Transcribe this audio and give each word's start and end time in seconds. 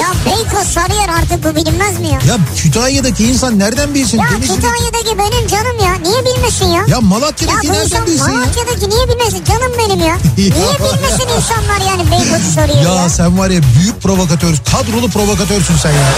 Ya 0.00 0.08
Beykoz 0.26 0.66
Sarıyer 0.68 1.08
artık 1.08 1.44
bu 1.44 1.56
bilinmez 1.56 2.00
mi 2.00 2.06
ya? 2.06 2.12
Ya 2.28 2.38
Kütahya'daki 2.56 3.24
insan 3.24 3.58
nereden 3.58 3.94
bilsin? 3.94 4.18
Ya 4.18 4.24
Denizli'deki- 4.24 4.54
Kütahya'daki 4.54 5.18
benim 5.18 5.46
canım 5.48 5.78
ya. 5.84 5.94
Niye 6.10 6.24
bilmesin 6.24 6.66
ya? 6.66 6.72
Ya 6.72 6.86
Ya 6.88 7.00
Malatya'daki 7.00 7.68
bu 7.68 7.72
nereden 7.72 8.06
bilsin 8.06 8.30
ya? 8.32 8.38
Malatya'daki 8.38 8.90
niye 8.90 9.08
bilmesin? 9.08 9.44
Canım 9.44 9.72
benim 9.78 10.00
ya. 10.00 10.18
Niye 10.38 10.50
bilmesin 10.78 11.28
insanlar 11.36 11.80
yani 11.90 12.10
Beykoz'u 12.10 12.52
soruyor 12.54 12.96
ya? 12.96 13.02
Ya 13.02 13.08
sen 13.08 13.38
var 13.38 13.50
ya 13.50 13.60
büyük 13.78 13.91
provokatör, 14.02 14.54
kadrolu 14.72 15.08
provokatörsün 15.08 15.76
sen 15.76 15.90
ya. 15.90 16.08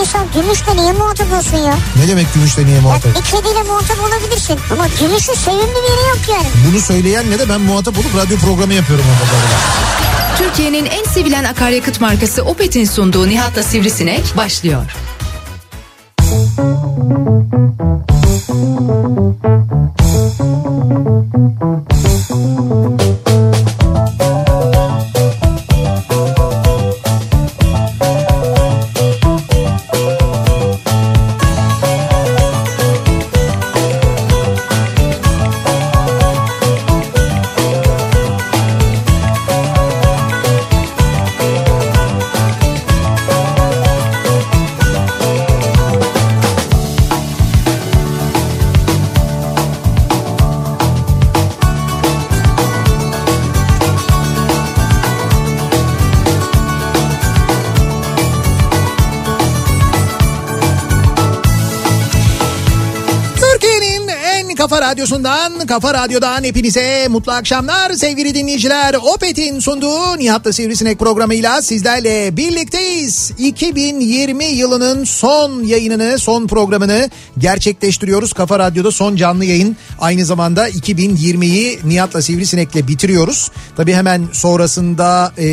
İnsan 0.00 0.26
gümüşle 0.34 0.76
niye 0.76 0.92
muhatap 0.92 1.32
olsun 1.32 1.56
ya? 1.56 1.74
Ne 1.96 2.08
demek 2.08 2.34
gümüşle 2.34 2.64
niye 2.66 2.74
Ya 2.76 2.82
muhatap? 2.82 3.14
bir 3.16 3.22
kediyle 3.22 3.62
muhatap 3.62 3.96
olabilirsin. 4.00 4.58
Ama 4.72 4.86
gümüşün 5.00 5.34
sevimli 5.34 5.62
bir 5.62 5.90
yeri 5.90 6.08
yok 6.08 6.18
yani. 6.30 6.46
Bunu 6.70 6.80
söyleyenle 6.80 7.38
de 7.38 7.48
ben 7.48 7.60
muhatap 7.60 7.98
olup 7.98 8.16
radyo 8.16 8.38
programı 8.38 8.74
yapıyorum 8.74 9.04
bu 9.08 9.24
arada. 9.24 9.82
Türkiye'nin 10.38 10.86
en 10.86 11.04
sevilen 11.04 11.44
akaryakıt 11.44 12.00
markası 12.00 12.42
Opet'in 12.42 12.84
sunduğu 12.84 13.28
Nihat'la 13.28 13.62
Sivrisinek 13.62 14.36
başlıyor. 14.36 14.84
Türkiye'nin 16.18 16.91
kafa 65.72 65.94
radyodan 65.94 66.44
hepinize 66.44 67.08
mutlu 67.08 67.32
akşamlar 67.32 67.92
sevgili 67.92 68.34
dinleyiciler. 68.34 68.94
Opet'in 68.94 69.58
sunduğu 69.58 70.18
Nihat'la 70.18 70.52
Sivrisinek 70.52 70.98
programıyla 70.98 71.62
sizlerle 71.62 72.36
birlikteyiz. 72.36 73.32
2020 73.38 74.44
yılının 74.44 75.04
son 75.04 75.62
yayınını, 75.62 76.18
son 76.18 76.46
programını 76.46 77.10
gerçekleştiriyoruz. 77.38 78.32
Kafa 78.32 78.58
Radyo'da 78.58 78.90
son 78.90 79.16
canlı 79.16 79.44
yayın. 79.44 79.76
Aynı 80.02 80.24
zamanda 80.24 80.68
2020'yi 80.68 81.80
Nihat'la 81.84 82.22
Sivrisinek'le 82.22 82.88
bitiriyoruz. 82.88 83.50
Tabii 83.76 83.94
hemen 83.94 84.28
sonrasında 84.32 85.32
e, 85.38 85.44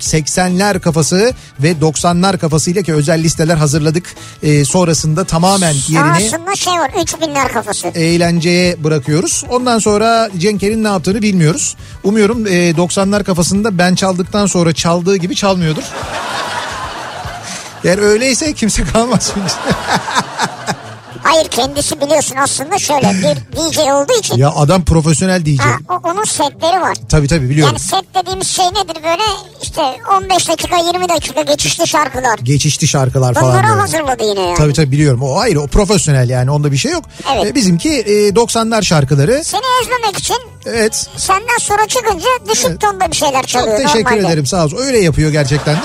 80'ler 0.00 0.80
kafası 0.80 1.32
ve 1.62 1.72
90'lar 1.72 2.38
kafasıyla 2.38 2.82
ki 2.82 2.94
özel 2.94 3.22
listeler 3.22 3.56
hazırladık. 3.56 4.04
E, 4.42 4.64
sonrasında 4.64 5.24
tamamen 5.24 5.74
yerini 5.88 6.26
Aslında 6.26 6.56
şey 6.56 6.72
var 6.72 6.90
3000'ler 6.90 7.52
kafası. 7.52 7.88
eğlenceye 7.88 8.84
bırakıyoruz. 8.84 9.44
Ondan 9.50 9.78
sonra 9.78 10.30
Cenker'in 10.38 10.84
ne 10.84 10.88
yaptığını 10.88 11.22
bilmiyoruz. 11.22 11.76
Umuyorum 12.04 12.46
e, 12.46 12.50
90'lar 12.70 13.24
kafasında 13.24 13.78
ben 13.78 13.94
çaldıktan 13.94 14.46
sonra 14.46 14.72
çaldığı 14.72 15.16
gibi 15.16 15.36
çalmıyordur. 15.36 15.82
Eğer 17.84 17.98
öyleyse 17.98 18.52
kimse 18.52 18.84
kalmaz. 18.84 19.32
Hayır 21.30 21.48
kendisi 21.48 22.00
biliyorsun 22.00 22.36
aslında 22.36 22.78
şöyle 22.78 23.08
bir 23.10 23.56
DJ 23.72 23.78
olduğu 23.78 24.18
için. 24.18 24.36
ya 24.36 24.50
adam 24.50 24.84
profesyonel 24.84 25.44
DJ. 25.46 25.58
Ha, 25.60 25.76
o, 25.88 26.08
onun 26.10 26.24
setleri 26.24 26.80
var. 26.80 26.96
Tabii 27.08 27.28
tabii 27.28 27.50
biliyorum. 27.50 27.74
Yani 27.76 27.78
set 27.88 28.14
dediğimiz 28.22 28.48
şey 28.48 28.66
nedir 28.66 28.96
böyle 29.04 29.22
işte 29.62 29.82
15 30.16 30.48
dakika 30.48 30.76
20 30.76 31.08
dakika 31.08 31.42
geçişli 31.42 31.86
şarkılar. 31.88 32.38
Geçişli 32.42 32.88
şarkılar 32.88 33.34
falan. 33.34 33.52
Bunları 33.52 33.66
böyle. 33.68 33.80
hazırladı 33.80 34.24
yine 34.24 34.40
yani. 34.40 34.56
Tabii 34.56 34.72
tabii 34.72 34.92
biliyorum. 34.92 35.22
O 35.22 35.38
ayrı 35.38 35.60
o 35.60 35.66
profesyonel 35.66 36.28
yani 36.30 36.50
onda 36.50 36.72
bir 36.72 36.76
şey 36.76 36.92
yok. 36.92 37.04
Evet. 37.34 37.46
E, 37.46 37.54
bizimki 37.54 37.90
e, 37.90 38.28
90'lar 38.28 38.82
şarkıları. 38.84 39.44
Seni 39.44 39.62
ezmemek 39.82 40.18
için 40.18 40.36
Evet. 40.66 41.06
senden 41.16 41.58
sonra 41.60 41.86
çıkınca 41.88 42.28
düşük 42.52 42.66
Evet. 42.70 42.80
tonda 42.80 43.10
bir 43.10 43.16
şeyler 43.16 43.40
Çok 43.40 43.48
çalıyor 43.48 43.76
teşekkür 43.78 44.10
normalde. 44.10 44.26
ederim 44.28 44.46
sağ 44.46 44.64
olsun. 44.64 44.76
Öyle 44.76 44.98
yapıyor 44.98 45.30
gerçekten 45.32 45.74
de. 45.76 45.80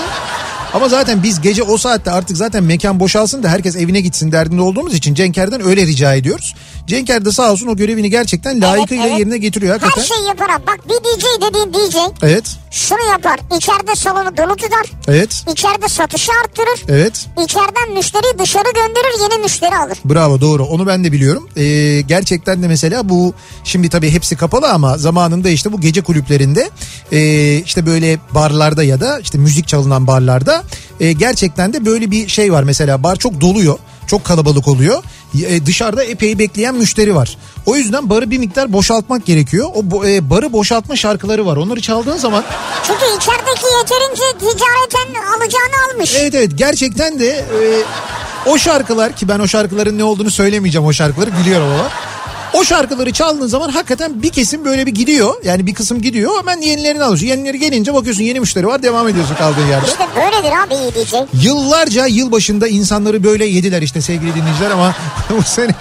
Ama 0.74 0.88
zaten 0.88 1.22
biz 1.22 1.40
gece 1.40 1.62
o 1.62 1.78
saatte 1.78 2.10
artık 2.10 2.36
zaten 2.36 2.64
mekan 2.64 3.00
boşalsın 3.00 3.42
da 3.42 3.48
herkes 3.48 3.76
evine 3.76 4.00
gitsin 4.00 4.32
derdinde 4.32 4.60
olduğumuz 4.60 4.94
için 4.94 5.14
Cenker'den 5.14 5.66
öyle 5.66 5.86
rica 5.86 6.14
ediyoruz. 6.14 6.54
Cenker 6.86 7.24
de 7.24 7.32
sağ 7.32 7.52
olsun 7.52 7.66
o 7.66 7.76
görevini 7.76 8.10
gerçekten 8.10 8.60
layıkıyla 8.60 9.06
evet. 9.06 9.18
yerine 9.18 9.38
getiriyor 9.38 9.74
Her 9.74 9.80
hakikaten. 9.80 10.14
şeyi 10.16 10.28
yapar. 10.28 10.48
Bak 10.66 10.78
bir 10.88 10.94
DJ 10.94 11.24
dediğin 11.48 11.72
DJ 11.72 11.96
Evet, 12.22 12.44
şunu 12.74 13.10
yapar. 13.12 13.40
İçeride 13.56 13.94
salonu 13.94 14.36
dolu 14.36 14.56
tutar. 14.56 14.86
evet, 15.08 15.44
İçeride 15.52 15.88
satışı 15.88 16.32
arttırır. 16.44 16.84
evet. 16.88 17.26
İçeriden 17.44 17.92
müşteriyi 17.96 18.38
dışarı 18.38 18.64
gönderir 18.74 19.20
yeni 19.22 19.42
müşteri 19.42 19.76
alır. 19.76 19.98
Bravo 20.04 20.40
doğru 20.40 20.64
onu 20.64 20.86
ben 20.86 21.04
de 21.04 21.12
biliyorum. 21.12 21.48
Ee, 21.56 22.00
gerçekten 22.00 22.62
de 22.62 22.68
mesela 22.68 23.08
bu 23.08 23.34
şimdi 23.64 23.88
tabii 23.88 24.10
hepsi 24.10 24.36
kapalı 24.36 24.70
ama 24.70 24.98
zamanında 24.98 25.48
işte 25.48 25.72
bu 25.72 25.80
gece 25.80 26.00
kulüplerinde 26.00 26.70
e, 27.12 27.52
işte 27.56 27.86
böyle 27.86 28.18
barlarda 28.34 28.82
ya 28.82 29.00
da 29.00 29.18
işte 29.20 29.38
müzik 29.38 29.68
çalınan 29.68 30.06
barlarda 30.06 30.64
e, 31.00 31.12
gerçekten 31.12 31.72
de 31.72 31.84
böyle 31.86 32.10
bir 32.10 32.28
şey 32.28 32.52
var 32.52 32.62
mesela 32.62 33.02
bar 33.02 33.16
çok 33.16 33.40
doluyor. 33.40 33.78
Çok 34.06 34.24
kalabalık 34.24 34.68
oluyor. 34.68 35.02
E, 35.42 35.66
dışarıda 35.66 36.04
epey 36.04 36.38
bekleyen 36.38 36.74
müşteri 36.74 37.14
var. 37.14 37.36
O 37.66 37.76
yüzden 37.76 38.10
barı 38.10 38.30
bir 38.30 38.38
miktar 38.38 38.72
boşaltmak 38.72 39.26
gerekiyor. 39.26 39.68
O 39.74 40.06
e, 40.06 40.30
barı 40.30 40.52
boşaltma 40.52 40.96
şarkıları 40.96 41.46
var. 41.46 41.56
Onları 41.56 41.80
çaldığın 41.80 42.16
zaman 42.16 42.44
Çünkü 42.86 43.04
içerideki 43.04 43.66
yeterince 43.78 44.38
ticareten 44.38 45.20
alacağını 45.22 45.92
almış. 45.94 46.14
Evet 46.18 46.34
evet 46.34 46.50
gerçekten 46.54 47.18
de 47.18 47.28
e, 47.28 47.82
o 48.46 48.58
şarkılar 48.58 49.16
ki 49.16 49.28
ben 49.28 49.38
o 49.38 49.48
şarkıların 49.48 49.98
ne 49.98 50.04
olduğunu 50.04 50.30
söylemeyeceğim 50.30 50.86
o 50.86 50.92
şarkıları 50.92 51.30
biliyorum 51.38 51.66
ama. 51.66 51.88
O 52.54 52.64
şarkıları 52.64 53.12
çaldığın 53.12 53.46
zaman 53.46 53.68
hakikaten 53.68 54.22
bir 54.22 54.30
kesim 54.30 54.64
böyle 54.64 54.86
bir 54.86 54.94
gidiyor. 54.94 55.34
Yani 55.44 55.66
bir 55.66 55.74
kısım 55.74 56.02
gidiyor 56.02 56.38
hemen 56.38 56.60
yenilerini 56.60 57.02
alıyorsun. 57.02 57.26
Yenileri 57.26 57.58
gelince 57.58 57.94
bakıyorsun 57.94 58.22
yeni 58.22 58.40
müşteri 58.40 58.66
var 58.66 58.82
devam 58.82 59.08
ediyorsun 59.08 59.34
kaldığın 59.34 59.66
yerde. 59.66 59.86
İşte 59.86 60.08
böyledir 60.16 60.52
abi 60.66 60.74
iyi 60.74 61.04
DJ. 61.04 61.44
Yıllarca 61.44 62.06
yılbaşında 62.06 62.68
insanları 62.68 63.24
böyle 63.24 63.46
yediler 63.46 63.82
işte 63.82 64.00
sevgili 64.00 64.34
dinleyiciler 64.34 64.70
ama 64.70 64.94
bu 65.38 65.42
sene 65.42 65.74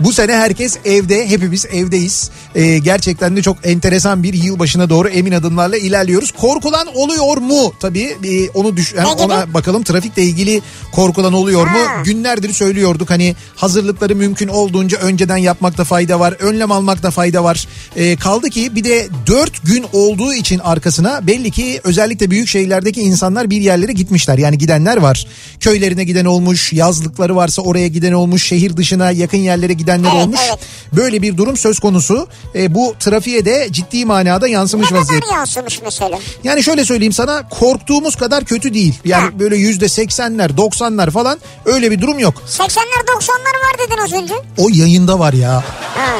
bu 0.00 0.12
sene 0.12 0.32
herkes 0.36 0.78
evde 0.84 1.28
hepimiz 1.28 1.66
evdeyiz. 1.66 2.30
Ee, 2.54 2.78
gerçekten 2.78 3.36
de 3.36 3.42
çok 3.42 3.56
enteresan 3.64 4.22
bir 4.22 4.34
yılbaşına 4.34 4.90
doğru 4.90 5.08
emin 5.08 5.32
adımlarla 5.32 5.76
ilerliyoruz. 5.76 6.30
Korkulan 6.30 6.86
oluyor 6.94 7.36
mu? 7.36 7.72
Tabii 7.80 8.16
e, 8.24 8.48
onu 8.48 8.76
düş 8.76 8.90
gibi? 8.90 9.06
ona 9.06 9.54
bakalım 9.54 9.82
trafikle 9.82 10.22
ilgili 10.22 10.62
korkulan 10.92 11.32
oluyor 11.32 11.66
mu? 11.66 11.78
Ha. 11.78 12.02
Günlerdir 12.04 12.52
söylüyorduk 12.52 13.10
hani 13.10 13.36
hazırlıkları 13.56 14.16
mümkün 14.16 14.48
olduğunca 14.48 14.98
önceden 15.20 15.36
yapmakta 15.36 15.84
fayda 15.84 16.20
var. 16.20 16.32
Önlem 16.40 16.72
almakta 16.72 17.10
fayda 17.10 17.44
var. 17.44 17.66
Ee, 17.96 18.16
kaldı 18.16 18.50
ki 18.50 18.74
bir 18.74 18.84
de 18.84 19.08
4 19.26 19.62
gün 19.66 19.84
olduğu 19.92 20.34
için 20.34 20.58
arkasına 20.58 21.26
belli 21.26 21.50
ki 21.50 21.80
özellikle 21.84 22.30
büyük 22.30 22.48
şehirlerdeki 22.48 23.00
insanlar 23.00 23.50
bir 23.50 23.60
yerlere 23.60 23.92
gitmişler. 23.92 24.38
Yani 24.38 24.58
gidenler 24.58 24.96
var. 24.96 25.26
Köylerine 25.60 26.04
giden 26.04 26.24
olmuş, 26.24 26.72
yazlıkları 26.72 27.36
varsa 27.36 27.62
oraya 27.62 27.88
giden 27.88 28.12
olmuş, 28.12 28.46
şehir 28.46 28.76
dışına 28.76 29.10
yakın 29.10 29.38
yerlere 29.38 29.72
gidenler 29.72 30.10
Evet, 30.14 30.22
olmuş. 30.24 30.40
evet. 30.48 30.58
Böyle 30.92 31.22
bir 31.22 31.36
durum 31.36 31.56
söz 31.56 31.78
konusu. 31.78 32.28
Ee, 32.54 32.74
bu 32.74 32.94
trafiğe 33.00 33.44
de 33.44 33.68
ciddi 33.70 34.04
manada 34.04 34.48
yansımış 34.48 34.90
Ne 34.90 34.98
vaziyette. 34.98 35.26
kadar 35.26 35.36
yansımış 35.38 35.80
mesela. 35.84 36.18
Yani 36.44 36.62
şöyle 36.62 36.84
söyleyeyim 36.84 37.12
sana 37.12 37.48
korktuğumuz 37.48 38.16
kadar 38.16 38.44
kötü 38.44 38.74
değil. 38.74 38.94
Yani 39.04 39.22
Ha. 39.24 39.38
böyle 39.38 39.56
yüzde 39.56 39.88
seksenler 39.88 40.56
doksanlar 40.56 41.10
falan 41.10 41.38
öyle 41.64 41.90
bir 41.90 42.00
durum 42.00 42.18
yok. 42.18 42.42
80'ler 42.48 43.06
90'lar 43.16 43.54
var 43.66 43.78
dedin 43.88 43.98
az 44.04 44.22
önce. 44.22 44.34
O 44.58 44.68
yayında 45.00 45.18
var 45.18 45.32
ya. 45.32 45.54
Ha. 45.96 46.10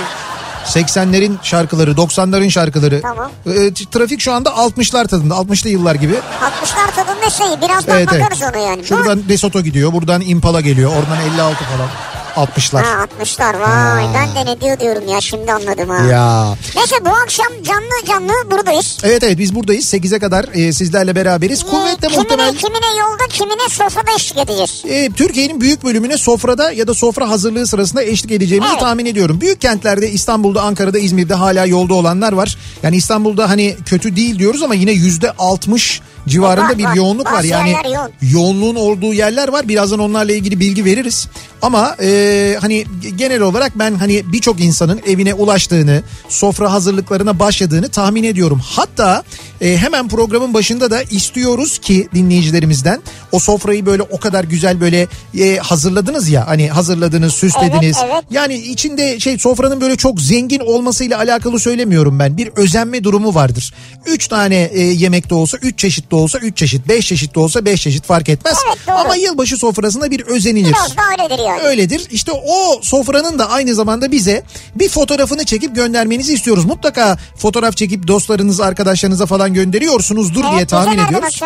80'lerin 0.64 1.36
şarkıları 1.42 1.90
90'ların 1.90 2.50
şarkıları. 2.50 3.02
Tamam. 3.02 3.30
T- 3.44 3.90
trafik 3.90 4.20
şu 4.20 4.32
anda 4.32 4.50
60'lar 4.50 5.08
tadında 5.08 5.34
60'lı 5.34 5.70
yıllar 5.70 5.94
gibi. 5.94 6.14
60'lar 6.14 6.94
tadında 6.94 7.30
şeyi 7.30 7.60
birazdan 7.60 7.96
Evet, 7.96 8.08
evet. 8.12 8.22
bakarız 8.22 8.42
ona 8.42 8.62
yani. 8.62 8.84
Şuradan 8.84 9.28
Desoto 9.28 9.60
gidiyor 9.60 9.92
buradan 9.92 10.20
Impala 10.20 10.60
geliyor 10.60 10.90
oradan 10.90 11.18
56 11.34 11.64
falan. 11.64 11.88
60'lar. 12.36 12.82
Ha 12.82 13.06
60'lar 13.20 13.60
vay 13.60 14.04
Ha. 14.06 14.12
ben 14.14 14.34
de 14.46 14.50
ne 14.52 14.60
diyor 14.60 14.80
diyorum 14.80 15.08
ya 15.08 15.20
şimdi 15.20 15.52
anladım 15.52 15.88
ha. 15.88 16.04
Ya. 16.10 16.56
Neyse 16.76 16.96
bu 17.04 17.08
akşam 17.08 17.46
canlı 17.62 18.06
canlı 18.08 18.50
buradayız. 18.50 18.98
Evet 19.02 19.22
evet 19.22 19.38
biz 19.38 19.54
buradayız 19.54 19.94
8'e 19.94 20.18
kadar 20.18 20.44
e, 20.54 20.72
sizlerle 20.72 21.14
beraberiz. 21.16 21.62
Kuvvetle 21.62 22.06
Ee, 22.06 22.10
kimine, 22.10 22.18
muhtemel 22.22 22.54
kimine 22.56 22.98
yolda 23.00 23.26
kimine 23.30 23.68
sofrada 23.70 24.10
eşlik 24.16 24.38
edeceğiz. 24.38 24.82
e, 24.88 25.10
Türkiye'nin 25.12 25.60
büyük 25.60 25.84
bölümüne 25.84 26.16
sofrada 26.18 26.72
ya 26.72 26.86
da 26.86 26.94
sofra 26.94 27.28
hazırlığı 27.28 27.66
sırasında 27.66 28.02
eşlik 28.02 28.32
edeceğimizi 28.32 28.72
Evet. 28.72 28.80
tahmin 28.82 29.06
ediyorum. 29.06 29.40
Büyük 29.40 29.60
kentlerde 29.60 30.10
İstanbul'da, 30.10 30.62
Ankara'da, 30.62 30.98
İzmir'de 30.98 31.34
hala 31.34 31.66
yolda 31.66 31.94
olanlar 31.94 32.32
var. 32.32 32.56
Yani 32.82 32.96
İstanbul'da 32.96 33.48
hani 33.50 33.76
kötü 33.86 34.16
değil 34.16 34.38
diyoruz 34.38 34.62
ama 34.62 34.74
yine 34.74 34.92
yüzde 34.92 35.32
60 35.38 36.00
civarında 36.28 36.68
Var, 36.68 36.78
bir 36.78 36.96
yoğunluk 36.96 37.32
var. 37.32 37.44
Yani 37.44 37.72
yoğun. 37.72 38.10
yoğunluğun 38.22 38.74
olduğu 38.74 39.14
yerler 39.14 39.48
var. 39.48 39.68
Birazdan 39.68 39.98
onlarla 39.98 40.32
ilgili 40.32 40.60
bilgi 40.60 40.84
veririz. 40.84 41.28
Ama 41.62 41.96
e, 42.02 42.56
hani 42.60 42.84
genel 43.16 43.40
olarak 43.40 43.78
ben 43.78 43.94
hani 43.94 44.22
birçok 44.32 44.60
insanın 44.60 45.00
evine 45.06 45.34
ulaştığını, 45.34 46.02
sofra 46.28 46.72
hazırlıklarına 46.72 47.38
başladığını 47.38 47.88
tahmin 47.88 48.24
ediyorum. 48.24 48.60
Hatta 48.64 49.22
e, 49.60 49.76
hemen 49.76 50.08
programın 50.08 50.54
başında 50.54 50.90
da 50.90 51.02
istiyoruz 51.02 51.78
ki 51.78 52.08
dinleyicilerimizden 52.14 53.00
o 53.32 53.38
sofrayı 53.38 53.86
böyle 53.86 54.02
o 54.02 54.20
kadar 54.20 54.44
güzel 54.44 54.80
böyle 54.80 55.06
e, 55.38 55.56
hazırladınız 55.56 56.28
ya 56.28 56.46
hani 56.46 56.68
hazırladınız, 56.68 57.32
süslediniz. 57.32 57.96
Evet, 58.04 58.12
evet. 58.14 58.24
Yani 58.30 58.54
içinde 58.54 59.20
şey 59.20 59.38
sofranın 59.38 59.80
böyle 59.80 59.96
çok 59.96 60.20
zengin 60.20 60.60
olmasıyla 60.60 61.18
alakalı 61.18 61.58
söylemiyorum 61.58 62.18
ben. 62.18 62.36
Bir 62.36 62.50
özenme 62.56 63.04
durumu 63.04 63.34
vardır. 63.34 63.74
Üç 64.06 64.28
tane 64.28 64.56
e, 64.56 64.80
yemek 64.80 65.30
de 65.30 65.34
olsa, 65.34 65.58
üç 65.62 65.78
çeşit 65.78 66.09
de 66.10 66.16
olsa, 66.16 66.38
üç 66.38 66.56
çeşit, 66.56 66.88
beş 66.88 67.06
çeşit 67.06 67.34
de 67.34 67.40
olsa 67.40 67.64
beş 67.64 67.82
çeşit 67.82 68.04
fark 68.06 68.28
etmez. 68.28 68.56
Evet, 68.68 68.78
doğru. 68.86 68.94
Ama 68.96 69.16
yılbaşı 69.16 69.56
sofrasında 69.56 70.10
bir 70.10 70.20
özenilir. 70.20 70.68
Biraz 70.74 70.96
da 70.96 71.02
öyledir 71.12 71.44
yani. 71.44 71.60
Öyledir. 71.62 72.06
İşte 72.10 72.32
o 72.32 72.80
sofranın 72.82 73.38
da 73.38 73.50
aynı 73.50 73.74
zamanda 73.74 74.12
bize 74.12 74.42
bir 74.74 74.88
fotoğrafını 74.88 75.44
çekip 75.44 75.74
göndermenizi 75.76 76.32
istiyoruz. 76.34 76.64
Mutlaka 76.64 77.18
fotoğraf 77.36 77.76
çekip 77.76 78.08
dostlarınız, 78.08 78.60
arkadaşlarınıza 78.60 79.26
falan 79.26 79.54
gönderiyorsunuzdur 79.54 80.44
Evet, 80.44 80.52
diye 80.54 80.66
tahmin 80.66 80.98
ediyoruz. 80.98 81.40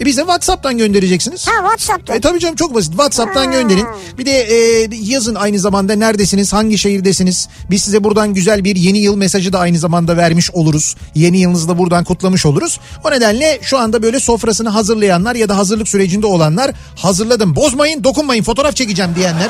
E 0.00 0.04
bize 0.04 0.20
WhatsApp'tan 0.20 0.78
göndereceksiniz. 0.78 1.46
Ha 1.48 1.52
Whatsapp'ta. 1.52 2.14
E 2.14 2.20
tabii 2.20 2.40
canım 2.40 2.56
çok 2.56 2.74
basit. 2.74 2.90
WhatsApp'tan 2.90 3.44
Ha. 3.46 3.52
gönderin. 3.52 3.86
Bir 4.18 4.26
de 4.26 4.30
e, 4.42 4.88
yazın 5.02 5.34
aynı 5.34 5.58
zamanda 5.58 5.94
neredesiniz, 5.94 6.52
hangi 6.52 6.78
şehirdesiniz? 6.78 7.48
Biz 7.70 7.82
size 7.82 8.04
buradan 8.04 8.34
güzel 8.34 8.64
bir 8.64 8.76
yeni 8.76 8.98
yıl 8.98 9.16
mesajı 9.16 9.52
da 9.52 9.58
aynı 9.58 9.78
zamanda 9.78 10.16
vermiş 10.16 10.50
oluruz. 10.50 10.96
Yeni 11.14 11.38
yılınızı 11.38 11.68
da 11.68 11.78
buradan 11.78 12.04
kutlamış 12.04 12.46
oluruz. 12.46 12.80
O 13.04 13.10
nedenle 13.10 13.58
şu 13.62 13.78
anda 13.78 14.02
böyle 14.02 14.07
sofrasını 14.20 14.68
hazırlayanlar 14.68 15.34
ya 15.34 15.48
da 15.48 15.56
hazırlık 15.56 15.88
sürecinde 15.88 16.26
olanlar 16.26 16.70
hazırladım. 16.96 17.56
Bozmayın, 17.56 18.04
dokunmayın, 18.04 18.42
fotoğraf 18.42 18.76
çekeceğim 18.76 19.14
diyenler. 19.14 19.48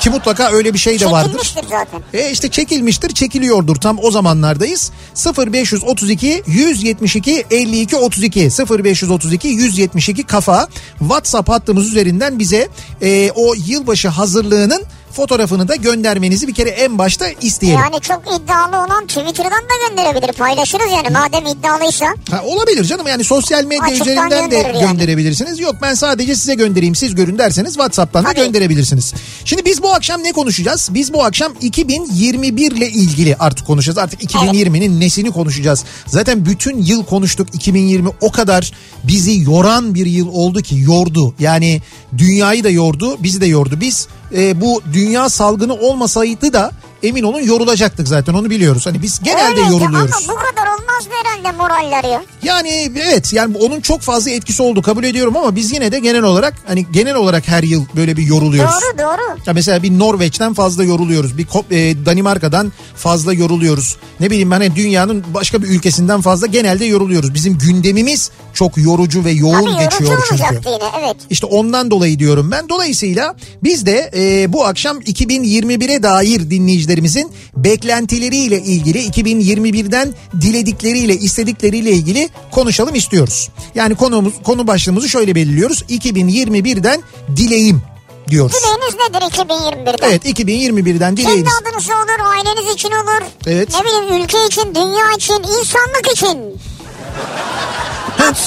Ki 0.00 0.10
mutlaka 0.10 0.50
öyle 0.50 0.74
bir 0.74 0.78
şey 0.78 1.00
de 1.00 1.10
vardır. 1.10 1.32
Çekilmiştir 1.32 1.62
zaten. 1.70 2.02
E 2.12 2.30
işte 2.30 2.48
çekilmiştir, 2.50 3.14
çekiliyordur. 3.14 3.76
Tam 3.76 3.98
o 4.02 4.10
zamanlardayız. 4.10 4.90
0532 5.38 6.42
172 6.46 7.44
52 7.50 7.96
32 7.96 8.40
0532 8.40 9.48
172 9.48 10.22
kafa 10.22 10.68
WhatsApp 10.98 11.48
hattımız 11.48 11.88
üzerinden 11.88 12.38
bize 12.38 12.68
e, 13.02 13.30
o 13.30 13.54
yılbaşı 13.66 14.08
hazırlığının 14.08 14.82
fotoğrafını 15.12 15.68
da 15.68 15.76
göndermenizi 15.76 16.48
bir 16.48 16.54
kere 16.54 16.70
en 16.70 16.98
başta 16.98 17.26
isteyelim. 17.40 17.80
Yani 17.80 18.00
çok 18.00 18.22
iddialı 18.40 18.76
olan 18.86 19.06
Twitter'dan 19.06 19.50
da 19.62 19.88
gönderebilir. 19.88 20.32
Paylaşırız 20.32 20.86
yani 20.92 21.10
madem 21.10 21.46
iddialıysa. 21.46 22.06
Ha, 22.30 22.42
olabilir 22.44 22.84
canım 22.84 23.06
yani 23.06 23.24
sosyal 23.24 23.64
medya 23.64 23.82
Açıktan 23.84 24.06
üzerinden 24.06 24.50
de 24.50 24.56
yani. 24.56 24.80
gönderebilirsiniz. 24.80 25.60
Yok 25.60 25.74
ben 25.82 25.94
sadece 25.94 26.34
size 26.36 26.54
göndereyim 26.54 26.94
siz 26.94 27.14
görün 27.14 27.38
derseniz 27.38 27.72
WhatsApp'tan 27.72 28.24
da 28.24 28.28
Tabii. 28.28 28.40
gönderebilirsiniz. 28.40 29.14
Şimdi 29.44 29.64
biz 29.64 29.82
bu 29.82 29.90
akşam 29.94 30.22
ne 30.24 30.32
konuşacağız? 30.32 30.88
Biz 30.94 31.12
bu 31.12 31.24
akşam 31.24 31.52
2021 31.60 32.72
ile 32.72 32.88
ilgili 32.88 33.36
artık 33.36 33.66
konuşacağız. 33.66 33.98
Artık 33.98 34.22
2020'nin 34.22 35.00
nesini 35.00 35.30
konuşacağız. 35.30 35.84
Zaten 36.06 36.46
bütün 36.46 36.78
yıl 36.82 37.04
konuştuk 37.04 37.48
2020 37.54 38.08
o 38.20 38.30
kadar 38.32 38.72
bizi 39.04 39.40
yoran 39.40 39.94
bir 39.94 40.06
yıl 40.06 40.28
oldu 40.28 40.62
ki 40.62 40.78
yordu. 40.78 41.34
Yani 41.38 41.80
dünyayı 42.18 42.64
da 42.64 42.70
yordu 42.70 43.22
bizi 43.22 43.40
de 43.40 43.46
yordu. 43.46 43.80
Biz 43.80 44.08
e, 44.34 44.60
bu 44.60 44.82
dünya 44.92 45.28
salgını 45.28 45.74
olmasaydı 45.74 46.52
da 46.52 46.70
emin 47.02 47.22
olun 47.22 47.40
yorulacaktık 47.40 48.08
zaten 48.08 48.34
onu 48.34 48.50
biliyoruz. 48.50 48.86
Hani 48.86 49.02
biz 49.02 49.20
genelde 49.22 49.60
Öyleydi 49.60 49.72
yoruluyoruz. 49.72 50.28
Ama 50.28 50.34
bu 50.34 50.40
kadar 50.40 50.69
olmazdı 51.00 51.14
herhalde 51.24 51.56
moraller 51.56 52.04
ya. 52.04 52.22
Yani 52.42 52.92
evet 53.04 53.32
yani 53.32 53.56
onun 53.56 53.80
çok 53.80 54.00
fazla 54.00 54.30
etkisi 54.30 54.62
oldu 54.62 54.82
kabul 54.82 55.04
ediyorum 55.04 55.36
ama 55.36 55.56
biz 55.56 55.72
yine 55.72 55.92
de 55.92 55.98
genel 55.98 56.22
olarak 56.22 56.54
hani 56.66 56.86
genel 56.92 57.14
olarak 57.14 57.48
her 57.48 57.62
yıl 57.62 57.84
böyle 57.96 58.16
bir 58.16 58.26
yoruluyoruz. 58.26 58.74
Doğru 58.74 58.98
doğru. 58.98 59.38
Ya 59.46 59.52
mesela 59.52 59.82
bir 59.82 59.98
Norveç'ten 59.98 60.54
fazla 60.54 60.84
yoruluyoruz. 60.84 61.38
Bir 61.38 61.46
e, 61.70 62.06
Danimarka'dan 62.06 62.72
fazla 62.96 63.32
yoruluyoruz. 63.32 63.96
Ne 64.20 64.30
bileyim 64.30 64.50
ben 64.50 64.60
hani 64.60 64.76
dünyanın 64.76 65.24
başka 65.34 65.62
bir 65.62 65.68
ülkesinden 65.68 66.20
fazla 66.20 66.46
genelde 66.46 66.84
yoruluyoruz. 66.84 67.34
Bizim 67.34 67.58
gündemimiz 67.58 68.30
çok 68.54 68.78
yorucu 68.78 69.24
ve 69.24 69.30
yoğun 69.30 69.64
Tabii 69.64 69.84
geçiyor 69.84 70.22
çünkü. 70.28 70.42
yine 70.66 70.84
evet. 71.00 71.16
İşte 71.30 71.46
ondan 71.46 71.90
dolayı 71.90 72.18
diyorum 72.18 72.50
ben. 72.50 72.68
Dolayısıyla 72.68 73.34
biz 73.62 73.86
de 73.86 74.10
e, 74.14 74.52
bu 74.52 74.66
akşam 74.66 75.00
2021'e 75.00 76.02
dair 76.02 76.50
dinleyicilerimizin 76.50 77.32
beklentileriyle 77.56 78.62
ilgili 78.62 78.98
2021'den 78.98 80.14
diledikleriyle 80.40 80.89
istedikleriyle 80.98 81.90
ilgili 81.90 82.28
konuşalım 82.50 82.94
istiyoruz. 82.94 83.48
Yani 83.74 83.94
konumuz 83.94 84.34
konu 84.44 84.66
başlığımızı 84.66 85.08
şöyle 85.08 85.34
belirliyoruz. 85.34 85.82
2021'den 85.82 87.02
dileğim 87.36 87.82
diyoruz. 88.28 88.56
Dileğiniz 88.56 88.94
nedir 88.94 89.26
2021'de? 89.26 90.06
Evet 90.06 90.24
2021'den 90.24 91.14
Kendi 91.14 91.16
dileğiniz. 91.22 91.52
adınız 91.62 91.88
olur, 91.90 92.24
aileniz 92.24 92.74
için 92.74 92.88
olur. 92.90 93.22
Evet. 93.46 93.68
Ne 93.74 93.80
bileyim 93.84 94.24
ülke 94.24 94.46
için, 94.46 94.74
dünya 94.74 95.12
için, 95.16 95.34
insanlık 95.34 96.08
için. 96.12 96.60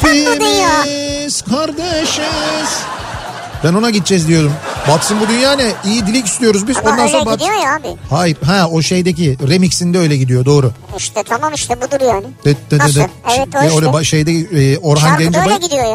Hepimiz 0.01 1.41
kardeşiz. 1.41 2.79
Ben 3.63 3.73
ona 3.73 3.89
gideceğiz 3.89 4.27
diyorum. 4.27 4.53
Batsın 4.88 5.19
bu 5.19 5.27
dünya 5.27 5.51
ne? 5.56 5.71
İyi 5.85 6.06
dilek 6.07 6.25
istiyoruz 6.25 6.68
biz. 6.68 6.77
Ama 6.77 6.89
Ondan 6.89 7.00
öyle 7.07 7.12
sonra 7.12 7.25
bat- 7.25 7.39
gidiyor 7.39 7.56
ya 7.56 7.75
abi. 7.75 7.88
Hayır 8.09 8.38
ha 8.45 8.68
o 8.71 8.81
şeydeki 8.81 9.38
remixinde 9.50 9.97
öyle 10.00 10.18
gidiyor 10.18 10.45
doğru. 10.45 10.71
İşte 10.97 11.24
tamam 11.24 11.53
işte 11.53 11.75
budur 11.81 12.06
yani. 12.07 12.25
Dıt 12.45 12.57
dıt 12.71 12.80
Nasıl? 12.80 13.00
dıt. 13.01 13.09
Evet 13.38 13.47
o 13.56 13.63
E, 13.63 13.68
işte. 13.68 13.77
orada 13.80 14.03
şeyde 14.03 14.31
e, 14.31 14.77
Orhan 14.77 15.19
Gencebay 15.19 15.50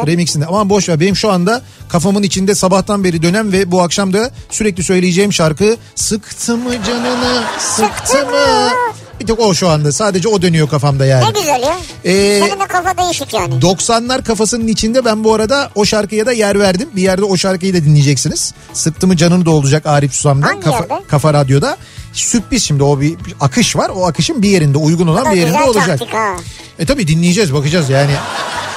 remixinde. 0.07 0.45
Aman 0.45 0.69
boş 0.69 0.89
ver 0.89 0.99
benim 0.99 1.15
şu 1.15 1.31
anda 1.31 1.61
kafamın 1.89 2.23
içinde 2.23 2.55
sabahtan 2.55 3.03
beri 3.03 3.21
dönem 3.21 3.51
ve 3.51 3.71
bu 3.71 3.81
akşam 3.81 4.13
da 4.13 4.31
sürekli 4.49 4.83
söyleyeceğim 4.83 5.33
şarkı 5.33 5.77
Sıktı 5.95 6.57
mı 6.57 6.69
canını 6.87 7.41
sıktı 7.59 8.07
Sıktı 8.07 8.25
mı? 8.25 8.69
Bir 9.19 9.27
tek 9.27 9.39
o 9.39 9.53
şu 9.53 9.69
anda 9.69 9.91
sadece 9.91 10.27
o 10.27 10.41
dönüyor 10.41 10.69
kafamda 10.69 11.05
yani. 11.05 11.25
Ne 11.25 11.39
güzel 11.39 11.61
ya. 11.63 11.77
Ee, 12.05 12.39
Senin 12.39 12.59
de 12.59 12.67
kafa 12.67 12.97
değişik 12.97 13.33
yani. 13.33 13.53
90'lar 13.53 14.23
kafasının 14.23 14.67
içinde 14.67 15.05
ben 15.05 15.23
bu 15.23 15.33
arada 15.33 15.69
o 15.75 15.85
şarkıya 15.85 16.25
da 16.25 16.31
yer 16.31 16.59
verdim. 16.59 16.89
Bir 16.95 17.01
yerde 17.01 17.25
o 17.25 17.37
şarkıyı 17.37 17.73
da 17.73 17.77
dinleyeceksiniz. 17.77 18.53
Sıktı 18.73 19.07
mı 19.07 19.17
canını 19.17 19.45
da 19.45 19.51
olacak 19.51 19.85
Arif 19.85 20.13
Susam'dan. 20.13 20.47
Hangi 20.47 20.61
Kafa, 20.61 20.77
yerde? 20.77 21.07
Kafa 21.07 21.33
Radyo'da. 21.33 21.77
Sürpriz 22.25 22.63
şimdi 22.63 22.83
o 22.83 22.99
bir 23.01 23.15
akış 23.41 23.75
var. 23.75 23.91
O 23.95 24.07
akışın 24.07 24.41
bir 24.41 24.49
yerinde 24.49 24.77
uygun 24.77 25.07
olan 25.07 25.31
bir 25.31 25.37
yerinde 25.37 25.63
olacak. 25.63 25.99
E 26.79 26.85
tabi 26.85 27.07
dinleyeceğiz 27.07 27.53
bakacağız 27.53 27.89
yani. 27.89 28.11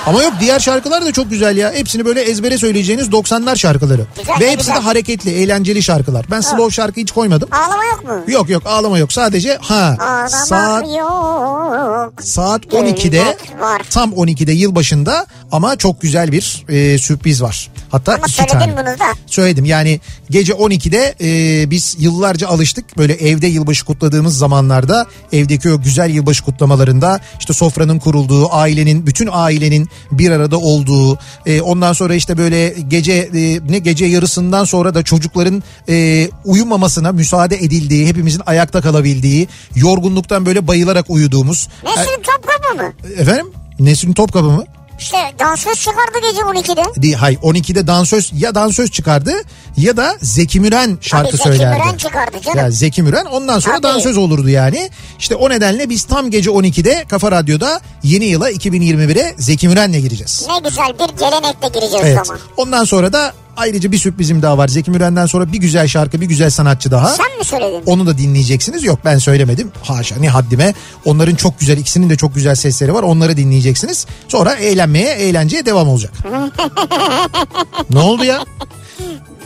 Ama 0.07 0.23
yok 0.23 0.33
diğer 0.41 0.59
şarkılar 0.61 1.05
da 1.05 1.13
çok 1.13 1.31
güzel 1.31 1.57
ya. 1.57 1.73
Hepsini 1.73 2.05
böyle 2.05 2.21
ezbere 2.23 2.59
söyleyeceğiniz 2.59 3.09
90'lar 3.09 3.57
şarkıları. 3.57 4.07
Güzel, 4.19 4.41
Ve 4.41 4.51
hepsi 4.51 4.67
de 4.67 4.71
güzel. 4.73 4.83
hareketli, 4.85 5.31
eğlenceli 5.31 5.83
şarkılar. 5.83 6.27
Ben 6.31 6.41
slow 6.41 6.71
şarkı 6.71 7.01
hiç 7.01 7.11
koymadım. 7.13 7.49
Ağlama 7.53 7.85
yok 7.85 8.05
mu? 8.05 8.33
Yok 8.33 8.49
yok 8.51 8.63
ağlama 8.67 8.99
yok. 8.99 9.13
Sadece 9.13 9.59
ha 9.61 9.97
Ağlama 10.01 10.29
saat 10.29 10.85
yok. 10.99 12.13
saat 12.23 12.65
12'de 12.65 13.09
Gülmek 13.19 13.61
var. 13.61 13.83
tam 13.91 14.13
12'de 14.13 14.53
yılbaşında 14.53 15.27
ama 15.53 15.77
çok 15.77 16.01
güzel 16.01 16.33
bir 16.33 16.65
e, 16.69 16.99
sürpriz 16.99 17.43
var. 17.43 17.71
Hatta 17.91 18.15
Ama 18.15 18.25
iki 18.29 18.47
tane. 18.47 18.73
bunu 18.73 18.87
da. 18.99 19.05
Söyledim 19.27 19.65
yani 19.65 20.01
gece 20.33 20.53
12'de 20.53 21.15
e, 21.21 21.71
biz 21.71 21.97
yıllarca 21.99 22.49
alıştık 22.49 22.99
böyle 22.99 23.13
evde 23.13 23.47
yılbaşı 23.47 23.85
kutladığımız 23.85 24.39
zamanlarda 24.39 25.07
evdeki 25.33 25.71
o 25.71 25.83
güzel 25.83 26.11
yılbaşı 26.11 26.45
kutlamalarında 26.45 27.21
işte 27.41 27.53
sofranın 27.53 27.99
kurulduğu 27.99 28.53
ailenin 28.53 29.07
bütün 29.07 29.29
ailenin 29.33 29.89
bir 30.13 30.31
arada 30.31 30.59
olduğu 30.59 31.19
e, 31.47 31.61
ondan 31.61 31.93
sonra 31.93 32.15
işte 32.15 32.39
böyle 32.39 32.75
gece 32.89 33.13
e, 33.13 33.61
ne 33.69 33.79
gece 33.79 34.05
yarısından 34.05 34.65
sonra 34.65 34.95
da 34.95 35.03
çocukların 35.03 35.63
e, 35.89 36.29
uyumamasına 36.45 37.13
müsaade 37.13 37.57
edildiği 37.57 38.07
hepimizin 38.07 38.43
ayakta 38.47 38.81
kalabildiği 38.81 39.49
yorgunluktan 39.75 40.47
böyle 40.47 40.67
bayılarak 40.67 41.11
uyuduğumuz 41.11 41.69
Nesrin 41.85 42.23
Topkapı 42.23 42.77
mı? 42.77 42.93
E, 43.17 43.21
efendim 43.21 43.47
Nesrin 43.81 44.13
Topkapı 44.13 44.47
mı? 44.47 44.65
İşte 45.03 45.17
dansöz 45.39 45.81
çıkardı 45.81 46.19
gece 46.31 46.41
12'de. 46.43 47.03
Değil, 47.03 47.15
hayır 47.15 47.39
12'de 47.39 47.87
dansöz 47.87 48.33
ya 48.37 48.55
dansöz 48.55 48.91
çıkardı 48.91 49.33
ya 49.77 49.97
da 49.97 50.17
Zeki 50.23 50.61
Müren 50.61 50.99
şarkı 51.01 51.29
Abi 51.29 51.37
Zeki 51.37 51.43
söylerdi. 51.49 51.79
Müren 51.83 51.97
çıkardı 51.97 52.37
canım. 52.45 52.59
Ya 52.59 52.71
Zeki 52.71 53.03
Müren 53.03 53.25
ondan 53.27 53.59
sonra 53.59 53.75
Tabii. 53.75 53.83
dansöz 53.83 54.17
olurdu 54.19 54.49
yani. 54.49 54.91
İşte 55.19 55.35
o 55.35 55.51
nedenle 55.51 55.89
biz 55.89 56.05
tam 56.05 56.31
gece 56.31 56.51
12'de 56.51 57.05
Kafa 57.09 57.31
Radyo'da 57.31 57.81
yeni 58.03 58.25
yıla 58.25 58.51
2021'e 58.51 59.35
Zeki 59.39 59.69
Müren'le 59.69 59.93
gireceğiz. 60.01 60.47
Ne 60.49 60.69
güzel 60.69 60.89
bir 60.99 61.19
gelenekle 61.19 61.69
gireceğiz 61.69 62.05
Evet. 62.07 62.19
o 62.21 62.25
zaman. 62.25 62.41
Ondan 62.57 62.85
sonra 62.85 63.13
da 63.13 63.33
ayrıca 63.57 63.93
bir 63.93 63.99
sürprizim 63.99 64.43
daha 64.43 64.59
var. 64.59 64.69
Zeki 64.69 64.91
Müren'den 64.91 65.27
sonra 65.27 65.53
bir 65.53 65.59
güzel 65.59 65.89
şarkı, 65.89 66.21
bir 66.21 66.27
güzel 66.27 66.51
sanatçı 66.51 66.91
daha. 66.91 67.09
Sen 67.09 67.39
mi 67.39 67.45
söyledin? 67.45 67.83
Onu 67.87 68.07
da 68.07 68.19
dinleyeceksiniz. 68.19 68.85
Yok 68.85 68.99
ben 69.05 69.19
söylemedim. 69.19 69.73
Haşa 69.83 70.17
ne 70.17 70.29
haddime. 70.29 70.75
Onların 71.05 71.35
çok 71.35 71.61
güzel, 71.61 71.79
ikisinin 71.79 72.11
de 72.11 72.17
çok 72.17 72.35
güzel 72.35 72.55
sesleri 72.55 72.95
var. 72.95 73.03
Onları 73.03 73.37
dinleyeceksiniz. 73.37 74.07
Sonra 74.29 74.53
eğlenmeye, 74.55 75.15
eğlenceye 75.15 75.67
devam 75.67 75.89
olacak. 75.89 76.13
ne 77.91 77.99
oldu 77.99 78.25
ya? 78.25 78.45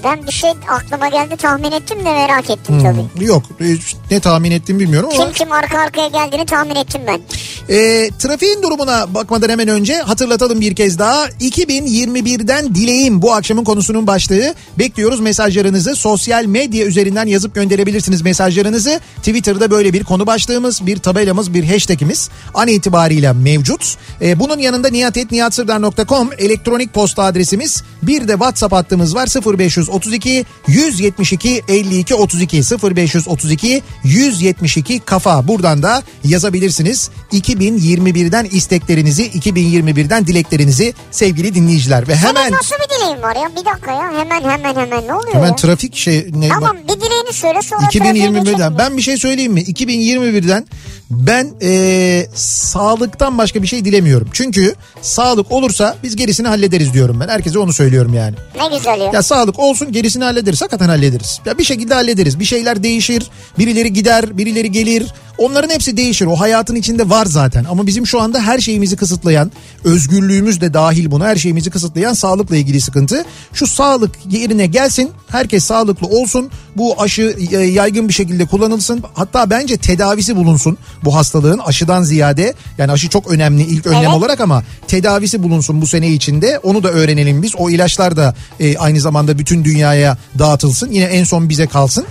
Ben 0.05 0.27
bir 0.27 0.33
şey 0.33 0.51
aklıma 0.69 1.09
geldi 1.09 1.37
tahmin 1.37 1.73
ettim 1.73 1.99
de 1.99 2.03
merak 2.13 2.51
ettim 2.51 2.79
tabii. 2.83 3.21
Hmm, 3.21 3.27
Yok 3.27 3.43
e, 3.61 3.65
ne 4.11 4.21
tahmin 4.21 4.51
ettim 4.51 4.79
bilmiyorum 4.79 5.11
ama. 5.15 5.25
Kim 5.25 5.33
kim 5.33 5.53
arka 5.53 5.79
arkaya 5.79 6.09
geldiğini 6.09 6.47
tahmin 6.47 6.75
ettim 6.75 7.01
ben. 7.07 7.21
E, 7.69 8.11
trafiğin 8.19 8.63
durumuna 8.63 9.15
bakmadan 9.15 9.49
hemen 9.49 9.69
önce 9.69 9.95
hatırlatalım 9.95 10.61
bir 10.61 10.75
kez 10.75 10.99
daha. 10.99 11.27
2021'den 11.27 12.75
dileğim 12.75 13.23
bu 13.23 13.33
akşamın 13.35 13.65
konusunun 13.65 14.07
başlığı. 14.07 14.55
Bekliyoruz 14.79 15.21
mesajlarınızı 15.21 15.97
sosyal 15.97 16.45
medya 16.45 16.87
üzerinden 16.87 17.27
yazıp 17.27 17.55
gönderebilirsiniz 17.55 18.23
mesajlarınızı. 18.23 19.01
Twitter'da 19.17 19.71
böyle 19.71 19.93
bir 19.93 20.05
konu 20.05 20.27
başlığımız, 20.27 20.87
bir 20.87 20.97
tabelamız, 20.99 21.55
bir 21.55 21.65
hashtagimiz 21.65 22.31
an 22.55 22.69
itibariyle 22.69 23.33
mevcut. 23.33 23.97
E, 24.23 24.41
bunun 24.41 24.59
yanında 24.59 24.89
niyatetniyatsırdar.com 24.89 26.31
elektronik 26.39 26.95
posta 26.95 27.23
adresimiz. 27.23 27.83
Bir 28.03 28.29
de 28.29 28.33
WhatsApp 28.33 28.75
hattımız 28.75 29.15
var 29.15 29.27
0532 29.87 30.45
172 30.69 31.63
52 31.69 32.15
32 32.15 32.63
0532 32.63 33.83
172 34.05 35.01
kafa. 35.01 35.49
Buradan 35.49 35.83
da 35.83 36.03
yazabilirsiniz. 36.25 37.11
2021'den 37.33 38.45
isteklerinizi, 38.45 39.31
2021'den 39.31 40.27
dileklerinizi 40.27 40.95
sevgili 41.11 41.55
dinleyiciler. 41.55 42.09
Ve 42.09 42.17
hemen 42.17 42.43
Senin 42.43 42.57
nasıl 42.57 42.77
dileğin 43.07 43.23
var 43.23 43.37
ya? 43.37 43.51
Bir 43.57 43.65
dakika 43.71 43.93
ya. 43.93 44.13
Hemen 44.19 44.41
hemen 44.51 44.75
hemen 44.77 45.07
ne 45.09 45.15
oluyor 45.15 45.35
hemen 45.35 45.49
ya? 45.49 45.57
trafik 45.57 45.97
şey 45.97 46.27
ne 46.35 46.49
Tamam 46.49 46.77
bir 46.77 47.01
dileğini 47.01 47.33
söyle 47.33 47.63
sonra 47.63 47.81
trafiğe 47.81 48.05
2021'den 48.15 48.45
geçelim. 48.45 48.75
ben 48.79 48.97
bir 48.97 49.03
şey 49.03 49.17
söyleyeyim 49.17 49.53
mi? 49.53 49.61
2021'den 49.63 50.67
ben 51.11 51.51
eee, 51.61 52.29
sağlıktan 52.35 53.39
başka 53.39 53.63
bir 53.63 53.67
şey 53.67 53.85
dilemiyorum. 53.85 54.29
Çünkü 54.33 54.75
sağlık 55.03 55.53
olursa 55.53 55.97
biz 56.03 56.17
gerisini 56.17 56.49
hallederiz 56.49 56.93
diyorum 56.93 57.21
ben. 57.21 57.29
Herkese 57.29 57.59
onu 57.59 57.73
söylüyorum 57.73 58.15
yani. 58.15 58.35
Ne 58.61 58.77
güzel 58.77 59.01
ya. 59.01 59.11
Ya 59.13 59.23
sağlık 59.23 59.59
olsun 59.59 59.93
gerisini 59.93 60.25
hallederiz. 60.25 60.61
Hakikaten 60.63 60.89
hallederiz. 60.89 61.41
Ya 61.47 61.59
bir 61.59 61.65
şekilde 61.65 61.95
hallederiz. 61.95 62.41
Bir 62.41 62.45
şeyler 62.45 62.83
değişir. 62.83 63.27
Birileri 63.59 63.93
gider, 63.93 64.39
birileri 64.39 64.73
gelir. 64.73 65.07
Onların 65.39 65.71
hepsi 65.71 65.97
değişir. 65.97 66.27
O 66.27 66.37
hayatın 66.41 66.75
içinde 66.75 67.11
var 67.11 67.27
zaten. 67.27 67.65
Ama 67.65 67.87
bizim 67.87 68.07
şu 68.07 68.21
anda 68.21 68.41
her 68.41 68.59
şeyimizi 68.59 68.97
kısıtlayan, 68.97 69.53
özgürlüğümüz 69.85 70.61
de 70.61 70.75
dahil 70.75 71.11
buna 71.11 71.27
her 71.27 71.37
şeyimizi 71.37 71.71
kısıtlayan 71.71 72.15
sağlıkla 72.15 72.57
ilgili 72.57 72.81
sıkıntı. 72.81 73.25
Şu 73.53 73.67
sağlık 73.67 74.11
yerine 74.31 74.67
gelsin. 74.67 75.11
Herkes 75.29 75.65
sağlıklı 75.65 76.07
olsun. 76.07 76.51
Bu 76.77 77.03
aşı 77.03 77.37
e, 77.51 77.57
yaygın 77.57 78.09
bir 78.09 78.15
şekilde 78.15 78.47
kullanılsın. 78.47 79.05
Hatta 79.15 79.51
bence 79.51 79.77
tedavisi 79.77 80.37
bulunsun 80.37 80.79
bu 81.05 81.17
hastalığın 81.17 81.59
aşıdan 81.59 82.03
ziyade. 82.03 82.55
Yani 82.79 82.93
aşı 82.93 83.09
çok 83.09 83.31
önemli 83.31 83.63
ilk 83.63 83.87
önlem 83.87 84.03
Evet. 84.03 84.15
olarak 84.15 84.41
ama 84.41 84.63
tedavisi 84.89 85.43
bulunsun 85.43 85.83
bu 85.83 85.87
sene 85.87 86.09
içinde. 86.09 86.59
Onu 86.63 86.83
da 86.83 86.89
öğrenelim 86.91 87.43
biz. 87.43 87.57
O 87.57 87.71
ilaçlar 87.71 88.17
da 88.17 88.35
e, 88.61 88.79
aynı 88.79 89.01
zamanda 89.01 89.39
bütün 89.39 89.65
dünyaya 89.65 90.19
dağıtılsın. 90.39 90.91
Yine 90.91 91.05
en 91.05 91.25
son 91.25 91.49
bize 91.49 91.67
kalsın. 91.67 92.07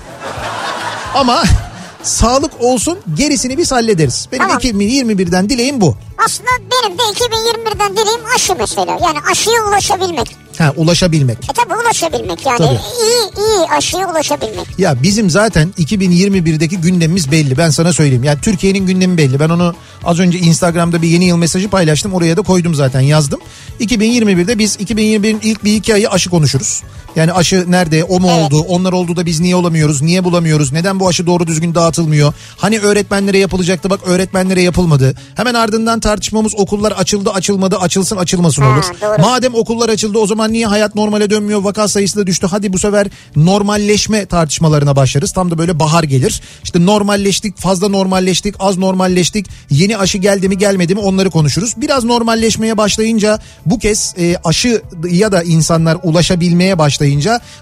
Ama 1.15 1.44
sağlık 2.05 2.51
olsun 2.59 2.97
gerisini 3.13 3.57
biz 3.57 3.71
hallederiz. 3.71 4.27
Benim 4.31 4.43
Tamam. 4.43 4.57
2021'den 4.57 5.50
dileğim 5.50 5.81
bu. 5.81 5.95
Aslında 6.25 6.50
benim 6.59 6.97
de 6.97 7.01
2021'den 7.01 7.93
dileğim 7.93 8.21
aşı 8.35 8.53
mesela. 8.59 8.91
Yani 8.91 9.17
aşıya 9.31 9.63
ulaşabilmek. 9.69 10.35
Ha 10.57 10.74
ulaşabilmek. 10.77 11.38
E 11.38 11.53
tabi 11.53 11.81
ulaşabilmek 11.81 12.45
yani. 12.45 12.57
Tabii. 12.57 12.79
iyi 13.03 13.45
iyi 13.45 13.67
aşıya 13.77 14.12
ulaşabilmek. 14.12 14.67
Ya 14.77 15.03
bizim 15.03 15.29
zaten 15.29 15.74
2021'deki 15.77 16.77
gündemimiz 16.77 17.31
belli. 17.31 17.57
Ben 17.57 17.69
sana 17.69 17.93
söyleyeyim. 17.93 18.24
Yani 18.24 18.41
Türkiye'nin 18.41 18.85
gündemi 18.85 19.17
belli. 19.17 19.39
Ben 19.39 19.50
onu 19.50 19.75
az 20.03 20.19
önce 20.19 20.39
Instagram'da 20.39 21.01
bir 21.01 21.07
yeni 21.07 21.25
yıl 21.25 21.38
mesajı 21.38 21.69
paylaştım. 21.69 22.13
Oraya 22.13 22.38
da 22.38 22.41
koydum 22.41 22.75
zaten 22.75 23.01
yazdım. 23.01 23.39
2021'de 23.79 24.59
biz 24.59 24.75
2021'in 24.75 25.39
ilk 25.43 25.63
bir 25.63 25.75
iki 25.75 25.93
ayı 25.93 26.09
aşı 26.09 26.29
konuşuruz. 26.29 26.83
Yani 27.15 27.34
aşı 27.34 27.72
nerede? 27.72 28.03
O 28.03 28.19
mu 28.19 28.27
Evet. 28.31 28.45
oldu? 28.45 28.65
Onlar 28.67 28.93
oldu 28.93 29.15
da 29.15 29.25
biz 29.25 29.39
niye 29.39 29.55
olamıyoruz? 29.55 30.01
Niye 30.01 30.24
bulamıyoruz? 30.24 30.72
Neden 30.72 31.00
bu 31.00 31.07
aşı 31.07 31.27
doğru 31.27 31.48
düzgün 31.48 31.75
dağıtılmıyor? 31.75 32.34
Hani 32.57 32.79
öğretmenlere 32.79 33.38
yapılacaktı 33.38 33.89
bak 33.89 34.00
öğretmenlere 34.05 34.62
yapılmadı. 34.62 35.15
Hemen 35.36 35.53
ardından 35.53 36.00
tartışmamız 36.00 36.55
okullar 36.55 36.91
açıldı 36.91 37.29
açılmadı 37.29 37.77
açılsın 37.77 38.17
açılmasın 38.17 38.62
Ha, 38.62 38.69
olur. 38.69 38.84
doğru. 39.01 39.22
Madem 39.22 39.55
okullar 39.55 39.89
açıldı 39.89 40.17
o 40.19 40.27
zaman 40.27 40.53
niye 40.53 40.67
hayat 40.67 40.95
normale 40.95 41.29
dönmüyor? 41.29 41.63
Vaka 41.63 41.88
sayısı 41.88 42.17
da 42.19 42.27
düştü. 42.27 42.48
Hadi 42.51 42.74
bu 42.74 42.79
sefer 42.79 43.07
normalleşme 43.36 44.25
tartışmalarına 44.25 44.95
başlarız. 44.95 45.31
Tam 45.34 45.51
da 45.51 45.57
böyle 45.57 45.79
bahar 45.79 46.03
gelir. 46.03 46.41
İşte 46.63 46.86
normalleştik, 46.86 47.57
fazla 47.57 47.89
normalleştik, 47.89 48.55
az 48.60 48.77
normalleştik. 48.77 49.45
Yeni 49.69 49.98
aşı 49.98 50.17
geldi 50.17 50.50
mi 50.50 50.57
gelmedi 50.57 50.95
mi 50.95 51.01
onları 51.01 51.29
konuşuruz. 51.29 51.74
Biraz 51.77 52.03
normalleşmeye 52.03 52.77
başlayınca 52.77 53.39
bu 53.65 53.79
kez 53.79 54.13
e, 54.17 54.36
aşı 54.43 54.81
ya 55.12 55.31
da 55.31 55.43
insanlar 55.43 55.98
ulaşabilmeye 56.03 56.77
başlayınca 56.79 57.04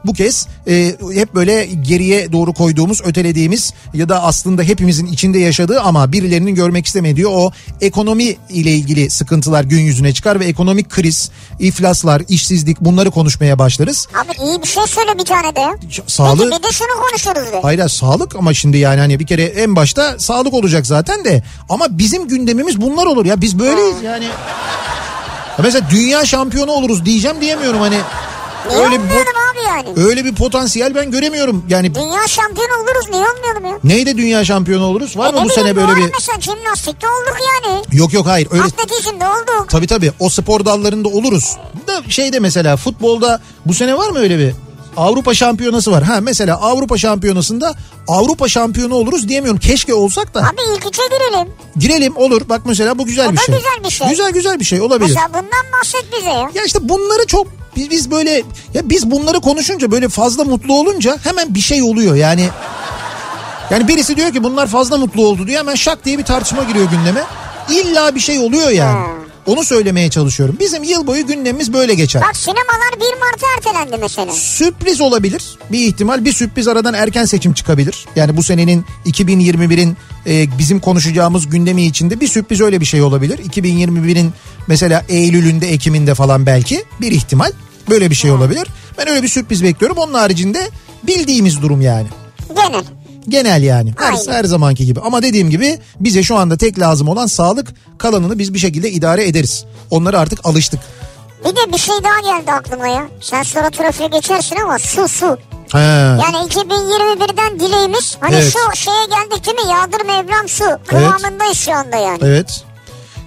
bu 0.05 0.13
kez 0.13 0.47
e, 0.67 0.95
hep 1.13 1.35
böyle 1.35 1.65
geriye 1.65 2.31
doğru 2.31 2.53
koyduğumuz, 2.53 3.01
ötelediğimiz 3.05 3.73
ya 3.93 4.09
da 4.09 4.23
aslında 4.23 4.63
hepimizin 4.63 5.05
içinde 5.05 5.39
yaşadığı 5.39 5.81
ama 5.81 6.12
birilerinin 6.12 6.55
görmek 6.55 6.85
istemediği 6.85 7.27
o 7.27 7.51
ekonomi 7.81 8.23
ile 8.50 8.71
ilgili 8.71 9.09
sıkıntılar 9.09 9.63
gün 9.63 9.79
yüzüne 9.79 10.13
çıkar 10.13 10.39
ve 10.39 10.45
ekonomik 10.45 10.89
kriz, 10.89 11.31
iflaslar, 11.59 12.21
işsizlik 12.29 12.81
bunları 12.81 13.12
konuşmaya 13.12 13.59
başlarız. 13.59 14.07
Abi 14.13 14.47
iyi 14.50 14.62
bir 14.62 14.67
şey 14.67 14.83
söyle 14.88 15.19
bir 15.19 15.25
tane 15.25 15.55
de. 15.55 15.77
Sağlık 16.07 16.39
Peki 16.39 16.57
bir 16.57 16.67
de 16.67 16.71
şunu 16.71 17.01
konuşuruz 17.09 17.51
de. 17.53 17.59
Hayır 17.62 17.88
sağlık 17.88 18.35
ama 18.35 18.53
şimdi 18.53 18.77
yani 18.77 19.00
hani 19.00 19.19
bir 19.19 19.27
kere 19.27 19.43
en 19.43 19.75
başta 19.75 20.19
sağlık 20.19 20.53
olacak 20.53 20.88
zaten 20.88 21.25
de 21.25 21.43
ama 21.69 21.85
bizim 21.89 22.27
gündemimiz 22.27 22.81
bunlar 22.81 23.05
olur 23.05 23.25
ya 23.25 23.41
biz 23.41 23.59
böyleyiz 23.59 24.01
yani. 24.03 24.25
Ya 25.57 25.63
mesela 25.63 25.88
dünya 25.91 26.25
şampiyonu 26.25 26.71
oluruz 26.71 27.05
diyeceğim 27.05 27.41
diyemiyorum 27.41 27.79
hani. 27.79 27.97
Niye 28.70 28.79
Öyle 28.86 29.00
bir, 29.00 29.10
abi 29.10 29.63
yani? 29.67 30.08
öyle 30.08 30.25
bir 30.25 30.36
potansiyel 30.36 30.96
ben 30.96 31.12
göremiyorum. 31.12 31.65
Yani 31.70 31.96
Dünya 31.96 32.27
şampiyonu 32.27 32.72
oluruz 32.84 33.10
niye 33.10 33.24
olmayalım 33.29 33.65
ya? 33.65 33.79
neyde 33.84 34.17
dünya 34.17 34.46
şampiyonu 34.46 34.86
oluruz? 34.86 35.17
Var 35.17 35.34
E 35.34 35.38
mı 35.38 35.46
bu 35.46 35.50
sene 35.50 35.72
bileyim, 35.72 35.89
böyle 35.89 36.08
bir... 36.08 36.12
Mesela 36.13 36.41
jimnastikte 36.41 37.08
olduk 37.08 37.38
yani. 37.65 37.82
Yok 37.91 38.13
yok 38.13 38.27
hayır 38.27 38.48
öyle 38.51 38.63
Atletizmde 38.63 39.25
olduk. 39.27 39.65
Tabii 39.70 39.88
tabii 39.88 40.12
o 40.20 40.29
spor 40.29 40.65
dallarında 40.65 41.08
oluruz. 41.10 41.58
Da 41.88 42.01
şeyde 42.10 42.39
mesela 42.39 42.77
futbolda 42.77 43.41
bu 43.65 43.74
sene 43.74 43.98
var 43.98 44.10
mı 44.10 44.20
öyle 44.20 44.39
bir 44.39 44.53
Avrupa 44.98 45.34
şampiyonası 45.34 45.91
var. 45.91 46.03
Ha 46.03 46.17
mesela 46.22 46.55
Avrupa 46.62 46.98
şampiyonasında 46.98 47.74
Avrupa 48.08 48.48
şampiyonu 48.50 48.96
oluruz 48.96 49.27
diyemiyorum. 49.29 49.60
Keşke 49.60 49.93
olsak 49.93 50.34
da. 50.34 50.39
Abi 50.39 50.62
ilk 50.75 50.88
üçe 50.88 51.01
girelim. 51.12 51.53
Girelim 51.77 52.17
olur. 52.17 52.41
Bak 52.50 52.62
mesela 52.65 52.98
bu 52.98 53.05
güzel 53.05 53.29
O 53.29 53.32
bir 53.32 53.38
şey. 53.38 53.55
güzel 53.55 53.84
bir 53.84 53.89
şey. 53.89 54.10
Güzel 54.10 54.32
güzel 54.32 54.60
bir 54.60 54.65
şey 54.65 54.82
olabilir. 54.82 55.10
Mesela 55.10 55.27
bundan 55.29 55.79
bahset 55.79 56.05
bize 56.17 56.29
ya. 56.29 56.50
Ya 56.55 56.63
işte 56.65 56.89
bunları 56.89 57.27
çok 57.27 57.48
biz, 57.75 57.89
biz 57.89 58.12
böyle 58.12 58.32
ya 58.74 58.89
biz 58.89 59.12
bunları 59.12 59.39
konuşunca 59.39 59.92
böyle 59.92 60.10
fazla 60.10 60.44
mutlu 60.44 60.80
olunca 60.80 61.18
hemen 61.24 61.56
bir 61.56 61.60
şey 61.60 61.84
oluyor 61.84 62.15
yani. 62.15 62.50
Yani 63.72 63.88
birisi 63.88 64.15
diyor 64.15 64.32
ki 64.32 64.44
bunlar 64.44 64.68
fazla 64.68 64.98
mutlu 64.98 65.27
oldu 65.27 65.48
diyor 65.48 65.60
hemen 65.60 65.75
şak 65.75 66.06
diye 66.06 66.18
bir 66.18 66.24
tartışma 66.24 66.63
giriyor 66.63 66.86
gündeme. 66.92 67.24
İlla 67.70 68.15
bir 68.15 68.20
şey 68.20 68.39
oluyor 68.39 68.70
yani. 68.70 69.08
Hmm. 69.08 69.23
Onu 69.45 69.63
söylemeye 69.63 70.09
çalışıyorum. 70.09 70.57
Bizim 70.59 70.83
yıl 70.83 71.07
boyu 71.07 71.27
gündemimiz 71.27 71.73
böyle 71.73 71.93
geçer. 71.93 72.21
Bak 72.27 72.35
sinemalar 72.38 72.93
1 72.95 73.00
Mart'a 73.00 73.47
ertelendi 73.57 73.97
mesela. 74.01 74.31
Sürpriz 74.31 75.01
olabilir. 75.01 75.43
Bir 75.71 75.88
ihtimal 75.88 76.25
bir 76.25 76.33
sürpriz 76.33 76.67
aradan 76.67 76.93
erken 76.93 77.25
seçim 77.25 77.53
çıkabilir. 77.53 78.05
Yani 78.15 78.38
bu 78.38 78.43
senenin 78.43 78.85
2021'in 79.05 79.97
e, 80.27 80.57
bizim 80.57 80.79
konuşacağımız 80.79 81.50
gündemi 81.50 81.85
içinde 81.85 82.19
bir 82.19 82.27
sürpriz 82.27 82.62
öyle 82.62 82.79
bir 82.79 82.85
şey 82.85 83.01
olabilir. 83.01 83.38
2021'in 83.38 84.33
mesela 84.67 85.05
Eylül'ünde 85.09 85.67
Ekim'inde 85.67 86.15
falan 86.15 86.45
belki 86.45 86.83
bir 87.01 87.12
ihtimal 87.12 87.51
böyle 87.89 88.09
bir 88.09 88.15
şey 88.15 88.31
olabilir. 88.31 88.67
Ben 88.97 89.09
öyle 89.09 89.23
bir 89.23 89.27
sürpriz 89.27 89.63
bekliyorum. 89.63 89.97
Onun 89.97 90.13
haricinde 90.13 90.69
bildiğimiz 91.03 91.62
durum 91.62 91.81
yani. 91.81 92.07
Genel. 92.55 92.83
Genel 93.30 93.63
yani. 93.63 93.94
Her, 93.98 94.12
Aynen. 94.13 94.32
her 94.34 94.44
zamanki 94.44 94.86
gibi. 94.86 95.00
Ama 95.00 95.22
dediğim 95.24 95.50
gibi 95.50 95.80
bize 96.00 96.24
şu 96.24 96.36
anda 96.36 96.58
tek 96.58 96.80
lazım 96.80 97.08
olan 97.08 97.27
sağlık. 97.27 97.74
Kalanını 97.98 98.39
biz 98.39 98.53
bir 98.53 98.60
şekilde 98.60 98.92
idare 98.92 99.27
ederiz. 99.27 99.65
Onlara 99.89 100.20
artık 100.20 100.39
alıştık. 100.46 100.80
Bir 101.46 101.50
de 101.56 101.74
bir 101.74 101.77
şey 101.77 101.96
daha 102.03 102.38
geldi 102.38 102.51
aklıma 102.51 102.88
ya. 102.88 103.08
Sen 103.22 103.44
sonra 103.44 103.70
trafiğe 103.70 104.10
geçersin 104.10 104.56
ama 104.56 104.80
su 104.80 105.08
su. 105.08 105.38
He. 105.72 105.80
Yani 105.80 106.38
2021'den 106.50 107.60
dileğimiz 107.60 108.18
hani 108.20 108.36
Evet. 108.36 108.53
şu 108.53 108.75
şeye 108.77 109.06
geldik 109.06 109.46
değil 109.46 109.58
mi? 109.68 109.72
Yağdır 109.72 110.06
Mevlam 110.06 110.48
su. 110.50 110.63
Kıvamındayız 110.88 111.58
şu 111.58 111.74
anda 111.74 111.96
yani. 111.96 112.20
Evet. 112.22 112.63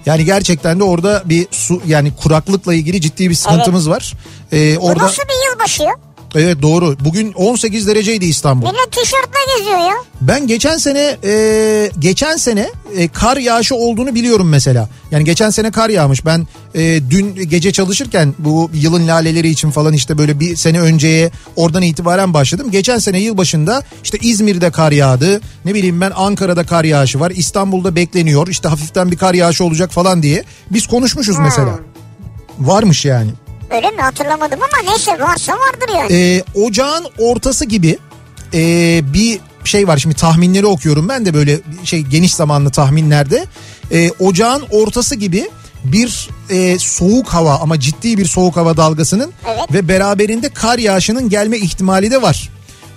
Yani 0.05 0.25
gerçekten 0.25 0.79
de 0.79 0.83
orada 0.83 1.21
bir 1.25 1.47
su 1.51 1.81
yani 1.87 2.11
kuraklıkla 2.23 2.73
ilgili 2.73 3.01
ciddi 3.01 3.29
bir 3.29 3.35
sıkıntımız 3.35 3.89
var. 3.89 4.13
Ee, 4.53 4.75
Bu 4.81 4.85
orada 4.85 5.03
nasıl 5.03 5.23
bir 5.23 5.51
yılbaşı 5.51 5.83
ya? 5.83 5.93
Evet 6.37 6.61
doğru. 6.61 6.95
Bugün 6.99 7.33
18 7.33 7.87
dereceydi 7.87 8.25
İstanbul. 8.25 8.67
Millet 8.67 8.91
tişörtle 8.91 9.57
geziyor 9.57 9.77
ya. 9.77 9.93
Ben 10.21 10.47
geçen 10.47 10.77
sene 10.77 11.17
e, 11.23 11.91
geçen 11.99 12.37
sene 12.37 12.69
e, 12.95 13.07
kar 13.07 13.37
yağışı 13.37 13.75
olduğunu 13.75 14.15
biliyorum 14.15 14.49
mesela. 14.49 14.89
Yani 15.11 15.23
geçen 15.23 15.49
sene 15.49 15.71
kar 15.71 15.89
yağmış. 15.89 16.25
Ben 16.25 16.47
e, 16.75 17.09
dün 17.09 17.35
gece 17.35 17.71
çalışırken 17.71 18.33
bu 18.39 18.69
yılın 18.73 19.07
laleleri 19.07 19.49
için 19.49 19.71
falan 19.71 19.93
işte 19.93 20.17
böyle 20.17 20.39
bir 20.39 20.55
sene 20.55 20.81
önceye 20.81 21.31
oradan 21.55 21.81
itibaren 21.81 22.33
başladım. 22.33 22.71
Geçen 22.71 22.97
sene 22.97 23.19
yılbaşında 23.19 23.83
işte 24.03 24.17
İzmir'de 24.21 24.71
kar 24.71 24.91
yağdı. 24.91 25.41
Ne 25.65 25.73
bileyim 25.73 26.01
ben 26.01 26.11
Ankara'da 26.15 26.65
kar 26.65 26.83
yağışı 26.83 27.19
var. 27.19 27.31
İstanbul'da 27.35 27.95
bekleniyor. 27.95 28.47
İşte 28.47 28.69
hafiften 28.69 29.11
bir 29.11 29.17
kar 29.17 29.33
yağışı 29.33 29.63
olacak 29.63 29.91
falan 29.91 30.23
diye. 30.23 30.43
Biz 30.71 30.87
konuşmuşuz 30.87 31.37
mesela. 31.39 31.79
Varmış 32.59 33.05
yani. 33.05 33.31
Öyle 33.71 33.91
mi 33.91 34.01
hatırlamadım 34.01 34.59
ama 34.61 34.91
neyse 34.91 35.19
varsa 35.19 35.53
vardır 35.53 35.89
yani. 35.95 36.13
Ee, 36.13 36.43
ocağın 36.55 37.07
ortası 37.19 37.65
gibi 37.65 37.97
ee, 38.53 39.01
bir 39.13 39.39
şey 39.63 39.87
var 39.87 39.97
şimdi 39.97 40.15
tahminleri 40.15 40.65
okuyorum 40.65 41.09
ben 41.09 41.25
de 41.25 41.33
böyle 41.33 41.59
şey 41.83 42.01
geniş 42.01 42.35
zamanlı 42.35 42.69
tahminlerde. 42.69 43.45
Ee, 43.91 44.11
ocağın 44.19 44.63
ortası 44.71 45.15
gibi 45.15 45.49
bir 45.83 46.29
e, 46.49 46.79
soğuk 46.79 47.27
hava 47.27 47.55
ama 47.55 47.79
ciddi 47.79 48.17
bir 48.17 48.25
soğuk 48.25 48.57
hava 48.57 48.77
dalgasının 48.77 49.31
Evet. 49.47 49.73
ve 49.73 49.87
beraberinde 49.87 50.49
kar 50.49 50.77
yağışının 50.79 51.29
gelme 51.29 51.57
ihtimali 51.57 52.11
de 52.11 52.21
var. 52.21 52.49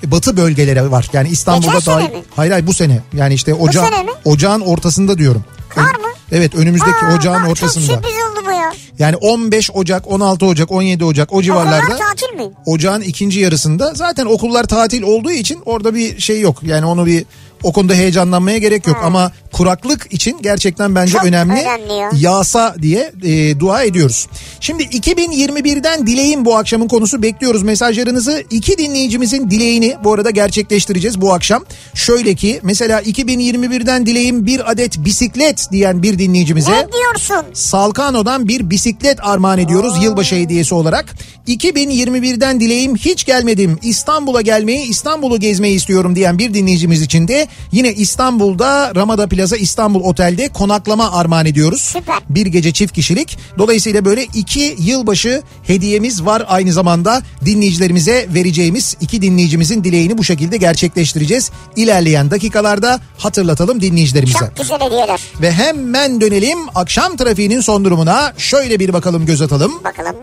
E, 0.04 0.10
Batı 0.10 0.36
bölgelere 0.36 0.90
var. 0.90 1.10
Yani 1.12 1.28
İstanbul'da 1.28 1.74
Geçen 1.74 2.02
mi? 2.02 2.22
Hayır 2.36 2.52
hayır 2.52 2.66
bu 2.66 2.74
sene. 2.74 3.00
Yani 3.12 3.34
işte 3.34 3.54
oca 3.54 3.84
ocağın 4.24 4.60
ortasında 4.60 5.18
diyorum. 5.18 5.44
Kar 5.70 5.82
mı? 5.94 6.06
Evet 6.32 6.54
önümüzdeki 6.54 7.06
Aa, 7.06 7.16
ocağın 7.16 7.42
bak 7.42 7.50
ortasında. 7.50 7.86
Çok 7.86 7.94
sürpriz 7.94 8.12
oldu 8.30 8.46
bu 8.46 8.50
ya. 8.50 8.72
Yani 8.98 9.16
15 9.16 9.70
Ocak, 9.74 10.06
16 10.12 10.46
Ocak, 10.46 10.72
17 10.72 11.04
Ocak 11.04 11.32
o 11.32 11.42
civarlarda. 11.42 11.84
Okullar 11.84 11.98
tatil 11.98 12.36
mi? 12.36 12.52
Ocağın 12.66 13.00
ikinci 13.00 13.40
yarısında 13.40 13.92
zaten 13.94 14.26
okullar 14.26 14.64
tatil 14.64 15.02
olduğu 15.02 15.30
için 15.30 15.62
orada 15.64 15.94
bir 15.94 16.20
şey 16.20 16.40
yok. 16.40 16.62
Yani 16.62 16.86
onu 16.86 17.06
bir 17.06 17.24
o 17.62 17.72
konuda 17.72 17.94
heyecanlanmaya 17.94 18.58
gerek 18.58 18.86
yok 18.86 18.96
ama 19.02 19.32
kuraklık 19.52 20.12
için 20.12 20.38
gerçekten 20.42 20.95
bence 20.95 21.12
Çok 21.12 21.25
önemli. 21.25 21.52
önemli 21.52 21.92
ya. 21.92 22.11
Yağsa 22.19 22.75
diye 22.83 23.12
e, 23.23 23.61
dua 23.61 23.83
ediyoruz. 23.83 24.28
Şimdi 24.61 24.83
2021'den 24.83 26.07
dileğin 26.07 26.45
bu 26.45 26.57
akşamın 26.57 26.88
konusu 26.88 27.23
bekliyoruz 27.23 27.62
mesajlarınızı. 27.62 28.45
İki 28.50 28.78
dinleyicimizin 28.78 29.50
dileğini 29.50 29.97
bu 30.04 30.12
arada 30.12 30.30
gerçekleştireceğiz 30.30 31.21
bu 31.21 31.33
akşam. 31.35 31.64
Şöyle 31.95 32.35
ki 32.35 32.61
mesela 32.62 33.02
2021'den 33.02 34.07
dileğim 34.07 34.47
bir 34.47 34.71
adet 34.71 34.99
bisiklet 34.99 35.69
diyen 35.73 36.02
bir 36.02 36.19
dinleyicimize. 36.19 36.73
Ne 36.73 36.88
diyorsun? 36.92 37.47
Salkano'dan 37.54 38.49
bir 38.49 38.71
bisiklet 38.71 39.19
armağan 39.25 39.59
ediyoruz 39.59 40.04
yılbaşı 40.04 40.35
hediyesi 40.35 40.75
olarak. 40.75 41.14
2021'den 41.49 42.61
dileğim 42.61 42.97
hiç 42.97 43.25
gelmedim. 43.25 43.78
İstanbul'a 43.83 44.40
gelmeyi, 44.40 44.87
İstanbul'u 44.87 45.40
gezmeyi 45.40 45.76
istiyorum 45.76 46.16
diyen 46.16 46.38
bir 46.38 46.54
dinleyicimiz 46.54 47.02
için 47.02 47.28
de 47.28 47.49
yine 47.73 47.92
İstanbul'da 47.95 48.95
Ramada 48.95 49.28
Plaza 49.40 49.56
İstanbul 49.56 50.00
Otel'de 50.00 50.49
konaklama 50.49 51.12
armağan 51.12 51.47
ediyoruz. 51.47 51.80
Süper. 51.80 52.18
Bir 52.28 52.47
gece 52.47 52.73
çift 52.73 52.94
kişilik. 52.94 53.38
Dolayısıyla 53.59 54.04
böyle 54.04 54.25
iki 54.25 54.76
yılbaşı 54.78 55.42
hediyemiz 55.62 56.25
var 56.25 56.44
aynı 56.49 56.73
zamanda 56.73 57.23
dinleyicilerimize 57.44 58.26
vereceğimiz 58.35 58.97
iki 59.00 59.23
dinleyicimizin 59.23 59.85
dileğini 59.85 60.18
bu 60.18 60.25
şekilde 60.25 60.56
gerçekleştireceğiz. 60.56 61.50
İlerleyen 61.76 62.30
dakikalarda 62.30 63.00
hatırlatalım 63.18 63.80
dinleyicilerimize. 63.80 64.38
Çok 64.38 64.56
güzel 64.56 64.80
hediyeler. 64.80 65.20
Ve 65.40 65.52
hemen 65.52 66.20
dönelim 66.20 66.59
akşam 66.75 67.16
trafiğinin 67.16 67.61
son 67.61 67.85
durumuna. 67.85 68.32
Şöyle 68.37 68.80
bir 68.80 68.92
bakalım 68.92 69.26
göz 69.26 69.42
atalım. 69.42 69.73
Bakalım. 69.85 70.16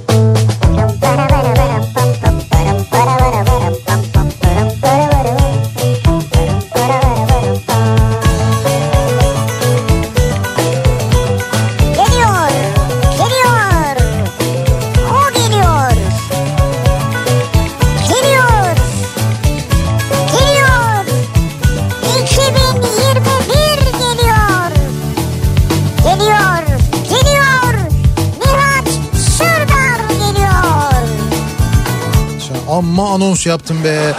anons 33.22 33.46
yaptın 33.46 33.84
be. 33.84 34.14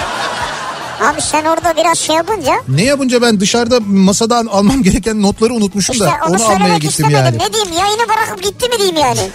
Abi 1.03 1.21
sen 1.21 1.45
orada 1.45 1.77
biraz 1.77 1.99
şey 1.99 2.17
yapınca 2.17 2.53
Ne 2.69 2.83
yapınca 2.83 3.23
ben 3.23 3.41
dışarıda 3.41 3.81
masadan 3.87 4.47
almam 4.47 4.83
gereken 4.83 5.23
notları 5.23 5.53
unutmuşum 5.55 5.93
işte 5.93 6.05
da 6.05 6.11
onu 6.29 6.37
onu 6.37 6.45
almaya 6.45 6.75
gittim 6.75 6.89
istemedim. 6.89 7.17
yani. 7.17 7.39
Ne 7.39 7.53
diyeyim 7.53 7.73
yayını 7.73 8.09
bırakıp 8.09 8.43
gitti 8.43 8.69
mi 8.69 8.79
diyeyim 8.79 8.97
yani. 8.97 9.31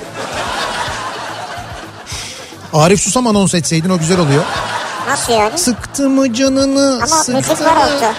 Arif 2.74 3.02
Susam 3.02 3.28
anons 3.28 3.54
etseydin 3.54 3.90
o 3.90 3.98
güzel 3.98 4.20
oluyor. 4.20 4.44
Nasıl 5.08 5.34
yani? 5.34 5.58
Sıktı 5.58 6.10
mı 6.10 6.34
canını 6.34 6.94
Ama 6.96 7.08
sıktı 7.08 7.32
müzik 7.34 7.62
var 7.66 7.76
orada. 7.76 8.14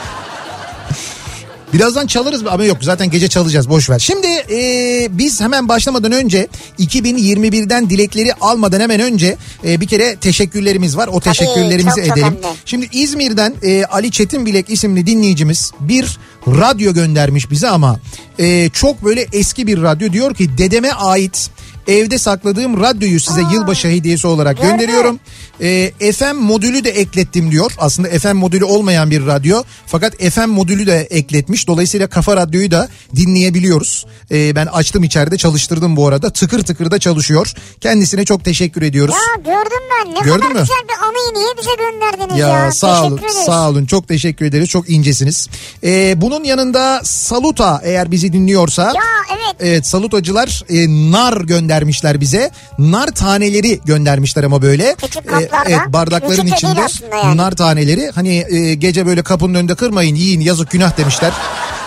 Birazdan 1.73 2.07
çalarız 2.07 2.47
ama 2.47 2.65
yok 2.65 2.77
zaten 2.81 3.11
gece 3.11 3.29
çalacağız 3.29 3.69
boş 3.69 3.91
ver. 3.91 3.99
Şimdi 3.99 4.27
e, 4.27 5.09
biz 5.11 5.41
hemen 5.41 5.69
başlamadan 5.69 6.13
önce 6.13 6.49
2021'den 6.79 7.91
dilekleri 7.91 8.35
almadan 8.35 8.81
hemen 8.81 9.01
önce 9.01 9.37
e, 9.65 9.81
bir 9.81 9.87
kere 9.87 10.17
teşekkürlerimiz 10.17 10.97
var. 10.97 11.09
O 11.13 11.21
teşekkürlerimizi 11.21 11.97
çok 11.97 12.07
edelim. 12.07 12.27
önemli. 12.27 12.57
Şimdi 12.65 12.89
İzmir'den 12.93 13.55
e, 13.63 13.85
Ali 13.85 14.11
Çetinbilek 14.11 14.71
isimli 14.71 15.07
dinleyicimiz 15.07 15.73
bir 15.81 16.19
radyo 16.47 16.95
göndermiş 16.95 17.51
bize 17.51 17.69
ama 17.69 18.01
e, 18.39 18.69
çok 18.69 19.05
böyle 19.05 19.27
eski 19.33 19.67
bir 19.67 19.83
radyo. 19.83 20.13
Diyor 20.13 20.35
ki 20.35 20.59
dedeme 20.59 20.91
ait 20.93 21.51
evde 21.89 22.19
sakladığım 22.19 22.81
radyoyu 22.81 23.21
size 23.21 23.41
yılbaşı 23.53 23.89
hediyesi 23.89 24.27
olarak 24.27 24.57
gördüm. 24.57 24.71
gönderiyorum. 24.71 25.21
E, 25.61 25.93
FM 26.13 26.35
modülü 26.37 26.85
de 26.85 26.91
eklettim 26.91 27.51
diyor. 27.51 27.73
Aslında 27.79 28.09
FM 28.09 28.33
modülü 28.37 28.65
olmayan 28.65 29.11
bir 29.11 29.27
radyo 29.27 29.63
fakat 29.87 30.17
FM 30.31 30.47
modülü 30.49 30.87
de 30.87 31.01
ekletmiş. 31.11 31.69
Dolayısıyla 31.69 32.07
Kafa 32.07 32.37
Radyo'yu 32.37 32.71
da 32.71 32.89
dinleyebiliyoruz. 33.17 34.07
E, 34.31 34.57
ben 34.57 34.67
açtım 34.67 35.05
içeride 35.05 35.37
çalıştırdım 35.37 35.97
bu 35.97 36.07
arada. 36.07 36.31
Tıkır 36.31 36.63
tıkır 36.63 36.91
da 36.91 36.99
çalışıyor. 36.99 37.53
Kendisine 37.81 38.25
çok 38.25 38.45
teşekkür 38.45 38.83
ediyoruz. 38.83 39.15
Ya 39.15 39.43
gördüm 39.43 39.79
ben. 39.91 40.15
Ne 40.15 40.21
Gördün 40.21 40.41
kadar 40.41 40.53
mü? 40.55 40.61
güzel 40.61 40.83
bir 40.89 41.05
anıyı 41.07 41.35
niye 41.35 41.55
bize 41.59 41.71
gönderdiniz 41.79 42.41
ya? 42.41 42.49
Ya, 42.49 42.73
sağ 42.73 43.05
olun 43.07 43.21
sağ 43.47 43.69
olun 43.69 43.87
çok 43.87 44.09
teşekkür 44.09 44.47
ederiz 44.47 44.69
çok 44.69 44.91
incesiniz. 44.91 45.49
Ee, 45.85 46.21
bunun 46.21 46.45
yanında 46.45 47.01
Saluta 47.05 47.81
eğer 47.85 48.11
bizi 48.11 48.33
dinliyorsa. 48.33 48.83
Ya 48.83 48.93
evet. 49.31 49.57
Evet 49.61 49.87
Salutacılar 49.87 50.65
e, 50.69 50.87
nar 51.13 51.41
göndermişler 51.79 52.21
bize. 52.21 52.51
Nar 52.79 53.07
taneleri 53.09 53.81
göndermişler 53.85 54.45
ama 54.45 54.63
böyle. 54.63 54.95
Küçük 54.95 55.27
E, 55.27 55.49
evet 55.67 55.81
bardakların 55.89 56.43
Küçük 56.43 56.57
içinde 56.59 56.81
yani. 57.17 57.37
nar 57.37 57.53
taneleri. 57.53 58.11
Hani 58.15 58.45
e, 58.51 58.75
gece 58.75 59.07
böyle 59.07 59.23
kapının 59.23 59.55
önünde 59.55 59.75
kırmayın 59.75 60.15
yiyin 60.15 60.41
yazık 60.41 60.71
günah 60.71 60.97
demişler. 60.99 61.33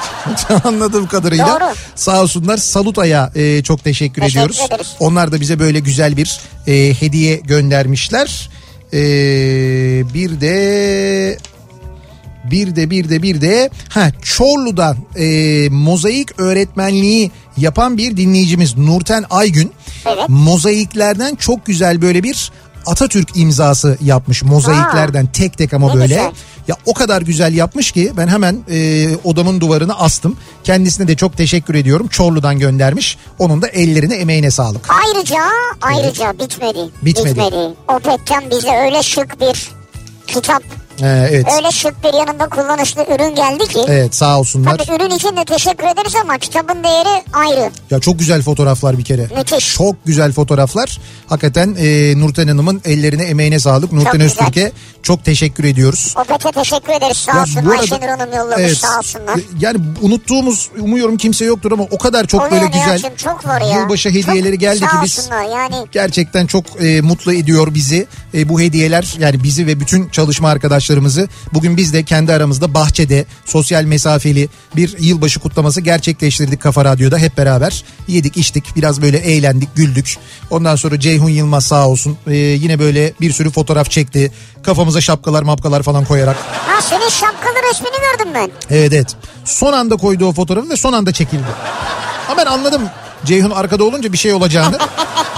Anladığım 0.64 1.08
kadarıyla. 1.08 1.48
Doğru. 1.60 1.70
Sağ 1.96 2.22
olsunlar 2.22 2.58
Saluta'ya 2.58 3.32
e, 3.36 3.64
çok 3.64 3.84
teşekkür, 3.84 4.22
Teşekkür 4.22 4.40
ediyoruz. 4.40 4.62
ederiz. 4.68 4.88
Onlar 5.00 5.32
da 5.32 5.42
bize 5.42 5.60
böyle 5.60 5.80
güzel 5.80 6.18
bir 6.18 6.40
e, 6.68 6.94
hediye 7.00 7.36
göndermişler. 7.36 8.50
E, 8.94 9.00
bir 10.14 10.42
de 10.42 11.38
bir 12.52 12.76
de 12.76 12.90
bir 12.90 13.10
de 13.10 13.22
bir 13.24 13.42
de 13.42 13.70
ha 13.90 14.12
Çorlu'dan 14.22 14.98
e, 15.20 15.26
mozaik 15.70 16.40
öğretmenliği 16.40 17.32
yapan 17.62 17.98
bir 17.98 18.18
dinleyicimiz 18.18 18.78
Nurten 18.78 19.26
Aygün. 19.30 19.72
Evet. 20.06 20.30
Mozaiklerden 20.30 21.36
çok 21.36 21.66
güzel 21.66 22.02
böyle 22.02 22.24
bir 22.24 22.52
Atatürk 22.86 23.38
imzası 23.38 23.98
yapmış 24.02 24.44
mozaiklerden 24.44 25.28
tek 25.28 25.58
tek 25.58 25.74
ama 25.74 25.88
Ne 25.88 25.94
böyle. 25.94 26.06
güzel. 26.08 26.32
Ya 26.68 26.76
o 26.86 26.94
kadar 26.94 27.22
güzel 27.22 27.54
yapmış 27.54 27.92
ki 27.92 28.12
ben 28.18 28.28
hemen 28.28 28.58
e, 28.72 29.10
odamın 29.24 29.62
duvarına 29.62 29.94
astım. 29.94 30.38
Kendisine 30.64 31.08
de 31.08 31.16
çok 31.16 31.38
teşekkür 31.38 31.76
ediyorum. 31.76 32.08
Çorlu'dan 32.08 32.60
göndermiş. 32.60 33.18
Onun 33.40 33.62
da 33.62 33.68
ellerine 33.68 34.16
emeğine 34.16 34.52
sağlık. 34.52 34.88
Ayrıca 34.90 35.36
ayrıca 35.82 36.34
bitmedi. 36.40 36.80
Bitmedi. 37.02 37.42
Opet'ten 37.88 38.44
bize 38.52 38.72
öyle 38.86 39.04
şık 39.04 39.42
bir 39.42 39.70
kitap 40.28 40.64
Ee, 41.02 41.28
evet. 41.32 41.46
Öyle 41.58 41.72
şık 41.72 42.04
bir 42.04 42.14
yanında 42.14 42.50
kullanışlı 42.50 43.02
ürün 43.04 43.36
geldi 43.36 43.68
ki. 43.68 43.80
Evet 43.88 44.16
sağ 44.16 44.40
olsunlar. 44.40 44.78
Tabii 44.78 44.96
ürün 44.96 45.16
için 45.16 45.38
de 45.38 45.46
teşekkür 45.46 45.84
ederiz 45.88 46.14
ama 46.24 46.38
kitabın 46.38 46.84
değeri 46.84 47.24
ayrı. 47.34 47.70
Ya 47.92 48.00
çok 48.00 48.20
güzel 48.20 48.42
fotoğraflar 48.42 48.98
bir 48.98 49.04
kere. 49.04 49.28
Müthiş. 49.38 49.76
Çok 49.76 50.06
güzel 50.06 50.32
fotoğraflar. 50.32 51.00
Hakikaten 51.28 51.76
e, 51.80 52.14
Nurten 52.20 52.48
Hanım'ın 52.48 52.82
ellerine 52.86 53.24
emeğine 53.24 53.60
sağlık. 53.60 53.92
Nurten 53.92 54.12
güzel. 54.14 54.26
Öztürk'e 54.26 54.72
çok 55.04 55.26
teşekkür 55.26 55.64
ediyoruz. 55.64 56.14
Opet'e 56.18 56.52
teşekkür 56.52 56.94
ederiz 56.94 57.18
sağ 57.18 57.32
Ya 57.36 57.42
olsun. 57.42 57.60
arada- 57.66 57.80
Ayşenur 57.80 58.08
Hanım 58.08 58.34
yollamış 58.38 58.60
Evet. 58.60 58.78
sağ 58.78 58.98
olsunlar. 59.00 59.40
Yani 59.60 59.78
unuttuğumuz 60.02 60.70
umuyorum 60.80 61.18
kimse 61.18 61.46
yoktur 61.46 61.72
ama 61.72 61.84
o 61.92 61.98
kadar 61.98 62.26
çok 62.28 62.42
Oluyor 62.42 62.62
böyle 62.62 62.66
güzel 62.66 63.12
çok 63.18 63.48
var 63.48 63.62
ya. 63.62 63.80
yılbaşı 63.82 64.10
hediyeleri 64.10 64.52
Çok 64.54 64.60
geldi 64.60 64.80
ki 64.80 64.86
biz 65.04 65.30
yani. 65.54 65.76
gerçekten 65.92 66.46
çok 66.48 66.66
e, 66.84 67.02
mutlu 67.02 67.34
ediyor 67.34 67.74
bizi. 67.74 68.08
E, 68.34 68.50
bu 68.50 68.62
hediyeler 68.62 69.16
yani 69.20 69.44
bizi 69.44 69.68
ve 69.68 69.80
bütün 69.80 70.10
çalışma 70.10 70.50
arkadaşlarımızı 70.50 70.91
bugün 71.54 71.78
biz 71.78 71.94
de 71.94 72.04
kendi 72.04 72.34
aramızda 72.34 72.74
bahçede 72.74 73.26
sosyal 73.46 73.84
mesafeli 73.84 74.50
bir 74.76 74.96
yılbaşı 75.00 75.40
kutlaması 75.40 75.82
gerçekleştirdik 75.82 76.62
Kafa 76.62 76.86
Radyo'da 76.86 77.18
hep 77.18 77.38
beraber. 77.38 77.84
Yedik 78.08 78.38
içtik 78.38 78.76
biraz 78.76 79.02
böyle 79.02 79.18
eğlendik 79.18 79.76
güldük. 79.76 80.18
Ondan 80.50 80.76
sonra 80.76 81.00
Ceyhun 81.00 81.30
Yılmaz 81.30 81.66
sağ 81.66 81.88
olsun 81.88 82.18
e, 82.28 82.36
yine 82.36 82.80
böyle 82.80 83.14
bir 83.22 83.32
sürü 83.32 83.52
fotoğraf 83.52 83.90
çekti. 83.92 84.32
Kafamıza 84.64 85.02
şapkalar 85.02 85.44
mapkalar 85.44 85.84
falan 85.84 86.06
koyarak. 86.06 86.38
Ha 86.68 86.82
senin 86.82 87.10
şapkalı 87.10 87.56
resmini 87.70 87.96
gördüm 88.12 88.32
ben. 88.36 88.52
Evet 88.70 88.94
evet. 88.94 89.16
Son 89.46 89.74
anda 89.74 89.96
koydu 89.96 90.26
o 90.26 90.34
fotoğrafı 90.34 90.70
ve 90.70 90.76
son 90.76 90.94
anda 90.94 91.12
çekildi. 91.12 91.48
Ama 92.30 92.38
ben 92.38 92.46
anladım 92.46 92.82
Ceyhun 93.26 93.52
arkada 93.52 93.84
olunca 93.84 94.14
bir 94.14 94.18
şey 94.18 94.34
olacağını. 94.34 94.78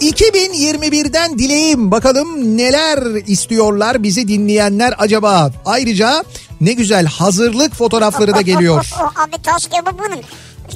2021'den 0.00 1.38
dileğim 1.38 1.90
bakalım 1.90 2.56
neler 2.56 3.24
istiyorlar 3.26 4.02
bizi 4.02 4.28
dinleyenler 4.28 4.94
acaba. 4.98 5.50
Ayrıca 5.66 6.24
ne 6.60 6.72
güzel 6.72 7.06
hazırlık 7.06 7.74
fotoğrafları 7.74 8.34
da 8.34 8.40
geliyor. 8.40 8.90
Abi 9.16 9.42
tas 9.42 9.66
kebabının 9.66 10.20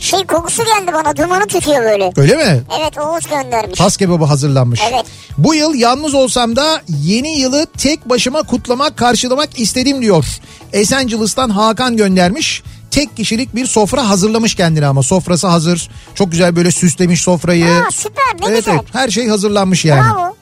şey 0.00 0.26
kokusu 0.26 0.64
geldi 0.64 0.92
bana 0.92 1.16
dumanı 1.16 1.46
tütüyor 1.46 1.82
böyle. 1.82 2.12
Öyle 2.16 2.37
mi? 2.37 2.62
Evet 2.80 2.98
Oğuz 2.98 3.26
göndermiş. 3.26 3.78
Tas 3.78 3.96
kebabı 3.96 4.24
hazırlanmış. 4.24 4.80
Evet. 4.92 5.04
Bu 5.38 5.54
yıl 5.54 5.74
yalnız 5.74 6.14
olsam 6.14 6.56
da 6.56 6.82
yeni 7.02 7.40
yılı 7.40 7.66
tek 7.78 8.08
başıma 8.08 8.42
kutlamak, 8.42 8.96
karşılamak 8.96 9.58
istedim 9.58 10.02
diyor. 10.02 10.24
Esencilis'ten 10.72 11.48
Hakan 11.48 11.96
göndermiş. 11.96 12.62
Tek 12.94 13.16
kişilik 13.16 13.54
bir 13.54 13.66
sofra 13.66 14.09
hazırlamış 14.09 14.54
kendine 14.54 14.87
ama 14.87 15.02
sofrası 15.02 15.46
hazır. 15.46 15.90
Çok 16.14 16.30
güzel 16.30 16.57
böyle 16.57 16.70
süslemiş 16.70 17.22
sofrayı. 17.22 17.66
Aa, 17.66 17.90
süper, 17.90 18.24
ne 18.40 18.46
evet, 18.46 18.59
güzel. 18.59 18.74
Evet, 18.74 18.85
her 18.92 19.09
şey 19.09 19.28
hazırlanmış 19.28 19.85
yani. 19.85 20.00
Bravo. 20.00 20.37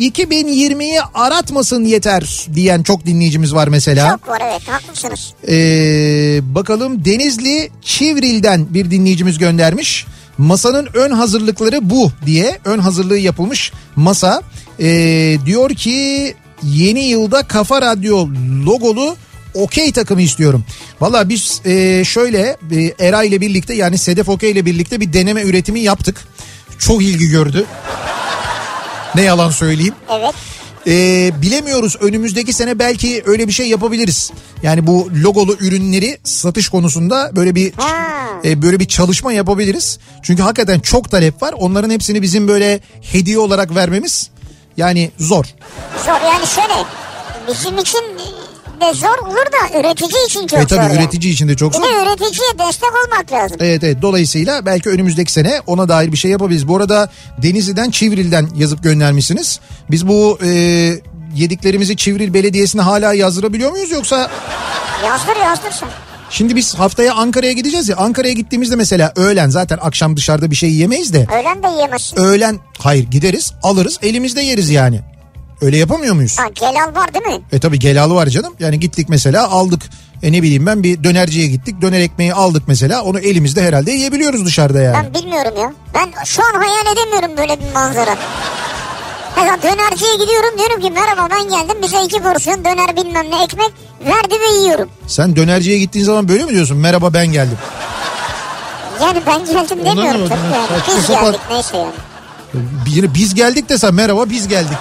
2020'yi 0.00 1.00
aratmasın 1.14 1.84
yeter 1.84 2.46
diyen 2.54 2.82
çok 2.82 3.06
dinleyicimiz 3.06 3.54
var 3.54 3.68
mesela. 3.68 4.10
Çok 4.10 4.28
var 4.28 4.42
evet 4.50 4.68
haklısınız. 4.68 5.34
Ee, 5.48 6.40
bakalım 6.54 7.04
Denizli 7.04 7.70
Çivril'den 7.82 8.74
bir 8.74 8.90
dinleyicimiz 8.90 9.38
göndermiş. 9.38 10.06
Masanın 10.38 10.88
ön 10.94 11.10
hazırlıkları 11.10 11.90
bu 11.90 12.12
diye 12.26 12.58
ön 12.64 12.78
hazırlığı 12.78 13.18
yapılmış 13.18 13.72
masa. 13.96 14.42
Ee, 14.80 15.38
diyor 15.46 15.70
ki 15.70 16.34
yeni 16.62 17.00
yılda 17.00 17.42
Kafa 17.42 17.82
Radyo 17.82 18.28
logolu 18.66 19.16
okey 19.54 19.92
takımı 19.92 20.22
istiyorum. 20.22 20.64
Valla 21.00 21.28
biz 21.28 21.60
e, 21.64 22.04
şöyle 22.04 22.56
e, 22.72 22.94
Era 22.98 23.24
ile 23.24 23.40
birlikte 23.40 23.74
yani 23.74 23.98
Sedef 23.98 24.28
Okey 24.28 24.50
ile 24.50 24.66
birlikte 24.66 25.00
bir 25.00 25.12
deneme 25.12 25.42
üretimi 25.42 25.80
yaptık. 25.80 26.16
Çok 26.78 27.02
ilgi 27.02 27.28
gördü. 27.28 27.66
Ne 29.14 29.22
yalan 29.22 29.50
söyleyeyim. 29.50 29.94
Evet. 30.10 30.34
Ee, 30.86 31.30
bilemiyoruz 31.42 31.96
önümüzdeki 32.00 32.52
sene 32.52 32.78
belki 32.78 33.22
öyle 33.26 33.48
bir 33.48 33.52
şey 33.52 33.68
yapabiliriz. 33.68 34.30
Yani 34.62 34.86
bu 34.86 35.10
logolu 35.22 35.56
ürünleri 35.60 36.18
satış 36.24 36.68
konusunda 36.68 37.30
böyle 37.36 37.54
bir 37.54 37.72
e, 38.44 38.62
böyle 38.62 38.80
bir 38.80 38.88
çalışma 38.88 39.32
yapabiliriz. 39.32 39.98
Çünkü 40.22 40.42
hakikaten 40.42 40.80
çok 40.80 41.10
talep 41.10 41.42
var. 41.42 41.54
Onların 41.58 41.90
hepsini 41.90 42.22
bizim 42.22 42.48
böyle 42.48 42.80
hediye 43.02 43.38
olarak 43.38 43.74
vermemiz 43.74 44.30
yani 44.76 45.10
zor. 45.18 45.44
Zor 46.06 46.20
yani 46.20 46.46
şöyle 46.46 46.84
bizim 47.48 47.78
için 47.78 48.00
de 48.80 48.94
zor 48.94 49.26
olur 49.26 49.36
da 49.36 49.80
üretici 49.80 50.26
için 50.26 50.46
çok 50.46 50.58
e 50.58 50.62
zor. 50.62 50.68
tabii 50.68 50.80
yani. 50.84 50.94
üretici 50.96 51.32
için 51.32 51.48
de 51.48 51.56
çok 51.56 51.72
Bir 51.72 51.76
zor. 51.78 51.84
de 51.84 51.88
üreticiye 52.02 52.48
destek 52.68 52.90
olmak 53.04 53.32
lazım. 53.32 53.56
Evet 53.60 53.84
evet 53.84 54.02
dolayısıyla 54.02 54.66
belki 54.66 54.88
önümüzdeki 54.90 55.32
sene 55.32 55.60
ona 55.66 55.88
dair 55.88 56.12
bir 56.12 56.16
şey 56.16 56.30
yapabiliriz. 56.30 56.68
Bu 56.68 56.76
arada 56.76 57.10
Denizli'den 57.38 57.90
Çivril'den 57.90 58.48
yazıp 58.56 58.82
göndermişsiniz. 58.82 59.60
Biz 59.90 60.08
bu 60.08 60.38
e, 60.44 60.48
yediklerimizi 61.36 61.96
Çivril 61.96 62.34
Belediyesi'ne 62.34 62.82
hala 62.82 63.14
yazdırabiliyor 63.14 63.70
muyuz 63.70 63.90
yoksa 63.90 64.30
Yazdır 65.06 65.36
yazdırsın. 65.36 65.88
Şimdi 66.30 66.56
biz 66.56 66.74
haftaya 66.74 67.14
Ankara'ya 67.14 67.52
gideceğiz 67.52 67.88
ya. 67.88 67.96
Ankara'ya 67.96 68.32
gittiğimizde 68.32 68.76
mesela 68.76 69.12
öğlen 69.16 69.48
zaten 69.48 69.78
akşam 69.82 70.16
dışarıda 70.16 70.50
bir 70.50 70.56
şey 70.56 70.72
yemeyiz 70.74 71.12
de. 71.12 71.26
Öğlen 71.40 71.62
de 71.62 71.68
yiyemezsin. 71.68 72.16
Öğlen 72.16 72.58
hayır 72.78 73.04
gideriz 73.10 73.52
alırız 73.62 73.98
elimizde 74.02 74.40
yeriz 74.40 74.70
yani. 74.70 75.00
Öyle 75.60 75.76
yapamıyor 75.76 76.14
muyuz? 76.14 76.38
Ha, 76.38 76.44
Celal 76.54 76.94
var 76.94 77.14
değil 77.14 77.26
mi? 77.26 77.42
E 77.52 77.58
tabi 77.60 77.78
gelalı 77.78 78.14
var 78.14 78.26
canım. 78.26 78.54
Yani 78.60 78.80
gittik 78.80 79.08
mesela 79.08 79.50
aldık. 79.50 79.82
E 80.22 80.32
ne 80.32 80.42
bileyim 80.42 80.66
ben 80.66 80.82
bir 80.82 81.04
dönerciye 81.04 81.46
gittik. 81.46 81.82
Döner 81.82 82.00
ekmeği 82.00 82.34
aldık 82.34 82.62
mesela. 82.66 83.02
Onu 83.02 83.18
elimizde 83.18 83.62
herhalde 83.62 83.90
yiyebiliyoruz 83.90 84.46
dışarıda 84.46 84.80
yani. 84.80 84.96
Ben 85.04 85.22
bilmiyorum 85.22 85.52
ya. 85.60 85.72
Ben 85.94 86.24
şu 86.24 86.42
an 86.44 86.60
hayal 86.60 86.96
edemiyorum 86.96 87.36
böyle 87.36 87.60
bir 87.60 87.74
manzara. 87.74 88.16
Mesela 89.36 89.62
dönerciye 89.62 90.12
gidiyorum 90.16 90.58
diyorum 90.58 90.80
ki 90.80 90.90
merhaba 90.90 91.28
ben 91.30 91.48
geldim 91.48 91.76
bize 91.82 92.04
iki 92.04 92.22
porsiyon 92.22 92.64
döner 92.64 92.96
bilmem 92.96 93.30
ne 93.30 93.44
ekmek 93.44 93.70
verdi 94.06 94.34
ve 94.40 94.58
yiyorum. 94.62 94.88
Sen 95.06 95.36
dönerciye 95.36 95.78
gittiğin 95.78 96.04
zaman 96.04 96.28
böyle 96.28 96.44
mi 96.44 96.50
diyorsun? 96.50 96.76
Merhaba 96.76 97.14
ben 97.14 97.26
geldim. 97.26 97.58
Yani 99.02 99.22
ben 99.26 99.44
geldim 99.46 99.78
demiyorum 99.84 100.20
mı? 100.20 100.28
tabii 100.28 100.40
yani. 100.54 100.82
Biz 100.98 101.04
sapan. 101.04 101.24
geldik 101.24 101.40
neyse 101.50 101.76
yani. 101.76 101.92
Bir, 102.86 103.14
biz 103.14 103.34
geldik 103.34 103.68
desen 103.68 103.94
merhaba 103.94 104.30
biz 104.30 104.48
geldik. 104.48 104.78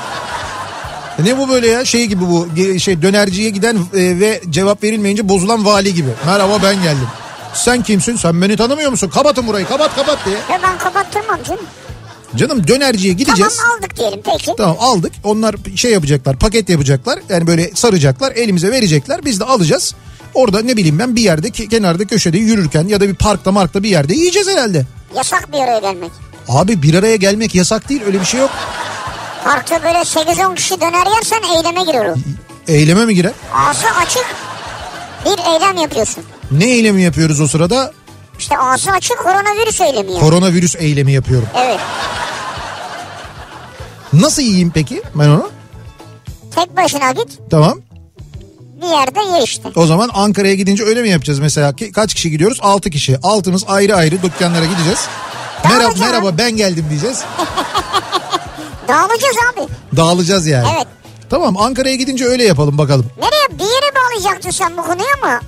Ne 1.23 1.38
bu 1.38 1.49
böyle 1.49 1.67
ya 1.67 1.86
şey 1.86 2.05
gibi 2.05 2.23
bu 2.29 2.47
şey 2.79 3.01
dönerciye 3.01 3.49
giden 3.49 3.75
e, 3.75 4.19
ve 4.19 4.41
cevap 4.49 4.84
verilmeyince 4.84 5.29
bozulan 5.29 5.65
vali 5.65 5.93
gibi. 5.93 6.10
Merhaba 6.25 6.58
ben 6.63 6.75
geldim. 6.84 7.08
Sen 7.53 7.84
kimsin? 7.84 8.15
Sen 8.15 8.41
beni 8.41 8.58
tanımıyor 8.58 8.91
musun? 8.91 9.10
Kapatın 9.13 9.47
burayı 9.47 9.65
kapat 9.67 9.95
kapat 9.95 10.19
diye. 10.25 10.36
Ya 10.36 10.60
ben 10.63 10.77
kapattırmam 10.77 11.39
canım. 11.47 11.62
Canım 12.36 12.67
dönerciye 12.67 13.13
gideceğiz. 13.13 13.58
Tamam 13.58 13.77
aldık 13.77 13.97
diyelim 13.97 14.19
peki. 14.25 14.51
Tamam 14.58 14.77
aldık. 14.79 15.12
Onlar 15.23 15.55
şey 15.75 15.91
yapacaklar 15.91 16.36
paket 16.39 16.69
yapacaklar. 16.69 17.19
Yani 17.29 17.47
böyle 17.47 17.71
saracaklar 17.75 18.32
elimize 18.32 18.71
verecekler. 18.71 19.25
Biz 19.25 19.39
de 19.39 19.43
alacağız. 19.43 19.95
Orada 20.34 20.62
ne 20.62 20.77
bileyim 20.77 20.99
ben 20.99 21.15
bir 21.15 21.21
yerde 21.21 21.47
ke- 21.47 21.69
kenarda 21.69 22.05
köşede 22.05 22.38
yürürken 22.38 22.88
ya 22.88 22.99
da 23.01 23.08
bir 23.08 23.15
parkta 23.15 23.51
markta 23.51 23.84
bir 23.84 23.89
yerde 23.89 24.13
yiyeceğiz 24.13 24.47
herhalde. 24.47 24.86
Yasak 25.15 25.53
bir 25.53 25.58
araya 25.58 25.79
gelmek. 25.79 26.12
Abi 26.47 26.82
bir 26.82 26.93
araya 26.93 27.15
gelmek 27.15 27.55
yasak 27.55 27.89
değil 27.89 28.01
öyle 28.05 28.19
bir 28.19 28.25
şey 28.25 28.39
yok. 28.39 28.49
Parkta 29.43 29.84
böyle 29.84 29.97
8-10 29.97 30.56
kişi 30.56 30.82
döner 30.82 31.06
yersen 31.15 31.41
eyleme 31.56 32.10
o. 32.12 32.15
Eyleme 32.67 33.06
mi 33.06 33.15
girer? 33.15 33.32
Ağzı 33.54 33.88
açık 34.02 34.25
bir 35.25 35.54
eylem 35.54 35.78
yapıyorsun. 35.78 36.23
Ne 36.52 36.65
eylemi 36.65 37.02
yapıyoruz 37.02 37.41
o 37.41 37.47
sırada? 37.47 37.91
İşte 38.39 38.58
ağzı 38.58 38.91
açık 38.91 39.17
koronavirüs 39.17 39.82
eylemi 39.82 40.12
yani. 40.12 40.19
Koronavirüs 40.19 40.75
eylemi 40.75 41.12
yapıyorum. 41.12 41.47
Evet. 41.56 41.80
Nasıl 44.13 44.41
yiyeyim 44.41 44.71
peki 44.73 45.02
ben 45.15 45.30
onu? 45.30 45.49
Tek 46.56 46.78
başına 46.78 47.12
git 47.12 47.39
Tamam. 47.52 47.80
bir 48.82 48.88
yerde 48.88 49.19
ye 49.38 49.43
işte. 49.43 49.69
O 49.75 49.86
zaman 49.86 50.10
Ankara'ya 50.13 50.54
gidince 50.56 50.84
öyle 50.84 51.02
mi 51.02 51.10
yapacağız 51.10 51.39
mesela? 51.39 51.75
Ki, 51.75 51.91
kaç 51.91 52.13
kişi 52.13 52.32
gidiyoruz? 52.32 52.58
6 52.62 52.89
kişi. 52.89 53.17
Altımız 53.23 53.63
ayrı 53.67 53.95
ayrı 53.95 54.23
dükkanlara 54.23 54.65
gideceğiz. 54.65 54.99
Merhaba, 55.63 55.93
merhaba 55.99 56.38
ben 56.38 56.52
geldim 56.52 56.86
diyeceğiz. 56.89 57.23
Dağılacağız 58.89 59.36
abi. 59.54 59.62
Dağılacağız 59.97 60.47
yani. 60.47 60.67
Evet. 60.78 60.88
Tamam 61.30 61.58
Ankara'ya 61.58 61.95
gidince 61.95 62.25
öyle 62.25 62.43
yapalım 62.43 62.78
bakalım. 62.78 63.06
Nereye 63.17 63.60
bir 63.60 63.63
yere 63.63 63.95
bağlayacaktın 63.95 64.49
sen 64.52 64.78
bu 64.78 64.82
konuyu 64.82 65.08
ama 65.23 65.41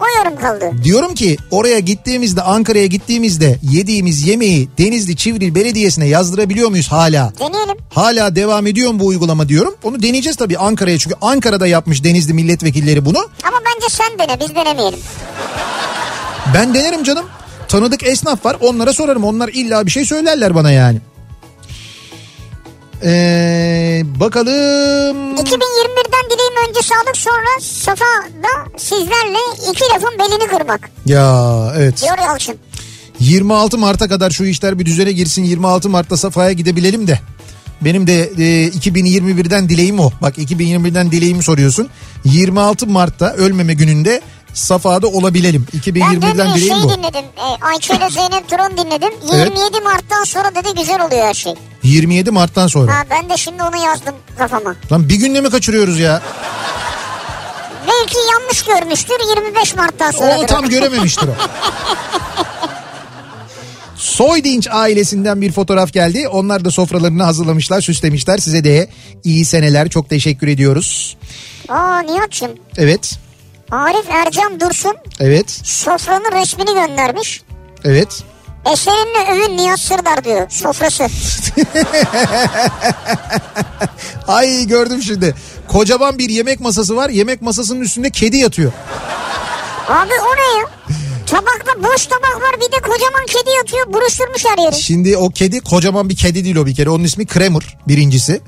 o 0.00 0.04
yorum 0.18 0.40
kaldı. 0.40 0.84
Diyorum 0.84 1.14
ki 1.14 1.36
oraya 1.50 1.78
gittiğimizde 1.78 2.42
Ankara'ya 2.42 2.86
gittiğimizde 2.86 3.58
yediğimiz 3.62 4.26
yemeği 4.26 4.68
Denizli 4.78 5.16
Çivril 5.16 5.54
Belediyesi'ne 5.54 6.06
yazdırabiliyor 6.06 6.68
muyuz 6.70 6.88
hala? 6.92 7.32
Deneyelim. 7.40 7.76
Hala 7.90 8.36
devam 8.36 8.66
ediyor 8.66 8.92
mu 8.92 8.98
bu 9.00 9.06
uygulama 9.06 9.48
diyorum. 9.48 9.74
Onu 9.82 10.02
deneyeceğiz 10.02 10.36
tabii 10.36 10.58
Ankara'ya 10.58 10.98
çünkü 10.98 11.16
Ankara'da 11.22 11.66
yapmış 11.66 12.04
Denizli 12.04 12.34
milletvekilleri 12.34 13.04
bunu. 13.04 13.18
Ama 13.18 13.56
bence 13.66 13.86
sen 13.90 14.18
dene 14.18 14.40
biz 14.40 14.54
denemeyelim. 14.54 14.98
Ben 16.54 16.74
denerim 16.74 17.04
canım. 17.04 17.24
Tanıdık 17.68 18.02
esnaf 18.06 18.44
var 18.44 18.56
onlara 18.60 18.92
sorarım. 18.92 19.24
Onlar 19.24 19.48
illa 19.48 19.86
bir 19.86 19.90
şey 19.90 20.04
söylerler 20.04 20.54
bana 20.54 20.70
yani. 20.72 20.98
Ee, 23.02 24.02
bakalım. 24.20 25.34
2021'den 25.36 26.24
dileğim 26.30 26.68
önce 26.68 26.80
sağlık 26.82 27.16
sonra 27.16 27.60
Safa'da 27.60 28.78
sizlerle 28.78 29.38
iki 29.72 29.84
lafın 29.84 30.18
belini 30.18 30.48
kırmak 30.58 30.90
Ya 31.06 31.56
evet. 31.76 32.02
diyor 32.02 32.18
Yalçın. 32.18 32.56
26 33.20 33.78
Mart'a 33.78 34.08
kadar 34.08 34.30
şu 34.30 34.44
işler 34.44 34.78
bir 34.78 34.86
düzene 34.86 35.12
girsin. 35.12 35.44
26 35.44 35.88
Mart'ta 35.88 36.16
Safa'ya 36.16 36.52
gidebilelim 36.52 37.06
de. 37.06 37.20
Benim 37.80 38.06
de 38.06 38.22
e, 38.22 38.68
2021'den 38.68 39.68
dileğim 39.68 40.00
o. 40.00 40.10
Bak 40.22 40.38
2021'den 40.38 41.10
dileğimi 41.12 41.42
soruyorsun. 41.42 41.88
26 42.24 42.86
Mart'ta 42.86 43.32
ölmeme 43.32 43.74
gününde 43.74 44.20
Safa'da 44.54 45.06
olabilelim. 45.06 45.66
Ben 45.74 45.80
dün 45.82 45.92
2021'den 45.92 46.54
bir 46.54 46.60
dileğim 46.60 46.74
şey 46.74 46.84
bu. 46.84 46.88
dinledim. 46.88 47.24
E, 47.36 47.64
Ayça 47.66 47.94
ile 47.94 48.10
Zeynep 48.10 48.48
Turan 48.48 48.72
dinledim. 48.72 49.10
Evet. 49.34 49.46
27 49.56 49.80
Mart'tan 49.84 50.24
sonra 50.24 50.50
dedi 50.54 50.68
güzel 50.80 51.06
oluyor 51.06 51.26
her 51.26 51.34
şey. 51.34 51.54
27 51.84 52.30
Mart'tan 52.30 52.66
sonra. 52.66 52.96
Ha 52.98 53.04
ben 53.10 53.30
de 53.30 53.36
şimdi 53.36 53.62
onu 53.62 53.76
yazdım 53.76 54.14
kafama. 54.38 54.74
Lan 54.92 55.08
bir 55.08 55.14
günde 55.16 55.40
mi 55.40 55.50
kaçırıyoruz 55.50 55.98
ya? 55.98 56.22
Belki 57.88 58.16
yanlış 58.32 58.62
görmüştür 58.62 59.14
25 59.46 59.74
Mart'tan 59.76 60.10
sonra. 60.10 60.38
O 60.38 60.46
tam 60.46 60.68
görememiştir 60.68 61.28
o. 61.28 61.32
Soydinç 63.96 64.68
ailesinden 64.70 65.40
bir 65.40 65.52
fotoğraf 65.52 65.92
geldi. 65.92 66.28
Onlar 66.28 66.64
da 66.64 66.70
sofralarını 66.70 67.22
hazırlamışlar, 67.22 67.80
süslemişler. 67.80 68.38
Size 68.38 68.64
de 68.64 68.88
iyi 69.24 69.44
seneler. 69.44 69.88
Çok 69.88 70.10
teşekkür 70.10 70.48
ediyoruz. 70.48 71.16
Aa 71.68 71.98
Nihat'cığım. 72.00 72.50
Evet. 72.76 73.18
Arif 73.70 74.10
Ercan 74.10 74.60
Dursun 74.60 74.96
Evet. 75.20 75.50
sofranın 75.64 76.32
resmini 76.40 76.74
göndermiş. 76.74 77.42
Evet. 77.84 78.22
Eserinle 78.72 79.32
övün 79.32 79.56
Nihat 79.56 79.80
Sırdar 79.80 80.24
diyor 80.24 80.50
sofrası. 80.50 81.06
Ay 84.28 84.66
gördüm 84.66 85.02
şimdi. 85.02 85.34
Kocaman 85.68 86.18
bir 86.18 86.28
yemek 86.28 86.60
masası 86.60 86.96
var. 86.96 87.10
Yemek 87.10 87.42
masasının 87.42 87.80
üstünde 87.80 88.10
kedi 88.10 88.36
yatıyor. 88.36 88.72
Abi 89.88 90.12
o 90.12 90.36
ne 90.36 90.58
ya? 90.58 90.66
Tabakta 91.26 91.82
boş 91.82 92.06
tabak 92.06 92.42
var 92.42 92.54
bir 92.56 92.72
de 92.72 92.80
kocaman 92.80 93.26
kedi 93.26 93.50
yatıyor 93.56 93.92
buruşturmuş 93.92 94.44
her 94.44 94.58
yeri. 94.64 94.82
Şimdi 94.82 95.16
o 95.16 95.28
kedi 95.30 95.60
kocaman 95.60 96.08
bir 96.08 96.16
kedi 96.16 96.44
değil 96.44 96.56
o 96.56 96.66
bir 96.66 96.74
kere. 96.74 96.90
Onun 96.90 97.04
ismi 97.04 97.26
Kremur 97.26 97.76
birincisi. 97.88 98.40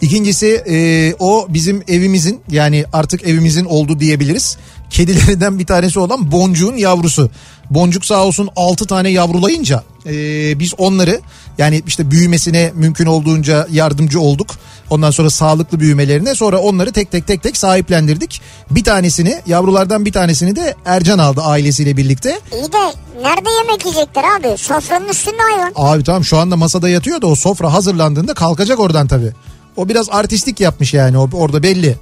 İkincisi 0.00 0.46
e, 0.46 1.14
o 1.18 1.46
bizim 1.48 1.84
evimizin 1.88 2.42
yani 2.50 2.84
artık 2.92 3.22
evimizin 3.28 3.64
oldu 3.64 4.00
diyebiliriz. 4.00 4.56
Kedilerinden 4.90 5.58
bir 5.58 5.66
tanesi 5.66 5.98
olan 5.98 6.32
Boncuk'un 6.32 6.76
yavrusu. 6.76 7.30
Boncuk 7.70 8.04
sağ 8.04 8.24
olsun 8.24 8.48
6 8.56 8.86
tane 8.86 9.08
yavrulayınca 9.10 9.82
e, 10.06 10.12
biz 10.58 10.74
onları 10.78 11.20
yani 11.58 11.82
işte 11.86 12.10
büyümesine 12.10 12.72
mümkün 12.74 13.06
olduğunca 13.06 13.66
yardımcı 13.70 14.20
olduk. 14.20 14.50
Ondan 14.90 15.10
sonra 15.10 15.30
sağlıklı 15.30 15.80
büyümelerine 15.80 16.34
sonra 16.34 16.58
onları 16.58 16.92
tek 16.92 17.10
tek 17.10 17.26
tek 17.26 17.42
tek 17.42 17.56
sahiplendirdik. 17.56 18.40
Bir 18.70 18.84
tanesini 18.84 19.40
yavrulardan 19.46 20.04
bir 20.04 20.12
tanesini 20.12 20.56
de 20.56 20.74
Ercan 20.84 21.18
aldı 21.18 21.40
ailesiyle 21.40 21.96
birlikte. 21.96 22.40
İyi 22.52 22.72
de 22.72 22.94
nerede 23.22 23.50
yemek 23.50 23.84
yiyecekler 23.84 24.24
abi? 24.38 24.58
Sofranın 24.58 25.08
üstünde 25.08 25.36
hayvan. 25.52 25.72
Abi 25.76 26.04
tamam 26.04 26.24
şu 26.24 26.38
anda 26.38 26.56
masada 26.56 26.88
yatıyor 26.88 27.22
da 27.22 27.26
o 27.26 27.34
sofra 27.34 27.72
hazırlandığında 27.72 28.34
kalkacak 28.34 28.80
oradan 28.80 29.06
tabii. 29.06 29.32
O 29.76 29.88
biraz 29.88 30.10
artistik 30.10 30.60
yapmış 30.60 30.94
yani 30.94 31.18
orada 31.18 31.62
belli. 31.62 31.96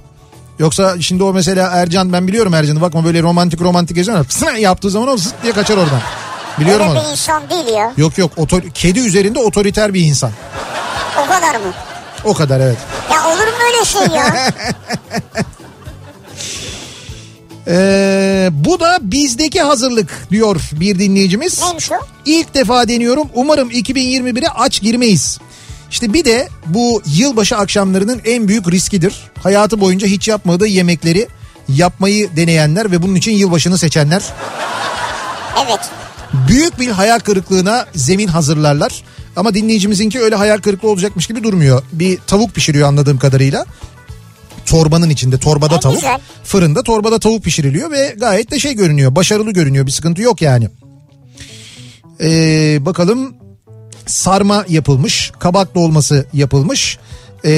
Yoksa 0.59 1.01
şimdi 1.01 1.23
o 1.23 1.33
mesela 1.33 1.69
Ercan 1.71 2.13
ben 2.13 2.27
biliyorum 2.27 2.53
Ercan'ı 2.53 2.81
bakma 2.81 3.05
böyle 3.05 3.21
romantik 3.21 3.61
romantik 3.61 3.95
geziyor. 3.95 4.23
Pısına 4.25 4.51
yaptığı 4.57 4.89
zaman 4.89 5.07
o 5.09 5.17
zıt 5.17 5.33
diye 5.43 5.53
kaçar 5.53 5.77
oradan. 5.77 6.01
Biliyorum 6.59 6.87
Öyle 6.89 6.99
onu. 6.99 7.05
bir 7.07 7.11
insan 7.11 7.49
değil 7.49 7.67
ya. 7.77 7.93
Yok 7.97 8.17
yok 8.17 8.31
otor- 8.37 8.69
kedi 8.73 8.99
üzerinde 8.99 9.39
otoriter 9.39 9.93
bir 9.93 10.01
insan. 10.01 10.31
O 11.23 11.27
kadar 11.27 11.55
mı? 11.55 11.73
O 12.25 12.33
kadar 12.33 12.59
evet. 12.59 12.77
Ya 13.13 13.27
olur 13.27 13.47
mu 13.47 13.53
öyle 13.73 13.85
şey 13.85 14.17
ya? 14.17 14.51
Ee, 17.67 18.49
bu 18.51 18.79
da 18.79 18.97
bizdeki 19.01 19.61
hazırlık 19.61 20.27
diyor 20.31 20.61
bir 20.73 20.99
dinleyicimiz. 20.99 21.61
Neymiş 21.61 21.91
o? 21.91 21.95
İlk 22.25 22.53
defa 22.53 22.87
deniyorum. 22.87 23.27
Umarım 23.33 23.71
2021'e 23.71 24.47
aç 24.49 24.81
girmeyiz. 24.81 25.39
İşte 25.93 26.13
bir 26.13 26.25
de 26.25 26.49
bu 26.65 27.01
yılbaşı 27.05 27.57
akşamlarının 27.57 28.21
en 28.25 28.47
büyük 28.47 28.71
riskidir. 28.71 29.13
Hayatı 29.43 29.81
boyunca 29.81 30.07
hiç 30.07 30.27
yapmadığı 30.27 30.67
yemekleri 30.67 31.27
yapmayı 31.69 32.35
deneyenler 32.35 32.91
ve 32.91 33.01
bunun 33.01 33.15
için 33.15 33.31
yılbaşını 33.31 33.77
seçenler 33.77 34.23
Evet. 35.65 35.79
büyük 36.47 36.79
bir 36.79 36.87
hayal 36.89 37.19
kırıklığına 37.19 37.85
zemin 37.95 38.27
hazırlarlar. 38.27 39.03
Ama 39.35 39.53
dinleyicimizinki 39.53 40.21
öyle 40.21 40.35
hayal 40.35 40.57
kırıklığı 40.57 40.89
olacakmış 40.89 41.27
gibi 41.27 41.43
durmuyor. 41.43 41.83
Bir 41.91 42.17
tavuk 42.27 42.53
pişiriyor 42.55 42.87
anladığım 42.87 43.17
kadarıyla. 43.19 43.65
Torbanın 44.65 45.09
içinde 45.09 45.37
torbada 45.37 45.75
E, 45.75 45.79
tavuk. 45.79 45.95
güzel. 45.95 46.19
Fırında 46.43 46.83
torbada 46.83 47.19
tavuk 47.19 47.43
pişiriliyor 47.43 47.91
ve 47.91 48.15
gayet 48.19 48.51
de 48.51 48.59
şey 48.59 48.73
görünüyor. 48.73 49.15
Başarılı 49.15 49.51
görünüyor 49.51 49.85
bir 49.85 49.91
sıkıntı 49.91 50.21
yok 50.21 50.41
yani. 50.41 50.69
Ee, 52.21 52.77
bakalım 52.85 53.35
sarma 54.05 54.65
yapılmış, 54.69 55.31
kabak 55.39 55.75
dolması 55.75 56.25
yapılmış. 56.33 56.97
Ee, 57.45 57.51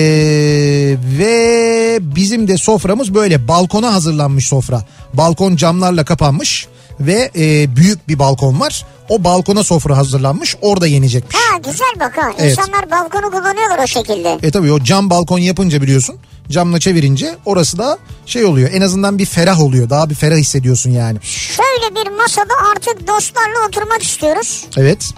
ve 1.20 2.00
bizim 2.02 2.48
de 2.48 2.58
soframız 2.58 3.14
böyle 3.14 3.48
balkona 3.48 3.94
hazırlanmış 3.94 4.48
sofra. 4.48 4.84
Balkon 5.14 5.56
camlarla 5.56 6.06
kapanmış 6.06 6.68
ve 7.00 7.32
e, 7.36 7.76
büyük 7.76 8.08
bir 8.08 8.20
balkon 8.20 8.60
var. 8.60 8.86
O 9.10 9.24
balkona 9.24 9.64
sofra 9.64 9.98
hazırlanmış 9.98 10.56
orada 10.62 10.88
yenecekmiş. 10.88 11.36
Ha 11.36 11.58
güzel 11.58 11.94
bak 12.00 12.18
ha. 12.18 12.32
Evet. 12.38 12.52
İnsanlar 12.52 12.92
balkonu 12.92 13.32
kullanıyorlar 13.32 13.84
o 13.84 13.88
şekilde. 13.88 14.40
E 14.44 14.52
tabii 14.52 14.72
o 14.72 14.84
cam 14.84 15.10
balkon 15.10 15.40
yapınca 15.40 15.82
biliyorsun 15.82 16.16
camla 16.50 16.80
çevirince 16.80 17.36
orası 17.46 17.78
da 17.78 17.98
şey 18.26 18.46
oluyor 18.46 18.70
en 18.74 18.82
azından 18.82 19.18
bir 19.18 19.26
ferah 19.26 19.62
oluyor. 19.62 19.90
Daha 19.90 20.10
bir 20.10 20.16
ferah 20.16 20.36
hissediyorsun 20.38 20.92
yani. 20.92 21.20
Şöyle 21.22 21.96
bir 21.96 22.12
masada 22.12 22.54
artık 22.72 23.08
dostlarla 23.08 23.68
oturmak 23.68 24.04
istiyoruz. 24.04 24.66
Evet. 24.78 25.10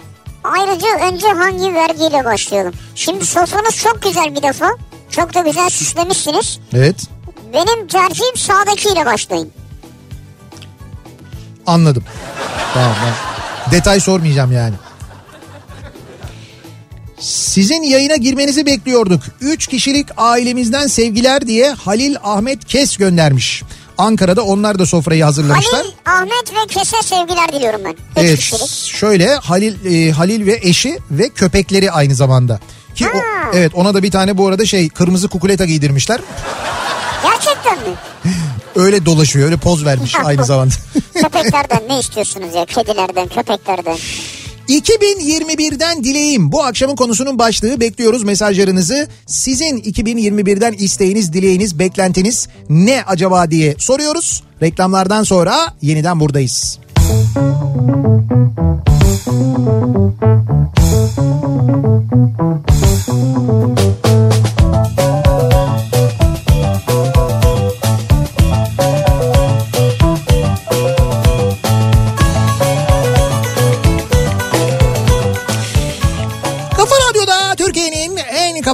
Ayrıca 0.52 0.88
önce 1.12 1.28
hangi 1.28 1.74
vergiyle 1.74 2.24
başlayalım? 2.24 2.74
Şimdi 2.94 3.26
sofranız 3.26 3.76
çok 3.76 4.02
güzel 4.02 4.34
bir 4.34 4.42
defa. 4.42 4.70
Çok 5.10 5.34
da 5.34 5.40
güzel 5.40 5.70
süslemişsiniz. 5.70 6.58
Evet. 6.72 6.96
Benim 7.52 7.86
tercihim 7.86 8.36
sağdakiyle 8.36 9.06
başlayın. 9.06 9.52
Anladım. 11.66 12.04
Tamam 12.74 12.92
ben 13.04 13.72
detay 13.72 14.00
sormayacağım 14.00 14.52
yani. 14.52 14.74
Sizin 17.20 17.82
yayına 17.82 18.16
girmenizi 18.16 18.66
bekliyorduk. 18.66 19.22
3 19.40 19.66
kişilik 19.66 20.08
ailemizden 20.16 20.86
sevgiler 20.86 21.46
diye 21.46 21.70
Halil 21.70 22.16
Ahmet 22.22 22.64
Kes 22.64 22.96
göndermiş. 22.96 23.62
Ankara'da 23.98 24.42
onlar 24.42 24.78
da 24.78 24.86
sofrayı 24.86 25.24
hazırlamışlar. 25.24 25.80
Halil, 25.80 25.92
Ahmet 26.06 26.52
ve 26.52 26.66
Kese 26.68 26.96
sevgiler 27.02 27.52
diliyorum 27.52 27.80
ben. 27.84 27.90
Üç 27.90 27.96
Evet 28.16 28.38
kişilik. 28.38 28.68
şöyle 28.96 29.34
Halil 29.36 30.08
e, 30.08 30.10
Halil 30.12 30.46
ve 30.46 30.58
eşi 30.62 30.98
ve 31.10 31.28
köpekleri 31.28 31.90
aynı 31.92 32.14
zamanda. 32.14 32.60
Ki 32.94 33.06
o, 33.08 33.18
evet 33.56 33.74
ona 33.74 33.94
da 33.94 34.02
bir 34.02 34.10
tane 34.10 34.38
bu 34.38 34.46
arada 34.46 34.66
şey 34.66 34.88
kırmızı 34.88 35.28
kukuleta 35.28 35.64
giydirmişler. 35.64 36.20
Gerçekten 37.22 37.78
mi? 37.78 37.94
Öyle 38.76 39.06
dolaşıyor 39.06 39.46
öyle 39.46 39.56
poz 39.56 39.84
vermiş 39.84 40.14
aynı 40.24 40.44
zamanda. 40.44 40.74
Köpeklerden 41.14 41.82
ne 41.88 41.98
istiyorsunuz 41.98 42.54
ya? 42.54 42.64
Kedilerden, 42.64 43.28
köpeklerden. 43.28 43.96
2021'den 44.68 46.04
dileğim. 46.04 46.52
Bu 46.52 46.62
akşamın 46.62 46.96
konusunun 46.96 47.38
başlığı 47.38 47.80
bekliyoruz 47.80 48.22
mesajlarınızı. 48.22 49.08
Sizin 49.26 49.78
2021'den 49.78 50.72
isteğiniz, 50.72 51.32
dileğiniz, 51.32 51.78
beklentiniz 51.78 52.48
ne 52.68 53.02
acaba 53.06 53.50
diye 53.50 53.74
soruyoruz. 53.78 54.42
Reklamlardan 54.62 55.22
sonra 55.22 55.74
yeniden 55.82 56.20
buradayız. 56.20 56.78
Kafa 64.68 65.07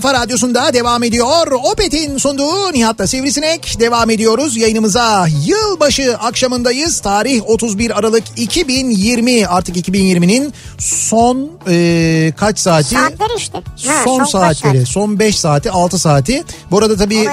kafa 0.05 0.21
radyosunda 0.21 0.75
devam 0.75 1.03
ediyor. 1.03 1.53
Opet'in 1.73 2.19
sunduğu 2.19 2.73
Nihat'la 2.73 3.07
Sivrisinek 3.07 3.81
devam 3.81 4.11
ediyoruz 4.11 4.57
yayınımıza. 4.57 5.27
Yılbaşı 5.47 6.17
akşamındayız. 6.19 7.01
Tarih 7.01 7.43
31 7.47 7.99
Aralık 7.99 8.25
2020 8.37 9.47
artık 9.47 9.77
2020'nin 9.77 10.53
son 10.79 11.51
e, 11.69 12.33
kaç 12.37 12.59
saati? 12.59 12.95
Saatler 12.95 13.31
işte. 13.37 13.59
Ha, 13.87 13.95
son, 14.05 14.19
kaç 14.19 14.31
saatleri, 14.31 14.79
saat? 14.79 14.89
son 14.89 15.19
5 15.19 15.39
saati, 15.39 15.71
6 15.71 15.99
saati. 15.99 16.45
Bu 16.71 16.79
arada 16.79 16.97
tabii 16.97 17.29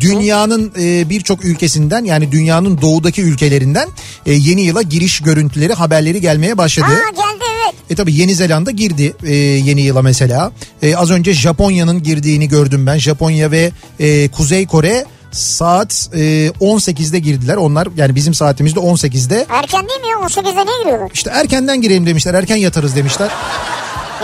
dünyanın 0.00 0.72
e, 0.78 1.10
birçok 1.10 1.44
ülkesinden 1.44 2.04
yani 2.04 2.32
dünyanın 2.32 2.80
doğudaki 2.80 3.22
ülkelerinden 3.22 3.88
e, 4.26 4.32
yeni 4.32 4.62
yıla 4.62 4.82
giriş 4.82 5.20
görüntüleri, 5.20 5.72
haberleri 5.72 6.20
gelmeye 6.20 6.58
başladı. 6.58 6.86
Aa 6.86 7.10
geldi 7.10 7.55
evet. 7.66 7.74
E 7.90 7.94
tabi 7.94 8.14
Yeni 8.14 8.34
Zelanda 8.34 8.70
girdi 8.70 9.14
e, 9.24 9.34
yeni 9.36 9.80
yıla 9.80 10.02
mesela. 10.02 10.52
E, 10.82 10.96
az 10.96 11.10
önce 11.10 11.32
Japonya'nın 11.32 12.02
girdiğini 12.02 12.48
gördüm 12.48 12.86
ben. 12.86 12.98
Japonya 12.98 13.50
ve 13.50 13.70
e, 14.00 14.28
Kuzey 14.28 14.66
Kore 14.66 15.04
saat 15.32 16.08
e, 16.14 16.18
18'de 16.60 17.18
girdiler. 17.18 17.56
Onlar 17.56 17.88
yani 17.96 18.14
bizim 18.14 18.34
saatimizde 18.34 18.80
18'de. 18.80 19.46
Erken 19.48 19.88
değil 19.88 20.00
mi 20.00 20.06
ya? 20.08 20.16
18'de 20.16 20.60
ne 20.66 20.82
giriyorlar? 20.82 21.10
İşte 21.14 21.30
erkenden 21.34 21.80
girelim 21.80 22.06
demişler. 22.06 22.34
Erken 22.34 22.56
yatarız 22.56 22.96
demişler. 22.96 23.30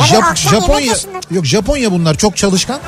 Ya 0.00 0.07
Jap- 0.07 0.37
Japonya 0.50 0.94
yok 1.31 1.46
Japonya 1.46 1.92
bunlar 1.92 2.16
çok 2.16 2.37
çalışkan. 2.37 2.81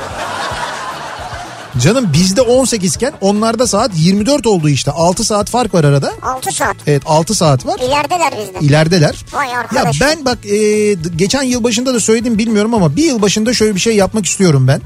Canım 1.81 2.09
bizde 2.13 2.41
18 2.41 2.95
iken 2.95 3.13
onlarda 3.21 3.67
saat 3.67 3.91
24 3.95 4.47
oldu 4.47 4.69
işte. 4.69 4.91
6 4.91 5.23
saat 5.23 5.49
fark 5.49 5.73
var 5.73 5.83
arada. 5.83 6.11
6 6.21 6.51
saat. 6.51 6.75
Evet 6.87 7.03
6 7.05 7.35
saat 7.35 7.65
var. 7.65 7.79
İlerideler 7.79 8.33
bizden. 8.39 8.59
İlerideler. 8.67 9.15
Vay 9.33 9.47
Ya 9.49 9.59
arkadaş. 9.59 10.01
ben 10.01 10.25
bak 10.25 10.45
e, 10.45 10.93
geçen 11.15 11.43
yıl 11.43 11.63
başında 11.63 11.93
da 11.93 11.99
söyledim 11.99 12.37
bilmiyorum 12.37 12.73
ama 12.73 12.95
bir 12.95 13.03
yıl 13.03 13.21
başında 13.21 13.53
şöyle 13.53 13.75
bir 13.75 13.79
şey 13.79 13.95
yapmak 13.95 14.25
istiyorum 14.25 14.67
ben. 14.67 14.81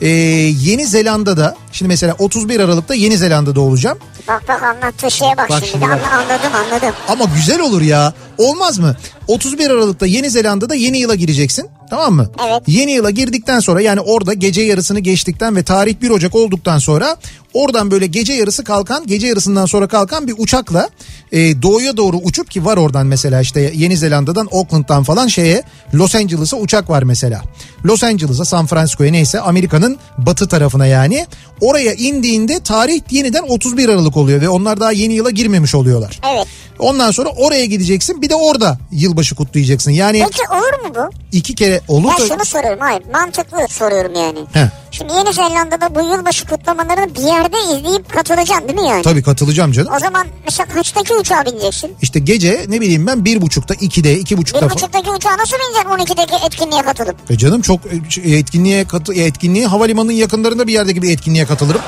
E, 0.00 0.08
Yeni 0.08 0.86
Zelanda'da 0.86 1.56
şimdi 1.72 1.88
mesela 1.88 2.14
31 2.18 2.60
Aralık'ta 2.60 2.94
Yeni 2.94 3.16
Zelanda'da 3.18 3.60
olacağım. 3.60 3.98
Bak 4.28 4.42
bak 4.48 4.62
anlattığı 4.62 5.10
şeye 5.10 5.36
bak, 5.36 5.50
Bak 5.50 5.58
şimdi. 5.58 5.70
şimdi 5.70 5.84
bak. 5.84 6.00
Anladım 6.14 6.52
anladım. 6.54 6.94
Ama 7.08 7.24
güzel 7.36 7.60
olur 7.60 7.82
ya. 7.82 8.12
Olmaz 8.38 8.78
mı? 8.78 8.96
31 9.28 9.70
Aralık'ta 9.70 10.06
Yeni 10.06 10.30
Zelanda'da 10.30 10.74
yeni 10.74 10.98
yıla 10.98 11.14
gireceksin. 11.14 11.68
Tamam 11.90 12.14
mı? 12.14 12.30
Evet. 12.48 12.62
Yeni 12.66 12.92
yıla 12.92 13.10
girdikten 13.10 13.60
sonra 13.60 13.80
yani 13.80 14.00
orada 14.00 14.32
gece 14.32 14.62
yarısını 14.62 15.00
geçtikten 15.00 15.56
ve 15.56 15.62
tarih 15.62 15.94
1 16.02 16.10
Ocak 16.10 16.34
olduktan 16.34 16.78
sonra 16.78 17.16
oradan 17.54 17.90
böyle 17.90 18.06
gece 18.06 18.32
yarısı 18.32 18.64
kalkan, 18.64 19.06
gece 19.06 19.26
yarısından 19.26 19.66
sonra 19.66 19.88
kalkan 19.88 20.26
bir 20.26 20.34
uçakla 20.38 20.88
e, 21.32 21.62
doğuya 21.62 21.96
doğru 21.96 22.16
uçup 22.16 22.50
ki 22.50 22.64
var 22.64 22.76
oradan 22.76 23.06
mesela 23.06 23.40
işte 23.40 23.72
Yeni 23.74 23.96
Zelanda'dan 23.96 24.48
Auckland'dan 24.52 25.02
falan 25.02 25.26
şeye 25.26 25.62
Los 25.94 26.14
Angeles'a 26.14 26.56
uçak 26.56 26.90
var 26.90 27.02
mesela. 27.02 27.42
Los 27.84 28.04
Angeles'a 28.04 28.44
San 28.44 28.66
Francisco'ya 28.66 29.10
neyse 29.10 29.40
Amerika'nın 29.40 29.98
batı 30.18 30.48
tarafına 30.48 30.86
yani. 30.86 31.26
Oraya 31.60 31.94
indiğinde 31.94 32.60
tarih 32.60 33.00
yeniden 33.10 33.42
31 33.48 33.88
Aralık 33.88 34.16
oluyor 34.16 34.40
ve 34.40 34.48
onlar 34.48 34.80
daha 34.80 34.92
yeni 34.92 35.14
yıla 35.14 35.30
girmemiş 35.30 35.74
oluyorlar. 35.74 36.20
Evet. 36.34 36.46
Ondan 36.78 37.10
sonra 37.10 37.28
oraya 37.28 37.64
gideceksin 37.64 38.22
bir 38.24 38.28
de 38.30 38.34
orada 38.34 38.78
yılbaşı 38.92 39.34
kutlayacaksın. 39.34 39.90
Yani 39.90 40.24
Peki 40.24 40.42
olur 40.52 40.88
mu 40.88 40.94
bu? 40.94 41.10
iki 41.32 41.54
kere 41.54 41.80
olur 41.88 42.10
Ben 42.18 42.24
da... 42.24 42.28
şunu 42.28 42.44
soruyorum 42.44 42.80
hayır 42.80 43.02
mantıklı 43.12 43.58
soruyorum 43.68 44.14
yani. 44.14 44.38
He. 44.52 44.70
Şimdi 44.90 45.12
Yeni 45.12 45.32
Zelanda'da 45.32 45.94
bu 45.94 46.00
yılbaşı 46.00 46.46
kutlamalarını 46.46 47.14
bir 47.14 47.20
yerde 47.20 47.56
izleyip 47.78 48.12
katılacaksın 48.12 48.68
değil 48.68 48.80
mi 48.80 48.88
yani? 48.88 49.02
Tabii 49.02 49.22
katılacağım 49.22 49.72
canım. 49.72 49.92
O 49.96 49.98
zaman 49.98 50.26
mesela 50.44 50.68
kaçtaki 50.74 51.14
uçağa 51.14 51.44
bineceksin? 51.46 51.96
İşte 52.02 52.18
gece 52.18 52.64
ne 52.68 52.80
bileyim 52.80 53.06
ben 53.06 53.24
bir 53.24 53.40
buçukta, 53.42 53.74
ikide, 53.74 54.18
iki 54.18 54.34
Bir 54.36 54.40
buçukta 54.40 54.60
falan. 54.60 54.76
buçuktaki 54.76 55.10
uçağa 55.10 55.36
nasıl 55.38 55.56
bineceksin 55.56 56.14
12'deki 56.14 56.46
etkinliğe 56.46 56.82
katılıp? 56.82 57.16
E 57.30 57.38
canım 57.38 57.62
çok 57.62 57.80
e, 58.24 58.36
etkinliğe 58.36 58.84
katı, 58.84 59.14
e, 59.14 59.24
etkinliğe 59.24 59.66
havalimanının 59.66 60.12
yakınlarında 60.12 60.66
bir 60.66 60.72
yerdeki 60.72 61.02
bir 61.02 61.10
etkinliğe 61.10 61.46
katılırım. 61.46 61.80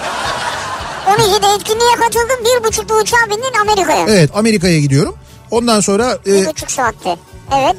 12'de 1.07 1.46
etkinliğe 1.57 1.94
katıldın 2.01 2.44
bir 2.44 2.64
buçukta 2.68 2.94
uçağa 2.94 3.27
bindin 3.31 3.61
Amerika'ya. 3.62 4.07
Evet 4.09 4.31
Amerika'ya 4.35 4.81
gidiyorum. 4.81 5.14
Ondan 5.51 5.81
sonra 5.81 6.19
e, 6.27 6.33
Bir 6.33 6.47
buçuk 6.47 6.71
saatte. 6.71 7.17
Evet. 7.57 7.77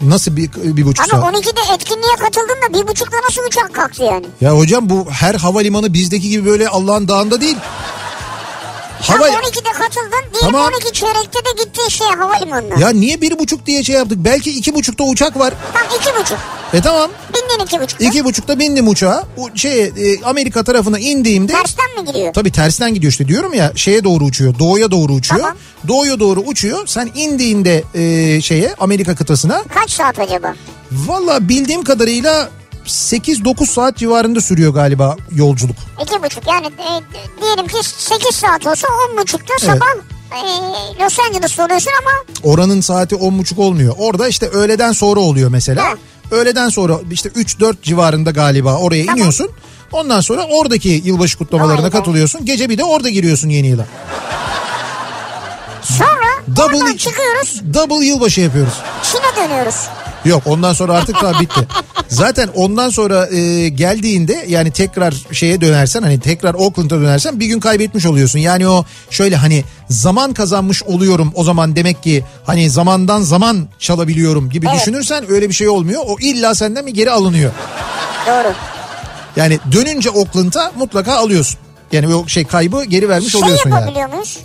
nasıl 0.00 0.36
bir, 0.36 0.50
bir 0.54 0.86
buçuk 0.86 1.14
Ama 1.14 1.22
saat? 1.22 1.34
12'de 1.34 1.74
etkinliğe 1.74 2.16
katıldın 2.18 2.56
da 2.68 2.82
bir 2.82 2.88
buçukta 2.88 3.16
nasıl 3.28 3.42
uçak 3.46 3.74
kalktı 3.74 4.02
yani? 4.04 4.26
Ya 4.40 4.56
hocam 4.58 4.90
bu 4.90 5.06
her 5.10 5.34
havalimanı 5.34 5.92
bizdeki 5.94 6.28
gibi 6.28 6.46
böyle 6.46 6.68
Allah'ın 6.68 7.08
dağında 7.08 7.40
değil. 7.40 7.56
Hava... 9.02 9.18
Hava... 9.18 9.28
12'de 9.28 9.72
katıldın 9.72 10.10
diyelim 10.32 10.40
Tamam. 10.40 10.72
12 10.74 10.92
çeyrekte 10.92 11.38
de 11.38 11.64
gittin 11.64 11.88
şeye 11.88 12.10
havalimanına. 12.10 12.80
Ya 12.80 12.88
niye 12.90 13.20
bir 13.20 13.38
buçuk 13.38 13.66
diye 13.66 13.84
şey 13.84 13.94
yaptık? 13.96 14.18
Belki 14.20 14.50
iki 14.58 14.74
buçukta 14.74 15.04
uçak 15.04 15.38
var. 15.38 15.54
Tam 15.72 15.82
iki 16.00 16.20
buçuk. 16.20 16.38
E 16.72 16.80
tamam. 16.80 17.10
Bindin 17.34 17.64
iki 17.64 17.80
buçukta. 17.80 18.04
İki 18.04 18.24
buçukta 18.24 18.58
bindim 18.58 18.88
uçağa. 18.88 19.24
O 19.36 19.48
şey 19.54 19.84
e, 19.84 19.90
Amerika 20.24 20.64
tarafına 20.64 20.98
indiğimde 20.98 21.52
Tersten 21.52 21.94
mi 22.00 22.04
gidiyor? 22.06 22.32
tabii 22.34 22.52
tersten 22.52 22.94
gidiyor 22.94 23.10
işte 23.10 23.28
diyorum 23.28 23.54
ya 23.54 23.72
şeye 23.76 24.04
doğru 24.04 24.24
uçuyor. 24.24 24.58
Doğuya 24.58 24.90
doğru 24.90 25.12
uçuyor. 25.12 25.40
Tamam. 25.42 25.56
Doğuya 25.88 26.20
doğru 26.20 26.40
uçuyor. 26.40 26.86
Sen 26.86 27.10
indiğinde 27.14 27.84
e, 27.94 28.40
şeye 28.40 28.74
Amerika 28.78 29.14
kıtasına 29.14 29.62
Kaç 29.74 29.90
saat 29.90 30.18
acaba? 30.18 30.54
valla 30.92 31.48
bildiğim 31.48 31.84
kadarıyla 31.84 32.50
8-9 32.88 33.66
saat 33.66 33.96
civarında 33.96 34.40
sürüyor 34.40 34.74
galiba 34.74 35.16
yolculuk. 35.34 35.76
İki 36.02 36.22
buçuk 36.22 36.46
yani 36.46 36.66
e, 36.66 36.90
diyelim 37.42 37.66
ki 37.66 37.76
8 37.82 38.36
saat 38.36 38.66
olsa 38.66 38.88
on 39.10 39.18
buçukta 39.18 39.54
Evet. 39.62 39.70
sabah 39.74 39.86
e, 40.38 41.04
Los 41.04 41.18
Angeles'ta 41.20 41.64
oluyorsun 41.64 41.90
ama 42.02 42.10
Oranın 42.52 42.80
saati 42.80 43.14
10.30 43.14 43.60
olmuyor. 43.60 43.94
Orada 43.98 44.28
işte 44.28 44.46
öğleden 44.48 44.92
sonra 44.92 45.20
oluyor 45.20 45.50
mesela. 45.50 45.84
Ha. 45.84 45.92
Öğleden 46.30 46.68
sonra 46.68 46.98
işte 47.10 47.28
3-4 47.28 47.74
civarında 47.82 48.30
galiba 48.30 48.76
oraya 48.76 49.04
Tamam. 49.04 49.18
iniyorsun. 49.18 49.50
Ondan 49.92 50.20
sonra 50.20 50.42
oradaki 50.50 51.02
yılbaşı 51.04 51.38
kutlamalarına 51.38 51.86
be. 51.86 51.90
katılıyorsun. 51.90 52.44
Gece 52.44 52.68
bir 52.68 52.78
de 52.78 52.84
orada 52.84 53.08
giriyorsun 53.08 53.48
yeni 53.48 53.66
yıla. 53.66 53.86
sonra 55.82 56.74
oradan 56.76 56.96
çıkıyoruz 56.96 57.62
Double 57.74 58.06
yılbaşı 58.06 58.40
yapıyoruz. 58.40 58.72
Çin'e 59.02 59.44
dönüyoruz. 59.44 59.74
Yok 60.24 60.42
ondan 60.46 60.72
sonra 60.72 60.92
artık 60.92 61.22
daha 61.22 61.40
bitti. 61.40 61.60
Zaten 62.08 62.48
ondan 62.54 62.90
sonra 62.90 63.26
e, 63.26 63.68
geldiğinde 63.68 64.44
yani 64.48 64.70
tekrar 64.70 65.14
şeye 65.32 65.60
dönersen 65.60 66.02
hani 66.02 66.20
tekrar 66.20 66.54
Auckland'a 66.54 67.00
dönersen 67.00 67.40
bir 67.40 67.46
gün 67.46 67.60
kaybetmiş 67.60 68.06
oluyorsun. 68.06 68.38
Yani 68.38 68.68
o 68.68 68.84
şöyle 69.10 69.36
hani 69.36 69.64
zaman 69.90 70.32
kazanmış 70.32 70.82
oluyorum 70.82 71.32
o 71.34 71.44
zaman 71.44 71.76
demek 71.76 72.02
ki 72.02 72.24
hani 72.46 72.70
zamandan 72.70 73.22
zaman 73.22 73.68
çalabiliyorum 73.78 74.50
gibi 74.50 74.66
Evet. 74.70 74.80
düşünürsen 74.80 75.30
öyle 75.30 75.48
bir 75.48 75.54
şey 75.54 75.68
olmuyor. 75.68 76.02
O 76.06 76.16
illa 76.20 76.54
senden 76.54 76.86
bir 76.86 76.94
geri 76.94 77.10
alınıyor. 77.10 77.52
Doğru. 78.26 78.52
Yani 79.36 79.58
dönünce 79.72 80.10
Auckland'a 80.10 80.72
mutlaka 80.78 81.14
alıyorsun. 81.16 81.58
Yani 81.92 82.14
o 82.14 82.26
şey 82.28 82.44
kaybı 82.44 82.84
geri 82.84 83.08
vermiş 83.08 83.32
Şey 83.32 83.42
oluyorsun 83.42 83.70
yani. 83.70 83.80
yapabiliyor 83.80 84.08
muyuz? 84.08 84.38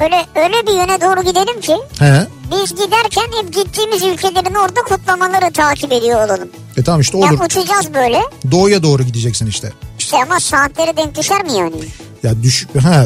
Böyle 0.00 0.26
öyle 0.34 0.66
bir 0.66 0.72
yöne 0.72 1.00
doğru 1.00 1.22
gidelim 1.22 1.60
ki 1.60 1.76
He. 1.98 2.26
biz 2.50 2.70
giderken 2.70 3.42
hep 3.42 3.52
gittiğimiz 3.54 4.02
ülkelerin 4.02 4.54
orada 4.54 4.80
kutlamaları 4.82 5.52
takip 5.52 5.92
ediyor 5.92 6.26
olalım. 6.26 6.48
E 6.76 6.82
tamam 6.82 7.00
işte 7.00 7.18
Ya 7.18 7.28
olur. 7.32 7.40
uçacağız 7.44 7.94
böyle. 7.94 8.20
Doğuya 8.50 8.82
doğru 8.82 9.02
gideceksin 9.02 9.46
işte. 9.46 9.72
İşte 9.98 10.16
ama 10.22 10.40
saatleri 10.40 10.96
denk 10.96 11.14
düşer 11.18 11.44
mi 11.44 11.52
yani? 11.52 11.74
Ya 12.22 12.42
düş 12.42 12.66
ha 12.82 13.04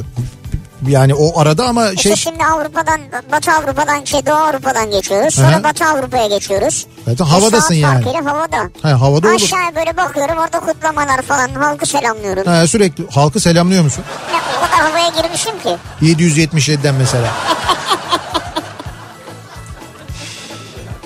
yani 0.89 1.15
o 1.15 1.41
arada 1.41 1.67
ama 1.69 1.91
İşte 1.91 2.03
şey 2.09 2.17
şimdi 2.17 2.45
Avrupa'dan, 2.45 3.01
Batı 3.33 3.53
Avrupa'dan, 3.53 4.05
şey 4.05 4.27
Doğu 4.27 4.35
Avrupa'dan 4.35 4.91
geçiyoruz. 4.91 5.35
Sonra 5.35 5.47
Aha. 5.49 5.63
Batı 5.63 5.85
Avrupa'ya 5.85 6.27
geçiyoruz. 6.27 6.87
Zaten 7.05 7.25
E, 7.25 7.29
havadasın 7.29 7.61
saat 7.69 7.77
yani. 7.77 8.05
farkıyla 8.05 8.33
havada. 8.33 8.71
Ha, 8.83 9.01
havada 9.01 9.27
olur. 9.29 9.35
Aşağıya 9.35 9.75
böyle 9.77 9.97
bakıyorum 9.97 10.37
orada 10.39 10.61
kutlamalar 10.61 11.23
falan 11.23 11.49
halkı 11.49 11.87
selamlıyorum. 11.87 12.45
Ha, 12.47 12.67
sürekli 12.67 13.11
halkı 13.11 13.41
selamlıyor 13.41 13.85
musun? 13.85 14.05
Ya, 14.35 14.41
kadar 14.75 14.91
havaya 14.91 15.09
girmişim 15.09 15.59
ki. 15.63 15.77
777'den 16.03 16.95
mesela. 16.95 17.33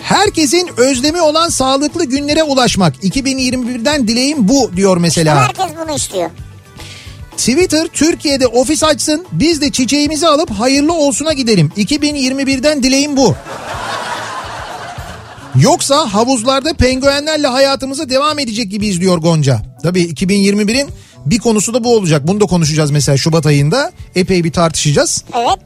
Herkesin 0.03 0.71
özlemi 0.77 1.21
olan 1.21 1.49
sağlıklı 1.49 2.05
günlere 2.05 2.43
ulaşmak. 2.43 3.05
2021'den 3.05 4.09
dileğim 4.09 4.49
bu 4.49 4.71
diyor 4.77 4.97
mesela. 4.97 5.43
Herkes 5.43 5.67
bunu 5.85 5.97
istiyor. 5.97 6.31
Twitter 7.37 7.87
Türkiye'de 7.87 8.47
ofis 8.47 8.85
açsın 8.85 9.27
biz 9.33 9.61
de 9.61 9.73
çiçeğimizi 9.73 10.27
alıp 10.29 10.51
hayırlı 10.51 10.93
olsuna 10.93 11.33
gidelim. 11.33 11.73
2021'den 11.77 12.83
dileğim 12.83 13.17
bu. 13.17 13.35
Yoksa 15.61 16.15
havuzlarda 16.15 16.75
penguenlerle 16.75 17.47
hayatımıza 17.47 18.09
devam 18.09 18.39
edecek 18.39 18.71
gibi 18.71 18.87
izliyor 18.87 19.19
Gonca. 19.19 19.63
Tabii 19.83 20.03
2021'in 20.03 20.89
bir 21.31 21.39
konusu 21.39 21.75
da 21.75 21.85
bu 21.85 21.97
olacak. 21.97 22.27
Bunu 22.27 22.41
da 22.41 22.47
konuşacağız 22.47 22.91
mesela 22.91 23.17
Şubat 23.19 23.47
ayında. 23.47 23.93
Epey 24.15 24.45
bir 24.45 24.53
tartışacağız. 24.53 25.25
Evet. 25.37 25.59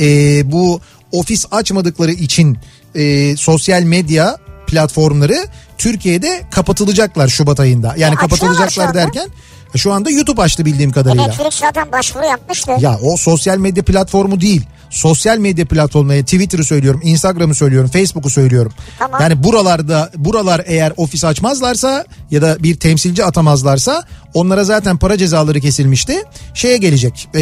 Ee, 0.00 0.52
bu 0.52 0.80
ofis 1.12 1.46
açmadıkları 1.50 2.12
için 2.12 2.58
e, 2.94 3.36
sosyal 3.36 3.82
medya 3.82 4.36
platformları 4.66 5.46
Türkiye'de 5.78 6.42
kapatılacaklar 6.50 7.28
Şubat 7.28 7.60
ayında. 7.60 7.94
Yani 7.98 8.12
E, 8.12 8.16
kapatılacaklar 8.16 8.94
derken 8.94 9.28
şu 9.76 9.92
anda 9.92 10.10
YouTube 10.10 10.42
açtı 10.42 10.64
bildiğim 10.64 10.90
E, 10.90 10.92
kadarıyla. 10.92 11.26
Netflix 11.26 11.54
zaten 11.54 11.92
başvuru 11.92 12.24
yapmıştı. 12.24 12.72
Ya 12.80 12.98
o 13.02 13.16
sosyal 13.16 13.58
medya 13.58 13.84
platformu 13.84 14.40
değil. 14.40 14.62
Sosyal 14.90 15.38
medya 15.38 15.64
platformları 15.64 16.22
Twitter'ı 16.24 16.64
söylüyorum, 16.64 17.00
Instagram'ı 17.04 17.54
söylüyorum, 17.54 17.90
Facebook'u 17.90 18.30
söylüyorum. 18.30 18.72
Tamam. 18.98 19.20
Yani 19.22 19.44
buralarda 19.44 20.10
buralar 20.16 20.62
eğer 20.66 20.92
ofis 20.96 21.24
açmazlarsa 21.24 22.04
ya 22.30 22.42
da 22.42 22.56
bir 22.62 22.76
temsilci 22.76 23.24
atamazlarsa 23.24 24.02
onlara 24.34 24.64
zaten 24.64 24.96
para 24.96 25.18
cezaları 25.18 25.60
kesilmişti. 25.60 26.22
Şeye 26.54 26.76
gelecek. 26.76 27.28
ee, 27.34 27.40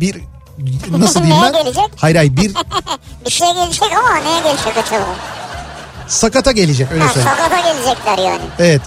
bir 0.00 0.16
nasıl 0.98 1.22
diyeyim 1.22 1.42
ben? 1.52 1.52
gelecek? 1.52 1.84
Hayır 1.96 2.16
hayır 2.16 2.36
bir 2.36 2.52
Bir 3.26 3.30
şey 3.30 3.52
gelecek 3.54 3.82
ama 3.98 4.16
neye 4.18 4.42
gelecek 4.42 4.76
acaba? 4.86 5.06
sakata 6.08 6.52
gelecek 6.52 6.92
öyle 6.92 7.04
Ha, 7.04 7.12
söyleyeyim. 7.12 7.36
sakata 7.38 7.72
gelecekler 7.72 8.18
yani. 8.18 8.42
Evet. 8.58 8.80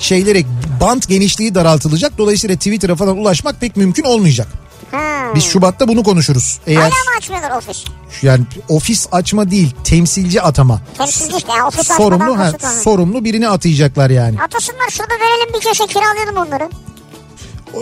Şeylere 0.00 0.42
bant 0.80 1.08
genişliği 1.08 1.54
daraltılacak. 1.54 2.18
Dolayısıyla 2.18 2.56
Twitter'a 2.56 2.96
falan 2.96 3.16
ulaşmak 3.18 3.60
pek 3.60 3.76
mümkün 3.76 4.02
olmayacak. 4.04 4.48
Ha. 4.90 5.32
Biz 5.34 5.44
Şubat'ta 5.44 5.88
bunu 5.88 6.02
konuşuruz. 6.02 6.58
Eğer 6.66 6.76
Hala 6.80 6.88
mı 6.88 7.16
açmıyorlar 7.18 7.50
ofis? 7.50 7.84
yani 8.22 8.44
ofis 8.68 9.06
açma 9.12 9.50
değil, 9.50 9.74
temsilci 9.84 10.42
atama. 10.42 10.80
Temsilci 10.98 11.36
işte 11.36 11.52
yani 11.52 11.62
ofis 11.64 11.86
sorumlu 11.88 12.32
açmadan 12.32 12.68
ha, 12.68 12.72
sorumlu 12.72 13.24
birini 13.24 13.48
atayacaklar 13.48 14.10
yani. 14.10 14.42
Atasınlar 14.42 14.88
şurada 14.90 15.14
verelim 15.14 15.54
bir 15.54 15.60
köşe 15.60 15.86
kiralayalım 15.86 16.36
onları. 16.36 16.70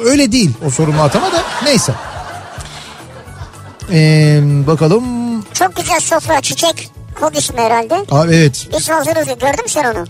Öyle 0.05 0.33
değil 0.33 0.51
o 0.67 0.71
sorumlu 0.71 1.03
atama 1.03 1.33
da 1.33 1.43
neyse. 1.65 1.95
Ee, 3.93 4.41
bakalım 4.67 5.05
Çok 5.53 5.77
güzel 5.77 6.01
sofra 6.01 6.41
çiçek 6.41 6.91
kod 7.21 7.35
ismi 7.35 7.61
herhalde. 7.61 7.95
Aa, 8.11 8.25
evet. 8.27 8.69
Biz 8.77 8.91
hazırız. 8.91 9.27
Gördün 9.27 9.63
mü 9.63 9.69
sen 9.69 9.85
onu? 9.85 10.07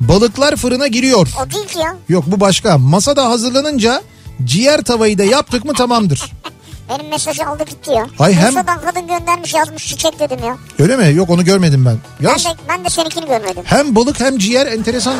Balıklar 0.00 0.56
fırına 0.56 0.86
giriyor. 0.86 1.28
O 1.46 1.50
değil 1.50 1.66
ki 1.66 1.78
ya. 1.78 1.96
Yok 2.08 2.24
bu 2.26 2.40
başka. 2.40 2.78
Masada 2.78 3.24
hazırlanınca 3.28 4.02
ciğer 4.44 4.82
tavayı 4.82 5.18
da 5.18 5.24
yaptık 5.24 5.64
mı 5.64 5.72
tamamdır. 5.72 6.32
Benim 6.88 7.08
mesajı 7.10 7.46
aldı 7.46 7.64
gitti 7.64 7.90
ya. 7.90 8.06
Ay 8.18 8.34
hem- 8.34 8.48
Bursa'dan 8.48 8.80
kadın 8.80 9.06
göndermiş 9.08 9.54
yazmış 9.54 9.86
çiçek 9.88 10.20
dedim 10.20 10.38
ya. 10.44 10.56
Öyle 10.78 10.96
mi? 10.96 11.14
Yok 11.14 11.30
onu 11.30 11.44
görmedim 11.44 11.84
ben. 11.84 11.96
Ben 12.20 12.28
Ya 12.28 12.34
de, 12.34 12.58
ben 12.68 12.84
de 12.84 12.90
seninkini 12.90 13.26
görmedim. 13.26 13.62
hem 13.64 13.94
balık 13.94 14.20
hem 14.20 14.38
ciğer 14.38 14.66
enteresan. 14.66 15.14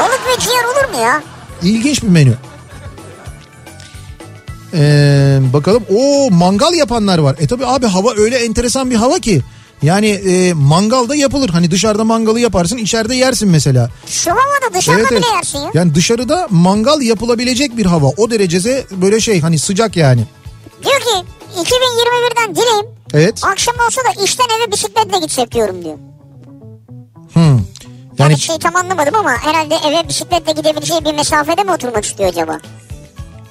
Balık 0.00 0.20
ve 0.26 0.40
ciğer 0.40 0.64
olur 0.64 0.94
mu 0.94 1.02
ya? 1.04 1.22
İlginç 1.62 2.02
bir 2.02 2.08
menü. 2.08 2.34
Ee, 4.74 5.38
bakalım. 5.52 5.82
O 5.96 6.30
mangal 6.30 6.72
yapanlar 6.74 7.18
var. 7.18 7.36
E 7.40 7.46
tabi 7.46 7.66
abi 7.66 7.86
hava 7.86 8.12
öyle 8.16 8.36
enteresan 8.44 8.90
bir 8.90 8.96
hava 8.96 9.18
ki. 9.18 9.42
Yani 9.82 10.06
e, 10.08 10.52
mangal 10.52 11.08
da 11.08 11.14
yapılır. 11.14 11.48
Hani 11.50 11.70
dışarıda 11.70 12.04
mangalı 12.04 12.40
yaparsın 12.40 12.76
içeride 12.76 13.14
yersin 13.14 13.48
mesela. 13.48 13.90
Şu 14.06 14.30
havada 14.30 14.74
dışarıda 14.74 15.10
bile 15.10 15.26
yersin 15.34 15.58
ya. 15.58 15.70
Yani 15.74 15.94
dışarıda 15.94 16.46
mangal 16.50 17.00
yapılabilecek 17.02 17.76
bir 17.76 17.86
hava. 17.86 18.06
O 18.16 18.30
derecede 18.30 18.84
böyle 18.90 19.20
şey 19.20 19.40
hani 19.40 19.58
sıcak 19.58 19.96
yani. 19.96 20.24
Diyor 20.84 21.00
ki 21.00 21.26
2021'den 21.56 22.54
dileğim 22.54 22.86
Evet. 23.14 23.40
akşam 23.44 23.74
olsa 23.86 24.00
da 24.02 24.24
işten 24.24 24.44
eve 24.58 24.72
bisikletle 24.72 25.18
gitsek 25.18 25.52
diyorum 25.52 25.84
diyor. 25.84 25.96
Hmm. 27.32 27.42
Yani, 27.42 27.62
Yani 28.18 28.38
şey 28.38 28.58
tam 28.58 28.76
anlamadım 28.76 29.14
ama 29.14 29.30
herhalde 29.30 29.74
eve 29.88 30.08
bisikletle 30.08 30.52
gidebileceği 30.52 31.04
bir 31.04 31.14
mesafede 31.14 31.62
mi 31.64 31.72
oturmak 31.72 32.04
istiyor 32.04 32.28
acaba? 32.28 32.58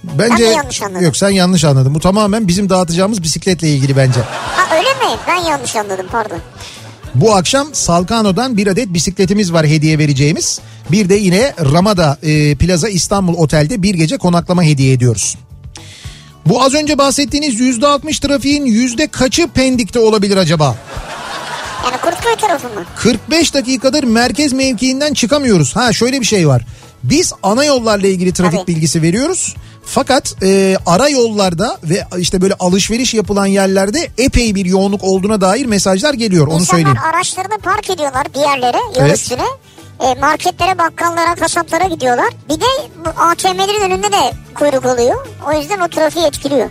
Bence 0.04 0.44
ben 0.44 0.52
yanlış 0.52 0.82
anladım? 0.82 1.04
yok 1.06 1.18
sen 1.18 1.30
yanlış 1.30 1.64
anladın. 1.64 1.96
Bu 1.96 2.00
tamamen 2.00 2.48
bizim 2.48 2.70
dağıtacağımız 2.70 3.24
bisikletle 3.24 3.70
ilgili 3.70 3.98
bence. 3.98 4.20
Ha 4.56 4.76
öyle 4.78 4.90
mi? 4.90 5.20
Ben 5.28 5.50
yanlış 5.50 5.76
anladım 5.76 6.06
pardon. 6.12 6.38
Bu 7.16 7.36
akşam 7.36 7.68
Salkano'dan 7.74 8.58
bir 8.58 8.68
adet 8.68 8.94
bisikletimiz 8.94 9.54
var 9.54 9.68
hediye 9.68 9.98
vereceğimiz. 10.00 10.60
Bir 10.92 11.10
de 11.10 11.16
yine 11.16 11.54
Ramada 11.74 12.18
e, 12.24 12.56
Plaza 12.56 12.90
İstanbul 12.90 13.34
Otel'de 13.34 13.84
bir 13.84 13.94
gece 13.96 14.18
konaklama 14.18 14.64
hediye 14.64 14.94
ediyoruz. 14.94 15.38
Bu 16.46 16.64
az 16.64 16.74
önce 16.74 16.98
bahsettiğiniz 16.98 17.60
%60 17.60 18.28
trafiğin 18.28 18.66
yüzde 18.66 19.08
kaçı 19.08 19.48
Pendik'te 19.48 20.00
olabilir 20.00 20.38
acaba? 20.38 20.76
Yani 21.86 21.98
Kurtköy 22.02 22.36
tarafı 22.36 22.68
mı? 22.68 22.86
45 22.96 23.54
dakikadır 23.54 24.04
merkez 24.04 24.54
mevkiinden 24.54 25.14
çıkamıyoruz. 25.14 25.76
Ha 25.76 25.94
şöyle 25.94 26.20
bir 26.20 26.26
şey 26.26 26.48
var. 26.48 26.66
Biz 27.04 27.34
ana 27.44 27.66
yollarla 27.66 28.08
ilgili 28.08 28.34
trafik 28.34 28.60
Tabii. 28.60 28.76
bilgisi 28.76 29.02
veriyoruz. 29.02 29.56
Fakat 29.86 30.36
e, 30.44 30.78
ara 30.86 31.10
yollarda 31.10 31.78
ve 31.84 32.04
işte 32.18 32.42
böyle 32.42 32.54
alışveriş 32.60 33.14
yapılan 33.14 33.46
yerlerde 33.46 34.10
epey 34.18 34.56
bir 34.56 34.66
yoğunluk 34.66 35.04
olduğuna 35.04 35.42
dair 35.42 35.66
mesajlar 35.66 36.14
geliyor. 36.14 36.48
Onu 36.48 36.60
İnsanlar 36.60 36.68
söyleyeyim. 36.84 36.98
araçlarını 37.14 37.58
park 37.58 37.90
ediyorlar 37.90 38.28
bir 38.36 38.40
yerlere 38.40 38.78
yol 38.78 39.06
Evet. 39.06 39.16
üstüne. 39.18 39.46
E, 40.00 40.16
marketlere, 40.20 40.78
bakkallara, 40.78 41.36
kasaplara 41.36 41.84
gidiyorlar. 41.88 42.30
Bir 42.50 42.60
de 42.62 42.66
ATM'lerin 43.18 43.82
önünde 43.92 44.12
de 44.12 44.34
kuyruk 44.56 44.86
oluyor. 44.86 45.28
O 45.48 45.60
yüzden 45.60 45.80
o 45.80 45.88
trafiği 45.88 46.26
etkiliyor. 46.26 46.70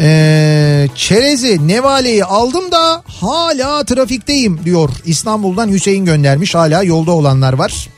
Ee, 0.00 0.88
çerezi 0.94 1.68
nevaleyi 1.68 2.24
aldım 2.24 2.72
da 2.72 3.02
hala 3.20 3.84
trafikteyim 3.84 4.60
diyor. 4.64 4.90
İstanbul'dan 5.04 5.68
Hüseyin 5.68 6.04
göndermiş 6.04 6.54
hala 6.54 6.82
yolda 6.82 7.10
olanlar 7.12 7.52
var. 7.52 7.88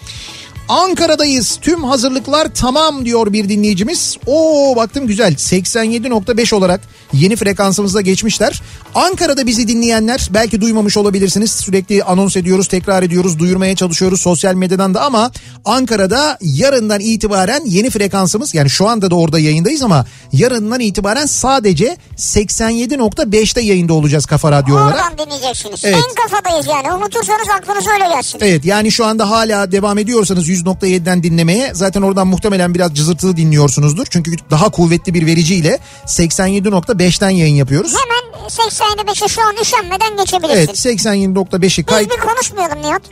Ankara'dayız 0.70 1.58
tüm 1.62 1.84
hazırlıklar 1.84 2.48
tamam 2.54 3.04
diyor 3.04 3.32
bir 3.32 3.48
dinleyicimiz. 3.48 4.16
Oo 4.26 4.76
baktım 4.76 5.06
güzel 5.06 5.32
87.5 5.32 6.54
olarak 6.54 6.80
yeni 7.12 7.36
frekansımızda 7.36 8.00
geçmişler. 8.00 8.62
Ankara'da 8.94 9.46
bizi 9.46 9.68
dinleyenler 9.68 10.28
belki 10.30 10.60
duymamış 10.60 10.96
olabilirsiniz. 10.96 11.50
Sürekli 11.50 12.04
anons 12.04 12.36
ediyoruz 12.36 12.68
tekrar 12.68 13.02
ediyoruz 13.02 13.38
duyurmaya 13.38 13.76
çalışıyoruz 13.76 14.20
sosyal 14.20 14.54
medyadan 14.54 14.94
da 14.94 15.02
ama 15.02 15.30
Ankara'da 15.64 16.38
yarından 16.40 17.00
itibaren 17.00 17.62
yeni 17.64 17.90
frekansımız 17.90 18.54
yani 18.54 18.70
şu 18.70 18.88
anda 18.88 19.10
da 19.10 19.14
orada 19.14 19.38
yayındayız 19.38 19.82
ama 19.82 20.06
yarından 20.32 20.80
itibaren 20.80 21.26
sadece 21.26 21.96
87.5'te 22.16 23.60
yayında 23.60 23.94
olacağız 23.94 24.26
Kafa 24.26 24.52
Radyo 24.52 24.74
olarak. 24.74 24.94
Oradan 24.94 25.26
dinleyeceksiniz. 25.26 25.84
Evet. 25.84 25.96
En 25.96 26.14
kafadayız 26.28 26.66
yani. 26.66 26.92
Unutursanız 26.92 27.48
aklınız 27.58 27.86
öyle 27.94 28.14
gelsin. 28.14 28.38
Evet 28.42 28.64
yani 28.64 28.92
şu 28.92 29.04
anda 29.06 29.30
hala 29.30 29.72
devam 29.72 29.98
ediyorsanız 29.98 30.48
100.7'den 30.64 31.22
dinlemeye 31.22 31.70
zaten 31.74 32.02
oradan 32.02 32.26
muhtemelen 32.26 32.74
biraz 32.74 32.94
cızırtılı 32.94 33.36
dinliyorsunuzdur. 33.36 34.06
Çünkü 34.10 34.32
daha 34.50 34.68
kuvvetli 34.70 35.14
bir 35.14 35.26
vericiyle 35.26 35.78
87.5'ten 36.06 37.30
yayın 37.30 37.54
yapıyoruz. 37.54 37.94
Hemen 37.94 38.48
85'e 38.48 39.28
şu 39.28 39.42
an 39.42 39.54
üşenmeden 39.62 40.16
geçebilirsin. 40.16 40.56
Evet 40.56 40.70
87.5'i 40.86 41.62
Biz 41.62 41.84
kayıt... 41.86 42.10
bir 42.10 42.16
konuşmayalım 42.20 42.82
Nihat. 42.82 43.02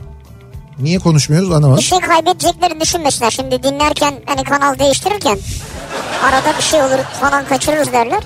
Niye 0.78 0.98
konuşmuyoruz 0.98 1.50
Bir 1.50 1.54
anlamadım. 1.54 1.82
şey 1.82 2.00
kaybedeceklerini 2.00 2.80
düşünmesinler. 2.80 3.30
Şimdi 3.30 3.62
dinlerken 3.62 4.14
hani 4.26 4.44
kanal 4.44 4.78
değiştirirken 4.78 5.38
arada 6.24 6.56
bir 6.58 6.62
şey 6.62 6.82
olur 6.82 6.98
falan 7.20 7.44
kaçırırız 7.48 7.92
derler. 7.92 8.22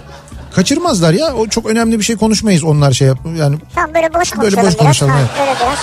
Kaçırmazlar 0.54 1.12
ya 1.12 1.34
o 1.34 1.46
çok 1.46 1.66
önemli 1.66 1.98
bir 1.98 2.04
şey 2.04 2.16
konuşmayız 2.16 2.64
onlar 2.64 2.92
şey 2.92 3.08
yap 3.08 3.18
yani 3.38 3.56
Tamam 3.74 3.94
böyle 3.94 4.14
boş 4.14 4.30
konuşalım 4.30 4.42
Böyle 4.42 4.56
boş 4.56 4.62
biraz. 4.62 4.76
konuşalım, 4.76 5.12
Ha, 5.12 5.18
evet. 5.20 5.30
Böyle 5.38 5.54
biraz. 5.60 5.78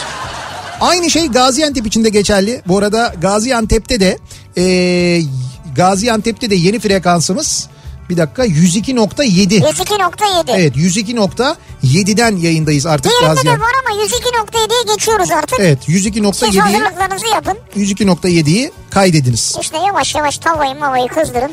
Aynı 0.81 1.09
şey 1.09 1.27
Gaziantep 1.27 1.87
için 1.87 2.03
de 2.03 2.09
geçerli. 2.09 2.61
Bu 2.67 2.77
arada 2.77 3.13
Gaziantep'te 3.21 3.99
de 3.99 4.17
e, 4.57 5.21
Gaziantep'te 5.75 6.49
de 6.49 6.55
yeni 6.55 6.79
frekansımız 6.79 7.69
bir 8.09 8.17
dakika 8.17 8.45
102.7. 8.45 9.59
102.7. 9.59 10.51
Evet 10.51 10.75
102.7'den 10.75 12.35
yayındayız 12.35 12.85
artık 12.85 13.11
Diğerinde 13.21 13.45
de 13.45 13.51
var 13.51 13.71
ama 13.87 14.03
102.7'ye 14.03 14.95
geçiyoruz 14.95 15.31
artık. 15.31 15.59
Evet 15.59 15.79
Siz 15.85 16.05
102.7'yi 16.05 16.59
hazırlıklarınızı 16.59 17.27
yapın. 17.27 17.57
102.7'yi 17.75 18.71
kaydediniz. 18.89 19.57
İşte 19.61 19.77
yavaş 19.77 20.15
yavaş 20.15 20.37
tavayı 20.37 20.75
mavayı 20.75 21.07
kızdırın. 21.07 21.51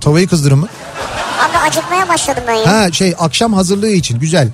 Tavayı 0.00 0.28
kızdırın 0.28 0.58
mı? 0.58 0.68
Abi 1.40 1.58
acıkmaya 1.58 2.08
başladım 2.08 2.42
ben 2.46 2.54
ya. 2.54 2.66
Ha 2.72 2.92
şey 2.92 3.14
akşam 3.18 3.52
hazırlığı 3.52 3.90
için 3.90 4.20
güzel. 4.20 4.48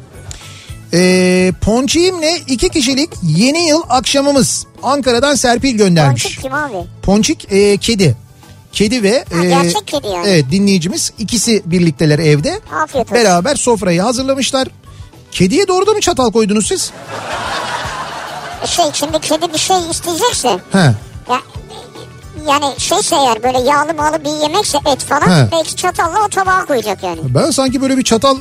Ee, 0.92 1.52
Ponçik'imle 1.60 2.36
iki 2.46 2.68
kişilik 2.68 3.10
yeni 3.22 3.68
yıl 3.68 3.82
akşamımız. 3.88 4.66
Ankara'dan 4.82 5.34
Serpil 5.34 5.76
göndermiş. 5.76 6.22
Ponçik 6.24 6.42
kim 6.42 6.54
abi? 6.54 6.76
Ponçik 7.02 7.52
e, 7.52 7.76
kedi. 7.76 8.16
Kedi 8.72 9.02
ve 9.02 9.24
Ha, 9.34 9.44
e, 9.44 9.48
gerçek 9.48 9.86
kedi 9.86 10.06
yani. 10.06 10.28
evet 10.28 10.44
dinleyicimiz 10.50 11.12
ikisi 11.18 11.62
birlikteler 11.66 12.18
evde. 12.18 12.60
Afiyet 12.82 13.06
olsun. 13.06 13.14
Beraber 13.24 13.54
sofrayı 13.56 14.02
hazırlamışlar. 14.02 14.68
Kediye 15.32 15.68
doğru 15.68 15.86
da 15.86 15.90
mı 15.92 16.00
çatal 16.00 16.32
koydunuz 16.32 16.66
siz? 16.68 16.90
Şey 18.66 18.84
şimdi 18.92 19.18
kedi 19.20 19.52
bir 19.52 19.58
şey 19.58 19.76
isteyecekse 19.90 20.58
He. 20.72 20.78
ya, 20.78 20.94
yani 22.48 22.74
şeyse 22.78 23.16
eğer 23.16 23.42
böyle 23.42 23.58
yağlı 23.70 23.94
malı 23.94 24.24
bir 24.24 24.42
yemekse 24.42 24.78
et 24.92 25.04
falan 25.04 25.26
He. 25.46 25.48
belki 25.52 25.76
çatalla 25.76 26.24
o 26.24 26.28
tabağa 26.28 26.64
koyacak 26.66 27.02
yani. 27.02 27.20
Ben 27.24 27.50
sanki 27.50 27.80
böyle 27.82 27.96
bir 27.98 28.04
çatal 28.04 28.36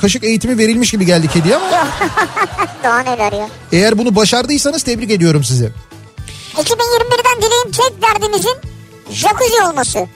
kaşık 0.00 0.24
eğitimi 0.24 0.58
verilmiş 0.58 0.90
gibi 0.90 1.06
geldi 1.06 1.28
kediye 1.28 1.56
ama 1.56 1.66
Yok 1.66 1.86
daha 2.84 2.98
neler 3.00 3.32
ya. 3.32 3.48
eğer 3.72 3.98
bunu 3.98 4.16
başardıysanız 4.16 4.82
tebrik 4.82 5.10
ediyorum 5.10 5.44
sizi. 5.44 5.72
2021'den 6.56 7.42
dileğim 7.42 7.70
tek 7.72 8.02
derdimizin 8.02 8.54
jacuzzi 9.10 9.62
olması. 9.70 10.06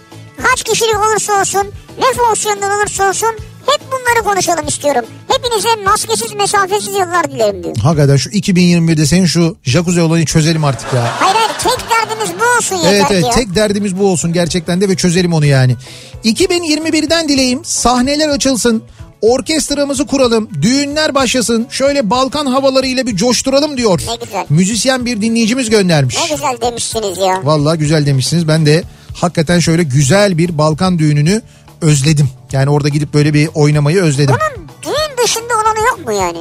Kaç 0.42 0.62
kişilik 0.62 0.96
olursa 0.96 1.40
olsun, 1.40 1.66
ne 1.98 2.04
fonksiyonda 2.16 2.66
olursa 2.66 3.08
olsun 3.08 3.28
hep 3.66 3.80
bunları 3.92 4.24
konuşalım 4.24 4.66
istiyorum. 4.68 5.04
Hepinize 5.28 5.76
maskesiz 5.84 6.32
mesafesiz 6.32 6.88
yıllar 6.88 7.30
dilerim 7.30 7.62
diyor. 7.64 7.76
Hakikaten 7.82 8.16
şu 8.16 8.30
2021'de 8.30 9.06
senin 9.06 9.26
şu 9.26 9.56
jacuzzi 9.64 10.02
olayını 10.02 10.26
çözelim 10.26 10.64
artık 10.64 10.92
ya. 10.94 11.02
Hayır 11.20 11.34
hayır 11.36 11.48
tek 11.58 11.90
derdimiz 12.28 12.40
bu 12.40 12.56
olsun 12.58 12.76
yeter 12.76 12.92
Evet 12.92 13.06
evet 13.10 13.24
tek 13.34 13.54
derdimiz 13.54 13.98
bu 13.98 14.06
olsun 14.06 14.32
gerçekten 14.32 14.80
de 14.80 14.88
ve 14.88 14.96
çözelim 14.96 15.32
onu 15.32 15.46
yani. 15.46 15.76
2021'den 16.24 17.28
dileğim 17.28 17.64
sahneler 17.64 18.28
açılsın. 18.28 18.82
Orkestramızı 19.20 20.06
kuralım, 20.06 20.48
düğünler 20.62 21.14
başlasın, 21.14 21.66
şöyle 21.70 22.10
Balkan 22.10 22.46
havalarıyla 22.46 23.06
bir 23.06 23.16
coşturalım 23.16 23.76
diyor. 23.76 24.00
Ne 24.08 24.24
güzel. 24.24 24.46
Müzisyen 24.48 25.06
bir 25.06 25.20
dinleyicimiz 25.20 25.70
göndermiş. 25.70 26.16
Ne 26.16 26.34
güzel 26.34 26.56
demişsiniz 26.60 27.18
ya. 27.18 27.40
Vallahi 27.44 27.78
güzel 27.78 28.06
demişsiniz. 28.06 28.48
Ben 28.48 28.66
de 28.66 28.82
hakikaten 29.14 29.58
şöyle 29.58 29.82
güzel 29.82 30.38
bir 30.38 30.58
Balkan 30.58 30.98
düğününü 30.98 31.42
özledim. 31.80 32.28
Yani 32.52 32.70
orada 32.70 32.88
gidip 32.88 33.14
böyle 33.14 33.34
bir 33.34 33.48
oynamayı 33.54 34.02
özledim. 34.02 34.36
Bunun 34.56 34.68
düğün 34.82 35.24
dışında 35.24 35.54
olanı 35.54 35.86
yok 35.88 36.06
mu 36.06 36.12
yani? 36.12 36.38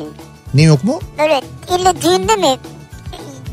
Ne 0.53 0.61
yok 0.61 0.84
mu? 0.84 0.99
Böyle 1.19 1.41
illa 1.69 2.01
düğünde 2.01 2.36
mi 2.36 2.57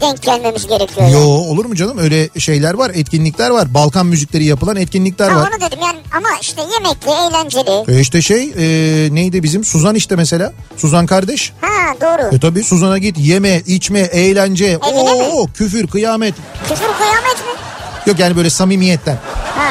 denk 0.01 0.23
gelmemiz 0.23 0.67
gerekiyor? 0.67 1.09
Yo 1.09 1.19
yani? 1.21 1.25
olur 1.25 1.65
mu 1.65 1.75
canım? 1.75 1.99
Öyle 1.99 2.29
şeyler 2.39 2.75
var, 2.75 2.91
etkinlikler 2.95 3.51
var. 3.51 3.75
Balkan 3.75 4.07
müzikleri 4.07 4.45
yapılan 4.45 4.77
etkinlikler 4.77 5.31
Ha, 5.31 5.37
var. 5.37 5.51
onu 5.53 5.61
dedim 5.61 5.79
yani 5.83 5.99
ama 6.17 6.29
işte 6.41 6.63
yemekli, 6.73 7.11
eğlenceli. 7.11 7.97
E 7.97 8.01
işte 8.01 8.23
şey 8.23 8.43
e, 8.59 9.15
neydi 9.15 9.43
bizim 9.43 9.65
Suzan 9.65 9.95
işte 9.95 10.17
mesela. 10.17 10.53
Suzan 10.77 11.07
kardeş. 11.07 11.53
Ha 11.61 11.95
doğru. 12.01 12.37
E 12.37 12.41
tabi 12.41 12.63
Suzan'a 12.65 12.99
git 12.99 13.19
yeme, 13.19 13.63
içme, 13.67 14.01
eğlence. 14.01 14.65
Evine 14.65 15.03
mi? 15.03 15.23
Oo, 15.33 15.47
küfür, 15.55 15.87
kıyamet. 15.87 16.35
Küfür 16.69 16.77
kıyamet 16.99 17.37
mi? 17.37 17.61
Yok 18.07 18.19
yani 18.19 18.37
böyle 18.37 18.51
samimiyetten. 18.51 19.19
Ha. 19.57 19.71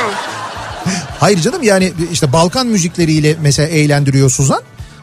Hayır 1.20 1.42
canım 1.42 1.64
yani 1.64 1.94
işte 2.12 2.34
Balkan 2.34 2.68
müzikleriyle 2.68 3.36
mesela 3.42 3.68
eğlendiriyor 3.70 4.30
Suzan. 4.30 4.62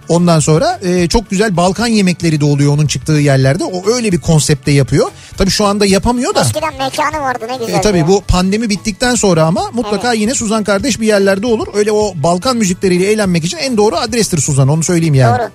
Ondan 0.09 0.41
sonra 0.41 0.81
e, 0.83 1.09
çok 1.09 1.31
güzel 1.31 1.57
Balkan 1.57 1.87
yemekleri 1.87 2.41
de 2.41 2.45
oluyor 2.45 2.73
onun 2.75 2.87
çıktığı 2.87 3.13
yerlerde. 3.13 3.65
O 3.65 3.91
öyle 3.91 4.13
bir 4.13 4.21
konsepte 4.21 4.71
yapıyor. 4.71 5.11
Tabii 5.37 5.51
şu 5.51 5.65
anda 5.65 5.87
yapamıyor 5.87 6.35
da. 6.35 6.41
Eskiden 6.41 6.75
mekanı 6.79 7.21
vardı 7.21 7.47
ne 7.49 7.57
güzel. 7.57 7.79
E, 7.79 7.81
tabii 7.81 8.07
bu 8.09 8.23
pandemi 8.29 8.71
bittikten 8.71 9.15
sonra 9.15 9.45
ama 9.45 9.71
mutlaka 9.73 10.13
yine 10.13 10.35
Suzan 10.35 10.65
kardeş 10.65 11.01
bir 11.01 11.07
yerlerde 11.07 11.47
olur. 11.47 11.67
Öyle 11.75 11.93
o 11.93 12.13
Balkan 12.17 12.57
müzikleriyle 12.57 13.07
eğlenmek 13.07 13.45
için 13.45 13.59
en 13.59 13.77
doğru 13.77 13.97
adrestir 13.97 14.39
Suzan 14.39 14.69
onu 14.69 14.83
söyleyeyim 14.83 15.15
yani. 15.15 15.39
Doğru. 15.39 15.49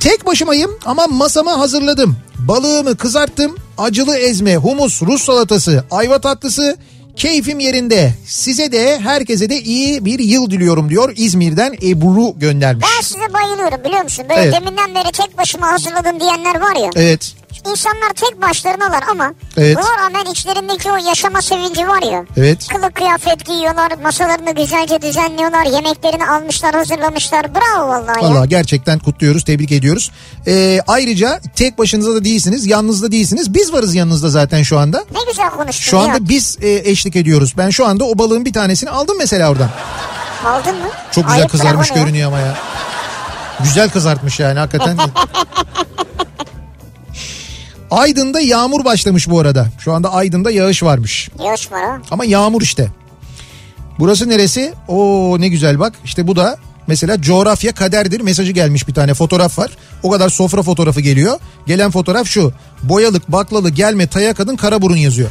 Tek 0.00 0.26
başımayım 0.26 0.70
ama 0.84 1.06
masamı 1.06 1.50
hazırladım. 1.50 2.16
Balığımı 2.38 2.96
kızarttım. 2.96 3.56
Acılı 3.78 4.16
ezme, 4.16 4.56
humus, 4.56 5.02
Rus 5.02 5.22
salatası, 5.22 5.84
ayva 5.90 6.18
tatlısı. 6.20 6.76
Keyfim 7.16 7.60
yerinde. 7.60 8.12
Size 8.26 8.72
de 8.72 8.98
herkese 9.00 9.48
de 9.50 9.60
iyi 9.60 10.04
bir 10.04 10.18
yıl 10.18 10.50
diliyorum 10.50 10.90
diyor. 10.90 11.12
İzmir'den 11.16 11.72
Ebru 11.82 12.38
göndermiş. 12.38 12.86
Ben 12.96 13.02
size 13.02 13.32
bayılıyorum 13.34 13.84
biliyor 13.84 14.02
musun? 14.02 14.24
Böyle 14.30 14.40
Evet. 14.40 14.54
deminden 14.54 14.94
beri 14.94 15.12
tek 15.12 15.38
başıma 15.38 15.72
hazırladım 15.72 16.20
diyenler 16.20 16.60
var 16.60 16.76
ya. 16.76 16.90
Evet. 16.96 17.34
İnsanlar 17.70 18.08
tek 18.16 18.42
başlarınalar 18.42 19.02
ama 19.10 19.32
Evet. 19.56 19.76
buna 19.76 20.04
rağmen 20.04 20.24
içlerindeki 20.32 20.90
o 20.92 20.96
yaşama 20.96 21.42
sevinci 21.42 21.88
var 21.88 22.02
ya. 22.02 22.24
Evet. 22.36 22.68
Kılık 22.68 22.94
kıyafet 22.94 23.46
giyiyorlar, 23.46 23.92
masalarını 24.02 24.54
güzelce 24.54 25.02
düzenliyorlar, 25.02 25.66
yemeklerini 25.66 26.26
almışlar, 26.26 26.74
hazırlamışlar. 26.74 27.46
Bravo 27.54 27.88
vallahi 27.88 28.24
ya. 28.24 28.30
Valla 28.30 28.46
gerçekten 28.46 28.98
kutluyoruz, 28.98 29.44
tebrik 29.44 29.72
ediyoruz. 29.72 30.10
Ee, 30.46 30.80
ayrıca 30.86 31.40
tek 31.56 31.78
başınıza 31.78 32.14
da 32.14 32.24
değilsiniz, 32.24 32.66
yalnız 32.66 33.02
da 33.02 33.12
değilsiniz. 33.12 33.54
Biz 33.54 33.72
varız 33.72 33.94
yanınızda 33.94 34.28
zaten 34.30 34.62
şu 34.62 34.78
anda. 34.78 35.04
Ne 35.12 35.18
güzel 35.30 35.50
konuştun 35.50 35.90
Şu 35.90 35.98
anda 35.98 36.12
ya. 36.14 36.28
biz 36.28 36.58
e, 36.62 36.90
eşlik 36.90 37.16
ediyoruz. 37.16 37.54
Ben 37.56 37.70
şu 37.70 37.86
anda 37.86 38.04
o 38.04 38.18
balığın 38.18 38.44
bir 38.44 38.52
tanesini 38.52 38.90
aldım 38.90 39.16
mesela 39.18 39.50
oradan. 39.50 39.68
Aldın 40.46 40.74
mı? 40.76 40.86
Çok 41.10 41.24
güzel 41.24 41.38
Ayıp 41.40 41.50
kızarmış 41.50 41.90
ya. 41.90 41.96
görünüyor 41.96 42.28
ama 42.28 42.38
ya. 42.38 42.54
Güzel 43.64 43.90
kızartmış 43.90 44.40
yani 44.40 44.58
hakikaten. 44.58 44.98
Aydın'da 47.92 48.40
yağmur 48.40 48.84
başlamış 48.84 49.30
bu 49.30 49.40
arada. 49.40 49.66
Şu 49.78 49.92
anda 49.92 50.12
Aydın'da 50.12 50.50
yağış 50.50 50.82
varmış. 50.82 51.30
Yağış 51.44 51.72
var 51.72 51.84
ha. 51.84 51.98
Ama 52.10 52.24
yağmur 52.24 52.62
işte. 52.62 52.88
Burası 53.98 54.28
neresi? 54.28 54.74
Oo 54.88 55.36
ne 55.40 55.48
güzel 55.48 55.78
bak. 55.78 55.92
İşte 56.04 56.26
bu 56.26 56.36
da 56.36 56.56
mesela 56.86 57.22
coğrafya 57.22 57.72
kaderdir 57.74 58.20
mesajı 58.20 58.52
gelmiş 58.52 58.88
bir 58.88 58.94
tane 58.94 59.14
fotoğraf 59.14 59.58
var. 59.58 59.70
O 60.02 60.10
kadar 60.10 60.28
sofra 60.28 60.62
fotoğrafı 60.62 61.00
geliyor. 61.00 61.38
Gelen 61.66 61.90
fotoğraf 61.90 62.26
şu. 62.26 62.52
Boyalık 62.82 63.32
baklalı 63.32 63.70
gelme 63.70 64.06
taya 64.06 64.34
kadın 64.34 64.56
karaburun 64.56 64.96
yazıyor. 64.96 65.28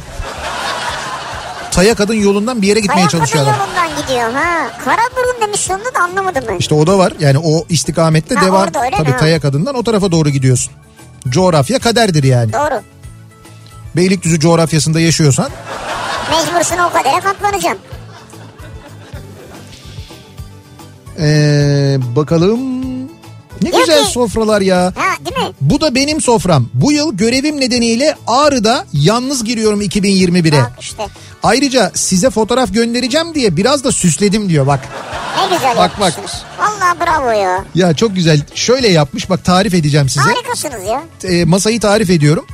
Taya 1.70 1.94
kadın 1.94 2.14
yolundan 2.14 2.62
bir 2.62 2.66
yere 2.66 2.80
gitmeye 2.80 2.96
Ayakkabı 2.96 3.18
çalışıyor 3.18 3.44
adam. 3.44 3.54
yolundan 3.60 4.02
gidiyor 4.02 4.32
ha. 4.32 4.70
Karaburun 4.84 5.40
demiş 5.42 5.60
sonunda 5.60 5.94
da 5.94 6.00
anlamadım 6.00 6.44
ben. 6.48 6.56
İşte 6.56 6.74
o 6.74 6.86
da 6.86 6.98
var. 6.98 7.12
Yani 7.20 7.38
o 7.38 7.64
istikamette 7.68 8.34
Ha, 8.34 8.46
devam. 8.46 8.70
Tabii 8.72 9.10
mi? 9.10 9.16
Taya 9.16 9.40
kadından 9.40 9.74
o 9.74 9.82
tarafa 9.82 10.12
doğru 10.12 10.28
gidiyorsun. 10.30 10.72
Coğrafya 11.28 11.78
kaderdir 11.78 12.24
yani. 12.24 12.52
Doğru. 12.52 12.82
Beylikdüzü 13.96 14.40
coğrafyasında 14.40 15.00
yaşıyorsan 15.00 15.50
Mecbursun 16.30 16.76
o 16.78 16.92
kadere 16.92 17.20
katlanacaksın. 17.20 17.80
ee, 21.18 21.96
bakalım 22.16 22.81
ne 23.62 23.72
Diyor 23.72 23.80
güzel 23.86 24.04
ki- 24.04 24.10
sofralar 24.12 24.60
ya. 24.60 24.92
Ha 24.96 25.24
değil 25.26 25.48
mi? 25.48 25.54
Bu 25.60 25.80
da 25.80 25.94
benim 25.94 26.20
sofram. 26.20 26.68
Bu 26.74 26.92
yıl 26.92 27.16
görevim 27.16 27.60
nedeniyle 27.60 28.16
Ağrı'da 28.26 28.86
yalnız 28.92 29.44
giriyorum 29.44 29.82
2021'e. 29.82 30.60
Bak 30.62 30.72
işte. 30.80 31.06
Ayrıca 31.42 31.90
size 31.94 32.30
fotoğraf 32.30 32.74
göndereceğim 32.74 33.34
diye 33.34 33.56
biraz 33.56 33.84
da 33.84 33.92
süsledim 33.92 34.48
diyor 34.48 34.66
bak. 34.66 34.80
Ne 35.50 35.56
güzel 35.56 35.76
Bak, 35.76 36.00
bak. 36.00 36.14
Valla 36.58 36.96
bravo 37.06 37.30
ya. 37.30 37.64
Ya 37.74 37.94
çok 37.94 38.14
güzel. 38.14 38.40
Şöyle 38.54 38.88
yapmış 38.88 39.30
bak 39.30 39.44
tarif 39.44 39.74
edeceğim 39.74 40.08
size. 40.08 40.20
Harikasınız 40.20 40.84
ya. 40.88 41.02
e, 41.30 41.44
masayı 41.44 41.80
tarif 41.80 42.10
ediyorum. 42.10 42.46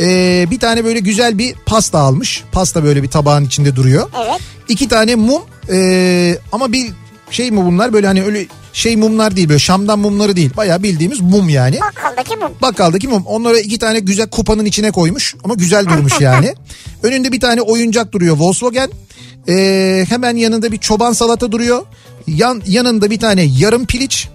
E, 0.00 0.06
bir 0.50 0.58
tane 0.58 0.84
böyle 0.84 0.98
güzel 1.00 1.38
bir 1.38 1.54
pasta 1.66 1.98
almış. 1.98 2.44
Pasta 2.52 2.84
böyle 2.84 3.02
bir 3.02 3.08
tabağın 3.08 3.44
içinde 3.44 3.76
duruyor. 3.76 4.10
Evet. 4.26 4.40
İki 4.68 4.88
tane 4.88 5.14
mum 5.14 5.42
e, 5.72 6.38
ama 6.52 6.72
bir 6.72 6.90
şey 7.30 7.50
mi 7.50 7.64
bunlar 7.64 7.92
böyle 7.92 8.06
hani 8.06 8.22
öyle 8.24 8.46
şey 8.74 8.96
mumlar 8.96 9.36
değil 9.36 9.48
böyle 9.48 9.58
Şam'dan 9.58 9.98
mumları 9.98 10.36
değil. 10.36 10.50
Bayağı 10.56 10.82
bildiğimiz 10.82 11.20
mum 11.20 11.48
yani. 11.48 11.80
Bakkaldaki 11.80 12.36
mum. 12.36 12.52
Bakkaldaki 12.62 13.08
mum. 13.08 13.26
Onları 13.26 13.58
iki 13.58 13.78
tane 13.78 13.98
güzel 13.98 14.26
kupanın 14.28 14.64
içine 14.64 14.90
koymuş 14.90 15.34
ama 15.44 15.54
güzel 15.54 15.86
durmuş 15.86 16.20
yani. 16.20 16.54
Önünde 17.02 17.32
bir 17.32 17.40
tane 17.40 17.60
oyuncak 17.60 18.12
duruyor 18.12 18.36
Volkswagen. 18.36 18.90
E, 19.48 20.04
hemen 20.08 20.36
yanında 20.36 20.72
bir 20.72 20.78
çoban 20.78 21.12
salata 21.12 21.52
duruyor. 21.52 21.82
Yan, 22.26 22.62
yanında 22.66 23.10
bir 23.10 23.18
tane 23.18 23.42
yarım 23.42 23.86
piliç. 23.86 24.28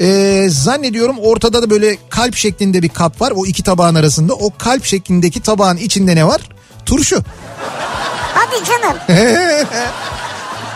Ee, 0.00 0.46
zannediyorum 0.50 1.16
ortada 1.18 1.62
da 1.62 1.70
böyle 1.70 1.96
kalp 2.10 2.36
şeklinde 2.36 2.82
bir 2.82 2.88
kap 2.88 3.20
var 3.20 3.32
o 3.36 3.46
iki 3.46 3.62
tabağın 3.62 3.94
arasında. 3.94 4.34
O 4.34 4.50
kalp 4.58 4.84
şeklindeki 4.84 5.40
tabağın 5.40 5.76
içinde 5.76 6.16
ne 6.16 6.26
var? 6.26 6.40
Turşu. 6.86 7.22
Hadi 8.34 8.64
canım. 8.64 8.96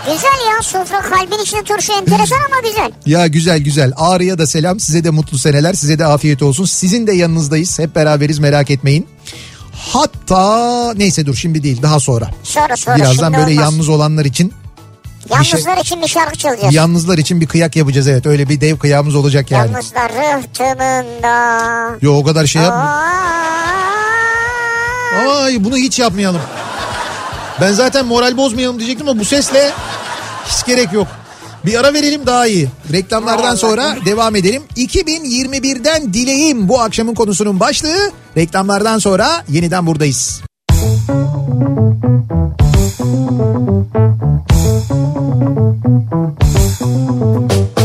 güzel 0.07 0.49
ya 0.57 0.63
sofra 0.63 1.01
kalbin 1.01 1.43
içinde 1.43 1.63
turşu 1.63 1.93
enteresan 1.93 2.37
ama 2.37 2.69
güzel. 2.69 2.93
Ya 3.07 3.27
güzel 3.27 3.59
güzel. 3.59 3.93
Ağrı'ya 3.97 4.39
da 4.39 4.47
selam. 4.47 4.81
Size 4.81 5.05
de 5.05 5.11
mutlu 5.11 5.39
seneler. 5.39 5.75
Size 5.75 5.99
de 5.99 6.07
afiyet 6.07 6.43
olsun. 6.43 6.65
Sizin 6.65 7.07
de 7.07 7.13
yanınızdayız. 7.13 7.79
Hep 7.79 7.95
beraberiz 7.97 8.39
merak 8.39 8.71
etmeyin. 8.71 9.07
Hatta 9.93 10.95
neyse 10.97 11.27
dur 11.27 11.35
şimdi 11.35 11.63
değil 11.63 11.83
daha 11.83 12.01
sonra. 12.01 12.31
Sonra 12.43 12.77
sonra 12.77 12.97
Birazdan 12.97 13.33
böyle 13.33 13.51
olmaz. 13.51 13.65
yalnız 13.65 13.89
olanlar 13.89 14.25
için 14.25 14.53
Yalnızlar 15.31 15.77
için 15.79 16.03
bir 16.03 16.09
şarkı 16.09 16.37
çalacağız. 16.39 16.75
yalnızlar 16.75 17.19
için 17.19 17.41
bir 17.41 17.47
kıyak 17.47 17.77
yapacağız 17.77 18.09
evet. 18.09 18.27
Öyle 18.27 18.49
bir 18.49 18.61
dev 18.61 18.79
kıyağımız 18.79 19.15
olacak 19.15 19.51
yani. 19.51 19.73
Yalnızlar 19.73 20.13
rıhtımında. 20.13 21.97
Yo 22.03 22.15
o 22.17 22.25
kadar 22.25 22.47
şey 22.47 22.63
yapma. 22.63 23.05
Ay 25.43 25.65
bunu 25.65 25.77
hiç 25.77 25.99
yapmayalım. 25.99 26.41
Ben 27.61 27.73
zaten 27.73 28.07
moral 28.07 28.37
bozmayalım 28.37 28.79
diyecektim 28.79 29.09
ama 29.09 29.21
bu 29.21 29.25
sesle 29.25 29.71
hiç 30.47 30.67
gerek 30.67 30.93
yok. 30.93 31.07
Bir 31.67 31.81
ara 31.81 31.95
verelim 31.95 32.27
daha 32.27 32.47
iyi. 32.47 32.69
Reklamlardan 32.93 33.55
sonra 33.55 33.97
devam 34.07 34.37
edelim. 34.37 34.63
2021'den 34.77 36.15
dileğim 36.15 36.69
bu 36.69 36.81
akşamın 36.81 37.15
konusunun 37.15 37.61
başlığı. 37.61 38.11
Reklamlardan 38.37 38.99
sonra 38.99 39.45
yeniden 39.49 39.87
buradayız. 39.87 40.43
Kafa 47.09 47.78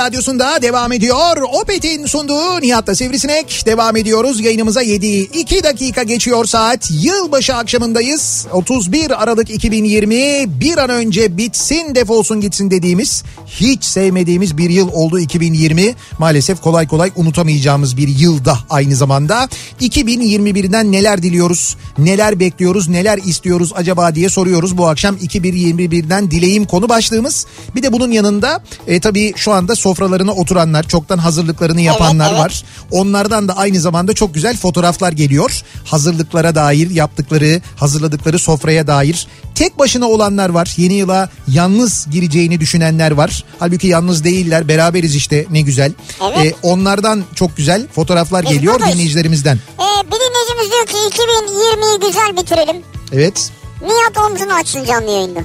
radyosunda 0.00 0.62
devam 0.62 0.92
ediyor. 0.92 1.42
Opet'in 1.62 2.06
sunduğu 2.06 2.60
Nihat'la 2.60 2.94
Sivrisinek 2.94 3.62
devam 3.66 3.96
ediyoruz. 3.96 4.40
Yayınımıza 4.40 4.82
7 4.82 5.06
2 5.06 5.64
dakika 5.64 6.02
geçiyor 6.02 6.44
saat. 6.44 6.90
Yılbaşı 6.90 7.54
akşamındayız. 7.54 8.46
31 8.52 9.22
Aralık 9.22 9.50
2020 9.50 10.60
bir 10.60 10.78
an 10.78 10.90
önce 10.90 11.36
bitsin 11.36 11.94
defolsun 11.94 12.40
gitsin 12.40 12.70
dediğimiz 12.70 13.24
hiç 13.46 13.84
sevmediğimiz 13.84 14.58
bir 14.58 14.70
yıl 14.70 14.88
oldu 14.92 15.18
2020. 15.18 15.94
Maalesef 16.18 16.60
kolay 16.60 16.86
kolay 16.86 17.10
unutamayacağımız 17.16 17.96
bir 17.96 18.08
yılda 18.08 18.58
aynı 18.70 18.96
zamanda. 18.96 19.48
2021'den 19.80 20.92
neler 20.92 21.22
diliyoruz, 21.22 21.76
neler 21.98 22.40
bekliyoruz, 22.40 22.88
neler 22.88 23.18
istiyoruz 23.18 23.72
acaba 23.76 24.14
diye 24.14 24.28
soruyoruz 24.28 24.78
bu 24.78 24.88
akşam 24.88 25.16
2021'den 25.16 26.30
dileğim 26.30 26.64
konu 26.64 26.88
başlığımız. 26.88 27.46
Bir 27.74 27.82
de 27.82 27.92
bunun 27.92 28.10
yanında 28.10 28.62
e, 28.86 29.00
tabii 29.00 29.32
şu 29.36 29.52
anda 29.52 29.74
sofralarına 29.90 30.32
oturanlar, 30.32 30.82
çoktan 30.88 31.18
hazırlıklarını 31.18 31.80
yapanlar 31.80 32.30
evet. 32.30 32.40
var. 32.40 32.62
Onlardan 32.90 33.48
da 33.48 33.56
aynı 33.56 33.80
zamanda 33.80 34.12
çok 34.12 34.34
güzel 34.34 34.56
fotoğraflar 34.56 35.12
geliyor. 35.12 35.62
Hazırlıklara 35.84 36.54
dair, 36.54 36.90
yaptıkları, 36.90 37.60
hazırladıkları 37.76 38.38
sofraya 38.38 38.86
dair. 38.86 39.26
Tek 39.54 39.78
başına 39.78 40.08
olanlar 40.08 40.48
var. 40.48 40.74
Yeni 40.76 40.94
yıla 40.94 41.30
yalnız 41.48 42.06
gireceğini 42.10 42.60
düşünenler 42.60 43.10
var. 43.10 43.44
Halbuki 43.58 43.86
yalnız 43.86 44.24
değiller. 44.24 44.68
Beraberiz 44.68 45.14
işte 45.14 45.46
ne 45.50 45.60
güzel. 45.60 45.92
Evet. 46.22 46.52
E, 46.52 46.54
onlardan 46.62 47.24
çok 47.34 47.56
güzel 47.56 47.86
fotoğraflar 47.94 48.44
Biz 48.44 48.50
geliyor 48.52 48.74
buradayız. 48.74 48.94
dinleyicilerimizden. 48.94 49.56
Ee, 49.56 50.06
bir 50.06 50.16
dinleyicimiz 50.16 50.70
diyor 50.72 50.86
ki 50.86 51.16
2020'yi 51.20 52.08
güzel 52.08 52.36
bitirelim. 52.36 52.82
Evet. 53.12 53.50
Nihat 53.82 54.30
omzunu 54.30 54.54
açsın 54.54 54.84
canlı 54.84 55.10
yayında. 55.10 55.40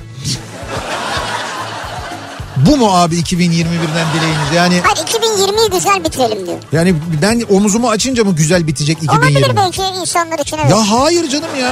Bu 2.57 2.77
mu 2.77 2.87
abi 2.97 3.15
2021'den 3.15 4.07
dileğiniz? 4.13 4.51
Yani 4.55 4.81
Hayır 4.83 5.07
2020'yi 5.07 5.69
güzel 5.71 6.03
bitirelim 6.03 6.47
diyor. 6.47 6.57
yani 6.71 6.95
ben 7.21 7.41
omuzumu 7.49 7.89
açınca 7.89 8.23
mı 8.23 8.35
güzel 8.35 8.67
bitecek 8.67 8.97
2020? 9.03 9.37
Olabilir 9.37 9.55
belki 9.55 9.81
insanlar 10.01 10.39
için 10.39 10.57
evet. 10.57 10.69
Ya 10.71 10.91
hayır 10.91 11.29
canım 11.29 11.49
ya. 11.61 11.67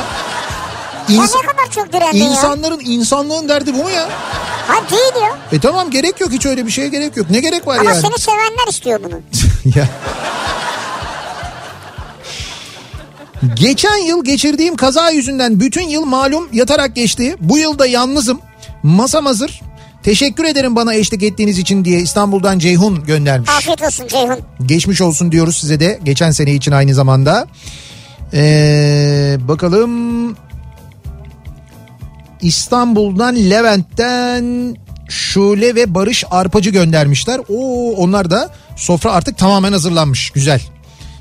Ya 1.10 1.22
ne 1.22 1.28
kadar 1.52 1.72
çok 1.76 1.94
direndin 1.94 2.18
ya. 2.18 2.30
insanların 2.30 2.80
insanlığın 2.86 3.50
derdi 3.50 3.74
bu 3.74 3.78
mu 3.84 3.90
ya? 3.90 4.10
Ha 4.68 4.74
değil 4.92 5.24
ya. 5.24 5.38
E 5.52 5.60
tamam 5.60 5.92
gerek 5.92 6.22
yok 6.22 6.32
hiç 6.32 6.46
öyle 6.46 6.66
bir 6.66 6.72
şeye 6.72 6.88
gerek 6.88 7.18
yok. 7.18 7.30
Ne 7.30 7.40
gerek 7.40 7.68
var 7.68 7.78
Ama 7.80 7.90
yani? 7.90 8.02
seni 8.02 8.20
sevenler 8.20 8.68
istiyor 8.70 9.00
bunu. 9.04 9.20
ya. 9.76 9.88
Geçen 13.56 13.98
yıl 13.98 14.24
geçirdiğim 14.26 14.76
kaza 14.76 15.10
yüzünden 15.10 15.60
bütün 15.60 15.88
yıl 15.88 16.06
malum 16.06 16.50
yatarak 16.54 16.96
geçti. 16.96 17.36
Bu 17.40 17.58
yılda 17.58 17.86
yalnızım. 17.86 18.40
Masam 18.84 19.26
hazır. 19.26 19.62
Teşekkür 20.04 20.46
ederim 20.46 20.76
bana 20.76 20.94
eşlik 20.94 21.24
ettiğiniz 21.24 21.60
için 21.60 21.86
diye 21.86 22.00
İstanbul'dan 22.00 22.60
Ceyhun 22.60 23.06
göndermiş. 23.06 23.50
Afiyet 23.50 23.82
olsun 23.82 24.08
Ceyhun. 24.08 24.40
Geçmiş 24.66 25.02
olsun 25.02 25.32
diyoruz 25.32 25.58
size 25.58 25.80
de 25.80 26.00
geçen 26.04 26.32
sene 26.32 26.54
için 26.54 26.72
aynı 26.72 26.94
zamanda. 26.94 27.48
Ee, 28.34 29.38
bakalım 29.40 30.36
İstanbul'dan 32.42 33.36
Levent'ten 33.36 34.76
Şule 35.10 35.76
ve 35.76 35.96
Barış 35.96 36.24
Arpacı 36.32 36.70
göndermişler. 36.70 37.42
Oo 37.50 37.92
onlar 37.92 38.30
da 38.30 38.50
sofra 38.76 39.12
artık 39.12 39.38
tamamen 39.38 39.72
hazırlanmış. 39.72 40.30
Güzel. 40.30 40.62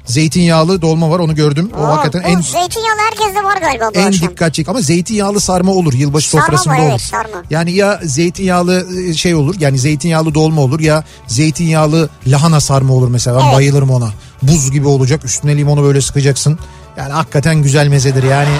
Zeytinyağlı 0.04 0.82
dolma 0.82 1.10
var 1.10 1.18
onu 1.18 1.34
gördüm. 1.34 1.70
O 1.78 1.80
Oo, 1.80 1.86
hakikaten 1.86 2.20
en 2.30 2.40
Zeytinyağlı 2.40 2.98
herkeste 3.10 3.44
var 3.44 3.56
galiba 3.56 3.90
bu 3.94 3.98
en 3.98 4.06
akşam. 4.06 4.28
dikkat 4.30 4.54
çek 4.54 4.68
ama 4.68 4.80
zeytinyağlı 4.80 5.40
sarma 5.40 5.72
olur 5.72 5.92
yılbaşı 5.92 6.30
Sarma 6.30 6.44
sofrasında 6.46 6.74
var, 6.74 6.78
olur. 6.80 6.88
evet, 6.90 7.00
sarma. 7.00 7.42
Yani 7.50 7.72
ya 7.72 8.00
zeytinyağlı 8.04 8.86
e, 9.08 9.14
şey 9.14 9.34
olur 9.34 9.54
yani 9.58 9.78
zeytinyağlı 9.78 10.34
dolma 10.34 10.60
olur 10.60 10.80
ya 10.80 11.04
zeytinyağlı 11.26 12.08
lahana 12.26 12.60
sarma 12.60 12.94
olur 12.94 13.08
mesela 13.08 13.38
ben 13.38 13.44
Evet. 13.44 13.54
bayılırım 13.54 13.90
ona. 13.90 14.08
Buz 14.42 14.70
gibi 14.70 14.86
olacak 14.88 15.24
üstüne 15.24 15.56
limonu 15.56 15.82
böyle 15.82 16.00
sıkacaksın. 16.00 16.58
Yani 16.96 17.12
hakikaten 17.12 17.62
güzel 17.62 17.88
mezedir 17.88 18.22
yani 18.22 18.50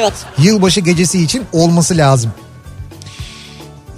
Evet. 0.00 0.12
yılbaşı 0.38 0.80
gecesi 0.80 1.22
için 1.22 1.42
olması 1.52 1.96
lazım. 1.96 2.30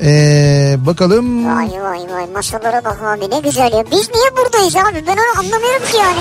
Ee, 0.00 0.76
bakalım 0.78 1.46
Vay 1.56 1.70
vay 1.82 2.00
vay 2.10 2.26
masalara 2.26 2.84
bak 2.84 2.98
abi 3.02 3.30
ne 3.30 3.40
güzel 3.40 3.72
ya. 3.72 3.84
Biz 3.90 4.10
niye 4.14 4.36
buradayız 4.36 4.76
abi 4.76 5.06
ben 5.06 5.12
onu 5.12 5.38
anlamıyorum 5.38 5.86
ki 5.90 5.96
yani. 5.96 6.20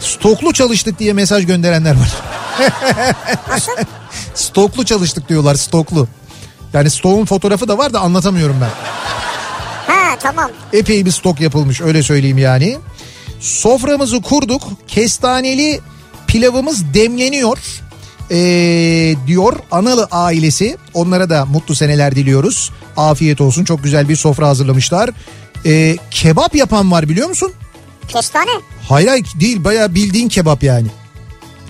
stoklu 0.00 0.52
çalıştık 0.52 0.98
diye 0.98 1.12
mesaj 1.12 1.46
gönderenler 1.46 1.94
var. 1.94 2.12
Nasıl? 3.48 3.72
Stoklu 4.34 4.84
çalıştık 4.84 5.28
diyorlar 5.28 5.54
stoklu. 5.54 6.08
Yani 6.72 6.90
stoğun 6.90 7.24
fotoğrafı 7.24 7.68
da 7.68 7.78
var 7.78 7.92
da 7.92 8.00
anlatamıyorum 8.00 8.56
ben. 8.60 8.70
ha 9.94 10.16
tamam. 10.20 10.50
Epey 10.72 11.06
bir 11.06 11.10
stok 11.10 11.40
yapılmış 11.40 11.80
öyle 11.80 12.02
söyleyeyim 12.02 12.38
yani. 12.38 12.78
Soframızı 13.40 14.22
kurduk. 14.22 14.62
Kestaneli 14.88 15.80
pilavımız 16.26 16.94
demleniyor. 16.94 17.58
Ee, 18.30 19.14
diyor 19.26 19.52
Analı 19.70 20.08
ailesi. 20.10 20.76
Onlara 20.94 21.30
da 21.30 21.44
mutlu 21.46 21.74
seneler 21.74 22.16
diliyoruz. 22.16 22.70
Afiyet 22.96 23.40
olsun. 23.40 23.64
Çok 23.64 23.84
güzel 23.84 24.08
bir 24.08 24.16
sofra 24.16 24.48
hazırlamışlar. 24.48 25.10
Ee, 25.66 25.96
kebap 26.10 26.54
yapan 26.54 26.90
var 26.92 27.08
biliyor 27.08 27.28
musun? 27.28 27.52
Kestane. 28.08 28.50
Hayır 28.88 29.08
hayır 29.08 29.26
değil 29.40 29.64
bayağı 29.64 29.94
bildiğin 29.94 30.28
kebap 30.28 30.62
yani. 30.62 30.86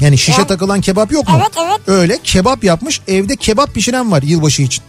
Yani 0.00 0.18
şişe 0.18 0.40
Ya. 0.40 0.46
takılan 0.46 0.80
kebap 0.80 1.12
yok 1.12 1.28
mu? 1.28 1.34
Evet, 1.40 1.53
evet. 1.66 1.80
Öyle 1.86 2.18
kebap 2.24 2.64
yapmış 2.64 3.00
evde 3.09 3.36
kebap 3.36 3.74
pişiren 3.74 4.12
var 4.12 4.22
yılbaşı 4.22 4.62
için. 4.62 4.84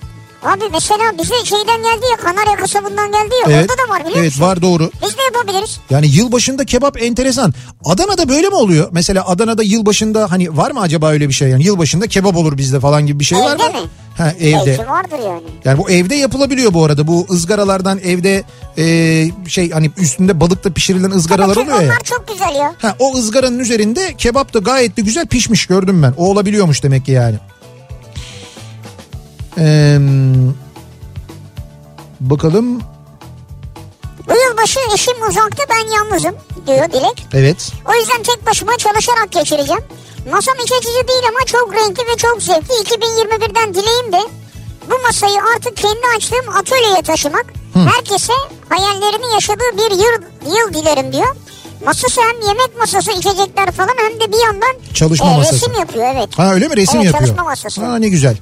Abi 0.45 0.63
mesela 0.73 1.03
bize 1.21 1.33
şeyden 1.45 1.77
geldi 1.83 2.05
ya 2.11 2.17
Kanarya 2.17 2.55
kasabından 2.55 3.11
geldi 3.11 3.33
ya 3.45 3.45
Evet. 3.55 3.69
orada 3.71 3.83
da 3.83 3.93
var 3.93 3.99
biliyor 4.05 4.19
Evet 4.19 4.31
musun? 4.31 4.41
var 4.41 4.61
doğru. 4.61 4.91
Biz 5.05 5.17
de 5.17 5.21
yapabiliriz. 5.23 5.79
Yani 5.89 6.07
yılbaşında 6.07 6.65
kebap 6.65 7.01
enteresan. 7.03 7.53
Adana'da 7.85 8.29
böyle 8.29 8.47
mi 8.49 8.55
oluyor? 8.55 8.87
Mesela 8.91 9.27
Adana'da 9.27 9.63
yılbaşında 9.63 10.31
hani 10.31 10.57
var 10.57 10.71
mı 10.71 10.79
acaba 10.81 11.09
öyle 11.11 11.27
bir 11.29 11.33
şey? 11.33 11.49
Yani 11.49 11.63
yılbaşında 11.63 12.07
kebap 12.07 12.35
olur 12.37 12.57
bizde 12.57 12.79
falan 12.79 13.05
gibi 13.05 13.19
bir 13.19 13.25
şey 13.25 13.39
var 13.39 13.55
Evde 13.55 13.63
mı? 13.67 13.69
mi? 13.81 13.87
Ha 14.17 14.31
evde. 14.39 14.65
Belki 14.65 14.87
vardır 14.89 15.19
yani. 15.27 15.41
Yani 15.65 15.77
bu 15.77 15.89
evde 15.89 16.15
yapılabiliyor 16.15 16.73
bu 16.73 16.85
arada. 16.85 17.07
Bu 17.07 17.27
ızgaralardan 17.31 17.99
evde 17.99 18.43
e, 18.77 18.85
şey 19.47 19.71
hani 19.71 19.91
üstünde 19.97 20.39
balıkla 20.39 20.69
pişirilen 20.73 21.11
ızgaralar 21.11 21.53
Tabii 21.55 21.63
oluyor 21.63 21.81
ya. 21.81 21.87
onlar 21.87 21.99
çok 22.03 22.27
güzel 22.27 22.55
ya. 22.55 22.73
Ha, 22.81 22.95
o 22.99 23.13
ızgaranın 23.17 23.59
üzerinde 23.59 24.13
kebap 24.17 24.53
da 24.53 24.59
gayet 24.59 24.97
de 24.97 25.01
güzel 25.01 25.27
pişmiş 25.27 25.65
gördüm 25.65 26.03
ben. 26.03 26.13
O 26.17 26.29
olabiliyormuş 26.31 26.83
demek 26.83 27.05
ki 27.05 27.11
yani. 27.11 27.35
Ee, 29.57 29.97
bakalım. 32.19 32.81
Bu 34.27 34.33
yılbaşı 34.49 34.79
eşim 34.93 35.27
uzakta 35.29 35.63
ben 35.69 35.95
yalnızım 35.97 36.35
diyor 36.67 36.91
Dilek. 36.91 37.27
Evet. 37.33 37.71
O 37.89 37.95
yüzden 37.95 38.23
tek 38.23 38.45
başıma 38.45 38.77
çalışarak 38.77 39.31
geçireceğim. 39.31 39.83
Masam 40.31 40.55
iç 40.63 40.71
açıcı 40.71 41.07
değil 41.07 41.23
ama 41.29 41.45
çok 41.45 41.73
renkli 41.75 42.03
ve 42.11 42.17
çok 42.17 42.41
zevkli. 42.41 42.73
2021'den 42.73 43.73
dileğim 43.73 44.11
de 44.11 44.29
bu 44.91 45.01
masayı 45.07 45.39
artık 45.55 45.77
kendi 45.77 46.01
açtığım 46.17 46.55
atölyeye 46.55 47.01
taşımak. 47.01 47.45
Herkese 47.73 48.33
hayallerini 48.69 49.33
yaşadığı 49.33 49.77
bir 49.77 49.91
yıl, 49.91 50.21
yıl 50.57 50.73
dilerim 50.73 51.13
diyor. 51.13 51.35
Masası 51.85 52.21
hem 52.21 52.47
yemek 52.47 52.77
masası 52.79 53.11
içecekler 53.11 53.71
falan 53.71 53.95
hem 54.09 54.19
de 54.19 54.33
bir 54.33 54.45
yandan 54.45 54.93
Çalışma 54.93 55.31
e, 55.31 55.37
masası. 55.37 55.55
resim 55.55 55.73
yapıyor 55.79 56.05
evet. 56.15 56.29
Ha 56.37 56.53
öyle 56.53 56.67
mi 56.67 56.77
resim 56.77 56.95
Evet, 56.95 57.05
yapıyor? 57.05 57.27
çalışma 57.27 57.43
masası. 57.43 57.81
Ha 57.85 57.95
ne 57.95 58.09
güzel. 58.09 58.37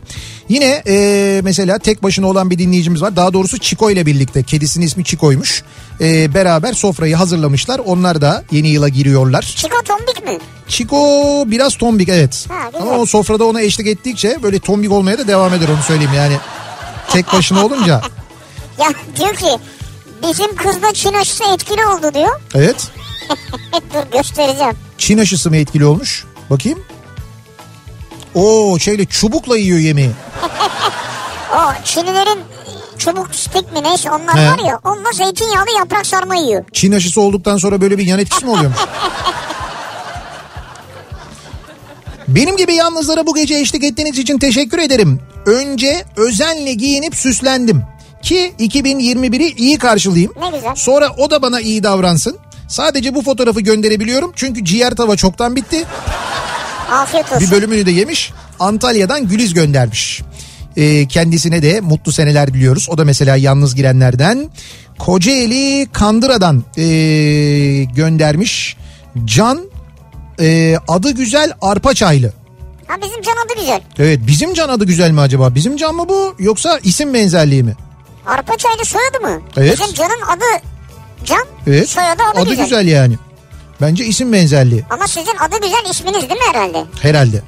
Yine 0.50 0.84
e, 0.88 1.42
mesela 1.44 1.80
tek 1.80 2.04
başına 2.04 2.28
olan 2.28 2.50
bir 2.50 2.58
dinleyicimiz 2.60 3.02
var. 3.02 3.16
Daha 3.16 3.34
doğrusu 3.34 3.58
Çiko 3.60 3.92
ile 3.92 4.06
birlikte. 4.06 4.44
Kedisinin 4.44 4.86
ismi 4.86 5.04
Çiko'ymuş. 5.06 5.64
E, 6.02 6.34
beraber 6.34 6.74
sofrayı 6.74 7.16
hazırlamışlar. 7.16 7.80
Onlar 7.86 8.22
da 8.22 8.44
yeni 8.52 8.68
yıla 8.68 8.90
giriyorlar. 8.90 9.42
Çiko 9.58 9.84
tombik 9.84 10.26
mi? 10.26 10.38
Çiko 10.68 10.98
biraz 11.48 11.78
tombik 11.78 12.10
evet. 12.10 12.46
Ha, 12.50 12.70
güzel. 12.74 12.82
Ama 12.82 12.98
o 12.98 13.06
sofrada 13.06 13.46
ona 13.46 13.62
eşlik 13.62 13.88
ettikçe 13.88 14.38
böyle 14.44 14.60
tombik 14.60 14.92
olmaya 14.92 15.18
da 15.18 15.28
devam 15.28 15.54
eder 15.54 15.68
onu 15.70 15.84
söyleyeyim 15.84 16.14
yani. 16.16 16.34
Tek 17.10 17.34
başına 17.34 17.66
olunca. 17.66 18.02
Ya 18.80 18.88
diyor 19.18 19.36
ki 19.36 19.58
bizim 20.24 20.56
kızda 20.56 20.94
Çin 20.94 21.14
aşısı 21.14 21.44
etkili 21.54 21.86
oldu 21.86 22.14
diyor. 22.14 22.42
Evet. 22.56 22.88
Dur 23.94 24.18
göstereceğim. 24.18 24.74
Çin 24.98 25.18
aşısı 25.18 25.50
mı 25.50 25.58
etkili 25.58 25.86
olmuş? 25.86 26.26
Bakayım. 26.50 26.80
Oo 28.36 28.80
şeyle 28.80 29.06
çubukla 29.06 29.58
yiyor 29.58 29.80
yemeği. 29.80 30.12
O 31.56 31.84
Çinlilerin 31.86 32.40
çubuk 32.98 33.36
stik 33.36 33.74
mi 33.74 33.84
neyse 33.84 34.12
onlar 34.12 34.36
He. 34.40 34.48
var 34.52 34.60
ya 34.70 34.80
onunla 34.84 35.12
zeytinyağlı 35.12 35.72
yaprak 35.80 36.06
sarma 36.06 36.36
yiyor. 36.36 36.64
Çin 36.74 36.92
aşısı 36.92 37.22
olduktan 37.22 37.58
sonra 37.58 37.82
böyle 37.82 37.98
bir 37.98 38.06
yan 38.08 38.20
etkisi 38.20 38.46
mi 38.46 38.52
oluyormuş? 38.52 38.78
Benim 42.28 42.58
gibi 42.58 42.74
yalnızlara 42.76 43.28
bu 43.28 43.36
gece 43.36 43.56
eşlik 43.56 43.84
ettiğiniz 43.84 44.20
için 44.20 44.38
teşekkür 44.40 44.80
ederim. 44.80 45.20
Önce 45.46 46.06
özenle 46.18 46.74
giyinip 46.74 47.16
süslendim. 47.16 47.84
Ki 48.22 48.54
2021'i 48.60 49.56
iyi 49.58 49.78
karşılayayım. 49.78 50.34
Ne 50.42 50.50
güzel. 50.58 50.76
Sonra 50.76 51.10
o 51.18 51.32
da 51.32 51.42
bana 51.42 51.62
iyi 51.62 51.84
davransın. 51.84 52.38
Sadece 52.72 53.16
bu 53.16 53.22
fotoğrafı 53.22 53.62
gönderebiliyorum. 53.62 54.32
Çünkü 54.36 54.66
ciğer 54.66 54.96
tava 54.96 55.16
çoktan 55.16 55.56
bitti. 55.56 55.86
Afiyet 56.92 57.32
olsun. 57.32 57.48
Bir 57.48 57.52
bölümünü 57.52 57.86
de 57.86 57.92
yemiş. 57.92 58.34
Antalya'dan 58.60 59.28
Güliz 59.28 59.54
göndermiş. 59.54 60.22
Ee, 60.78 61.08
kendisine 61.08 61.62
de 61.62 61.82
mutlu 61.82 62.12
seneler 62.12 62.54
diliyoruz. 62.54 62.90
O 62.90 62.98
da 62.98 63.06
mesela 63.06 63.36
yalnız 63.36 63.76
girenlerden. 63.76 64.50
Kocaeli 65.00 65.88
Kandıra'dan 65.92 66.64
ee, 66.78 66.84
göndermiş. 67.96 68.78
Can 69.26 69.60
ee, 70.40 70.78
adı 70.88 71.12
güzel 71.12 71.54
arpa 71.62 71.94
çaylı. 71.94 72.34
Ha 72.88 72.96
bizim 73.02 73.22
can 73.22 73.36
adı 73.46 73.60
güzel. 73.60 73.82
Evet 74.00 74.20
bizim 74.28 74.54
Can 74.54 74.70
adı 74.70 74.86
güzel 74.86 75.12
mi 75.12 75.22
acaba? 75.22 75.56
Bizim 75.56 75.78
Can 75.78 75.96
mı 75.96 76.10
bu 76.10 76.36
yoksa 76.40 76.80
isim 76.84 77.14
benzerliği 77.14 77.64
mi? 77.64 77.76
Arpa 78.26 78.58
çaylı 78.58 78.86
soyadı 78.86 79.20
mı? 79.20 79.42
Evet. 79.58 79.74
Bizim 79.74 79.94
canın 79.94 80.22
adı 80.28 80.71
Can. 81.26 81.46
Evet. 81.68 81.90
Soyadı 81.90 82.24
adı, 82.34 82.40
adı 82.42 82.54
güzel. 82.54 82.88
yani. 82.88 83.18
Bence 83.82 84.06
isim 84.06 84.34
benzerliği 84.34 84.84
Ama 84.90 85.08
sizin 85.08 85.36
adı 85.40 85.56
güzel 85.62 85.90
isminiz 85.92 86.22
değil 86.22 86.32
mi 86.42 86.48
herhalde? 86.54 86.86
herhalde. 87.02 87.42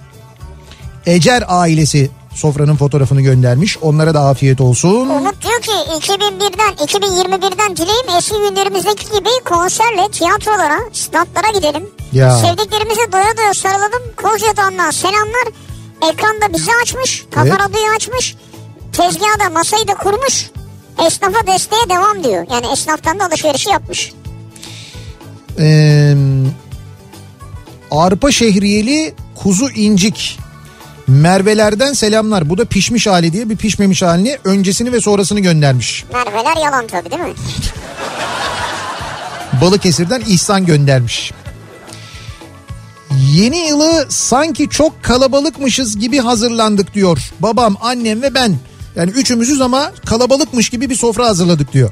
Ecer 1.06 1.44
ailesi 1.48 2.12
sofranın 2.36 2.76
fotoğrafını 2.76 3.22
göndermiş. 3.22 3.78
Onlara 3.82 4.14
da 4.14 4.20
afiyet 4.20 4.62
olsun. 4.62 5.10
Umut 5.10 5.42
diyor 5.44 5.62
ki 5.62 5.72
2001'den 6.12 6.74
2021'den 6.74 7.76
dileğim 7.78 8.18
eski 8.18 8.36
günlerimizdeki 8.50 9.06
gibi 9.06 9.30
konserle 9.46 10.12
tiyatrolara, 10.12 10.80
statlara 10.94 11.52
gidelim. 11.58 11.90
Ya. 12.14 12.32
Sevdiklerimize 12.38 13.12
doya 13.12 13.38
doya 13.38 13.54
sarılalım. 13.54 14.04
Kozyatağından 14.24 14.92
selamlar. 14.92 15.48
Ekranda 16.12 16.54
bizi 16.54 16.72
açmış. 16.84 17.26
Kafa 17.32 17.48
Evet. 17.48 17.96
açmış. 17.96 18.36
Tezgahda 18.94 19.50
masayı 19.50 19.88
da 19.88 19.94
kurmuş. 19.96 20.50
Esnafa 21.00 21.48
desteğe 21.48 21.90
devam 21.90 22.24
diyor. 22.24 22.46
Yani 22.52 22.66
esnaftan 22.74 23.20
da 23.20 23.26
alışverişi 23.26 23.70
yapmış. 23.70 24.14
Ee, 25.60 26.16
arpa 27.92 28.32
şehriyeli 28.32 29.14
kuzu 29.36 29.70
incik. 29.70 30.40
Mervelerden 31.08 31.94
selamlar. 31.94 32.50
Bu 32.50 32.58
da 32.58 32.66
pişmiş 32.66 33.08
hali 33.08 33.34
diye 33.34 33.50
bir 33.50 33.58
pişmemiş 33.58 34.02
halini 34.02 34.38
öncesini 34.44 34.92
ve 34.92 35.02
sonrasını 35.02 35.40
göndermiş. 35.40 36.06
Merveler 36.14 36.56
yalan 36.66 36.88
tabii 36.88 37.12
değil 37.12 37.22
mi? 37.22 37.34
Balıkesir'den 39.62 40.22
İhsan 40.28 40.66
göndermiş. 40.66 41.32
Yeni 43.32 43.58
yılı 43.58 44.06
sanki 44.10 44.70
çok 44.70 45.04
kalabalıkmışız 45.04 46.00
gibi 46.00 46.20
hazırlandık 46.20 46.94
diyor. 46.94 47.20
Babam, 47.40 47.78
annem 47.82 48.22
ve 48.22 48.34
ben. 48.34 48.58
Yani 48.96 49.12
üçümüzüz 49.12 49.62
ama 49.62 49.92
kalabalıkmış 50.06 50.70
gibi 50.70 50.90
bir 50.90 50.96
sofra 50.96 51.26
hazırladık 51.26 51.74
diyor. 51.74 51.92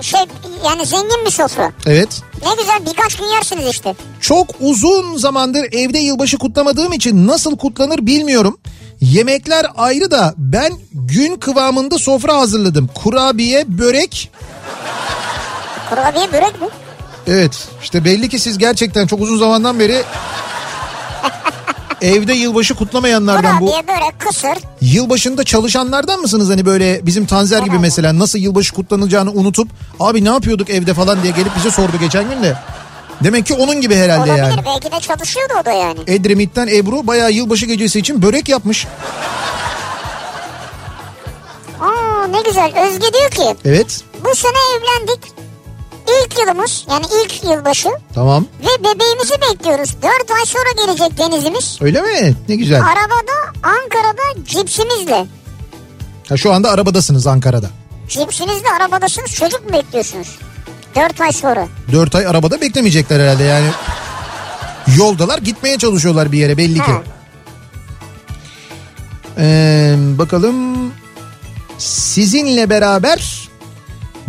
Şey 0.00 0.20
yani 0.64 0.86
zengin 0.86 1.26
bir 1.26 1.30
sofra. 1.30 1.72
Evet. 1.86 2.22
Ne 2.46 2.62
güzel 2.62 2.92
birkaç 2.92 3.14
gün 3.14 3.26
yersiniz 3.26 3.68
işte. 3.68 3.94
Çok 4.20 4.54
uzun 4.60 5.16
zamandır 5.16 5.64
evde 5.72 5.98
yılbaşı 5.98 6.38
kutlamadığım 6.38 6.92
için 6.92 7.26
nasıl 7.26 7.58
kutlanır 7.58 8.06
bilmiyorum. 8.06 8.58
Yemekler 9.00 9.66
ayrı 9.76 10.10
da 10.10 10.34
ben 10.36 10.72
gün 10.92 11.36
kıvamında 11.36 11.98
sofra 11.98 12.36
hazırladım. 12.36 12.90
Kurabiye, 12.94 13.64
börek. 13.68 14.30
Kurabiye 15.90 16.32
börek 16.32 16.60
mi? 16.60 16.68
Evet 17.26 17.68
işte 17.82 18.04
belli 18.04 18.28
ki 18.28 18.38
siz 18.38 18.58
gerçekten 18.58 19.06
çok 19.06 19.20
uzun 19.20 19.38
zamandan 19.38 19.78
beri 19.78 20.02
evde 22.02 22.32
yılbaşı 22.32 22.74
kutlamayanlardan 22.74 23.60
bu. 23.60 23.66
Kurabiye 23.66 23.88
börek 23.88 24.20
kısır. 24.20 24.58
Yılbaşında 24.80 25.44
çalışanlardan 25.44 26.20
mısınız 26.20 26.50
hani 26.50 26.66
böyle 26.66 27.06
bizim 27.06 27.26
Tanzer 27.26 27.62
gibi 27.62 27.78
mesela 27.78 28.18
nasıl 28.18 28.38
yılbaşı 28.38 28.74
kutlanacağını 28.74 29.30
unutup 29.32 29.68
abi 30.00 30.24
ne 30.24 30.28
yapıyorduk 30.28 30.70
evde 30.70 30.94
falan 30.94 31.22
diye 31.22 31.32
gelip 31.32 31.56
bize 31.56 31.70
sordu 31.70 31.92
geçen 32.00 32.30
gün 32.30 32.42
de. 32.42 32.56
Demek 33.24 33.46
ki 33.46 33.54
onun 33.54 33.80
gibi 33.80 33.96
herhalde 33.96 34.30
Olabilir 34.30 34.44
yani. 34.44 34.64
belki 34.66 34.92
de 34.92 35.00
çalışıyordu 35.00 35.52
o 35.62 35.64
da 35.64 35.72
yani. 35.72 35.98
Edremit'ten 36.06 36.66
Ebru 36.66 37.06
bayağı 37.06 37.32
yılbaşı 37.32 37.66
gecesi 37.66 37.98
için 37.98 38.22
börek 38.22 38.48
yapmış. 38.48 38.86
Aa 41.80 42.26
ne 42.26 42.42
güzel. 42.42 42.72
Özge 42.86 43.06
diyor 43.12 43.30
ki 43.30 43.56
Evet 43.64 44.00
bu 44.24 44.34
sene 44.36 44.52
evlendik. 44.76 45.20
İlk 46.12 46.38
yılımız 46.38 46.84
yani 46.90 47.04
ilk 47.24 47.44
yılbaşı 47.44 47.88
tamam 48.14 48.46
ve 48.60 48.84
bebeğimizi 48.84 49.34
bekliyoruz. 49.50 49.94
4 50.02 50.30
ay 50.30 50.46
sonra 50.46 50.86
gelecek 50.86 51.18
denizimiz. 51.18 51.78
öyle 51.80 52.02
mi? 52.02 52.36
Ne 52.48 52.56
güzel. 52.56 52.80
Arabada 52.80 53.32
Ankara'da 53.62 54.44
cipsimizle. 54.46 55.26
Ha, 56.28 56.36
şu 56.36 56.52
anda 56.52 56.70
arabadasınız 56.70 57.26
Ankara'da. 57.26 57.70
Cipsinizle 58.08 58.68
arabadasınız 58.80 59.30
çocuk 59.34 59.64
mu 59.66 59.72
bekliyorsunuz? 59.72 60.28
4 60.96 61.20
ay 61.20 61.32
sonra. 61.32 61.68
4 61.92 62.14
ay 62.14 62.26
arabada 62.26 62.60
beklemeyecekler 62.60 63.20
herhalde 63.20 63.42
yani. 63.44 63.66
Yoldalar 64.96 65.38
gitmeye 65.38 65.78
çalışıyorlar 65.78 66.32
bir 66.32 66.38
yere 66.38 66.56
belli 66.56 66.74
ki. 66.74 66.80
Ha. 66.92 67.02
Ee, 69.38 69.94
bakalım 69.98 70.92
sizinle 71.78 72.70
beraber 72.70 73.48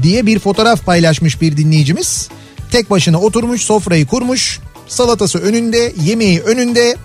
diye 0.01 0.25
bir 0.25 0.39
fotoğraf 0.39 0.85
paylaşmış 0.85 1.41
bir 1.41 1.57
dinleyicimiz. 1.57 2.29
Tek 2.71 2.89
başına 2.89 3.19
oturmuş 3.19 3.61
sofrayı 3.61 4.07
kurmuş 4.07 4.59
salatası 4.87 5.39
önünde 5.39 5.93
yemeği 6.03 6.41
önünde 6.41 6.95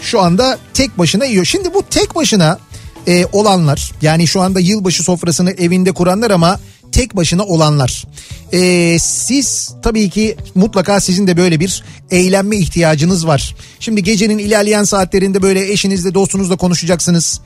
şu 0.00 0.20
anda 0.20 0.58
tek 0.74 0.98
başına 0.98 1.24
yiyor. 1.24 1.44
Şimdi 1.44 1.74
bu 1.74 1.82
tek 1.90 2.14
başına 2.14 2.58
e, 3.06 3.26
olanlar 3.32 3.92
yani 4.02 4.26
şu 4.26 4.40
anda 4.40 4.60
yılbaşı 4.60 5.02
sofrasını 5.02 5.50
evinde 5.50 5.92
kuranlar 5.92 6.30
ama 6.30 6.60
tek 6.92 7.16
başına 7.16 7.44
olanlar. 7.44 8.04
E, 8.52 8.98
siz 8.98 9.74
tabii 9.82 10.10
ki 10.10 10.36
mutlaka 10.54 11.00
sizin 11.00 11.26
de 11.26 11.36
böyle 11.36 11.60
bir 11.60 11.84
eğlenme 12.10 12.56
ihtiyacınız 12.56 13.26
var. 13.26 13.56
Şimdi 13.80 14.02
gecenin 14.02 14.38
ilerleyen 14.38 14.84
saatlerinde 14.84 15.42
böyle 15.42 15.72
eşinizle 15.72 16.14
dostunuzla 16.14 16.56
konuşacaksınız. 16.56 17.40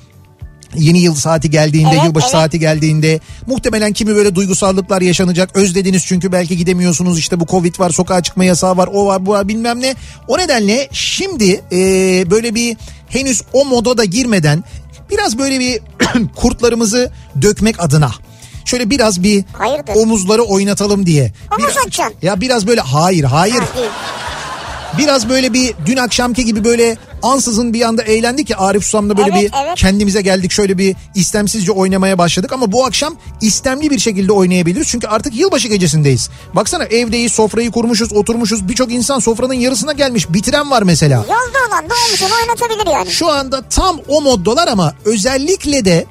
Yeni 0.76 0.98
yıl 0.98 1.14
saati 1.14 1.50
geldiğinde, 1.50 1.90
Evet, 1.94 2.04
yılbaşı 2.04 2.24
evet. 2.26 2.32
saati 2.32 2.58
geldiğinde 2.58 3.20
muhtemelen 3.46 3.92
kimi 3.92 4.16
böyle 4.16 4.34
duygusallıklar 4.34 5.02
yaşanacak. 5.02 5.56
Özlediniz 5.56 6.04
çünkü 6.06 6.32
belki 6.32 6.56
gidemiyorsunuz. 6.56 7.18
işte 7.18 7.40
bu 7.40 7.46
Covid 7.46 7.80
var, 7.80 7.90
sokağa 7.90 8.22
çıkma 8.22 8.44
yasağı 8.44 8.76
var, 8.76 8.88
o 8.92 9.06
var, 9.06 9.26
bu 9.26 9.30
var 9.30 9.48
bilmem 9.48 9.80
ne. 9.80 9.94
O 10.28 10.38
nedenle 10.38 10.88
şimdi 10.92 11.62
e, 11.72 11.78
böyle 12.30 12.54
bir 12.54 12.76
henüz 13.08 13.42
o 13.52 13.64
moda 13.64 13.98
da 13.98 14.04
girmeden 14.04 14.64
biraz 15.10 15.38
böyle 15.38 15.60
bir 15.60 15.80
kurtlarımızı 16.36 17.10
dökmek 17.42 17.82
adına 17.82 18.10
şöyle 18.64 18.90
biraz 18.90 19.22
bir 19.22 19.44
Hayırdır? 19.52 19.94
omuzları 19.94 20.42
oynatalım 20.42 21.06
diye. 21.06 21.32
Omuz 21.52 21.64
Biraz- 21.64 21.86
açacaksın. 21.86 22.14
Ya 22.22 22.40
biraz 22.40 22.66
böyle 22.66 22.80
hayır 22.80 23.24
hayır 23.24 23.54
Ha. 23.58 23.66
Biraz 24.99 25.28
böyle 25.28 25.53
bir 25.53 25.74
dün 25.86 25.97
akşamki 25.97 26.45
gibi 26.45 26.64
böyle 26.64 26.97
ansızın 27.22 27.72
bir 27.72 27.82
anda 27.82 28.03
eğlendik 28.03 28.51
ya 28.51 28.59
Arif 28.59 28.84
Susam'da 28.84 29.16
böyle 29.16 29.30
Evet, 29.32 29.42
bir 29.42 29.51
evet. 29.64 29.74
kendimize 29.76 30.22
geldik 30.22 30.53
şöyle 30.53 30.78
bir 30.78 30.97
istemsizce 31.14 31.72
oynamaya 31.72 32.18
başladık 32.18 32.53
ama 32.53 32.72
bu 32.72 32.84
akşam 32.86 33.16
istemli 33.40 33.90
bir 33.90 33.99
şekilde 33.99 34.32
oynayabiliriz 34.32 34.88
çünkü 34.88 35.07
artık 35.07 35.36
yılbaşı 35.36 35.68
gecesindeyiz. 35.68 36.30
Baksana 36.55 36.84
evdeyiz 36.84 37.32
sofrayı 37.32 37.70
kurmuşuz 37.70 38.12
oturmuşuz 38.12 38.68
birçok 38.68 38.92
insan 38.92 39.18
sofranın 39.18 39.55
yarısına 39.55 39.92
gelmiş 39.92 40.32
bitiren 40.32 40.70
var 40.70 40.82
mesela. 40.82 41.16
Yolda 41.16 41.59
olan 41.68 41.90
da 41.90 41.95
omuzunu 42.09 42.30
oynatabilir 42.42 42.92
yani. 42.92 43.11
Şu 43.11 43.30
anda 43.30 43.62
tam 43.68 44.01
o 44.09 44.20
moddalar 44.20 44.68
ama 44.68 44.95
özellikle 45.05 45.84
de 45.84 46.07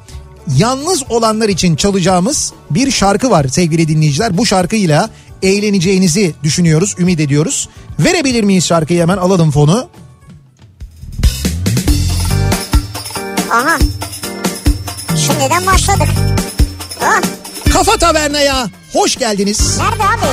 yalnız 0.58 1.04
olanlar 1.10 1.50
için 1.50 1.76
çalacağımız 1.76 2.54
bir 2.70 2.92
şarkı 2.92 3.30
var 3.30 3.48
sevgili 3.48 3.88
dinleyiciler. 3.88 4.38
Bu 4.38 4.46
şarkıyla 4.46 5.10
eğleneceğinizi 5.44 6.34
düşünüyoruz, 6.44 6.96
ümit 7.00 7.20
ediyoruz. 7.20 7.70
Verebilir 8.00 8.44
miyiz 8.44 8.66
şarkıyı 8.66 9.02
hemen 9.02 9.18
alalım 9.18 9.52
fonu. 9.52 9.88
Aha. 13.52 13.78
Şimdiden 15.18 15.66
başladık. 15.66 16.08
Ah, 17.02 17.22
Kafa 17.74 17.98
Taverna'ya 17.98 18.70
hoş 18.94 19.16
geldiniz. 19.16 19.78
nerede 19.78 20.04
abi? 20.04 20.26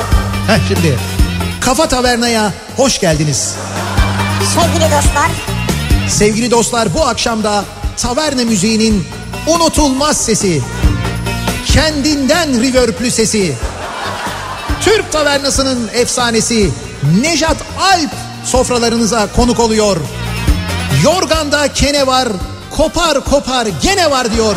Heh 0.46 0.58
şimdi. 0.68 0.98
Kafa 1.60 1.88
Taverna'ya 1.88 2.52
hoş 2.76 3.00
geldiniz. 3.00 3.54
Sevgili 4.54 4.84
dostlar. 4.84 5.30
Sevgili 6.08 6.50
dostlar 6.50 6.94
bu 6.94 7.06
akşamda 7.06 7.64
taverna 7.96 8.44
müziğinin 8.44 9.04
unutulmaz 9.46 10.16
sesi. 10.24 10.62
Kendinden 11.66 12.60
reverb'lü 12.62 13.10
sesi. 13.10 13.54
Türk 14.80 15.12
tavernasının 15.12 15.90
efsanesi 15.94 16.70
Nejat 17.20 17.56
Alp 17.80 18.10
sofralarınıza 18.44 19.28
konuk 19.36 19.60
oluyor. 19.60 19.96
Yorganda 21.04 21.72
kene 21.72 22.06
var, 22.06 22.28
kopar 22.76 23.24
kopar 23.24 23.66
gene 23.82 24.10
var 24.10 24.32
diyor 24.32 24.54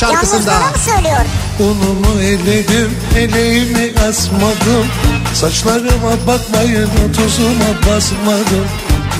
şarkısında. 0.00 0.52
Yalnızlığına 0.52 0.70
mı 0.70 0.76
söylüyor? 0.84 1.24
Unumu 1.60 2.20
eledim, 2.20 2.96
eleğimi 3.16 3.92
asmadım 4.08 4.86
Saçlarıma 5.34 6.26
bakmayın, 6.26 6.90
tuzuma 7.16 7.92
basmadım 7.94 8.66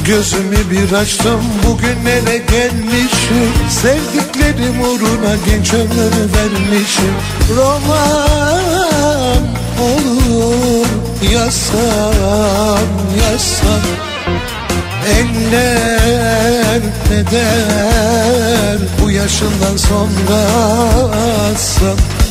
Gözümü 0.04 0.70
bir 0.70 0.92
açtım, 0.92 1.40
bugünlere 1.66 2.38
gelmişim 2.38 3.52
Sevdiklerim 3.82 4.80
uğruna 4.80 5.34
genç 5.46 5.74
ömür 5.74 6.12
vermişim 6.34 7.14
Roman 7.56 9.42
olur, 9.80 10.86
yazsam, 11.32 12.88
yazsam 13.22 13.82
Eller 15.18 16.80
ne 17.10 17.30
der 17.30 18.78
bu 19.02 19.10
yaşından 19.10 19.76
sonra 19.76 20.42
san 21.56 22.21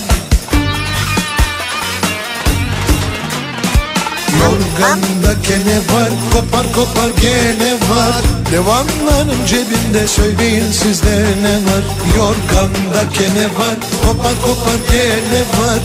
Yorganda 4.79 5.41
kene 5.43 5.77
var 5.77 6.09
kopar 6.33 6.73
kopar 6.73 7.09
gene 7.21 7.73
var. 7.73 8.21
Devamlarım 8.51 9.45
cebimde 9.45 10.07
söyleyin 10.07 10.71
sizde 10.71 11.25
ne 11.41 11.55
var? 11.55 11.83
Yorganda 12.17 13.09
kene 13.13 13.45
var 13.45 13.75
kopar 14.07 14.33
kopar 14.41 14.79
gene 14.91 15.41
var. 15.59 15.79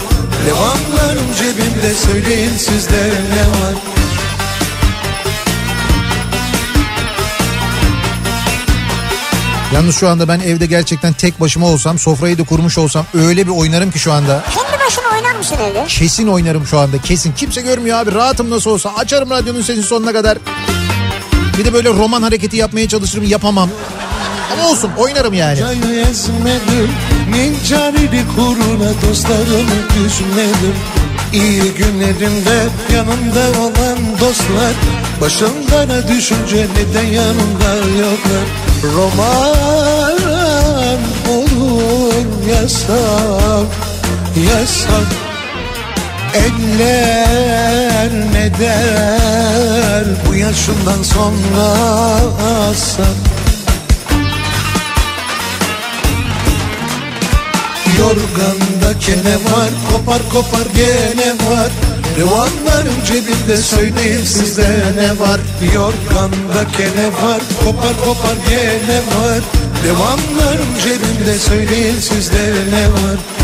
Devamlarım 0.47 1.26
cebimde 1.39 1.95
söyleyin 1.95 2.57
sizde 2.57 3.11
ne 3.34 3.41
var 3.41 3.96
Yalnız 9.77 9.97
şu 9.97 10.09
anda 10.09 10.29
ben 10.29 10.41
evde 10.41 10.66
gerçekten 10.66 11.12
tek 11.12 11.41
başıma 11.41 11.66
olsam 11.66 11.99
sofrayı 11.99 12.39
da 12.39 12.45
kurmuş 12.45 12.79
olsam 12.79 13.07
öyle 13.14 13.47
bir 13.47 13.51
oynarım 13.51 13.91
ki 13.91 13.99
şu 13.99 14.12
anda. 14.12 14.45
Kendi 14.55 14.85
başına 14.87 15.05
oynar 15.14 15.35
mısın 15.35 15.57
evde? 15.70 15.85
Kesin 15.89 16.27
oynarım 16.27 16.66
şu 16.66 16.79
anda 16.79 16.99
kesin. 16.99 17.33
Kimse 17.33 17.61
görmüyor 17.61 17.99
abi 17.99 18.14
rahatım 18.14 18.51
nasıl 18.51 18.70
olsa. 18.70 18.91
Açarım 18.97 19.31
radyonun 19.31 19.62
sesini 19.62 19.85
sonuna 19.85 20.12
kadar. 20.12 20.39
Bir 21.59 21.64
de 21.64 21.72
böyle 21.72 21.89
roman 21.89 22.22
hareketi 22.22 22.57
yapmaya 22.57 22.89
çalışırım 22.89 23.24
yapamam. 23.24 23.70
Ama 24.53 24.68
olsun 24.68 24.91
oynarım 24.99 25.35
yani. 25.35 25.59
Kuruna 28.37 28.91
dostlarımı 29.09 29.89
İyi 31.33 31.74
günlerimde 31.74 32.66
yanımda 32.95 33.61
olan 33.61 33.99
dostlar 34.20 34.72
Başımdan 35.20 36.09
düşünce 36.09 36.66
neden 36.77 37.07
yanımda 37.07 37.74
yoklar 37.77 38.66
Roman 38.95 40.16
olur 41.28 42.26
yasak 42.51 43.66
Yasak. 44.51 45.09
Eller 46.34 48.11
ne 48.32 48.51
der 48.61 50.05
bu 50.26 50.34
yaşından 50.34 51.03
sonra 51.03 51.74
sak 52.74 53.07
Yorganda 57.99 58.99
kene 59.01 59.34
var 59.34 59.70
kopar 59.93 60.22
kopar 60.32 60.66
gene 60.74 61.30
var 61.30 61.86
Revanlarım 62.19 63.05
cebimde 63.07 63.57
söyleyin 63.57 64.25
sizde 64.25 64.69
ne 64.97 65.21
var? 65.21 65.41
Yorganda 65.75 66.71
kene 66.77 67.07
var. 67.07 67.41
Kopar 67.64 68.05
kopar 68.05 68.37
gene 68.49 68.99
var. 68.99 69.41
Revanlarım 69.85 70.69
cebimde 70.83 71.39
söyleyin 71.39 71.99
sizde 71.99 72.53
ne 72.71 72.89
var 72.93 73.36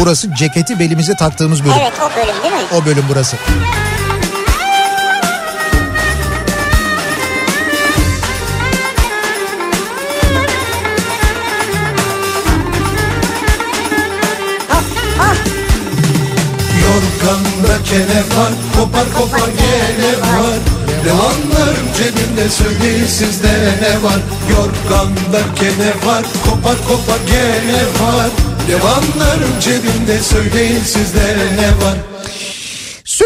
Burası 0.00 0.34
ceketi 0.34 0.78
belimize 0.78 1.14
taktığımız 1.14 1.64
bölüm. 1.64 1.74
Evet 1.80 1.92
o 2.00 2.16
bölüm 2.16 2.42
değil 2.42 2.54
mi? 2.54 2.68
O 2.82 2.84
bölüm 2.86 3.04
burası. 3.08 3.36
Yorganda 16.84 17.82
kene 17.84 18.20
var 18.36 18.52
kopar 18.76 19.06
kopar 19.14 19.48
gene 19.48 20.12
var 20.20 20.58
Revanlarım 21.04 21.86
cebimde 21.96 22.48
söyleyin 22.48 23.06
sizde 23.06 23.48
ne 23.82 24.02
var 24.02 24.20
Yorganda 24.50 25.54
kene 25.54 25.90
var 26.06 26.24
kopar 26.44 26.76
kopar 26.88 27.18
gene 27.26 27.82
var 28.00 28.30
Revanlarım 28.74 29.60
cebimde 29.60 30.18
söyleyin 30.18 30.80
sizde 30.84 31.36
ne 31.56 31.84
var 31.84 32.13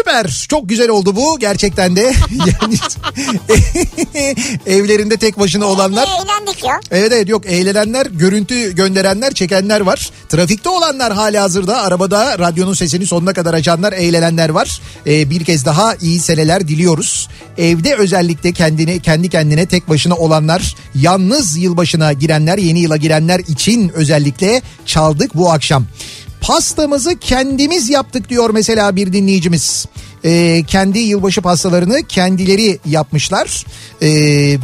Süper. 0.09 0.45
Çok 0.49 0.69
güzel 0.69 0.89
oldu 0.89 1.15
bu 1.15 1.39
gerçekten 1.39 1.95
de. 1.95 2.13
Yani 2.39 2.75
evlerinde 4.65 5.17
tek 5.17 5.39
başına 5.39 5.65
olanlar. 5.65 6.07
Eğlendik 6.07 6.63
ya. 6.63 6.79
Evet 6.91 7.11
evet 7.11 7.29
yok 7.29 7.45
eğlenenler, 7.45 8.05
görüntü 8.05 8.75
gönderenler, 8.75 9.33
çekenler 9.33 9.81
var. 9.81 10.09
Trafikte 10.29 10.69
olanlar 10.69 11.13
hali 11.13 11.37
hazırda 11.39 11.81
arabada 11.81 12.39
radyonun 12.39 12.73
sesini 12.73 13.07
sonuna 13.07 13.33
kadar 13.33 13.53
açanlar, 13.53 13.93
eğlenenler 13.93 14.49
var. 14.49 14.81
Ee, 15.07 15.29
bir 15.29 15.45
kez 15.45 15.65
daha 15.65 15.95
iyi 15.95 16.19
seneler 16.19 16.67
diliyoruz. 16.67 17.29
Evde 17.57 17.95
özellikle 17.95 18.51
kendini 18.51 19.01
kendi 19.01 19.29
kendine 19.29 19.65
tek 19.65 19.89
başına 19.89 20.15
olanlar, 20.15 20.75
yalnız 20.95 21.57
yılbaşına 21.57 22.13
girenler, 22.13 22.57
yeni 22.57 22.79
yıla 22.79 22.97
girenler 22.97 23.39
için 23.39 23.89
özellikle 23.89 24.61
çaldık 24.85 25.35
bu 25.35 25.51
akşam. 25.51 25.85
Pastamızı 26.41 27.19
kendimiz 27.19 27.89
yaptık 27.89 28.29
diyor 28.29 28.49
mesela 28.49 28.95
bir 28.95 29.13
dinleyicimiz. 29.13 29.85
Ee, 30.25 30.63
kendi 30.67 30.99
yılbaşı 30.99 31.41
pastalarını 31.41 32.03
kendileri 32.07 32.79
yapmışlar. 32.85 33.65
Ee, 34.01 34.07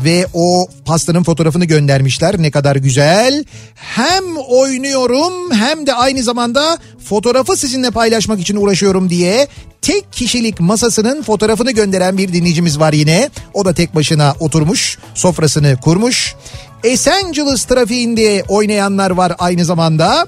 ve 0.03 0.27
o 0.33 0.67
pastanın 0.85 1.23
fotoğrafını 1.23 1.65
göndermişler. 1.65 2.41
Ne 2.41 2.51
kadar 2.51 2.75
güzel. 2.75 3.45
Hem 3.75 4.23
oynuyorum 4.49 5.51
hem 5.51 5.87
de 5.87 5.93
aynı 5.93 6.23
zamanda 6.23 6.77
fotoğrafı 7.09 7.57
sizinle 7.57 7.91
paylaşmak 7.91 8.39
için 8.39 8.55
uğraşıyorum 8.55 9.09
diye 9.09 9.47
tek 9.81 10.13
kişilik 10.13 10.59
masasının 10.59 11.23
fotoğrafını 11.23 11.71
gönderen 11.71 12.17
bir 12.17 12.33
dinleyicimiz 12.33 12.79
var 12.79 12.93
yine. 12.93 13.29
O 13.53 13.65
da 13.65 13.73
tek 13.73 13.95
başına 13.95 14.35
oturmuş 14.39 14.97
sofrasını 15.13 15.77
kurmuş. 15.81 16.35
Esenciles 16.83 17.63
trafiğinde 17.63 18.43
oynayanlar 18.47 19.11
var 19.11 19.33
aynı 19.39 19.65
zamanda 19.65 20.27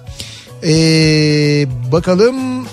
ee, 0.63 1.65
bakalım 1.91 2.67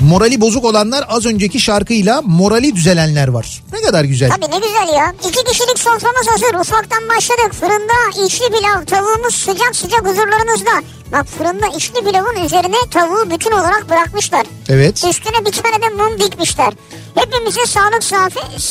morali 0.00 0.40
bozuk 0.40 0.64
olanlar 0.64 1.04
az 1.08 1.26
önceki 1.26 1.60
şarkıyla 1.60 2.22
morali 2.22 2.76
düzelenler 2.76 3.28
var. 3.28 3.62
Ne 3.72 3.80
kadar 3.80 4.04
güzel. 4.04 4.30
Tabii 4.30 4.50
ne 4.50 4.58
güzel 4.58 4.88
ya. 4.96 5.14
İki 5.28 5.44
kişilik 5.44 5.78
soframız 5.78 6.26
hazır. 6.28 6.54
Ufaktan 6.60 7.08
başladık. 7.16 7.52
Fırında 7.52 8.26
içli 8.26 8.46
pilav. 8.46 8.84
Tavuğumuz 8.84 9.34
sıcak 9.34 9.76
sıcak 9.76 10.00
huzurlarınızda. 10.00 10.70
Bak 11.12 11.26
fırında 11.26 11.66
içli 11.76 12.04
pilavın 12.04 12.44
üzerine 12.44 12.76
tavuğu 12.90 13.30
bütün 13.30 13.50
olarak 13.50 13.90
bırakmışlar. 13.90 14.46
Evet. 14.68 15.04
Üstüne 15.04 15.46
bir 15.46 15.52
tane 15.52 15.82
de 15.82 15.88
mum 15.88 16.20
dikmişler. 16.20 16.72
Hepimize 17.14 17.66
sağlık 17.66 18.04
safi, 18.04 18.62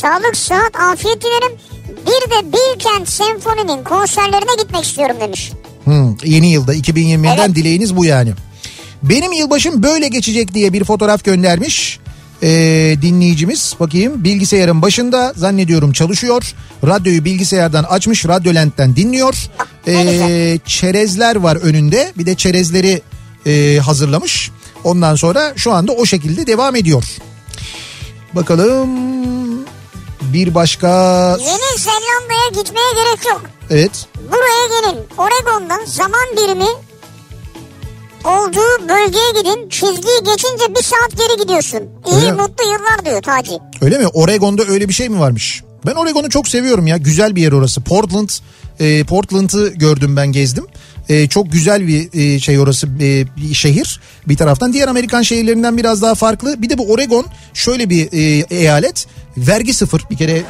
sağlık 0.00 0.36
sıhhat 0.36 0.76
afiyet 0.80 1.24
dilerim. 1.24 1.58
Bir 2.06 2.30
de 2.30 2.52
Bilkent 2.52 3.08
Senfoni'nin 3.08 3.84
konserlerine 3.84 4.62
gitmek 4.62 4.84
istiyorum 4.84 5.16
demiş. 5.20 5.52
Hmm, 5.88 6.16
yeni 6.24 6.50
yılda 6.52 6.74
2021'den 6.74 7.38
Evet. 7.46 7.54
dileğiniz 7.54 7.96
bu 7.96 8.04
yani. 8.04 8.32
Benim 9.02 9.32
yılbaşım 9.32 9.82
böyle 9.82 10.08
geçecek 10.08 10.54
diye 10.54 10.72
bir 10.72 10.84
fotoğraf 10.84 11.24
göndermiş. 11.24 11.98
Ee, 12.42 12.96
dinleyicimiz 13.02 13.74
bakayım 13.80 14.24
bilgisayarın 14.24 14.82
başında 14.82 15.32
zannediyorum 15.36 15.92
çalışıyor. 15.92 16.54
Radyoyu 16.86 17.24
bilgisayardan 17.24 17.84
açmış 17.84 18.26
Radyolent'ten 18.26 18.96
dinliyor. 18.96 19.34
Ee, 19.88 20.58
çerezler 20.66 21.36
var 21.36 21.56
önünde 21.56 22.12
bir 22.18 22.26
de 22.26 22.34
çerezleri 22.34 23.02
e, 23.46 23.78
hazırlamış. 23.78 24.50
Ondan 24.84 25.14
sonra 25.14 25.52
şu 25.56 25.72
anda 25.72 25.92
o 25.92 26.06
şekilde 26.06 26.46
devam 26.46 26.76
ediyor. 26.76 27.04
Bakalım 28.32 28.88
bir 30.22 30.54
başka 30.54 30.88
Yeni 31.40 31.78
Zelanda'ya 31.78 32.62
gitmeye 32.62 32.92
gerek 32.94 33.26
yok. 33.26 33.42
evet 33.70 34.06
Buraya 34.32 34.80
gelin. 34.80 34.98
Oregon'da 35.18 35.78
zaman 35.86 36.26
birimi 36.36 36.68
olduğu 38.24 38.88
bölgeye 38.88 39.30
gidin. 39.40 39.68
Çizgiyi 39.68 40.18
geçince 40.24 40.74
bir 40.74 40.82
saat 40.82 41.10
geri 41.18 41.42
gidiyorsun. 41.42 41.82
İyi 42.06 42.16
Öyle 42.16 42.32
mutlu 42.32 42.64
yıllar 42.64 43.04
diyor 43.04 43.22
Taci. 43.22 43.52
Öyle 43.82 43.98
mi? 43.98 44.06
Oregon'da 44.06 44.62
öyle 44.64 44.88
bir 44.88 44.94
şey 44.94 45.08
mi 45.08 45.20
varmış? 45.20 45.62
Ben 45.86 45.92
Oregon'u 45.94 46.30
çok 46.30 46.48
seviyorum 46.48 46.86
ya. 46.86 46.96
Güzel 46.96 47.36
bir 47.36 47.42
yer 47.42 47.52
orası. 47.52 47.80
Portland, 47.80 48.28
e, 48.80 49.04
Portland'ı 49.04 49.68
gördüm 49.68 50.16
ben 50.16 50.32
gezdim. 50.32 50.66
E, 51.08 51.28
çok 51.28 51.52
güzel 51.52 51.86
bir 51.86 52.08
e, 52.34 52.40
şey 52.40 52.58
orası 52.58 52.86
e, 52.86 53.36
bir 53.36 53.54
şehir 53.54 54.00
bir 54.28 54.36
taraftan. 54.36 54.72
Diğer 54.72 54.88
Amerikan 54.88 55.22
şehirlerinden 55.22 55.76
biraz 55.76 56.02
daha 56.02 56.14
farklı. 56.14 56.62
Bir 56.62 56.70
de 56.70 56.78
bu 56.78 56.92
Oregon 56.92 57.26
şöyle 57.54 57.90
bir 57.90 58.08
e, 58.12 58.46
eyalet. 58.50 59.06
Vergi 59.36 59.74
sıfır 59.74 60.04
bir 60.10 60.16
kere. 60.16 60.42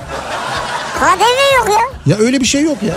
KDV 0.99 1.57
yok 1.59 1.69
ya. 1.69 2.13
Ya 2.15 2.19
öyle 2.27 2.41
bir 2.41 2.47
şey 2.47 2.63
yok 2.63 2.83
ya. 2.83 2.97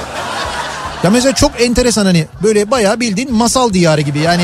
Ya 1.03 1.09
mesela 1.09 1.35
çok 1.35 1.61
enteresan 1.61 2.05
hani 2.05 2.25
böyle 2.43 2.71
bayağı 2.71 2.99
bildiğin 2.99 3.33
masal 3.33 3.73
diyarı 3.73 4.01
gibi. 4.01 4.19
Yani 4.19 4.43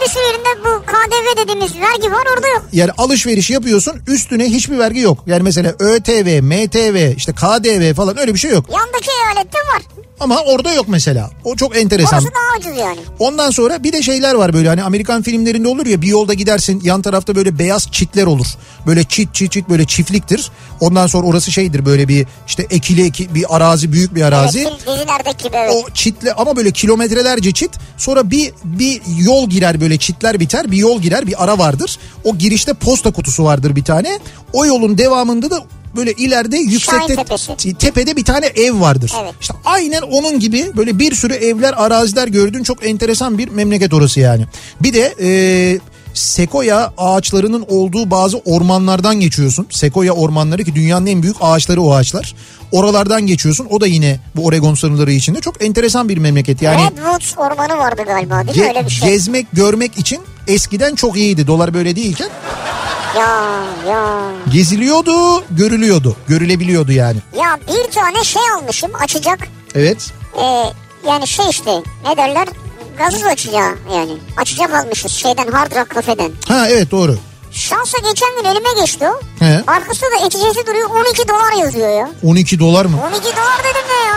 Amerika'nın 0.00 0.44
bir 0.44 0.64
bu 0.64 0.82
KDV 0.86 1.42
dediğimiz 1.42 1.74
vergi 1.80 2.12
var 2.12 2.24
orada 2.36 2.48
yok. 2.48 2.64
yani 2.72 2.90
alışveriş 2.98 3.50
yapıyorsun 3.50 4.00
üstüne 4.06 4.44
hiçbir 4.44 4.78
vergi 4.78 5.00
yok. 5.00 5.18
Yani 5.26 5.42
mesela 5.42 5.74
ÖTV, 5.78 6.42
MTV, 6.42 7.16
işte 7.16 7.32
KDV 7.32 7.94
falan 7.94 8.18
öyle 8.18 8.34
bir 8.34 8.38
şey 8.38 8.50
yok. 8.50 8.64
Yandaki 8.72 9.10
eyalette 9.24 9.58
var. 9.58 9.82
Ama 10.20 10.40
orada 10.40 10.72
yok 10.72 10.84
mesela. 10.88 11.30
O 11.44 11.56
çok 11.56 11.76
enteresan. 11.76 12.18
Orası 12.18 12.28
daha 12.34 12.58
ucuz 12.58 12.80
yani. 12.80 12.98
Ondan 13.18 13.50
sonra 13.50 13.82
bir 13.82 13.92
de 13.92 14.02
şeyler 14.02 14.34
var 14.34 14.52
böyle 14.52 14.68
hani 14.68 14.82
Amerikan 14.82 15.22
filmlerinde 15.22 15.68
olur 15.68 15.86
ya 15.86 16.02
bir 16.02 16.06
yolda 16.06 16.34
gidersin 16.34 16.80
yan 16.84 17.02
tarafta 17.02 17.34
böyle 17.34 17.58
beyaz 17.58 17.92
çitler 17.92 18.26
olur. 18.26 18.46
Böyle 18.86 19.04
çit 19.04 19.34
çit 19.34 19.52
çit 19.52 19.68
böyle 19.68 19.84
çiftliktir. 19.86 20.50
Ondan 20.80 21.06
sonra 21.06 21.26
orası 21.26 21.52
şeydir 21.52 21.86
böyle 21.86 22.08
bir 22.08 22.26
işte 22.46 22.66
ekili 22.70 23.04
eki, 23.04 23.34
bir 23.34 23.56
arazi 23.56 23.92
büyük 23.92 24.14
bir 24.14 24.22
arazi. 24.22 24.60
Evet, 24.60 24.86
dizilerdeki 24.86 25.44
gibi 25.44 25.56
evet. 25.56 25.72
O 25.74 25.90
çitle 25.94 26.32
ama 26.32 26.56
böyle 26.56 26.70
kilometrelerce 26.70 27.52
çit 27.52 27.70
sonra 27.96 28.30
bir 28.30 28.52
bir 28.64 29.00
yol 29.18 29.50
girer 29.50 29.80
böyle 29.80 29.89
çitler 29.98 30.40
biter 30.40 30.70
bir 30.70 30.76
yol 30.76 31.02
girer 31.02 31.26
bir 31.26 31.44
ara 31.44 31.58
vardır. 31.58 31.98
O 32.24 32.36
girişte 32.36 32.74
posta 32.74 33.10
kutusu 33.10 33.44
vardır 33.44 33.76
bir 33.76 33.84
tane. 33.84 34.18
O 34.52 34.66
yolun 34.66 34.98
devamında 34.98 35.50
da 35.50 35.64
böyle 35.96 36.12
ileride 36.12 36.56
yüksekte 36.56 37.16
tepede 37.78 38.16
bir 38.16 38.24
tane 38.24 38.46
ev 38.46 38.80
vardır. 38.80 39.12
Evet. 39.22 39.34
İşte 39.40 39.54
aynen 39.64 40.02
onun 40.02 40.40
gibi 40.40 40.70
böyle 40.76 40.98
bir 40.98 41.14
sürü 41.14 41.34
evler 41.34 41.74
araziler 41.76 42.28
gördüğün 42.28 42.62
çok 42.62 42.86
enteresan 42.86 43.38
bir 43.38 43.48
memleket 43.48 43.94
orası 43.94 44.20
yani. 44.20 44.46
Bir 44.80 44.92
de 44.92 45.14
e, 45.20 45.28
sekoya 46.14 46.92
ağaçlarının 46.98 47.64
olduğu 47.68 48.10
bazı 48.10 48.38
ormanlardan 48.38 49.20
geçiyorsun. 49.20 49.66
Sekoya 49.70 50.12
ormanları 50.12 50.64
ki 50.64 50.74
dünyanın 50.74 51.06
en 51.06 51.22
büyük 51.22 51.36
ağaçları 51.40 51.82
o 51.82 51.94
ağaçlar. 51.94 52.34
Oralardan 52.72 53.26
geçiyorsun. 53.26 53.66
O 53.70 53.80
da 53.80 53.86
yine 53.86 54.20
bu 54.36 54.46
Oregon 54.46 54.74
sınırları 54.74 55.12
içinde 55.12 55.40
çok 55.40 55.64
enteresan 55.64 56.08
bir 56.08 56.18
memleket. 56.18 56.62
Yani 56.62 56.82
Redwoods 56.84 57.38
ormanı 57.38 57.78
vardı 57.78 58.02
galiba 58.06 58.46
değil 58.46 58.58
mi 58.58 58.64
ge- 58.64 58.68
öyle 58.68 58.84
bir 58.86 58.90
şey? 58.90 59.08
gezmek 59.08 59.46
görmek 59.52 59.98
için 59.98 60.20
eskiden 60.46 60.94
çok 60.94 61.16
iyiydi. 61.16 61.46
Dolar 61.46 61.74
böyle 61.74 61.96
değilken 61.96 62.28
Ya 63.18 63.44
ya. 63.88 64.20
geziliyordu, 64.52 65.44
görülüyordu. 65.50 66.16
Görülebiliyordu 66.28 66.92
yani. 66.92 67.18
Ya 67.38 67.58
bir 67.68 67.90
tane 67.92 68.24
şey 68.24 68.42
almışım 68.58 68.90
açacak. 69.02 69.38
Evet. 69.74 70.10
Ee, 70.42 70.64
yani 71.08 71.26
şey 71.28 71.46
işte 71.50 71.82
ne 72.08 72.16
derler 72.16 72.48
gazoz 72.98 73.22
açacağı 73.24 73.74
yani. 73.94 74.12
Açacak 74.36 74.74
almışız 74.74 75.12
şeyden 75.12 75.46
Hard 75.52 75.76
Rock 75.76 75.90
kafeden. 75.90 76.30
Ha 76.48 76.68
evet 76.68 76.90
doğru. 76.90 77.16
Şansa 77.52 77.98
geçen 77.98 78.28
gün 78.36 78.44
elime 78.44 78.80
geçti 78.80 79.04
o. 79.08 79.20
He. 79.44 79.62
Arkasında 79.66 80.10
da 80.10 80.26
etiketi 80.26 80.66
duruyor 80.66 80.90
12 80.90 81.28
dolar 81.28 81.64
yazıyor 81.64 81.88
ya. 81.98 82.10
12 82.24 82.58
dolar 82.58 82.84
mı? 82.84 82.96
12 83.06 83.22
dolar 83.24 83.58
dedim 83.60 83.86
ne 83.88 84.06
ya? 84.08 84.14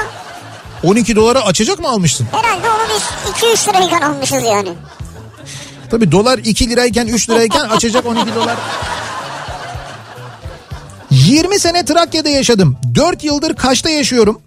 12 0.83 1.15
dolara 1.15 1.45
açacak 1.45 1.79
mı 1.79 1.87
almıştın? 1.89 2.27
Herhalde 2.31 2.69
onu 2.69 2.83
biz 2.95 3.63
2-3 3.65 3.69
lirayken 3.69 4.01
almışız 4.01 4.43
yani. 4.43 4.69
Tabii 5.91 6.11
dolar 6.11 6.37
2 6.37 6.69
lirayken 6.69 7.07
3 7.07 7.29
lirayken 7.29 7.59
açacak 7.59 8.05
12 8.05 8.35
dolar. 8.35 8.55
20 11.11 11.59
sene 11.59 11.85
Trakya'da 11.85 12.29
yaşadım. 12.29 12.77
4 12.95 13.23
yıldır 13.23 13.55
Kaş'ta 13.55 13.89
yaşıyorum. 13.89 14.41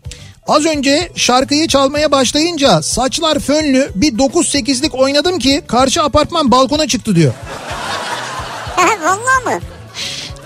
Az 0.48 0.66
önce 0.66 1.10
şarkıyı 1.16 1.68
çalmaya 1.68 2.10
başlayınca 2.12 2.82
saçlar 2.82 3.38
fönlü 3.38 3.90
bir 3.94 4.18
9-8'lik 4.18 4.94
oynadım 4.94 5.38
ki 5.38 5.62
karşı 5.66 6.02
apartman 6.02 6.50
balkona 6.50 6.88
çıktı 6.88 7.16
diyor. 7.16 7.32
Vallahi 9.02 9.44
mı? 9.44 9.60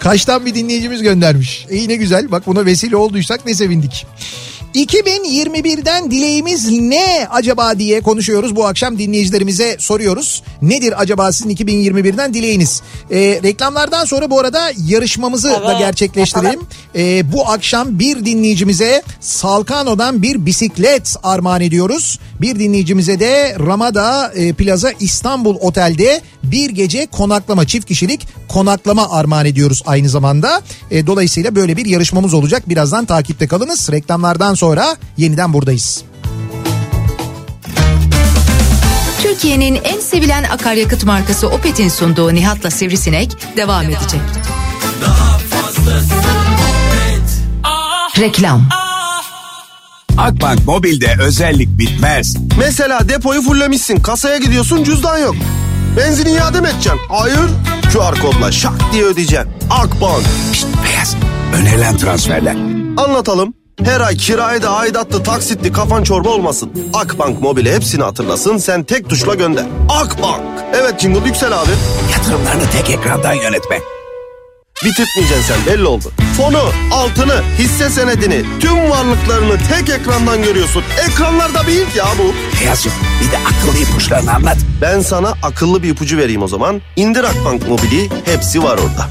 Kaş'tan 0.01 0.47
bir 0.47 0.55
dinleyicimiz 0.55 1.03
göndermiş. 1.03 1.67
İyi 1.71 1.89
ne 1.89 1.97
güzel 1.97 2.31
bak 2.31 2.47
buna 2.47 2.65
vesile 2.65 2.97
olduysak 2.97 3.47
ne 3.47 3.55
sevindik. 3.55 4.07
2021'den 4.75 6.11
dileğimiz 6.11 6.71
ne 6.71 7.29
acaba 7.31 7.79
diye 7.79 8.01
konuşuyoruz 8.01 8.57
bu 8.57 8.67
akşam 8.67 8.99
dinleyicilerimize 8.99 9.77
soruyoruz. 9.79 10.43
Nedir 10.63 11.03
acaba 11.03 11.33
sizin 11.33 11.51
2021'den 11.51 12.35
dileğiniz? 12.35 12.83
Ee, 13.11 13.41
reklamlardan 13.43 14.05
sonra 14.05 14.31
bu 14.31 14.41
arada 14.41 14.71
yarışmamızı 14.87 15.51
Evet, 15.51 15.69
da 15.69 15.73
gerçekleştirelim. 15.73 16.61
Ee, 16.97 17.33
bu 17.33 17.49
akşam 17.49 17.99
bir 17.99 18.25
dinleyicimize 18.25 19.03
Salkano'dan 19.21 20.23
bir 20.23 20.47
bisiklet 20.47 21.17
armağan 21.23 21.61
ediyoruz. 21.61 22.19
Bir 22.41 22.59
dinleyicimize 22.59 23.21
de 23.21 23.57
Ramada 23.67 24.33
e, 24.35 24.53
Plaza 24.53 24.93
İstanbul 25.01 25.57
Otel'de 25.61 26.21
bir 26.43 26.71
gece 26.71 27.07
konaklama 27.07 27.67
çift 27.67 27.87
kişilik 27.87 28.29
konaklama 28.49 29.11
armağan 29.11 29.47
ediyoruz 29.47 29.83
aynı 29.87 30.09
zamanda. 30.09 30.63
E, 30.91 31.07
dolayısıyla 31.07 31.55
böyle 31.55 31.77
bir 31.77 31.87
yarışmamız 31.87 32.35
olacak. 32.35 32.69
Birazdan 32.69 33.05
takipte 33.05 33.47
kalınız. 33.47 33.93
Reklamlardan 33.93 34.55
sonra 34.61 34.97
yeniden 35.17 35.53
buradayız. 35.53 36.05
Türkiye'nin 39.23 39.81
en 39.85 40.01
sevilen 40.01 40.45
akaryakıt 40.45 41.05
markası 41.05 41.49
Opet'in 41.49 41.89
sunduğu 41.89 42.35
Nihat'la 42.35 42.71
Sivrisinek 42.71 43.37
devam 43.57 43.85
edecek. 43.85 44.21
Reklam 48.19 48.69
Akbank 50.19 50.67
Mobil'de 50.67 51.17
özellik 51.21 51.79
bitmez. 51.79 52.37
Mesela 52.59 53.09
depoyu 53.09 53.43
fullemişsin 53.43 54.01
kasaya 54.01 54.37
gidiyorsun 54.37 54.85
cüzdan 54.85 55.19
yok. 55.19 55.35
Benzin 55.97 56.27
iade 56.27 56.61
mi 56.61 56.69
edeceksin? 56.69 57.01
Hayır. 57.09 57.51
QR 57.93 58.21
kodla 58.21 58.53
şak 58.53 58.93
diye 58.93 59.05
ödeyeceksin. 59.05 59.51
Akbank. 59.71 60.25
Pişt, 60.53 60.67
beyaz. 60.85 61.17
Önerilen 61.55 61.97
transferler. 61.97 62.57
Anlatalım. 62.97 63.60
Her 63.85 64.01
ay 64.01 64.17
kirayı 64.17 64.63
da 64.63 64.71
aidatlı 64.71 65.23
taksitli 65.23 65.73
kafan 65.73 66.03
çorba 66.03 66.29
olmasın. 66.29 66.71
Akbank 66.95 67.43
mobile 67.43 67.75
hepsini 67.75 68.03
hatırlasın 68.03 68.57
sen 68.57 68.83
tek 68.83 69.09
tuşla 69.09 69.35
gönder. 69.35 69.65
Akbank. 69.89 70.43
Evet 70.75 71.01
Jingle 71.01 71.27
Yüksel 71.27 71.59
abi. 71.61 71.71
Yatırımlarını 72.13 72.71
tek 72.73 72.91
ekrandan 72.91 73.33
yönetme. 73.35 73.79
Bitirtmeyeceksin 74.85 75.55
sen 75.55 75.67
belli 75.67 75.87
oldu. 75.87 76.13
Fonu, 76.37 76.63
altını, 76.93 77.43
hisse 77.59 77.91
senedini, 77.91 78.45
tüm 78.61 78.91
varlıklarını 78.91 79.59
tek 79.69 79.89
ekrandan 80.01 80.43
görüyorsun. 80.43 80.83
Ekranlarda 81.09 81.67
bir 81.67 81.73
ilk 81.73 81.97
ya 81.97 82.07
bu. 82.19 82.35
Beyazcığım 82.61 82.93
bir 83.21 83.33
de 83.33 83.39
akıllı 83.39 83.83
ipuçlarını 83.83 84.35
anlat. 84.35 84.57
Ben 84.83 85.01
sana 85.01 85.35
akıllı 85.43 85.83
bir 85.83 85.89
ipucu 85.89 86.19
vereyim 86.19 86.43
o 86.43 86.49
zaman. 86.49 86.81
İndir 86.97 87.25
Akbank 87.25 87.69
mobili 87.69 88.09
hepsi 88.25 88.63
var 88.63 88.79
orada. 88.79 89.09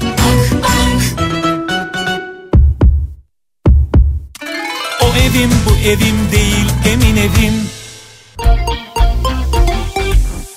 O 0.66 1.29
evim 5.20 5.50
bu 5.66 5.88
evim 5.88 6.32
değil 6.32 6.66
emin 6.92 7.16
evim. 7.16 7.54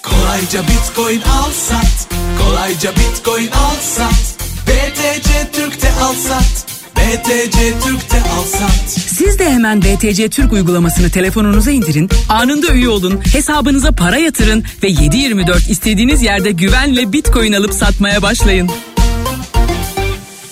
Kolayca 0.04 0.64
bitcoin 0.64 1.22
al 1.22 1.52
sat. 1.52 2.08
Kolayca 2.40 2.92
bitcoin 2.92 3.48
al 3.48 3.76
sat. 3.82 4.36
BTC 4.68 5.52
Türk'te 5.54 5.92
al 5.92 6.14
sat. 6.14 6.66
BTC 6.96 7.80
Türk'te 7.84 8.18
al 8.18 8.44
sat. 8.44 8.90
Siz 8.90 9.40
de 9.40 9.50
hemen 9.50 9.82
BTC 9.82 10.30
Türk 10.30 10.54
uygulamasını 10.54 11.10
telefonunuza 11.10 11.72
indirin, 11.72 12.10
anında 12.30 12.74
üye 12.74 12.90
olun, 12.90 13.22
hesabınıza 13.34 13.92
para 13.92 14.18
yatırın 14.18 14.64
ve 14.84 14.88
7/24 14.88 15.70
istediğiniz 15.70 16.22
yerde 16.22 16.52
güvenle 16.52 17.14
Bitcoin 17.14 17.54
alıp 17.54 17.74
satmaya 17.74 18.22
başlayın. 18.22 18.70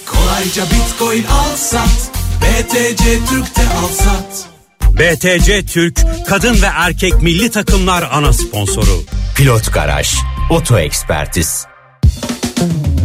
Kolayca 0.05 0.63
bitcoin 0.63 1.23
al 1.23 1.55
sat 1.55 2.20
BTC 2.41 3.19
Türk'te 3.29 3.61
al 3.61 3.87
sat 3.87 4.47
BTC 4.93 5.65
Türk 5.65 5.99
kadın 6.27 6.61
ve 6.61 6.65
erkek 6.65 7.21
milli 7.21 7.51
takımlar 7.51 8.09
ana 8.11 8.33
sponsoru. 8.33 9.03
Pilot 9.35 9.73
Garaj, 9.73 10.13
Oto 10.49 10.79
Ekspertiz. 10.79 11.65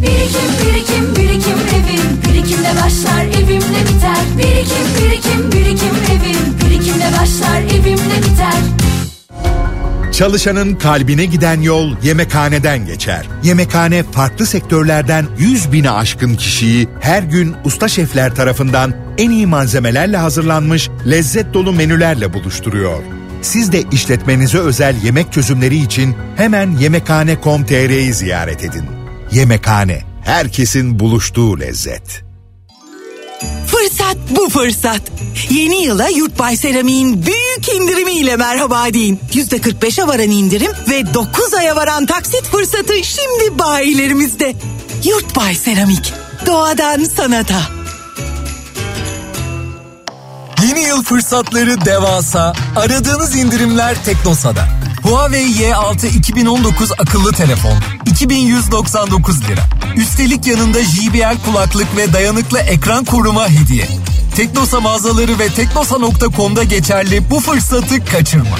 Birikim 0.02 0.50
birikim 0.62 1.16
birikim 1.16 1.58
evim. 1.74 2.22
Birikimle 2.28 2.70
başlar 2.84 3.24
evimle 3.24 3.82
biter. 3.88 4.38
Birikim 4.38 4.86
birikim 4.98 5.52
birikim 5.52 5.96
evim. 6.10 6.58
Birikimle 6.60 7.10
başlar 7.20 7.60
evimle 7.60 8.18
biter 8.18 8.85
Çalışanın 10.16 10.74
kalbine 10.74 11.24
giden 11.24 11.60
yol 11.60 11.94
yemekhaneden 12.02 12.86
geçer. 12.86 13.26
Yemekhane 13.42 14.02
farklı 14.02 14.46
sektörlerden 14.46 15.26
100 15.38 15.72
bini 15.72 15.90
aşkın 15.90 16.34
kişiyi 16.34 16.88
her 17.00 17.22
gün 17.22 17.54
usta 17.64 17.88
şefler 17.88 18.34
tarafından 18.34 18.94
en 19.18 19.30
iyi 19.30 19.46
malzemelerle 19.46 20.16
hazırlanmış 20.16 20.90
lezzet 21.06 21.54
dolu 21.54 21.72
menülerle 21.72 22.32
buluşturuyor. 22.32 23.02
Siz 23.42 23.72
de 23.72 23.82
işletmenize 23.92 24.58
özel 24.58 25.02
yemek 25.02 25.32
çözümleri 25.32 25.76
için 25.76 26.14
hemen 26.36 26.70
yemekhane.com.tr'yi 26.70 28.14
ziyaret 28.14 28.64
edin. 28.64 28.84
Yemekhane, 29.32 30.02
herkesin 30.24 30.98
buluştuğu 30.98 31.60
lezzet. 31.60 32.25
Fırsat 33.86 34.16
bu 34.30 34.48
fırsat. 34.48 35.00
Yeni 35.50 35.82
yıla 35.82 36.08
Yurtbay 36.08 36.56
Seramik'in 36.56 37.26
büyük 37.26 37.68
indirimiyle 37.74 38.36
merhaba 38.36 38.92
deyin. 38.92 39.20
%45'e 39.32 40.06
varan 40.06 40.30
indirim 40.30 40.72
ve 40.90 41.14
9 41.14 41.54
aya 41.54 41.76
varan 41.76 42.06
taksit 42.06 42.44
fırsatı 42.44 43.04
şimdi 43.04 43.58
bayilerimizde. 43.58 44.54
Yurtbay 45.04 45.54
Seramik. 45.54 46.12
Doğadan 46.46 47.04
sanata. 47.04 47.62
Yeni 50.68 50.80
yıl 50.80 51.02
fırsatları 51.02 51.84
devasa. 51.84 52.52
Aradığınız 52.76 53.36
indirimler 53.36 54.04
Teknosa'da. 54.04 54.68
Huawei 55.02 55.50
Y6 55.50 56.06
2019 56.18 56.92
akıllı 56.92 57.32
telefon 57.32 57.78
2199 58.06 59.48
lira. 59.48 59.75
Üstelik 59.96 60.46
yanında 60.46 60.82
JBL 60.82 61.44
kulaklık 61.44 61.96
ve 61.96 62.12
dayanıklı 62.12 62.58
ekran 62.58 63.04
koruma 63.04 63.48
hediye. 63.48 63.88
Teknosa 64.36 64.80
mağazaları 64.80 65.38
ve 65.38 65.48
teknosa.com'da 65.48 66.64
geçerli 66.64 67.30
bu 67.30 67.40
fırsatı 67.40 68.04
kaçırma. 68.04 68.58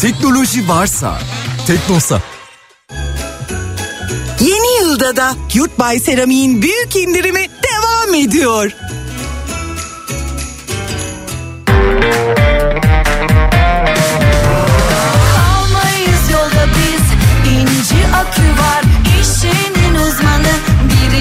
Teknoloji 0.00 0.68
varsa 0.68 1.18
Teknosa. 1.66 2.22
Yeni 4.40 4.80
yılda 4.80 5.16
da 5.16 5.34
Yurtbay 5.54 6.00
Seramik'in 6.00 6.62
büyük 6.62 6.96
indirimi 6.96 7.40
devam 7.40 8.14
ediyor. 8.14 8.72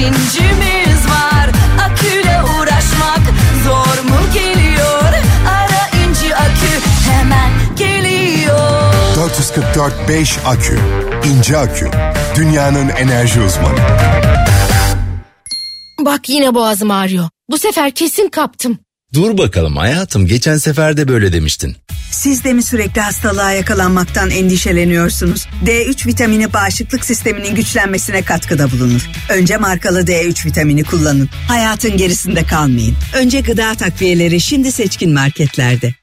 Birincimiz 0.05 1.05
var 1.09 1.49
Aküyle 1.85 2.41
uğraşmak 2.43 3.19
zor 3.63 4.03
mu 4.09 4.33
geliyor 4.33 5.13
Ara 5.49 6.05
İnci 6.05 6.35
akü 6.35 6.81
hemen 7.11 7.51
geliyor 7.77 8.93
444 9.15 9.93
5 10.09 10.37
akü. 10.45 10.79
İnce 11.25 11.57
akü. 11.57 11.89
Dünyanın 12.35 12.89
enerji 12.89 13.41
uzmanı. 13.41 13.77
Bak 15.99 16.29
yine 16.29 16.55
boğazım 16.55 16.91
ağrıyor. 16.91 17.29
Bu 17.49 17.57
sefer 17.57 17.91
kesin 17.91 18.29
kaptım. 18.29 18.79
Dur 19.15 19.37
bakalım 19.37 19.77
hayatım 19.77 20.25
geçen 20.27 20.57
sefer 20.57 20.97
de 20.97 21.07
böyle 21.07 21.33
demiştin. 21.33 21.75
Siz 22.11 22.43
de 22.43 22.53
mi 22.53 22.63
sürekli 22.63 23.01
hastalığa 23.01 23.51
yakalanmaktan 23.51 24.29
endişeleniyorsunuz? 24.29 25.47
D3 25.65 26.07
vitamini 26.07 26.53
bağışıklık 26.53 27.05
sisteminin 27.05 27.55
güçlenmesine 27.55 28.21
katkıda 28.21 28.71
bulunur. 28.71 29.09
Önce 29.29 29.57
markalı 29.57 30.01
D3 30.01 30.45
vitamini 30.45 30.83
kullanın. 30.83 31.29
Hayatın 31.47 31.97
gerisinde 31.97 32.43
kalmayın. 32.43 32.95
Önce 33.13 33.41
gıda 33.41 33.75
takviyeleri 33.75 34.41
şimdi 34.41 34.71
seçkin 34.71 35.13
marketlerde. 35.13 35.93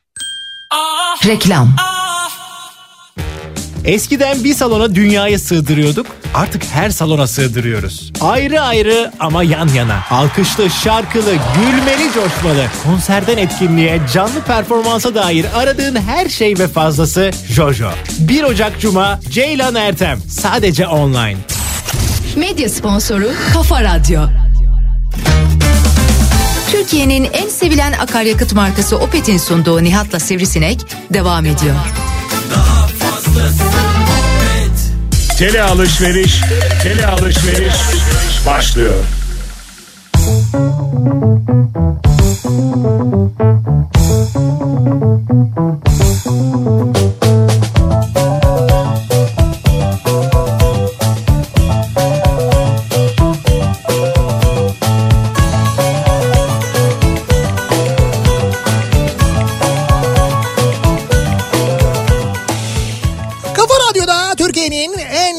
Reklam 1.27 1.77
Eskiden 3.85 4.45
bir 4.45 4.55
salona 4.55 4.95
dünyayı 4.95 5.39
sığdırıyorduk. 5.39 6.07
Artık 6.35 6.65
her 6.65 6.91
salona 6.91 7.27
sığdırıyoruz. 7.27 8.13
Ayrı 8.21 8.61
ayrı 8.61 9.13
ama 9.21 9.43
yan 9.43 9.69
yana. 9.69 9.99
Alkışlı, 10.11 10.71
şarkılı, 10.71 11.31
gülmeli, 11.33 12.13
coşmalı. 12.15 12.67
Konserden 12.85 13.37
etkinliğe, 13.37 14.01
canlı 14.13 14.41
performansa 14.41 15.15
dair 15.15 15.47
aradığın 15.55 15.97
her 15.97 16.29
şey 16.29 16.59
ve 16.59 16.69
fazlası 16.69 17.31
Jojo. 17.49 17.91
1 18.19 18.43
Ocak 18.43 18.81
Cuma 18.81 19.21
Ceylan 19.31 19.75
Ertem. 19.75 20.19
Sadece 20.29 20.87
online. 20.87 21.37
Medya 22.37 22.69
sponsoru 22.69 23.29
Kafa 23.53 23.83
Radyo. 23.83 24.21
Türkiye'nin 26.71 27.29
en 27.33 27.49
sevilen 27.49 27.93
akaryakıt 27.93 28.53
markası 28.53 28.99
Opet'in 28.99 29.39
sunduğu 29.39 29.85
Nihat'la 29.85 30.19
Sivrisinek 30.21 30.81
devam 31.15 31.47
ediyor. 31.47 31.77
Tele 35.39 35.63
alışveriş, 35.63 36.41
tele 36.83 37.07
alışveriş 37.07 37.75
başlıyor. 38.47 38.95
Kafa 46.15 47.12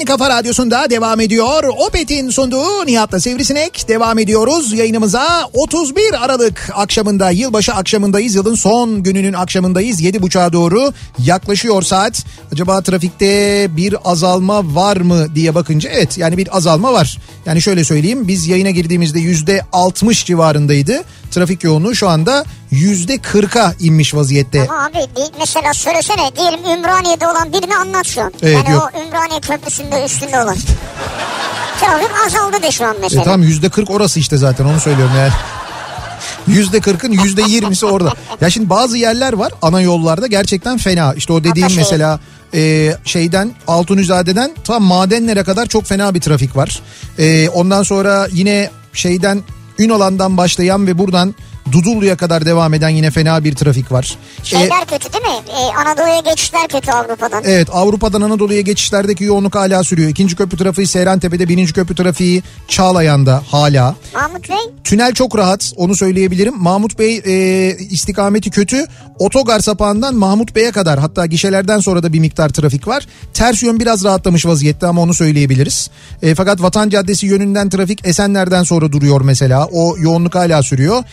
En 0.04 0.08
kafa 0.08 0.30
radyosunda 0.30 0.89
devam 0.89 1.20
ediyor. 1.20 1.64
Opet'in 1.64 2.30
sunduğu 2.30 2.86
Nihat'la 2.86 3.20
Sivrisinek 3.20 3.88
devam 3.88 4.20
ediyoruz. 4.20 4.74
Yayınımıza 4.74 5.49
31 5.54 6.26
Aralık 6.26 6.70
akşamında 6.74 7.30
yılbaşı 7.30 7.74
akşamındayız. 7.74 8.36
Yılın 8.36 8.56
son 8.56 9.04
gününün 9.04 9.34
akşamındayız. 9.34 10.01
7.30'a 10.01 10.54
doğru 10.54 10.93
yaklaşıyor 11.20 11.82
saat. 11.82 12.26
Acaba 12.51 12.82
trafikte 12.82 13.68
bir 13.78 13.95
azalma 14.06 14.76
var 14.76 14.97
mı 14.97 15.36
diye 15.36 15.56
bakınca 15.56 15.89
evet 15.89 16.18
yani 16.18 16.38
bir 16.38 16.58
azalma 16.58 16.93
var. 16.93 17.18
Yani 17.45 17.62
şöyle 17.62 17.84
söyleyeyim 17.84 18.28
biz 18.28 18.47
yayına 18.47 18.70
girdiğimizde 18.70 19.20
%60 19.20 20.26
civarındaydı. 20.26 21.04
Trafik 21.32 21.64
yoğunluğu 21.64 21.95
şu 21.95 22.10
anda 22.10 22.45
%40'a 22.74 23.74
inmiş 23.80 24.15
vaziyette. 24.15 24.67
Ama 24.69 24.86
abi 24.86 24.97
mesela 25.39 25.74
söylesene 25.74 26.36
diyelim 26.36 26.59
Ümraniye'de 26.78 27.28
olan 27.28 27.53
birini 27.53 27.76
anlat 27.76 28.07
şu 28.07 28.21
an. 28.21 28.34
Evet, 28.43 28.55
yani 28.55 28.71
yok. 28.71 28.91
o 28.95 28.99
Ümraniye 29.07 29.39
Köprüsü'nde 29.39 30.05
üstünde 30.05 30.43
olan. 30.43 30.55
Trafik 31.80 32.09
azaldı 32.26 32.63
de 32.63 32.71
şu 32.71 32.86
an 32.86 32.95
mesela. 33.01 33.21
E 33.21 33.26
tamam 33.26 33.43
yüzde 33.43 33.69
kırk 33.69 33.89
orası 33.89 34.19
işte 34.19 34.38
zaten 34.38 34.65
onu 34.65 34.80
söylüyorum 34.80 35.13
yani. 35.17 35.32
Yüzde 36.47 36.80
kırkın 36.80 37.11
yüzde 37.11 37.41
yirmisi 37.41 37.86
orada. 37.86 38.13
Ya 38.41 38.49
şimdi 38.49 38.69
bazı 38.69 38.97
yerler 38.97 39.34
var 39.34 39.53
ana 39.61 39.82
yollarda 39.82 40.28
gerçekten 40.28 40.78
fena. 40.78 41.13
İşte 41.13 41.34
o 41.34 41.39
dediğim 41.43 41.65
Ataşehir. 41.65 41.82
mesela 41.82 42.19
e, 42.53 42.93
şeyden 43.05 43.51
Altunizade'den 43.67 44.51
tam 44.63 44.84
madenlere 44.84 45.43
kadar 45.43 45.65
çok 45.65 45.86
fena 45.86 46.15
bir 46.15 46.21
trafik 46.21 46.55
var. 46.55 46.82
E, 47.19 47.49
ondan 47.49 47.84
sonra 47.84 48.28
yine 48.32 48.69
şeyden 48.93 49.41
Ünalan'dan 49.80 50.38
başlayan 50.38 50.88
ve 50.88 50.97
buradan 50.97 51.36
Dudullu'ya 51.72 52.18
kadar 52.18 52.45
devam 52.45 52.74
eden 52.74 52.89
yine 52.89 53.11
fena 53.11 53.43
bir 53.43 53.55
trafik 53.55 53.91
var. 53.91 54.18
E, 54.41 54.45
Şeyler 54.45 54.86
kötü 54.86 55.14
değil 55.14 55.24
mi? 55.24 55.41
Ee, 55.49 55.78
Anadolu'ya 55.78 56.20
geçişler 56.20 56.68
kötü 56.68 56.91
Avrupa'dan. 56.91 57.43
Evet 57.45 57.68
Avrupa'dan 57.72 58.22
Anadolu'ya 58.22 58.61
geçişlerdeki 58.61 59.24
yoğunluk 59.24 59.55
hala 59.55 59.84
sürüyor. 59.84 60.09
İkinci 60.09 60.36
köprü 60.36 60.57
trafiği 60.57 60.88
Seyrantepe'de, 60.88 61.49
birinci 61.49 61.74
köprü 61.74 61.95
trafiği 61.95 62.43
Çağlayan'da 62.68 63.43
hala. 63.51 63.95
Mahmut 64.14 64.49
Bey 64.49 64.57
Tünel 64.84 65.14
çok 65.14 65.38
rahat 65.38 65.74
onu 65.76 65.95
söyleyebilirim. 65.95 66.57
Mahmut 66.57 66.99
Bey 66.99 67.22
e, 67.26 67.78
istikameti 67.78 68.49
kötü. 68.49 68.86
Otogar 69.20 69.59
sapağından 69.59 70.16
Mahmut 70.16 70.55
Bey'e 70.55 70.72
kadar 70.72 70.99
hatta 70.99 71.26
gişelerden 71.26 71.80
sonra 71.80 72.03
da 72.03 72.14
bir 72.14 72.20
miktar 72.20 72.49
trafik 72.49 72.88
var. 72.88 73.07
Ters 73.34 73.64
yön 73.64 73.80
biraz 73.80 74.03
rahatlamış 74.03 74.45
vaziyette 74.45 74.88
ama 74.88 75.01
onu 75.01 75.14
söyleyebiliriz. 75.14 75.89
E, 76.22 76.36
fakat 76.36 76.61
Vatan 76.61 76.89
Caddesi 76.89 77.26
yönünden 77.26 77.70
trafik 77.70 78.07
Esenler'den 78.07 78.64
sonra 78.64 78.91
duruyor 78.91 79.22
mesela. 79.22 79.66
O 79.72 79.97
yoğunluk 79.97 80.36
hala 80.36 80.64
sürüyor. 80.64 81.03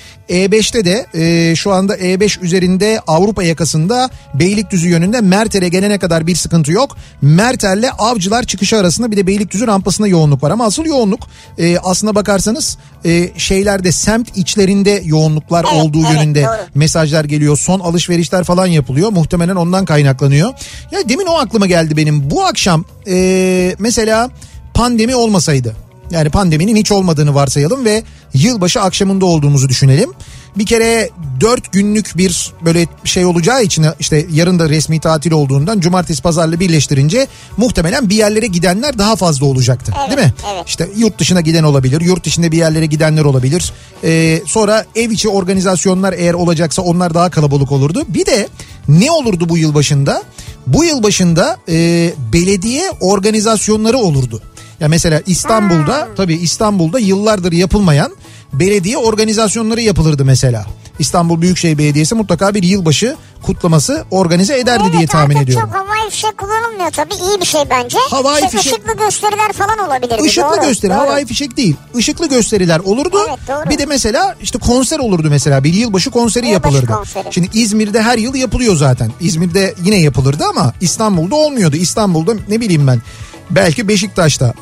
E5'te 0.41 0.85
de 0.85 1.07
e, 1.15 1.57
şu 1.57 1.73
anda 1.73 1.97
E5 1.97 2.41
üzerinde 2.41 3.01
Avrupa 3.07 3.43
yakasında 3.43 4.11
Beylikdüzü 4.35 4.89
yönünde 4.89 5.21
Merter'e 5.21 5.69
gelene 5.69 5.99
kadar 5.99 6.27
bir 6.27 6.35
sıkıntı 6.35 6.73
yok. 6.73 6.97
Merter'le 7.23 7.91
Avcılar 7.99 8.43
çıkışı 8.43 8.77
arasında 8.77 9.11
bir 9.11 9.17
de 9.17 9.27
Beylikdüzü 9.27 9.67
rampasında 9.67 10.09
yoğunluk 10.09 10.43
var. 10.43 10.51
Ama 10.51 10.65
asıl 10.65 10.85
yoğunluk 10.85 11.21
e, 11.59 11.79
aslına 11.79 12.15
bakarsanız 12.15 12.79
e, 13.05 13.31
şeylerde 13.37 13.93
semt 13.93 14.37
içlerinde 14.37 15.03
yoğunluklar 15.05 15.67
Evet, 15.73 15.83
olduğu 15.83 16.01
evet, 16.07 16.15
yönünde 16.15 16.43
doğru. 16.43 16.57
mesajlar 16.75 17.25
geliyor. 17.25 17.59
Son 17.59 17.81
alışverişler 17.81 18.45
falan 18.45 18.67
yapılıyor. 18.67 19.11
Muhtemelen 19.13 19.57
ondan 19.57 19.85
kaynaklanıyor. 19.85 20.51
Ya 20.91 21.09
demin 21.09 21.27
o 21.27 21.35
aklıma 21.35 21.67
geldi 21.67 21.97
benim. 21.97 22.31
Bu 22.31 22.45
akşam 22.45 22.85
e, 23.07 23.77
mesela 23.79 24.31
pandemi 24.75 25.15
olmasaydı 25.15 25.90
yani 26.11 26.31
pandeminin 26.31 26.77
hiç 26.77 26.93
olmadığını 26.93 27.35
varsayalım 27.35 27.85
ve 27.85 28.03
yılbaşı 28.35 28.81
akşamında 28.81 29.27
olduğumuzu 29.27 29.69
düşünelim. 29.69 30.11
Bir 30.59 30.67
kere 30.67 31.11
dört 31.41 31.73
günlük 31.73 32.17
bir 32.17 32.53
böyle 32.65 32.87
şey 33.05 33.25
olacağı 33.25 33.63
için 33.63 33.87
işte 34.01 34.27
yarın 34.33 34.59
da 34.59 34.69
resmi 34.69 35.01
tatil 35.01 35.33
olduğundan 35.33 35.81
cumartesi 35.81 36.23
pazarla 36.23 36.61
birleştirince 36.61 37.27
muhtemelen 37.57 38.11
bir 38.11 38.15
yerlere 38.15 38.47
gidenler 38.47 38.99
daha 38.99 39.17
fazla 39.17 39.47
olacaktı. 39.47 39.93
Evet, 39.99 40.11
değil 40.11 40.29
mi? 40.29 40.35
evet. 40.55 40.65
İşte 40.67 40.89
yurt 40.97 41.19
dışına 41.19 41.41
giden 41.41 41.65
olabilir, 41.65 42.01
yurt 42.01 42.25
dışında 42.25 42.53
bir 42.53 42.57
yerlere 42.57 42.87
gidenler 42.87 43.25
olabilir. 43.25 43.73
Ee, 44.05 44.43
sonra 44.47 44.85
ev 44.95 45.11
içi 45.11 45.29
organizasyonlar 45.29 46.13
eğer 46.13 46.35
olacaksa 46.35 46.83
onlar 46.83 47.15
daha 47.15 47.31
kalabalık 47.31 47.73
olurdu. 47.73 48.05
Bir 48.09 48.27
de 48.27 48.49
ne 48.89 49.11
olurdu 49.11 49.49
bu 49.49 49.59
yıl 49.59 49.75
başında? 49.75 50.23
Bu 50.67 50.85
yıl 50.85 51.03
başında 51.03 51.59
e, 51.69 52.11
belediye 52.33 52.91
organizasyonları 53.01 53.99
olurdu. 53.99 54.43
Ya 54.81 54.89
mesela 54.89 55.23
İstanbul'da 55.27 56.09
tabii 56.17 56.35
İstanbul'da 56.35 56.99
yıllardır 56.99 57.53
yapılmayan 57.53 58.13
belediye 58.53 58.97
organizasyonları 58.99 59.81
yapılırdı 59.81 60.25
mesela. 60.25 60.67
İstanbul 60.99 61.41
Büyükşehir 61.41 61.79
Belediyesi 61.79 62.15
mutlaka 62.15 62.55
bir 62.55 62.63
yılbaşı 62.63 63.17
kutlaması 63.43 64.05
organize 64.11 64.59
ederdi 64.59 64.85
diye 64.93 65.07
tahmin 65.07 65.35
artık 65.35 65.49
ediyorum. 65.49 65.69
çok 65.69 65.77
havai 65.77 66.11
fişek 66.11 66.39
kullanılmıyor 66.39 66.91
tabii 66.91 67.15
iyi 67.15 67.41
bir 67.41 67.47
şey 67.47 67.61
bence. 67.71 67.99
Havai 68.11 68.35
İşte 68.45 68.59
fişek- 68.59 68.73
ışıklı 68.73 68.97
gösteriler 69.05 69.53
falan 69.53 69.79
olabilirdi. 69.79 70.23
Işıklı 70.27 70.57
doğru, 70.57 70.67
gösteri 70.67 70.91
doğru. 70.91 70.99
havai 70.99 71.27
fişek 71.27 71.57
değil. 71.57 71.77
Işıklı 71.99 72.29
gösteriler 72.29 72.79
olurdu. 72.79 73.19
Evet, 73.29 73.39
doğru. 73.49 73.71
bir 73.71 73.79
de 73.79 73.87
mesela 73.87 74.37
işte 74.43 74.59
konser 74.59 74.99
olurdu 74.99 75.27
mesela 75.31 75.65
bir 75.65 75.73
yılbaşı 75.75 76.11
konseri 76.11 76.47
Yılbaşı 76.47 76.75
yapılırdı. 76.75 76.93
konseri. 76.99 77.29
Şimdi 77.35 77.49
İzmir'de 77.55 78.03
her 78.03 78.19
yıl 78.19 78.35
yapılıyor 78.35 78.77
zaten. 78.77 79.13
İzmir'de 79.21 79.75
yine 79.85 79.97
yapılırdı 79.97 80.45
ama 80.45 80.73
İstanbul'da 80.81 81.35
olmuyordu. 81.35 81.77
İstanbul'da 81.77 82.35
ne 82.49 82.61
bileyim 82.61 82.87
ben 82.87 83.03
belki 83.51 83.89
Beşiktaş'ta 83.89 84.55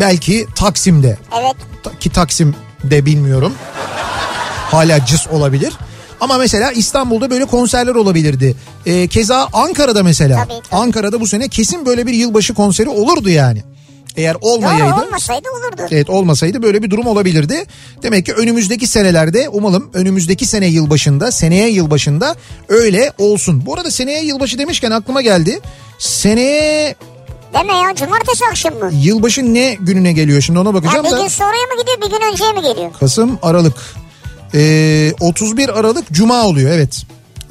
belki 0.00 0.46
Taksim'de 0.54 1.18
Evet. 1.40 1.54
Ki 2.00 2.10
Taksim'de 2.10 3.06
bilmiyorum. 3.06 3.54
Hala 4.70 5.06
cız 5.06 5.26
olabilir. 5.32 5.72
Ama 6.20 6.38
mesela 6.38 6.72
İstanbul'da 6.72 7.30
böyle 7.30 7.44
konserler 7.44 7.94
olabilirdi. 7.94 8.56
Ee, 8.86 9.08
keza 9.08 9.48
Ankara'da 9.52 10.02
mesela. 10.02 10.46
Ankara'da 10.72 11.20
bu 11.20 11.26
sene 11.26 11.48
kesin 11.48 11.86
böyle 11.86 12.06
bir 12.06 12.12
yılbaşı 12.14 12.54
konseri 12.54 12.88
olurdu 12.88 13.28
yani. 13.30 13.62
Eğer 14.16 14.36
olmayaydı. 14.40 14.94
Doğru 14.96 15.04
olmasaydı 15.06 15.48
olurdu. 15.50 15.82
Evet 15.90 16.10
olmasaydı 16.10 16.62
böyle 16.62 16.82
bir 16.82 16.90
durum 16.90 17.06
olabilirdi. 17.06 17.64
Demek 18.02 18.26
ki 18.26 18.32
önümüzdeki 18.32 18.86
senelerde 18.86 19.48
umalım 19.48 19.90
önümüzdeki 19.94 20.46
sene 20.46 20.66
yılbaşında 20.66 21.32
seneye 21.32 21.68
yılbaşında 21.68 22.36
öyle 22.68 23.12
olsun. 23.18 23.66
Bu 23.66 23.74
arada 23.74 23.90
seneye 23.90 24.24
yılbaşı 24.24 24.58
demişken 24.58 24.90
aklıma 24.90 25.22
geldi. 25.22 25.60
Seneye 25.98 26.94
Deme 27.54 27.72
ya 27.76 27.94
cumartesi 27.94 28.44
akşam 28.50 28.74
mı? 28.74 28.90
yılbaşı 28.92 29.54
ne 29.54 29.74
gününe 29.80 30.12
geliyor 30.12 30.40
şimdi 30.40 30.58
ona 30.58 30.74
bakacağım 30.74 31.04
bir 31.04 31.10
da. 31.10 31.20
gün 31.20 31.28
sonraya 31.28 31.66
mı 31.74 31.80
gidiyor 31.80 31.98
bir 32.02 32.10
gün 32.18 32.32
önceye 32.32 32.52
mi 32.52 32.62
geliyor? 32.62 32.92
Kasım 33.00 33.38
Aralık. 33.42 33.76
Ee, 34.54 35.12
31 35.20 35.68
Aralık 35.68 36.12
Cuma 36.12 36.42
oluyor 36.42 36.70
evet. 36.70 37.02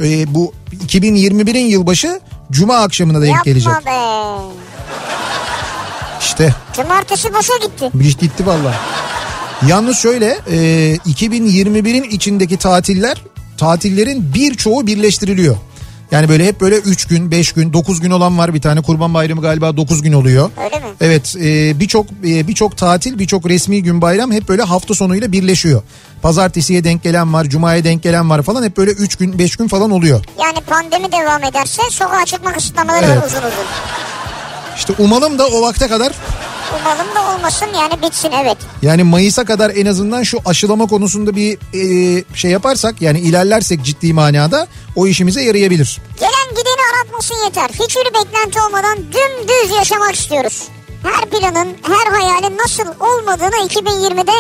Ee, 0.04 0.34
bu 0.34 0.54
2021'in 0.88 1.66
yılbaşı 1.66 2.20
Cuma 2.52 2.76
akşamına 2.78 3.22
denk 3.22 3.30
Yapma 3.30 3.44
gelecek. 3.44 3.72
be. 3.86 3.92
İşte 6.22 6.54
Cumartesi 6.76 7.34
boşa 7.34 7.54
gitti. 7.62 7.90
bir 7.94 8.06
iş 8.06 8.16
gitti 8.16 8.46
valla. 8.46 8.74
Yalnız 9.68 9.98
şöyle 9.98 10.38
e, 10.52 10.58
2021'in 10.96 12.04
içindeki 12.04 12.58
tatiller 12.58 13.18
tatillerin 13.58 14.34
birçoğu 14.34 14.88
birleştiriliyor. 14.88 15.56
Yani 16.14 16.30
böyle 16.30 16.46
hep 16.48 16.62
böyle 16.62 16.76
3 16.78 17.06
gün, 17.06 17.32
5 17.32 17.52
gün, 17.52 17.74
9 17.74 18.00
gün 18.00 18.12
olan 18.12 18.38
var 18.38 18.54
bir 18.54 18.62
tane. 18.62 18.82
Kurban 18.82 19.14
Bayramı 19.14 19.42
galiba 19.42 19.78
9 19.78 20.02
gün 20.02 20.14
oluyor. 20.14 20.50
Öyle 20.64 20.80
mi? 20.80 20.86
Evet, 21.02 21.36
e, 21.42 21.80
birçok 21.80 22.06
e, 22.26 22.48
birçok 22.48 22.78
tatil, 22.78 23.20
birçok 23.20 23.50
resmi 23.50 23.84
gün 23.84 24.02
bayram 24.02 24.32
hep 24.32 24.50
böyle 24.50 24.62
hafta 24.62 24.94
sonuyla 24.94 25.32
birleşiyor. 25.32 25.82
Pazartesiye 26.22 26.84
denk 26.84 27.04
gelen 27.04 27.34
var, 27.34 27.46
cumaya 27.46 27.84
denk 27.84 28.04
gelen 28.04 28.30
var 28.30 28.42
falan 28.42 28.64
hep 28.64 28.78
böyle 28.78 28.92
3 28.92 29.16
gün, 29.16 29.40
5 29.40 29.56
gün 29.56 29.68
falan 29.68 29.92
oluyor. 29.92 30.26
Yani 30.42 30.62
pandemi 30.62 31.12
devam 31.12 31.44
ederse 31.44 31.82
sokağa 31.92 32.26
çıkma 32.26 32.54
kısıtlamaları 32.54 33.06
Evet. 33.06 33.18
var 33.18 33.28
uzun 33.28 33.38
uzun. 33.38 33.50
İşte 34.78 34.94
umalım 35.00 35.40
da 35.40 35.48
o 35.48 35.62
vakte 35.62 35.88
kadar 35.88 36.14
Umalım 36.80 37.16
da 37.16 37.36
olmasın 37.36 37.68
yani 37.76 38.02
bitsin 38.02 38.32
evet. 38.42 38.58
yani 38.82 39.04
Mayıs'a 39.04 39.46
kadar 39.46 39.72
en 39.76 39.86
azından 39.86 40.24
şu 40.24 40.40
aşılama 40.46 40.88
konusunda 40.88 41.36
bir 41.36 41.58
e, 41.74 42.24
şey 42.36 42.52
yaparsak 42.52 43.02
yani 43.02 43.20
ilerlersek 43.20 43.84
ciddi 43.84 44.14
manada 44.14 44.68
o 44.96 45.08
işimize 45.08 45.44
yarayabilir. 45.44 46.02
Gelen 46.20 46.50
gideni 46.50 46.82
aratmasın 46.94 47.36
yeter. 47.46 47.70
Hiçbir 47.70 48.06
beklenti 48.06 48.60
olmadan 48.62 48.98
dümdüz 48.98 49.78
yaşamak 49.78 50.16
istiyoruz. 50.16 50.64
Her 51.04 51.30
planın, 51.30 51.68
her 51.84 52.12
hayalin 52.12 52.58
nasıl 52.58 52.84
olmadığını 53.00 53.68
2020'de 53.68 54.32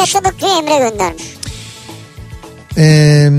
yaşadık 0.00 0.34
diye 0.40 0.58
Emre 0.58 0.90
göndermiş. 0.90 1.24
Ee, 2.78 3.30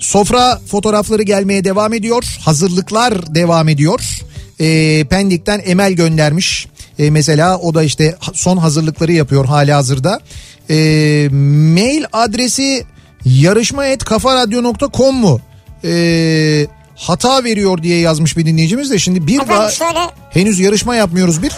sofra 0.00 0.60
fotoğrafları 0.70 1.22
gelmeye 1.22 1.64
devam 1.64 1.92
ediyor. 1.92 2.24
Hazırlıklar 2.44 3.34
devam 3.34 3.68
ediyor. 3.68 4.00
Ee, 4.60 5.04
Pendik'ten 5.10 5.62
Emel 5.64 5.92
göndermiş. 5.92 6.68
Ee, 7.02 7.10
mesela 7.10 7.58
o 7.58 7.74
da 7.74 7.82
işte 7.82 8.16
son 8.34 8.56
hazırlıkları 8.56 9.12
yapıyor 9.12 9.44
hali 9.44 9.72
hazırda. 9.72 10.20
Ee, 10.70 11.28
mail 11.74 12.04
adresi 12.12 12.84
yarışma.kafaradyo.com 13.24 15.14
mu? 15.16 15.40
Ee, 15.84 16.66
hata 16.96 17.44
veriyor 17.44 17.82
diye 17.82 17.98
yazmış 17.98 18.36
bir 18.36 18.46
dinleyicimiz 18.46 18.90
de 18.90 18.98
şimdi 18.98 19.26
bir 19.26 19.34
Efendim 19.40 19.56
daha 19.56 19.70
şöyle 19.70 19.98
henüz 20.30 20.60
yarışma 20.60 20.94
yapmıyoruz 20.96 21.42
bir. 21.42 21.52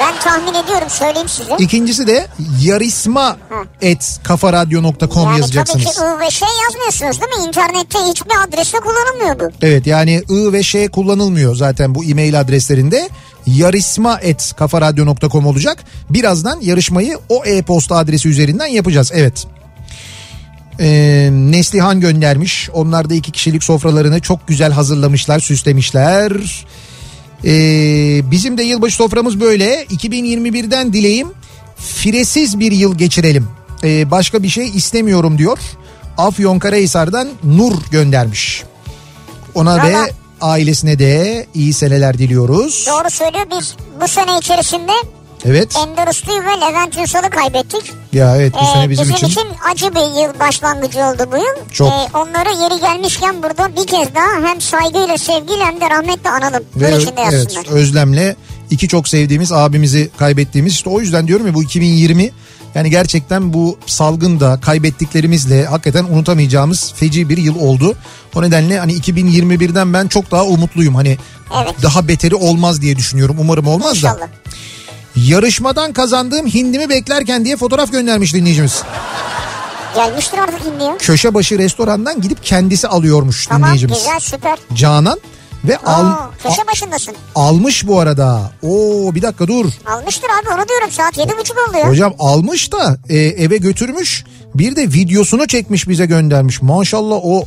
ben 0.00 0.14
tahmin 0.24 0.64
ediyorum 0.64 0.90
söyleyeyim 0.90 1.28
size. 1.28 1.56
İkincisi 1.58 2.06
de 2.06 2.26
yarisma 2.62 3.36
et 3.82 4.18
kafaradyo.com 4.24 5.24
yani 5.24 5.40
yazacaksınız. 5.40 5.84
tabii 5.84 5.94
ki 5.94 6.00
I 6.00 6.26
ve 6.26 6.30
şey 6.30 6.48
yazmıyorsunuz 6.64 7.20
değil 7.20 7.42
mi? 7.42 7.48
İnternette 7.48 7.98
hiçbir 8.10 8.30
adreste 8.48 8.78
kullanılmıyor 8.78 9.40
bu. 9.50 9.54
Evet 9.62 9.86
yani 9.86 10.22
I 10.28 10.52
ve 10.52 10.62
Ş 10.62 10.88
kullanılmıyor 10.88 11.54
zaten 11.56 11.94
bu 11.94 12.04
e-mail 12.04 12.40
adreslerinde. 12.40 13.08
Yarisma.kafaradyo.com 13.46 15.46
olacak. 15.46 15.84
Birazdan 16.10 16.60
yarışmayı 16.60 17.18
o 17.28 17.44
e-posta 17.44 17.96
adresi 17.96 18.28
üzerinden 18.28 18.66
yapacağız. 18.66 19.10
Evet. 19.14 19.46
Ee, 20.80 21.28
Neslihan 21.32 22.00
göndermiş. 22.00 22.70
Onlar 22.72 23.10
da 23.10 23.14
iki 23.14 23.32
kişilik 23.32 23.64
sofralarını 23.64 24.20
çok 24.20 24.48
güzel 24.48 24.72
hazırlamışlar, 24.72 25.40
süslemişler. 25.40 26.32
Ee, 27.44 28.30
bizim 28.30 28.58
de 28.58 28.62
yılbaşı 28.62 28.96
soframız 28.96 29.40
böyle. 29.40 29.84
2021'den 29.84 30.92
dileğim 30.92 31.28
firesiz 31.76 32.60
bir 32.60 32.72
yıl 32.72 32.98
geçirelim. 32.98 33.48
Ee, 33.84 34.10
başka 34.10 34.42
bir 34.42 34.48
şey 34.48 34.68
istemiyorum 34.68 35.38
diyor. 35.38 35.58
Afyonkarahisar'dan 36.18 37.28
Nur 37.44 37.72
göndermiş. 37.90 38.62
Ona 39.54 39.84
ve 39.84 39.94
Valla. 39.94 40.08
Ailesine 40.40 40.98
de 40.98 41.46
iyi 41.54 41.72
seneler 41.72 42.18
diliyoruz. 42.18 42.86
Doğru 42.90 43.10
söylüyor 43.10 43.46
biz 43.58 43.74
bu 44.02 44.08
sene 44.08 44.38
içerisinde 44.38 44.92
Evet. 45.44 45.76
Ender 45.76 46.08
Uslu'yu 46.08 46.40
ve 46.42 46.60
Levent 46.60 46.98
Ünsal'ı 46.98 47.30
kaybettik. 47.30 47.92
Ya 48.12 48.36
evet 48.36 48.54
bu 48.54 48.58
Ee, 48.64 48.72
sene 48.72 48.90
bizim, 48.90 49.10
için. 49.10 49.40
acı 49.72 49.94
bir 49.94 50.22
yıl 50.22 50.40
başlangıcı 50.40 50.98
oldu 50.98 51.28
bu 51.32 51.36
yıl. 51.36 51.70
Çok. 51.72 51.88
Ee, 51.88 52.16
onları 52.18 52.48
yeri 52.62 52.80
gelmişken 52.80 53.42
burada 53.42 53.76
bir 53.76 53.86
kez 53.86 54.14
daha 54.14 54.48
hem 54.50 54.60
saygıyla 54.60 55.18
sevgiyle 55.18 55.64
hem 55.64 55.80
de 55.80 55.90
rahmetle 55.90 56.30
analım. 56.30 56.64
Ve 56.76 56.92
Ve 56.92 56.96
içinde 56.96 57.24
evet, 57.32 57.68
özlemle 57.68 58.36
iki 58.70 58.88
çok 58.88 59.08
sevdiğimiz 59.08 59.52
abimizi 59.52 60.10
kaybettiğimiz 60.18 60.72
işte 60.72 60.90
o 60.90 61.00
yüzden 61.00 61.28
diyorum 61.28 61.46
ya 61.46 61.54
bu 61.54 61.62
2020 61.62 62.30
yani 62.74 62.90
gerçekten 62.90 63.52
bu 63.52 63.78
salgında 63.86 64.60
kaybettiklerimizle 64.60 65.64
hakikaten 65.66 66.04
unutamayacağımız 66.04 66.92
feci 66.96 67.28
bir 67.28 67.36
yıl 67.38 67.56
oldu. 67.60 67.94
O 68.34 68.42
nedenle 68.42 68.78
hani 68.78 68.92
2021'den 68.94 69.92
ben 69.92 70.08
çok 70.08 70.30
daha 70.30 70.44
umutluyum. 70.44 70.94
Hani 70.94 71.18
Evet. 71.62 71.74
daha 71.82 72.08
beteri 72.08 72.34
olmaz 72.34 72.82
diye 72.82 72.96
düşünüyorum. 72.96 73.36
Umarım 73.40 73.66
olmaz 73.66 73.92
da. 73.92 73.96
İnşallah. 73.96 74.28
Yarışmadan 75.16 75.92
kazandığım 75.92 76.46
hindimi 76.46 76.88
beklerken 76.88 77.44
diye 77.44 77.56
fotoğraf 77.56 77.92
göndermiş 77.92 78.34
dinleyicimiz. 78.34 78.82
Gelmiştir 79.94 80.38
artık 80.38 80.66
indiyor. 80.66 80.98
Köşe 80.98 81.34
başı 81.34 81.58
restorandan 81.58 82.20
gidip 82.20 82.44
kendisi 82.44 82.88
alıyormuş 82.88 83.46
Tamam 83.46 83.62
dinleyicimiz. 83.62 83.98
güzel 83.98 84.20
süper. 84.20 84.58
Canan 84.74 85.20
ve 85.68 85.76
al, 85.78 86.06
Oo, 86.06 86.30
köşe 86.42 86.66
başındasın. 86.72 87.14
almış 87.34 87.86
bu 87.86 88.00
arada. 88.00 88.50
Oo 88.62 89.14
bir 89.14 89.22
dakika 89.22 89.46
dur. 89.48 89.66
Almıştır 89.86 90.28
abi 90.42 90.48
onu 90.60 90.68
diyorum 90.68 90.90
saat 90.90 91.18
yedi 91.18 91.32
buçuk 91.38 91.56
oldu 91.68 91.78
ya. 91.78 91.88
Hocam 91.88 92.14
almış 92.18 92.72
da 92.72 92.98
e, 93.08 93.18
eve 93.18 93.56
götürmüş. 93.56 94.24
Bir 94.54 94.76
de 94.76 94.82
videosunu 94.82 95.46
çekmiş 95.46 95.88
bize 95.88 96.06
göndermiş. 96.06 96.62
Maşallah 96.62 97.16
o 97.22 97.44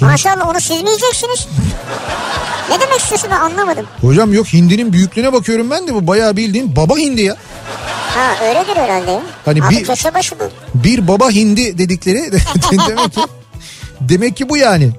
Maşallah 0.00 0.48
onu 0.48 0.60
siz 0.60 0.70
mi 0.82 0.88
yiyeceksiniz? 0.88 1.48
ne 2.70 2.80
demek 2.80 3.00
istiyorsun 3.00 3.28
ben 3.32 3.40
anlamadım. 3.40 3.86
hocam 4.00 4.32
yok 4.32 4.46
hindinin 4.46 4.92
büyüklüğüne 4.92 5.32
bakıyorum 5.32 5.70
ben 5.70 5.86
de 5.86 5.94
bu 5.94 6.06
bayağı 6.06 6.36
bildiğin 6.36 6.76
baba 6.76 6.96
hindi 6.98 7.22
ya. 7.22 7.36
Ha 8.14 8.44
öyledir 8.44 8.76
herhalde. 8.76 9.20
Hani 9.44 9.64
abi 9.64 9.74
bir- 9.76 9.84
köşe 9.84 10.14
başı 10.14 10.34
bu. 10.40 10.44
Bir 10.74 11.08
baba 11.08 11.30
hindi 11.30 11.78
dedikleri 11.78 12.32
demek 12.88 13.12
ki 13.14 13.20
demek 14.00 14.36
ki 14.36 14.48
bu 14.48 14.56
yani. 14.56 14.90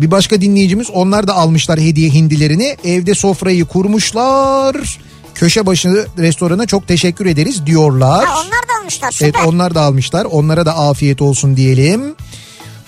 Bir 0.00 0.10
başka 0.10 0.40
dinleyicimiz 0.40 0.90
onlar 0.90 1.26
da 1.28 1.34
almışlar 1.34 1.80
hediye 1.80 2.10
hindilerini. 2.10 2.76
Evde 2.84 3.14
sofrayı 3.14 3.64
kurmuşlar. 3.64 4.98
Köşe 5.34 5.66
başı 5.66 6.06
restorana 6.18 6.66
çok 6.66 6.88
teşekkür 6.88 7.26
ederiz 7.26 7.66
diyorlar. 7.66 8.24
Ha, 8.26 8.34
onlar 8.40 8.68
da 8.68 8.80
almışlar 8.80 9.10
süper. 9.12 9.26
Evet 9.26 9.48
onlar 9.48 9.74
da 9.74 9.80
almışlar. 9.80 10.24
Onlara 10.24 10.66
da 10.66 10.76
afiyet 10.78 11.22
olsun 11.22 11.56
diyelim. 11.56 12.14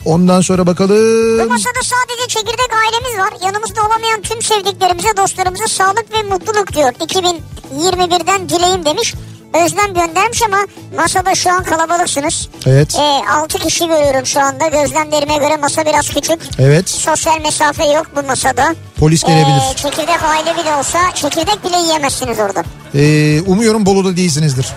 Ondan 0.05 0.40
sonra 0.40 0.62
Bu 0.62 0.66
bakalım. 0.66 1.48
masada 1.48 1.80
sadece 1.82 2.28
çekirdek 2.28 2.70
ailemiz 2.84 3.18
var. 3.18 3.47
Yanımızda 3.47 3.80
olamayan 3.86 4.22
tüm 4.22 4.43
sevdiklerimize, 4.43 5.09
dostlarımıza 5.16 5.66
sağlık 5.66 6.06
ve 6.12 6.22
mutluluk 6.22 6.72
diyor. 6.74 6.93
2021'den 6.93 8.48
dileğim 8.48 8.84
demiş. 8.84 9.14
Özlem 9.55 9.95
göndermiş 9.95 10.43
ama 10.43 10.66
masada 10.97 11.35
şu 11.35 11.51
an 11.51 11.65
kalabalıksınız. 11.65 12.49
Evet. 12.66 12.95
Ee, 12.99 13.31
6 13.31 13.59
kişi 13.59 13.87
görüyorum 13.87 14.27
şu 14.27 14.41
anda. 14.41 14.66
Gözlemlerime 14.69 15.37
göre 15.37 15.57
masa 15.57 15.87
biraz 15.87 16.09
küçük. 16.11 16.41
Evet. 16.59 16.89
Sosyal 16.91 17.41
mesafe 17.41 17.85
yok 17.87 18.07
bu 18.16 18.23
masada. 18.27 18.74
Polis 19.01 19.23
gelebilir. 19.23 19.73
Ee, 19.73 19.77
çekirdek 19.77 20.23
aile 20.24 20.55
bile 20.62 20.74
olsa 20.74 20.99
çekirdek 21.15 21.65
bile 21.65 21.77
yiyemezsiniz 21.77 22.39
orada. 22.39 22.62
Ee, 22.95 23.41
umuyorum 23.47 23.87
Bolu'da 23.87 24.16
değilsinizdir. 24.16 24.66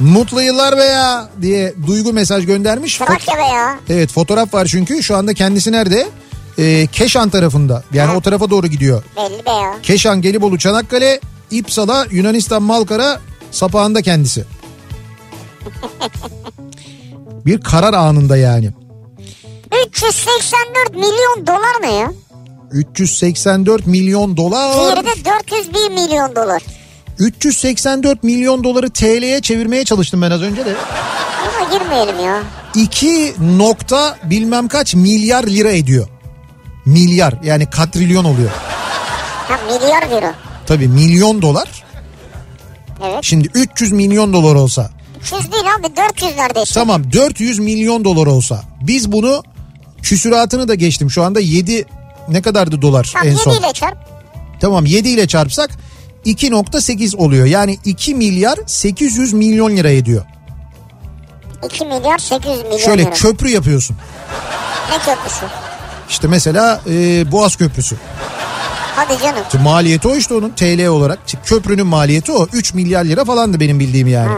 Mutlu 0.00 0.42
yıllar 0.42 0.76
be 0.78 0.84
ya 0.84 1.28
diye 1.42 1.74
duygu 1.86 2.12
mesaj 2.12 2.46
göndermiş. 2.46 2.98
Trakya 2.98 3.36
be 3.36 3.42
ya. 3.42 3.78
evet 3.90 4.12
fotoğraf 4.12 4.54
var 4.54 4.66
çünkü 4.66 5.02
şu 5.02 5.16
anda 5.16 5.34
kendisi 5.34 5.72
nerede? 5.72 6.08
Ee, 6.58 6.86
Keşan 6.92 7.28
tarafında 7.30 7.82
yani 7.92 8.16
o 8.16 8.20
tarafa 8.20 8.50
doğru 8.50 8.66
gidiyor. 8.66 9.02
Belli 9.16 9.46
be 9.46 9.50
ya. 9.50 9.72
Keşan, 9.82 10.22
Gelibolu, 10.22 10.58
Çanakkale, 10.58 11.20
İpsala, 11.50 12.06
Yunanistan, 12.10 12.62
Malkara 12.62 13.20
sapağında 13.50 14.02
kendisi. 14.02 14.44
Bir 17.46 17.60
karar 17.60 17.94
anında 17.94 18.36
yani. 18.36 18.70
384 19.88 20.94
milyon 20.94 21.46
dolar 21.46 21.82
ne 21.82 21.92
ya? 21.94 22.12
384 22.72 23.86
milyon 23.86 24.36
dolar. 24.36 24.74
Diğeri 24.74 25.06
de 25.06 25.24
401 25.24 25.90
milyon 25.90 26.36
dolar. 26.36 26.62
384 27.18 28.22
milyon 28.24 28.64
doları 28.64 28.90
TL'ye 28.90 29.40
çevirmeye 29.40 29.84
çalıştım 29.84 30.22
ben 30.22 30.30
az 30.30 30.42
önce 30.42 30.64
de. 30.64 30.74
Ama 31.60 31.70
girmeyelim 31.78 32.20
ya. 32.20 32.42
2 32.74 33.34
nokta 33.40 34.16
bilmem 34.24 34.68
kaç 34.68 34.94
milyar 34.94 35.44
lira 35.44 35.70
ediyor. 35.70 36.08
Milyar 36.84 37.34
yani 37.44 37.70
katrilyon 37.70 38.24
oluyor. 38.24 38.50
Ha 39.48 39.58
milyar 39.66 40.02
euro. 40.10 40.32
Tabii 40.66 40.88
milyon 40.88 41.42
dolar. 41.42 41.84
Evet. 43.04 43.18
Şimdi 43.22 43.48
300 43.54 43.92
milyon 43.92 44.32
dolar 44.32 44.54
olsa 44.54 44.90
300 45.20 45.52
değil 45.52 45.64
abi 45.78 45.96
400 45.96 46.36
neredeyse. 46.36 46.74
tamam 46.74 47.12
400 47.12 47.58
milyon 47.58 48.04
dolar 48.04 48.26
olsa 48.26 48.62
biz 48.80 49.12
bunu 49.12 49.42
küsuratını 50.02 50.68
da 50.68 50.74
geçtim 50.74 51.10
şu 51.10 51.22
anda 51.22 51.40
7 51.40 51.84
ne 52.28 52.42
kadardı 52.42 52.82
dolar 52.82 53.10
Tamam 53.12 53.26
en 53.28 53.30
7 53.32 53.40
son? 53.42 53.52
ile 53.52 53.72
çarp. 53.72 53.98
Tamam 54.60 54.86
7 54.86 55.08
ile 55.08 55.26
çarpsak 55.28 55.70
2.8 56.26 57.16
oluyor. 57.16 57.46
Yani 57.46 57.78
2 57.84 58.14
milyar 58.14 58.58
800 58.66 59.32
milyon 59.32 59.76
lira 59.76 59.90
ediyor. 59.90 60.24
2 61.64 61.84
milyar 61.84 62.18
800 62.18 62.62
milyon 62.64 62.78
Şöyle 62.78 63.02
lira. 63.02 63.12
köprü 63.12 63.48
yapıyorsun. 63.50 63.96
Ne 64.90 64.98
köprüsü? 64.98 65.46
İşte 66.10 66.28
mesela 66.28 66.80
e, 66.90 67.32
Boğaz 67.32 67.56
Köprüsü. 67.56 67.96
Hadi 68.96 69.22
canım. 69.22 69.42
İşte 69.46 69.58
maliyeti 69.58 70.08
o 70.08 70.16
işte 70.16 70.34
onun 70.34 70.50
TL 70.50 70.86
olarak. 70.86 71.18
Köprünün 71.44 71.86
maliyeti 71.86 72.32
o. 72.32 72.46
3 72.52 72.74
milyar 72.74 73.04
lira 73.04 73.24
falandı 73.24 73.60
benim 73.60 73.80
bildiğim 73.80 74.08
yani. 74.08 74.30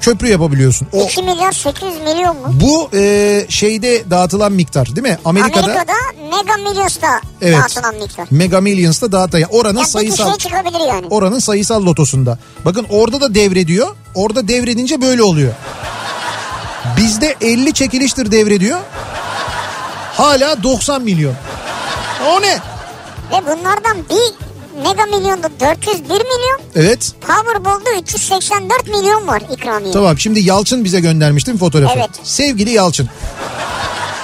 Köprü 0.00 0.28
yapabiliyorsun. 0.28 0.88
O 0.92 1.04
2 1.04 1.22
milyar 1.22 1.52
800 1.52 1.94
milyon 2.00 2.36
mu? 2.36 2.42
bu 2.52 2.90
e, 2.96 3.46
şeyde 3.48 4.10
dağıtılan 4.10 4.52
miktar 4.52 4.86
değil 4.96 5.06
mi? 5.06 5.18
Amerika'da, 5.24 5.64
Amerika'da 5.64 5.92
Mega 6.36 6.56
Millions'ta 6.70 7.20
Evet. 7.42 7.58
dağıtılan 7.58 7.94
miktar. 7.94 8.26
Mega 8.30 8.60
Millions'ta 8.60 9.12
dağıtıyor. 9.12 9.48
Oranın 9.50 9.78
Ya 9.78 9.84
sayısal 9.84 10.34
kişiye 10.34 10.36
çıkabilir 10.38 10.80
yani. 10.88 11.06
oranın 11.10 11.38
sayısal 11.38 11.86
lotosunda. 11.86 12.38
Bakın 12.64 12.86
orada 12.90 13.20
da 13.20 13.34
devrediyor. 13.34 13.88
Orada 14.14 14.48
devredince 14.48 15.00
böyle 15.00 15.22
oluyor. 15.22 15.52
Bizde 16.96 17.36
50 17.40 17.72
çekiliştir 17.72 18.30
devrediyor. 18.32 18.78
Hala 20.12 20.62
90 20.62 21.02
milyon. 21.02 21.34
O 22.30 22.42
ne? 22.42 22.58
Ve 23.30 23.46
bunlardan 23.46 23.96
bir 24.10 24.48
Mega 24.88 25.06
Milyon'da 25.06 25.50
401 25.60 26.02
milyon. 26.08 26.60
Evet. 26.76 27.12
Powerball'da 27.20 27.90
384 28.02 28.86
milyon 28.88 29.26
var 29.26 29.42
ikramiye. 29.52 29.92
Tamam 29.92 30.18
şimdi 30.18 30.40
Yalçın 30.40 30.84
bize 30.84 31.00
göndermişti 31.00 31.52
mi 31.52 31.58
fotoğrafı? 31.58 31.94
Evet. 31.98 32.10
Sevgili 32.22 32.70
Yalçın. 32.70 33.08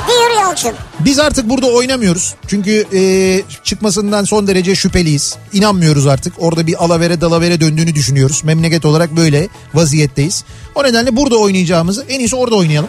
Diyor 0.08 0.40
Yalçın. 0.40 0.72
Biz 1.00 1.18
artık 1.18 1.50
burada 1.50 1.66
oynamıyoruz. 1.66 2.34
Çünkü 2.46 2.86
e, 2.92 3.42
çıkmasından 3.64 4.24
son 4.24 4.46
derece 4.46 4.74
şüpheliyiz. 4.74 5.36
İnanmıyoruz 5.52 6.06
artık. 6.06 6.34
Orada 6.38 6.66
bir 6.66 6.84
alavere 6.84 7.20
dalavere 7.20 7.60
döndüğünü 7.60 7.94
düşünüyoruz. 7.94 8.44
Memleket 8.44 8.84
olarak 8.84 9.16
böyle 9.16 9.48
vaziyetteyiz. 9.74 10.44
O 10.74 10.84
nedenle 10.84 11.16
burada 11.16 11.36
oynayacağımızı 11.36 12.04
en 12.08 12.18
iyisi 12.20 12.36
orada 12.36 12.54
oynayalım. 12.56 12.88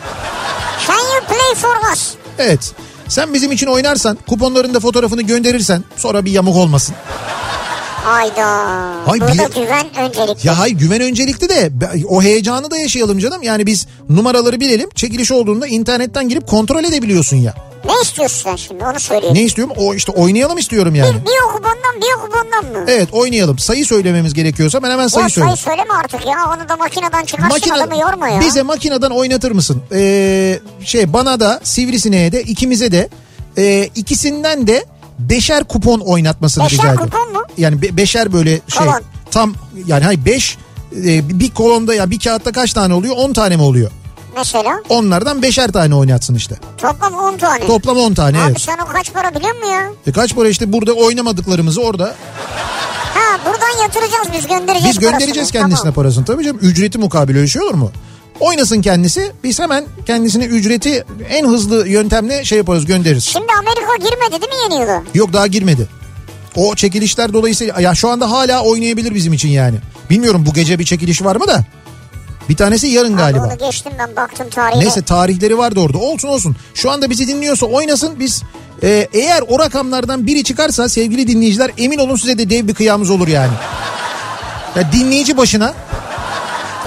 Can 0.88 0.96
you 0.96 1.24
play 1.28 1.56
for 1.56 1.92
us? 1.94 2.14
Evet. 2.40 2.74
Sen 3.08 3.34
bizim 3.34 3.52
için 3.52 3.68
oynarsan 3.68 4.18
kuponların 4.30 4.74
da 4.74 4.80
fotoğrafını 4.80 5.22
gönderirsen 5.22 5.84
sonra 5.98 6.26
bir 6.26 6.32
yamuk 6.32 6.56
olmasın. 6.56 6.96
Hayda. 8.04 8.48
Hay 9.06 9.20
Burada 9.20 9.34
bile- 9.34 9.50
güven 9.56 9.86
öncelikli. 10.06 10.48
Ya 10.48 10.60
hayır 10.60 10.76
güven 10.78 11.02
öncelikli 11.02 11.50
de 11.50 11.72
o 12.10 12.22
heyecanı 12.22 12.72
da 12.72 12.78
yaşayalım 12.78 13.20
canım. 13.20 13.44
Yani 13.44 13.66
biz 13.66 13.88
numaraları 14.10 14.60
bilelim. 14.60 14.90
Çekiliş 14.96 15.32
olduğunda 15.32 15.68
internetten 15.68 16.30
girip 16.30 16.48
kontrol 16.48 16.84
edebiliyorsun 16.84 17.38
ya. 17.38 17.54
Ne 17.86 17.94
istiyorsun 18.04 18.44
sen 18.44 18.56
şimdi 18.56 18.84
onu 18.86 19.00
söyleyelim. 19.00 19.36
Ne 19.38 19.42
istiyorum? 19.44 19.74
O 19.78 19.94
işte 19.94 20.12
oynayalım 20.12 20.58
istiyorum 20.58 20.96
yani. 20.96 21.10
Bir, 21.16 21.26
bir 21.26 21.50
okubandan 21.50 21.96
bir 22.02 22.20
okubandan 22.20 22.66
mı? 22.82 22.86
Evet 22.88 23.10
oynayalım. 23.12 23.60
Sayı 23.60 23.86
söylememiz 23.86 24.34
gerekiyorsa 24.34 24.84
ben 24.84 24.92
hemen 24.92 25.08
sayı 25.08 25.24
ya 25.24 25.30
söyleyeyim. 25.30 25.58
sayı 25.58 25.78
söyleme 25.78 25.94
artık 26.00 26.26
ya. 26.26 26.36
Onu 26.58 26.70
da 26.70 26.76
makineden 26.78 27.26
çıkarsın 27.26 27.58
Makine- 27.58 27.74
adamı 27.84 28.02
yorma 28.02 28.30
ya. 28.30 28.40
Bize 28.40 28.64
makineden 28.64 29.10
oynatır 29.10 29.52
mısın? 29.52 29.82
Ee, 29.92 30.60
şey 30.84 31.14
bana 31.14 31.40
da 31.40 31.60
sivrisineğe 31.64 32.32
de 32.32 32.44
ikimize 32.44 32.92
de 32.92 33.10
e, 33.58 33.90
ikisinden 33.96 34.68
de 34.68 34.86
beşer 35.20 35.64
kupon 35.64 36.00
oynatmasını 36.00 36.64
Beşer 36.66 36.78
rica 36.78 36.88
ediyorum. 36.94 37.10
kupon 37.12 37.34
mu? 37.34 37.44
Yani 37.58 37.82
be- 37.82 37.98
beşer 37.98 38.34
böyle 38.34 38.50
şey 38.50 38.86
Kolon. 38.88 39.02
tam 39.32 39.54
yani 39.88 40.04
hayır 40.04 40.26
beş 40.26 40.58
e, 41.06 41.40
bir 41.40 41.52
kolonda 41.54 41.94
ya 41.96 42.12
bir 42.12 42.20
kağıtta 42.20 42.52
kaç 42.52 42.74
tane 42.74 42.94
oluyor? 42.94 43.16
10 43.18 43.34
tane 43.34 43.56
mi 43.56 43.62
oluyor? 43.62 43.92
Mesela 44.36 44.82
Onlardan 44.90 45.42
beşer 45.42 45.72
tane 45.72 45.96
oynatsın 45.96 46.36
işte. 46.36 46.56
toplam 46.78 47.14
10 47.14 47.38
tane. 47.38 47.68
Toplam 47.68 47.98
10 47.98 48.14
tane 48.14 48.38
Abi 48.42 48.48
evet. 48.48 48.62
sen 48.62 48.78
o 48.78 48.94
kaç 48.94 49.14
para 49.14 49.36
biliyor 49.36 49.56
musun 49.56 49.68
ya? 49.72 49.90
E 50.08 50.12
kaç 50.12 50.36
para 50.36 50.50
işte 50.50 50.74
burada 50.74 50.94
oynamadıklarımızı 50.94 51.82
orada 51.82 52.16
Ha 53.14 53.40
buradan 53.46 53.82
yatıracağız 53.84 54.28
biz 54.38 54.48
göndereceğiz 54.48 54.96
biz 54.96 55.00
göndereceğiz 55.00 55.36
parasını. 55.36 55.52
kendisine 55.62 55.80
Tamam. 55.82 55.94
parasını 55.94 56.26
tabii 56.26 56.44
canım. 56.44 56.60
Ücreti 56.62 56.98
mukabil 56.98 57.36
öyle 57.36 57.48
şey 57.48 57.62
olur 57.62 57.74
mu? 57.74 57.92
Oynasın 58.40 58.82
kendisi 58.82 59.32
biz 59.44 59.60
hemen 59.60 59.86
kendisine 60.06 60.46
ücreti 60.46 61.06
en 61.30 61.46
hızlı 61.48 61.88
yöntemle 61.88 62.46
şey 62.46 62.58
yaparız 62.58 62.86
göndeririz. 62.86 63.24
Şimdi 63.24 63.48
Amerika 63.60 63.96
girmedi 64.10 64.42
değil 64.42 64.54
mi 64.54 64.64
yeni 64.74 64.82
yıla? 64.82 65.04
Yok 65.14 65.34
daha 65.34 65.48
girmedi. 65.48 65.88
O 66.56 66.76
çekilişler 66.76 67.34
dolayısıyla 67.34 67.82
ya 67.82 67.96
şu 67.96 68.10
anda 68.10 68.32
hala 68.32 68.64
oynayabilir 68.64 69.16
bizim 69.16 69.34
için 69.34 69.50
yani. 69.50 69.78
Bilmiyorum 70.10 70.46
bu 70.50 70.54
gece 70.54 70.80
bir 70.80 70.86
çekiliş 70.86 71.22
var 71.24 71.36
mı 71.36 71.48
da. 71.48 71.66
Bir 72.50 72.56
tanesi 72.56 72.88
yarın 72.88 73.18
galiba. 73.18 73.46
Onu 73.46 73.58
geçtim 73.58 73.92
ben 74.00 74.16
baktım 74.16 74.50
tarihine. 74.50 74.84
Neyse 74.84 75.02
tarihleri 75.02 75.58
vardı 75.58 75.80
orada. 75.80 75.98
Olsun 75.98 76.28
olsun. 76.28 76.56
Şu 76.74 76.92
anda 76.92 77.10
bizi 77.10 77.28
dinliyorsa 77.28 77.66
oynasın. 77.66 78.20
Biz 78.20 78.44
e, 78.84 79.08
eğer 79.14 79.42
o 79.50 79.60
rakamlardan 79.60 80.28
biri 80.28 80.44
çıkarsa 80.44 80.90
sevgili 80.90 81.28
dinleyiciler 81.28 81.72
emin 81.78 81.98
olun 81.98 82.16
size 82.16 82.38
de 82.38 82.50
dev 82.50 82.68
bir 82.68 82.74
kıyamız 82.74 83.10
olur 83.10 83.28
yani. 83.28 83.54
Ya 84.76 84.92
dinleyici 84.92 85.38
başına 85.38 85.74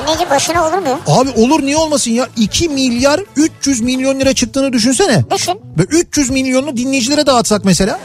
Dinleyici 0.02 0.30
başına 0.30 0.68
olur 0.68 0.78
mu? 0.78 1.00
abi 1.06 1.30
olur 1.30 1.62
niye 1.62 1.76
olmasın 1.76 2.10
ya 2.10 2.28
2 2.36 2.68
milyar 2.68 3.20
300 3.36 3.80
milyon 3.80 4.20
lira 4.20 4.34
çıktığını 4.34 4.72
düşünsene. 4.72 5.24
Düşün. 5.30 5.60
Ve 5.78 5.82
300 5.82 6.30
milyonunu 6.30 6.76
dinleyicilere 6.76 7.26
dağıtsak 7.26 7.64
mesela. 7.64 7.98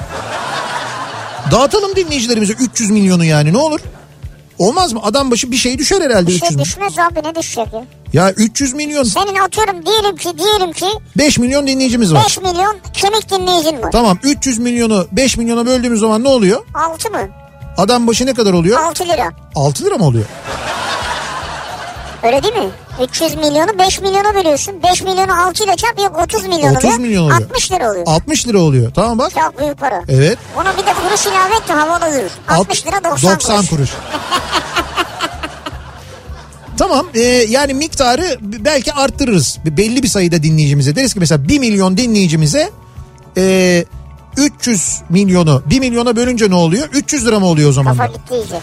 Dağıtalım 1.52 1.96
dinleyicilerimize 1.96 2.54
300 2.54 2.90
milyonu 2.90 3.26
yani 3.26 3.54
ne 3.54 3.58
olur? 3.58 3.80
Olmaz 4.60 4.94
mı? 4.94 5.00
Adam 5.04 5.32
başı 5.32 5.52
bir 5.52 5.56
şey 5.58 5.78
düşer 5.78 6.02
herhalde 6.02 6.28
Bir 6.28 6.32
300 6.36 6.40
şey 6.40 6.50
milyon. 6.50 6.66
düşmez 6.66 7.00
abi 7.00 7.28
ne 7.28 7.36
düşecek 7.36 7.68
ya? 7.74 7.84
Ya 8.14 8.32
300 8.32 8.74
milyon 8.74 9.04
Senin 9.04 9.36
atıyorum 9.36 9.86
diyelim 9.86 10.16
ki 10.16 10.30
diyelim 10.38 10.72
ki 10.74 10.86
5 11.18 11.38
milyon 11.38 11.68
dinleyicimiz 11.68 12.14
var. 12.14 12.24
5 12.26 12.38
milyon 12.38 12.78
kemik 12.94 13.32
dinleyicin 13.32 13.82
var. 13.82 13.92
Tamam 13.92 14.18
300 14.24 14.60
milyonu 14.60 15.08
5 15.12 15.38
milyona 15.38 15.66
böldüğümüz 15.66 16.00
zaman 16.00 16.24
ne 16.24 16.28
oluyor? 16.28 16.66
6 16.74 17.10
mı? 17.10 17.20
Adam 17.78 18.08
başı 18.08 18.26
ne 18.26 18.34
kadar 18.34 18.54
oluyor? 18.54 18.80
6 18.80 19.06
lira. 19.06 19.32
6 19.56 19.86
lira 19.86 19.98
mı 19.98 20.06
oluyor? 20.06 20.26
Öyle 22.24 22.44
değil 22.44 22.54
mi? 22.56 22.70
300 23.02 23.36
milyonu 23.36 23.80
5 23.80 24.02
milyona 24.02 24.36
bölüyorsun. 24.36 24.84
5 24.84 25.02
milyonu 25.02 25.42
6 25.48 25.64
ile 25.64 25.76
çarp 25.76 26.00
yok 26.00 26.20
30 26.24 26.46
milyon 26.48 26.76
30 26.76 26.86
oluyor. 26.86 27.00
milyon 27.00 27.24
oluyor. 27.24 27.42
60 27.42 27.72
lira 27.72 27.92
oluyor. 27.92 28.04
60 28.08 28.48
lira 28.48 28.60
oluyor. 28.60 28.92
Tamam 28.94 29.20
bak. 29.20 29.32
Çok 29.34 29.60
büyük 29.60 29.78
para. 29.78 30.04
Evet. 30.10 30.38
Buna 30.58 30.74
bir 30.78 30.86
de 30.86 30.94
kuruş 30.94 31.26
ilave 31.26 31.56
et 31.56 31.68
de 31.70 31.74
havalı 31.74 32.16
yürür. 32.16 32.32
60 32.48 32.88
lira 32.88 33.04
90, 33.04 33.36
90 33.36 33.66
kuruş. 33.66 33.90
tamam 36.78 37.06
e, 37.14 37.20
yani 37.50 37.74
miktarı 37.74 38.38
belki 38.42 38.94
arttırırız. 38.94 39.58
Belli 39.66 40.04
bir 40.04 40.08
sayıda 40.08 40.44
dinleyicimize 40.44 40.96
deriz 40.96 41.14
ki 41.14 41.20
mesela 41.20 41.48
1 41.48 41.60
milyon 41.60 41.98
dinleyicimize 41.98 42.70
e, 43.38 43.86
300 44.38 45.02
milyonu 45.10 45.64
1 45.66 45.80
milyona 45.80 46.16
bölünce 46.16 46.50
ne 46.50 46.56
oluyor? 46.56 46.88
300 46.94 47.26
lira 47.26 47.40
mı 47.40 47.46
oluyor 47.46 47.70
o 47.70 47.74
zaman? 47.74 47.98
Kafa 47.98 48.12
gitti 48.14 48.34
iyice. 48.34 48.60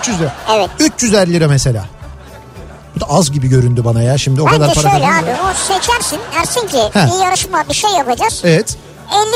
300 0.00 0.20
lira. 0.20 0.32
Evet. 0.56 0.70
350 0.80 1.32
lira 1.32 1.48
mesela. 1.48 1.84
Bu 2.96 3.00
da 3.00 3.06
az 3.08 3.30
gibi 3.32 3.48
göründü 3.48 3.84
bana 3.84 4.02
ya 4.02 4.18
şimdi 4.18 4.42
o 4.42 4.44
kadar 4.44 4.68
Bence 4.68 4.80
para 4.82 4.90
şöyle 4.92 5.06
abi 5.06 5.30
o 5.50 5.74
seçersin 5.74 6.18
dersin 6.34 6.66
ki 6.66 6.78
He. 6.92 7.06
bir 7.06 7.24
yarışma 7.24 7.64
bir 7.68 7.74
şey 7.74 7.90
yapacağız. 7.90 8.40
Evet. 8.44 8.76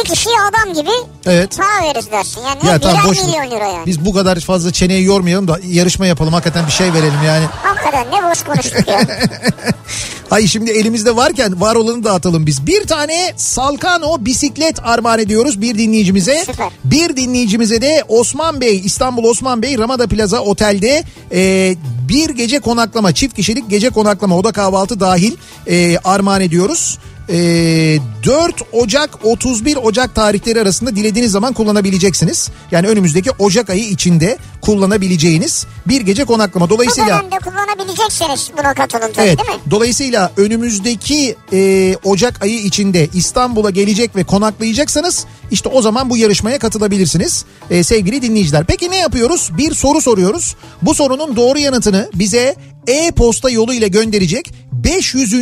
50 0.01 0.05
kişiye 0.15 0.35
adam 0.51 0.75
gibi 0.75 0.91
Evet. 1.27 1.57
para 1.59 1.89
veririz 1.89 2.11
dersin. 2.11 2.41
Yani 2.41 2.67
Ya 2.67 2.79
tamam 2.79 3.09
boş 3.09 3.19
milyon 3.19 3.51
lira 3.51 3.67
yani. 3.67 3.87
Biz 3.87 4.05
bu 4.05 4.13
kadar 4.15 4.41
fazla 4.41 4.73
çeneyi 4.73 5.05
yormayalım 5.05 5.49
da 5.49 5.59
yarışma 5.67 6.07
yapalım 6.07 6.33
hakikaten 6.33 6.67
bir 6.67 6.73
şey 6.73 6.93
verelim 6.93 7.23
yani. 7.27 7.45
Hakikaten 7.63 8.07
ne 8.13 8.31
boş 8.31 8.43
konuştuk 8.43 8.89
ya. 8.89 9.01
Hayır 10.31 10.49
şimdi 10.49 10.71
elimizde 10.71 11.17
varken 11.17 11.61
var 11.61 11.75
olanı 11.75 12.05
dağıtalım 12.05 12.47
biz. 12.47 12.67
Bir 12.67 12.87
tane 12.87 13.33
Salkano 13.37 14.25
bisiklet 14.25 14.87
armağan 14.87 15.19
ediyoruz 15.19 15.61
bir 15.61 15.79
dinleyicimize. 15.79 16.45
Süper. 16.47 16.69
Bir 16.85 17.17
dinleyicimize 17.17 17.83
de 17.83 18.05
Osman 18.09 18.61
Bey 18.61 18.79
İstanbul 18.85 19.25
Osman 19.25 19.63
Bey 19.63 19.79
Ramada 19.79 20.07
Plaza 20.07 20.41
Otel'de 20.41 21.05
e, 21.33 21.75
bir 22.09 22.31
gece 22.31 22.61
konaklama 22.61 23.15
çift 23.15 23.37
kişilik 23.37 23.71
gece 23.71 23.91
konaklama 23.91 24.37
oda 24.39 24.53
kahvaltı 24.53 25.01
dahil 25.01 25.37
e, 25.67 25.99
armağan 26.05 26.41
ediyoruz. 26.41 26.99
E, 27.29 27.99
4 28.25 28.55
Ocak 28.73 29.25
31 29.25 29.77
Ocak 29.77 30.15
tarihleri 30.15 30.61
arasında 30.61 30.97
dilediğiniz 30.97 31.33
zaman 31.33 31.53
kullanabileceksiniz. 31.53 32.51
Yani 32.71 32.89
önümüzdeki 32.89 33.31
Ocak 33.39 33.71
ayı 33.71 33.85
içinde 33.89 34.39
kullanabileceğiniz 34.61 35.67
bir 35.89 36.01
gece 36.01 36.25
konaklama. 36.25 36.67
Bu 36.67 36.71
Dolayısıyla 36.75 37.09
dönemde 37.21 37.39
kullanabilecekseniz 37.39 38.51
buna 38.59 38.75
katılın 38.75 39.13
tabii 39.13 39.27
Evet. 39.27 39.39
değil 39.39 39.49
mi? 39.59 39.63
Dolayısıyla 39.71 40.33
önümüzdeki 40.37 41.37
e, 41.53 41.97
Ocak 42.05 42.43
ayı 42.43 42.59
içinde 42.59 43.09
İstanbul'a 43.15 43.71
gelecek 43.71 44.17
ve 44.17 44.25
konaklayacaksanız 44.25 45.27
işte 45.51 45.69
o 45.69 45.83
zaman 45.83 46.11
bu 46.11 46.17
yarışmaya 46.17 46.59
katılabilirsiniz 46.59 47.45
e, 47.71 47.85
sevgili 47.85 48.23
dinleyiciler. 48.23 48.65
Peki 48.67 48.91
ne 48.91 48.97
yapıyoruz? 48.97 49.51
Bir 49.59 49.75
soru 49.75 50.01
soruyoruz. 50.01 50.57
Bu 50.83 50.95
sorunun 50.95 51.37
doğru 51.37 51.59
yanıtını 51.59 52.11
bize 52.15 52.57
e-posta 52.87 53.51
yoluyla 53.51 53.87
gönderecek 53.89 54.53
500. 54.73 55.33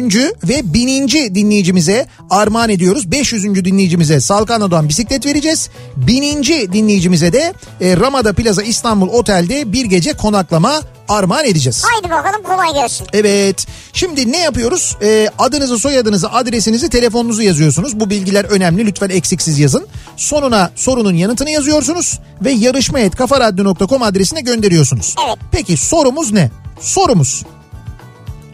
ve 0.48 0.74
1000. 0.74 1.08
dinleyicimize 1.34 2.06
armağan 2.30 2.70
ediyoruz. 2.70 3.10
500. 3.10 3.64
dinleyicimize 3.64 4.20
Salkano'dan 4.20 4.88
bisiklet 4.88 5.26
vereceğiz. 5.26 5.70
1000. 5.96 6.42
dinleyicimize 6.72 7.32
de 7.32 7.54
e, 7.80 7.96
Ramada 7.96 8.32
Plaza 8.32 8.62
İstanbul 8.62 9.08
Otel'de 9.08 9.72
bir 9.72 9.84
gece 9.84 10.12
konaklama 10.12 10.80
armağan 11.08 11.44
edeceğiz. 11.44 11.84
Haydi 11.84 12.10
bakalım 12.10 12.42
kolay 12.42 12.74
gelsin. 12.74 13.06
Evet. 13.12 13.66
Şimdi 13.92 14.32
ne 14.32 14.38
yapıyoruz? 14.38 14.96
Ee, 15.02 15.28
adınızı, 15.38 15.78
soyadınızı, 15.78 16.32
adresinizi, 16.32 16.88
telefonunuzu 16.88 17.42
yazıyorsunuz. 17.42 18.00
Bu 18.00 18.10
bilgiler 18.10 18.44
önemli. 18.44 18.86
Lütfen 18.86 19.08
eksiksiz 19.08 19.58
yazın. 19.58 19.86
Sonuna 20.16 20.70
sorunun 20.76 21.14
yanıtını 21.14 21.50
yazıyorsunuz 21.50 22.18
ve 22.44 22.50
yarışma.kafaradyo.com 22.50 24.02
adresine 24.02 24.40
gönderiyorsunuz. 24.40 25.14
Evet. 25.26 25.38
Peki 25.52 25.76
sorumuz 25.76 26.32
ne? 26.32 26.50
Sorumuz. 26.80 27.44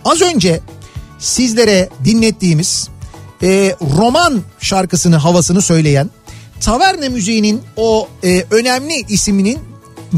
Az 0.05 0.23
önce 0.23 0.61
sizlere 1.19 1.89
dinlettiğimiz 2.05 2.89
e, 3.43 3.77
roman 3.97 4.43
şarkısını 4.61 5.17
havasını 5.17 5.63
söyleyen 5.63 6.11
Taverne 6.61 7.09
müziğinin 7.09 7.63
o 7.77 8.09
e, 8.25 8.45
önemli 8.51 9.05
isminin 9.09 9.59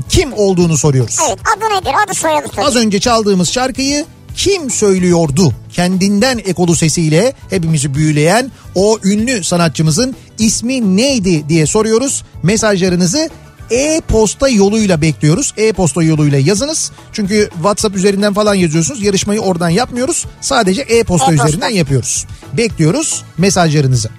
kim 0.08 0.32
olduğunu 0.32 0.76
soruyoruz. 0.76 1.18
Evet 1.28 1.38
adı 1.56 1.64
nedir 1.76 1.90
adı 2.04 2.14
soyadı. 2.14 2.46
Az 2.56 2.76
önce 2.76 3.00
çaldığımız 3.00 3.50
şarkıyı 3.50 4.04
kim 4.36 4.70
söylüyordu? 4.70 5.52
Kendinden 5.72 6.38
ekolu 6.38 6.76
sesiyle 6.76 7.32
hepimizi 7.50 7.94
büyüleyen 7.94 8.50
o 8.74 8.98
ünlü 9.04 9.44
sanatçımızın 9.44 10.16
ismi 10.38 10.96
neydi 10.96 11.48
diye 11.48 11.66
soruyoruz. 11.66 12.24
Mesajlarınızı 12.42 13.28
e-posta 13.70 14.48
yoluyla 14.48 15.00
bekliyoruz. 15.00 15.54
E-posta 15.56 16.02
yoluyla 16.02 16.38
yazınız. 16.38 16.92
Çünkü 17.12 17.48
WhatsApp 17.54 17.96
üzerinden 17.96 18.34
falan 18.34 18.54
yazıyorsunuz. 18.54 19.02
Yarışmayı 19.02 19.40
oradan 19.40 19.68
yapmıyoruz. 19.68 20.26
Sadece 20.40 20.82
e-posta 20.82 21.26
E-posta. 21.26 21.48
üzerinden 21.48 21.68
yapıyoruz. 21.68 22.26
Bekliyoruz 22.52 23.22
mesajlarınızı. 23.38 24.10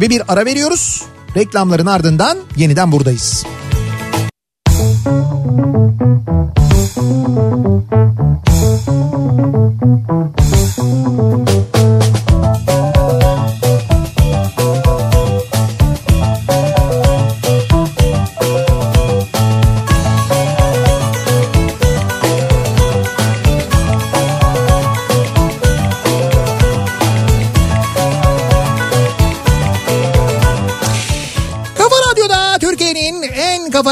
Ve 0.00 0.10
bir 0.10 0.22
ara 0.28 0.44
veriyoruz. 0.44 1.02
Reklamların 1.36 1.86
ardından 1.86 2.38
yeniden 2.56 2.92
buradayız. 2.92 3.44
Kafa 4.64 5.57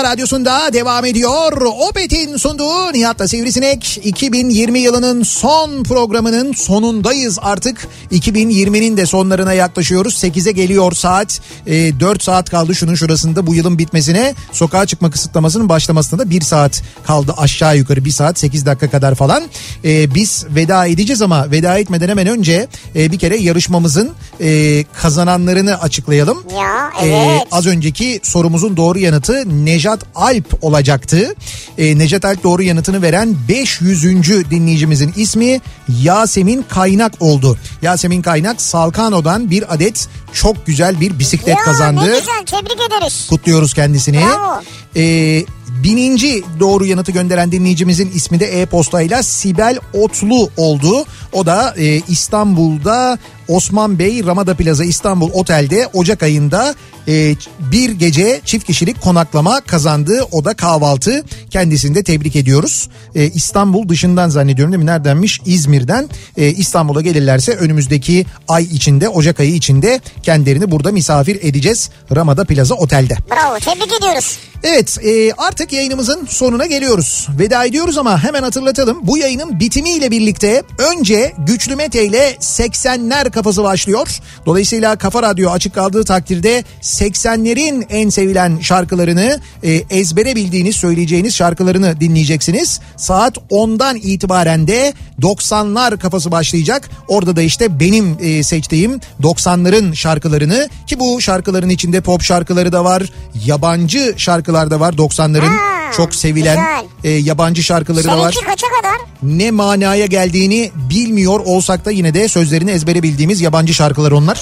radyosunda 0.06 0.72
devam 0.72 1.04
ediyor. 1.04 1.62
Opet'in 1.88 2.36
sunduğu 2.36 2.92
Nihat'la 2.92 3.28
Sivrisinek 3.28 4.00
2020 4.04 4.78
yılının 4.78 5.22
son 5.22 5.82
programının 5.82 6.52
sonundayız 6.52 7.38
artık. 7.42 7.88
2020'nin 8.12 8.96
de 8.96 9.06
sonlarına 9.06 9.52
yaklaşıyoruz. 9.52 10.14
8'e 10.14 10.52
geliyor 10.52 10.92
saat. 10.92 11.40
E, 11.66 12.00
4 12.00 12.22
saat 12.22 12.50
kaldı 12.50 12.74
şunun 12.74 12.94
şurasında 12.94 13.46
bu 13.46 13.54
yılın 13.54 13.78
bitmesine. 13.78 14.34
Sokağa 14.52 14.86
çıkma 14.86 15.10
kısıtlamasının 15.10 15.68
başlamasına 15.68 16.18
da 16.18 16.30
1 16.30 16.40
saat 16.40 16.82
kaldı 17.06 17.34
aşağı 17.36 17.76
yukarı 17.76 18.04
1 18.04 18.10
saat 18.10 18.38
8 18.38 18.66
dakika 18.66 18.90
kadar 18.90 19.14
falan. 19.14 19.42
E, 19.84 20.14
biz 20.14 20.44
veda 20.50 20.86
edeceğiz 20.86 21.22
ama 21.22 21.50
veda 21.50 21.78
etmeden 21.78 22.08
hemen 22.08 22.26
önce 22.26 22.68
e, 22.96 23.12
bir 23.12 23.18
kere 23.18 23.36
yarışmamızın 23.36 24.10
e, 24.40 24.84
kazananlarını 25.02 25.80
açıklayalım. 25.80 26.42
Ya 26.58 26.76
Ee, 27.02 27.08
evet. 27.08 27.42
az 27.52 27.66
önceki 27.66 28.20
sorumuzun 28.22 28.76
doğru 28.76 28.98
yanıtı 28.98 29.64
Nejat 29.66 29.95
Alp 30.14 30.58
olacaktı. 30.64 31.34
Ee, 31.78 31.98
Nejat 31.98 32.24
Alp 32.24 32.42
doğru 32.44 32.62
yanıtını 32.62 33.02
veren 33.02 33.36
500. 33.48 34.04
dinleyicimizin 34.50 35.12
ismi 35.16 35.60
Yasemin 36.02 36.64
Kaynak 36.68 37.12
oldu. 37.20 37.58
Yasemin 37.82 38.22
Kaynak 38.22 38.62
Salkano'dan 38.62 39.50
bir 39.50 39.74
adet 39.74 40.08
çok 40.32 40.66
güzel 40.66 41.00
bir 41.00 41.18
bisiklet 41.18 41.56
ya 41.56 41.64
kazandı. 41.64 42.00
ne 42.00 42.18
güzel 42.18 42.44
tebrik 42.46 42.80
ederiz. 42.88 43.26
Kutluyoruz 43.30 43.74
kendisini. 43.74 44.20
Bravo. 44.20 44.62
Ee, 44.96 45.44
bininci 45.82 46.44
doğru 46.60 46.84
yanıtı 46.86 47.12
gönderen 47.12 47.52
dinleyicimizin 47.52 48.10
ismi 48.14 48.40
de 48.40 48.60
e-postayla 48.62 49.22
Sibel 49.22 49.78
Otlu 49.92 50.50
oldu. 50.56 51.04
O 51.36 51.46
da 51.46 51.74
e, 51.78 52.00
İstanbul'da 52.08 53.18
Osman 53.48 53.98
Bey 53.98 54.24
Ramada 54.26 54.54
Plaza 54.54 54.84
İstanbul 54.84 55.30
Otel'de 55.32 55.86
Ocak 55.92 56.22
ayında 56.22 56.74
e, 57.08 57.34
bir 57.58 57.90
gece 57.90 58.40
çift 58.44 58.66
kişilik 58.66 59.00
konaklama 59.00 59.60
kazandı. 59.60 60.20
O 60.32 60.44
da 60.44 60.54
kahvaltı. 60.54 61.24
Kendisini 61.50 61.94
de 61.94 62.02
tebrik 62.02 62.36
ediyoruz. 62.36 62.88
E, 63.14 63.24
İstanbul 63.24 63.88
dışından 63.88 64.28
zannediyorum 64.28 64.72
değil 64.72 64.82
mi? 64.82 64.90
Neredenmiş? 64.90 65.40
İzmir'den 65.46 66.08
e, 66.36 66.48
İstanbul'a 66.48 67.00
gelirlerse 67.00 67.52
önümüzdeki 67.52 68.26
ay 68.48 68.64
içinde 68.64 69.08
Ocak 69.08 69.40
ayı 69.40 69.54
içinde 69.54 70.00
kendilerini 70.22 70.70
burada 70.70 70.92
misafir 70.92 71.38
edeceğiz. 71.42 71.90
Ramada 72.16 72.44
Plaza 72.44 72.74
Otel'de. 72.74 73.16
Bravo 73.30 73.58
tebrik 73.58 73.92
ediyoruz. 73.98 74.38
Evet 74.62 74.98
e, 75.04 75.32
artık 75.32 75.72
yayınımızın 75.72 76.26
sonuna 76.26 76.66
geliyoruz. 76.66 77.28
Veda 77.38 77.64
ediyoruz 77.64 77.98
ama 77.98 78.24
hemen 78.24 78.42
hatırlatalım. 78.42 78.98
Bu 79.02 79.18
yayının 79.18 79.60
bitimiyle 79.60 80.10
birlikte 80.10 80.62
önce 80.78 81.25
Güçlü 81.38 81.76
Mete 81.76 82.04
ile 82.04 82.36
80'ler 82.40 83.30
kafası 83.30 83.64
başlıyor. 83.64 84.08
Dolayısıyla 84.46 84.96
Kafa 84.96 85.22
Radyo 85.22 85.50
açık 85.50 85.74
kaldığı 85.74 86.04
takdirde 86.04 86.64
80'lerin 86.82 87.86
en 87.90 88.08
sevilen 88.08 88.58
şarkılarını 88.60 89.40
e, 89.62 89.72
ezbere 89.72 90.36
bildiğiniz 90.36 90.76
söyleyeceğiniz 90.76 91.34
şarkılarını 91.34 92.00
dinleyeceksiniz. 92.00 92.80
Saat 92.96 93.36
10'dan 93.50 93.96
itibaren 93.96 94.68
de 94.68 94.94
90'lar 95.20 95.98
kafası 95.98 96.30
başlayacak. 96.30 96.90
Orada 97.08 97.36
da 97.36 97.42
işte 97.42 97.80
benim 97.80 98.16
e, 98.20 98.42
seçtiğim 98.42 99.00
90'ların 99.22 99.94
şarkılarını 99.94 100.68
ki 100.86 101.00
bu 101.00 101.20
şarkıların 101.20 101.68
içinde 101.68 102.00
pop 102.00 102.22
şarkıları 102.22 102.72
da 102.72 102.84
var. 102.84 103.12
Yabancı 103.44 104.14
şarkılar 104.16 104.70
da 104.70 104.80
var 104.80 104.92
90'ların 104.92 105.76
çok 105.96 106.14
sevilen 106.14 106.58
e, 107.04 107.10
yabancı 107.10 107.62
şarkıları 107.62 108.04
da 108.04 108.18
var. 108.18 108.32
Seninki 108.32 108.46
kaça 108.46 108.66
kadar? 108.80 108.96
Ne 109.22 109.50
manaya 109.50 110.06
geldiğini 110.06 110.70
bilmiyor 110.74 111.40
olsak 111.40 111.84
da 111.84 111.90
yine 111.90 112.14
de 112.14 112.28
sözlerini 112.28 112.70
ezbere 112.70 113.02
bildiğimiz 113.02 113.40
yabancı 113.40 113.74
şarkılar 113.74 114.12
onlar. 114.12 114.40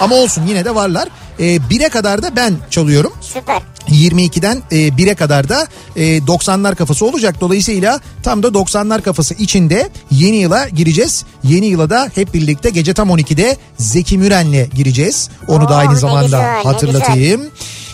Ama 0.00 0.14
olsun 0.14 0.46
yine 0.48 0.64
de 0.64 0.74
varlar. 0.74 1.08
E, 1.38 1.44
1'e 1.56 1.88
kadar 1.88 2.22
da 2.22 2.36
ben 2.36 2.54
çalıyorum. 2.70 3.12
Süper. 3.20 3.62
22'den 3.88 4.62
e, 4.70 4.76
1'e 4.76 5.14
kadar 5.14 5.48
da 5.48 5.66
e, 5.96 6.18
90'lar 6.18 6.74
kafası 6.74 7.06
olacak. 7.06 7.40
Dolayısıyla 7.40 8.00
tam 8.22 8.42
da 8.42 8.48
90'lar 8.48 9.02
kafası 9.02 9.34
içinde 9.34 9.90
yeni 10.10 10.36
yıla 10.36 10.68
gireceğiz. 10.68 11.24
Yeni 11.44 11.66
yıla 11.66 11.90
da 11.90 12.10
hep 12.14 12.34
birlikte 12.34 12.70
gece 12.70 12.94
tam 12.94 13.08
12'de 13.08 13.56
Zeki 13.78 14.18
Müren'le 14.18 14.70
gireceğiz. 14.74 15.30
Onu 15.48 15.68
da 15.68 15.74
Oo, 15.74 15.76
aynı 15.76 15.94
ne 15.94 15.98
zamanda 15.98 16.24
güzel, 16.24 16.62
hatırlatayım. 16.62 17.42
Ve 17.42 17.48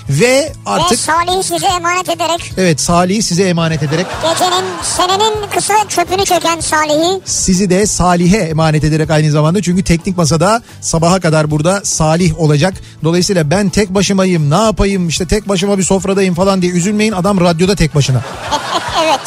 Ve 0.08 0.52
artık 0.66 0.98
Salih'i 0.98 1.42
size 1.42 1.66
emanet 1.66 2.08
ederek 2.08 2.52
evet 2.56 2.80
Salih'i 2.80 3.22
size 3.22 3.42
emanet 3.42 3.82
ederek 3.82 4.06
gecenin 4.22 4.64
senenin 4.82 5.34
kısa 5.54 5.74
çöpünü 5.88 6.24
çeken 6.24 6.60
Salih'i 6.60 7.20
sizi 7.24 7.70
de 7.70 7.86
Salih'e 7.86 8.38
emanet 8.38 8.84
ederek 8.84 9.10
aynı 9.10 9.30
zamanda 9.30 9.62
çünkü 9.62 9.84
teknik 9.84 10.16
masada 10.16 10.62
sabaha 10.80 11.20
kadar 11.20 11.50
burada 11.50 11.80
Salih 11.84 12.38
olacak. 12.38 12.74
Dolayısıyla 13.04 13.50
ben 13.50 13.68
tek 13.68 13.94
başımayım 13.94 14.50
ne 14.50 14.64
yapayım 14.64 15.08
işte 15.08 15.26
tek 15.26 15.48
başıma 15.48 15.78
bir 15.78 15.82
sofradayım 15.82 16.34
falan 16.34 16.62
diye 16.62 16.72
üzülmeyin 16.72 17.12
adam 17.12 17.40
radyoda 17.40 17.74
tek 17.76 17.94
başına. 17.94 18.20
evet. 19.04 19.20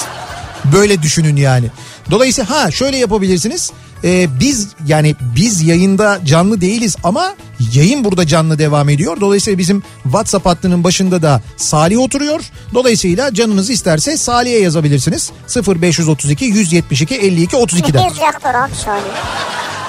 Böyle 0.74 1.02
düşünün 1.02 1.36
yani. 1.36 1.66
Dolayısıyla 2.12 2.50
ha 2.50 2.72
şöyle 2.72 2.98
yapabilirsiniz. 2.98 3.72
Ee, 4.04 4.28
biz 4.40 4.68
yani 4.88 5.16
biz 5.36 5.62
yayında 5.62 6.20
canlı 6.26 6.62
değiliz 6.62 6.96
ama 7.04 7.34
yayın 7.74 8.04
burada 8.04 8.28
canlı 8.28 8.60
devam 8.60 8.90
ediyor. 8.90 9.22
Dolayısıyla 9.22 9.58
bizim 9.58 9.84
WhatsApp 10.04 10.46
hattının 10.46 10.84
başında 10.84 11.22
da 11.22 11.42
Salih 11.58 12.00
oturuyor. 12.00 12.42
Dolayısıyla 12.74 13.34
canınız 13.34 13.70
isterse 13.70 14.18
Salih'e 14.18 14.60
yazabilirsiniz. 14.60 15.32
0532 15.68 16.46
172 16.46 17.16
52 17.16 17.56
32'den. 17.56 18.04
Yazacaktır 18.04 18.50
abi 18.50 18.76
Salih. 18.86 19.02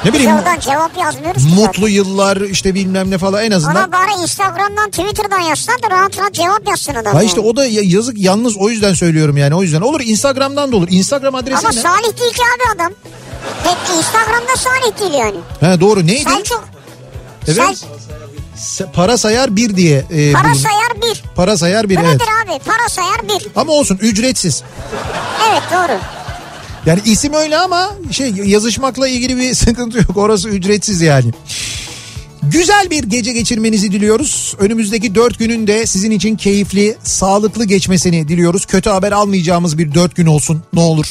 Ne 0.05 0.13
bileyim 0.13 0.31
cevap 0.61 0.99
yazmıyoruz 0.99 1.45
ki 1.45 1.51
zaten. 1.51 1.65
mutlu 1.65 1.89
yıllar 1.89 2.37
işte 2.37 2.75
bilmem 2.75 3.11
ne 3.11 3.19
falan 3.19 3.45
en 3.45 3.51
azından. 3.51 3.77
Ona 3.77 3.93
bari 3.93 4.23
Instagram'dan 4.23 4.91
Twitter'dan 4.91 5.41
yazsan 5.41 5.75
da 5.83 5.91
rahat 5.91 6.19
rahat 6.19 6.35
cevap 6.35 6.69
yazsın 6.69 6.95
adam. 6.95 7.15
Ha 7.15 7.23
işte 7.23 7.41
o 7.41 7.57
da 7.57 7.67
ya- 7.67 7.83
yazık 7.85 8.19
yalnız 8.19 8.57
o 8.57 8.69
yüzden 8.71 8.95
söylüyorum 8.95 9.37
yani 9.37 9.55
o 9.55 9.63
yüzden. 9.63 9.81
Olur 9.81 10.01
Instagram'dan 10.01 10.73
da 10.73 10.77
olur. 10.77 10.89
Instagram 10.91 11.35
adresi 11.35 11.59
Ama 11.59 11.69
ne? 11.69 11.81
Salih 11.81 12.21
değil 12.21 12.33
ki 12.33 12.43
abi 12.57 12.77
adam. 12.81 12.93
Pek 13.65 13.97
Instagram'da 13.99 14.57
Salih 14.57 15.01
değil 15.01 15.13
yani. 15.21 15.37
Ha 15.61 15.81
doğru 15.81 16.07
neydi? 16.07 16.25
Selçuk. 16.31 16.69
Evet. 17.47 17.57
Sel- 17.57 17.77
Se- 18.57 18.93
Para 18.93 19.19
sayar 19.19 19.57
bir 19.57 19.77
diye. 19.77 20.05
e, 20.11 20.33
para 20.33 20.45
bulun- 20.49 20.55
sayar 20.55 21.03
bir. 21.03 21.23
Para 21.37 21.57
sayar 21.57 21.89
bir 21.89 21.97
Bu 21.97 22.01
evet. 22.01 22.21
abi? 22.23 22.59
Para 22.65 22.89
sayar 22.89 23.19
bir. 23.29 23.47
Ama 23.57 23.73
olsun 23.73 23.99
ücretsiz. 24.01 24.63
Evet 25.51 25.63
doğru. 25.73 25.99
Yani 26.87 27.01
isim 27.05 27.33
öyle 27.35 27.57
ama 27.59 27.91
şey 28.11 28.31
yazışmakla 28.31 29.09
ilgili 29.09 29.37
bir 29.37 29.55
sıkıntı 29.55 29.99
yok. 29.99 30.17
Orası 30.17 30.49
ücretsiz 30.49 31.01
yani. 31.01 31.31
Güzel 32.43 32.91
bir 32.91 33.05
gece 33.05 33.33
geçirmenizi 33.33 33.93
diliyoruz. 33.93 34.55
Önümüzdeki 34.59 35.15
dört 35.15 35.39
günün 35.39 35.67
de 35.67 35.87
sizin 35.87 36.11
için 36.11 36.37
keyifli, 36.37 36.97
sağlıklı 37.05 37.65
geçmesini 37.65 38.29
diliyoruz. 38.29 38.67
Kötü 38.67 38.91
haber 38.91 39.13
almayacağımız 39.13 39.79
bir 39.79 39.95
dört 39.95 40.17
gün 40.17 40.27
olsun 40.27 40.63
ne 40.73 40.81
olur. 40.81 41.07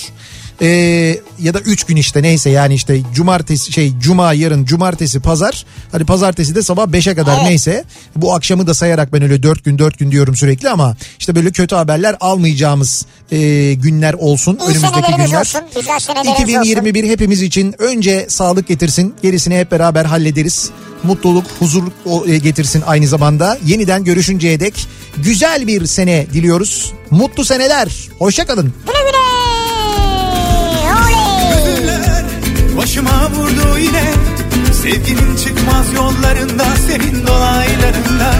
Ee, 0.61 1.19
ya 1.39 1.53
da 1.53 1.59
üç 1.59 1.83
gün 1.83 1.95
işte 1.95 2.23
neyse 2.23 2.49
yani 2.49 2.73
işte 2.75 3.01
cumartesi 3.15 3.71
şey 3.71 3.93
cuma 3.99 4.33
yarın 4.33 4.65
cumartesi 4.65 5.19
pazar 5.19 5.65
hadi 5.91 6.05
pazartesi 6.05 6.55
de 6.55 6.61
sabah 6.61 6.87
beşe 6.87 7.15
kadar 7.15 7.43
neyse 7.43 7.83
bu 8.15 8.33
akşamı 8.33 8.67
da 8.67 8.73
sayarak 8.73 9.13
ben 9.13 9.21
öyle 9.21 9.43
dört 9.43 9.63
gün 9.65 9.77
dört 9.77 9.99
gün 9.99 10.11
diyorum 10.11 10.35
sürekli 10.35 10.69
ama 10.69 10.97
işte 11.19 11.35
böyle 11.35 11.51
kötü 11.51 11.75
haberler 11.75 12.15
almayacağımız 12.19 13.05
e, 13.31 13.37
günler 13.73 14.13
olsun 14.13 14.57
İyi 14.61 14.63
önümüzdeki 14.69 15.11
günler. 15.17 15.39
olsun. 15.41 15.61
Güzel 15.75 15.99
senelerimiz 15.99 16.39
olsun. 16.39 16.43
2021 16.43 17.09
hepimiz 17.09 17.41
için 17.41 17.75
önce 17.77 18.25
sağlık 18.29 18.67
getirsin. 18.67 19.15
Gerisini 19.23 19.57
hep 19.59 19.71
beraber 19.71 20.05
hallederiz. 20.05 20.69
Mutluluk, 21.03 21.45
huzur 21.59 21.83
e, 22.27 22.37
getirsin 22.37 22.83
aynı 22.87 23.07
zamanda. 23.07 23.57
Yeniden 23.65 24.03
görüşünceye 24.03 24.59
dek 24.59 24.87
güzel 25.17 25.67
bir 25.67 25.85
sene 25.85 26.27
diliyoruz. 26.33 26.91
Mutlu 27.11 27.45
seneler. 27.45 27.87
Hoşçakalın. 28.19 28.73
Güle 28.87 28.97
güle. 29.11 29.22
Başıma 32.83 33.31
vurdu 33.31 33.77
yine. 33.79 34.13
Sevginin 34.73 35.35
çıkmaz 35.35 35.93
yollarında 35.93 36.63
Senin 36.87 37.27
dolaylarında 37.27 38.33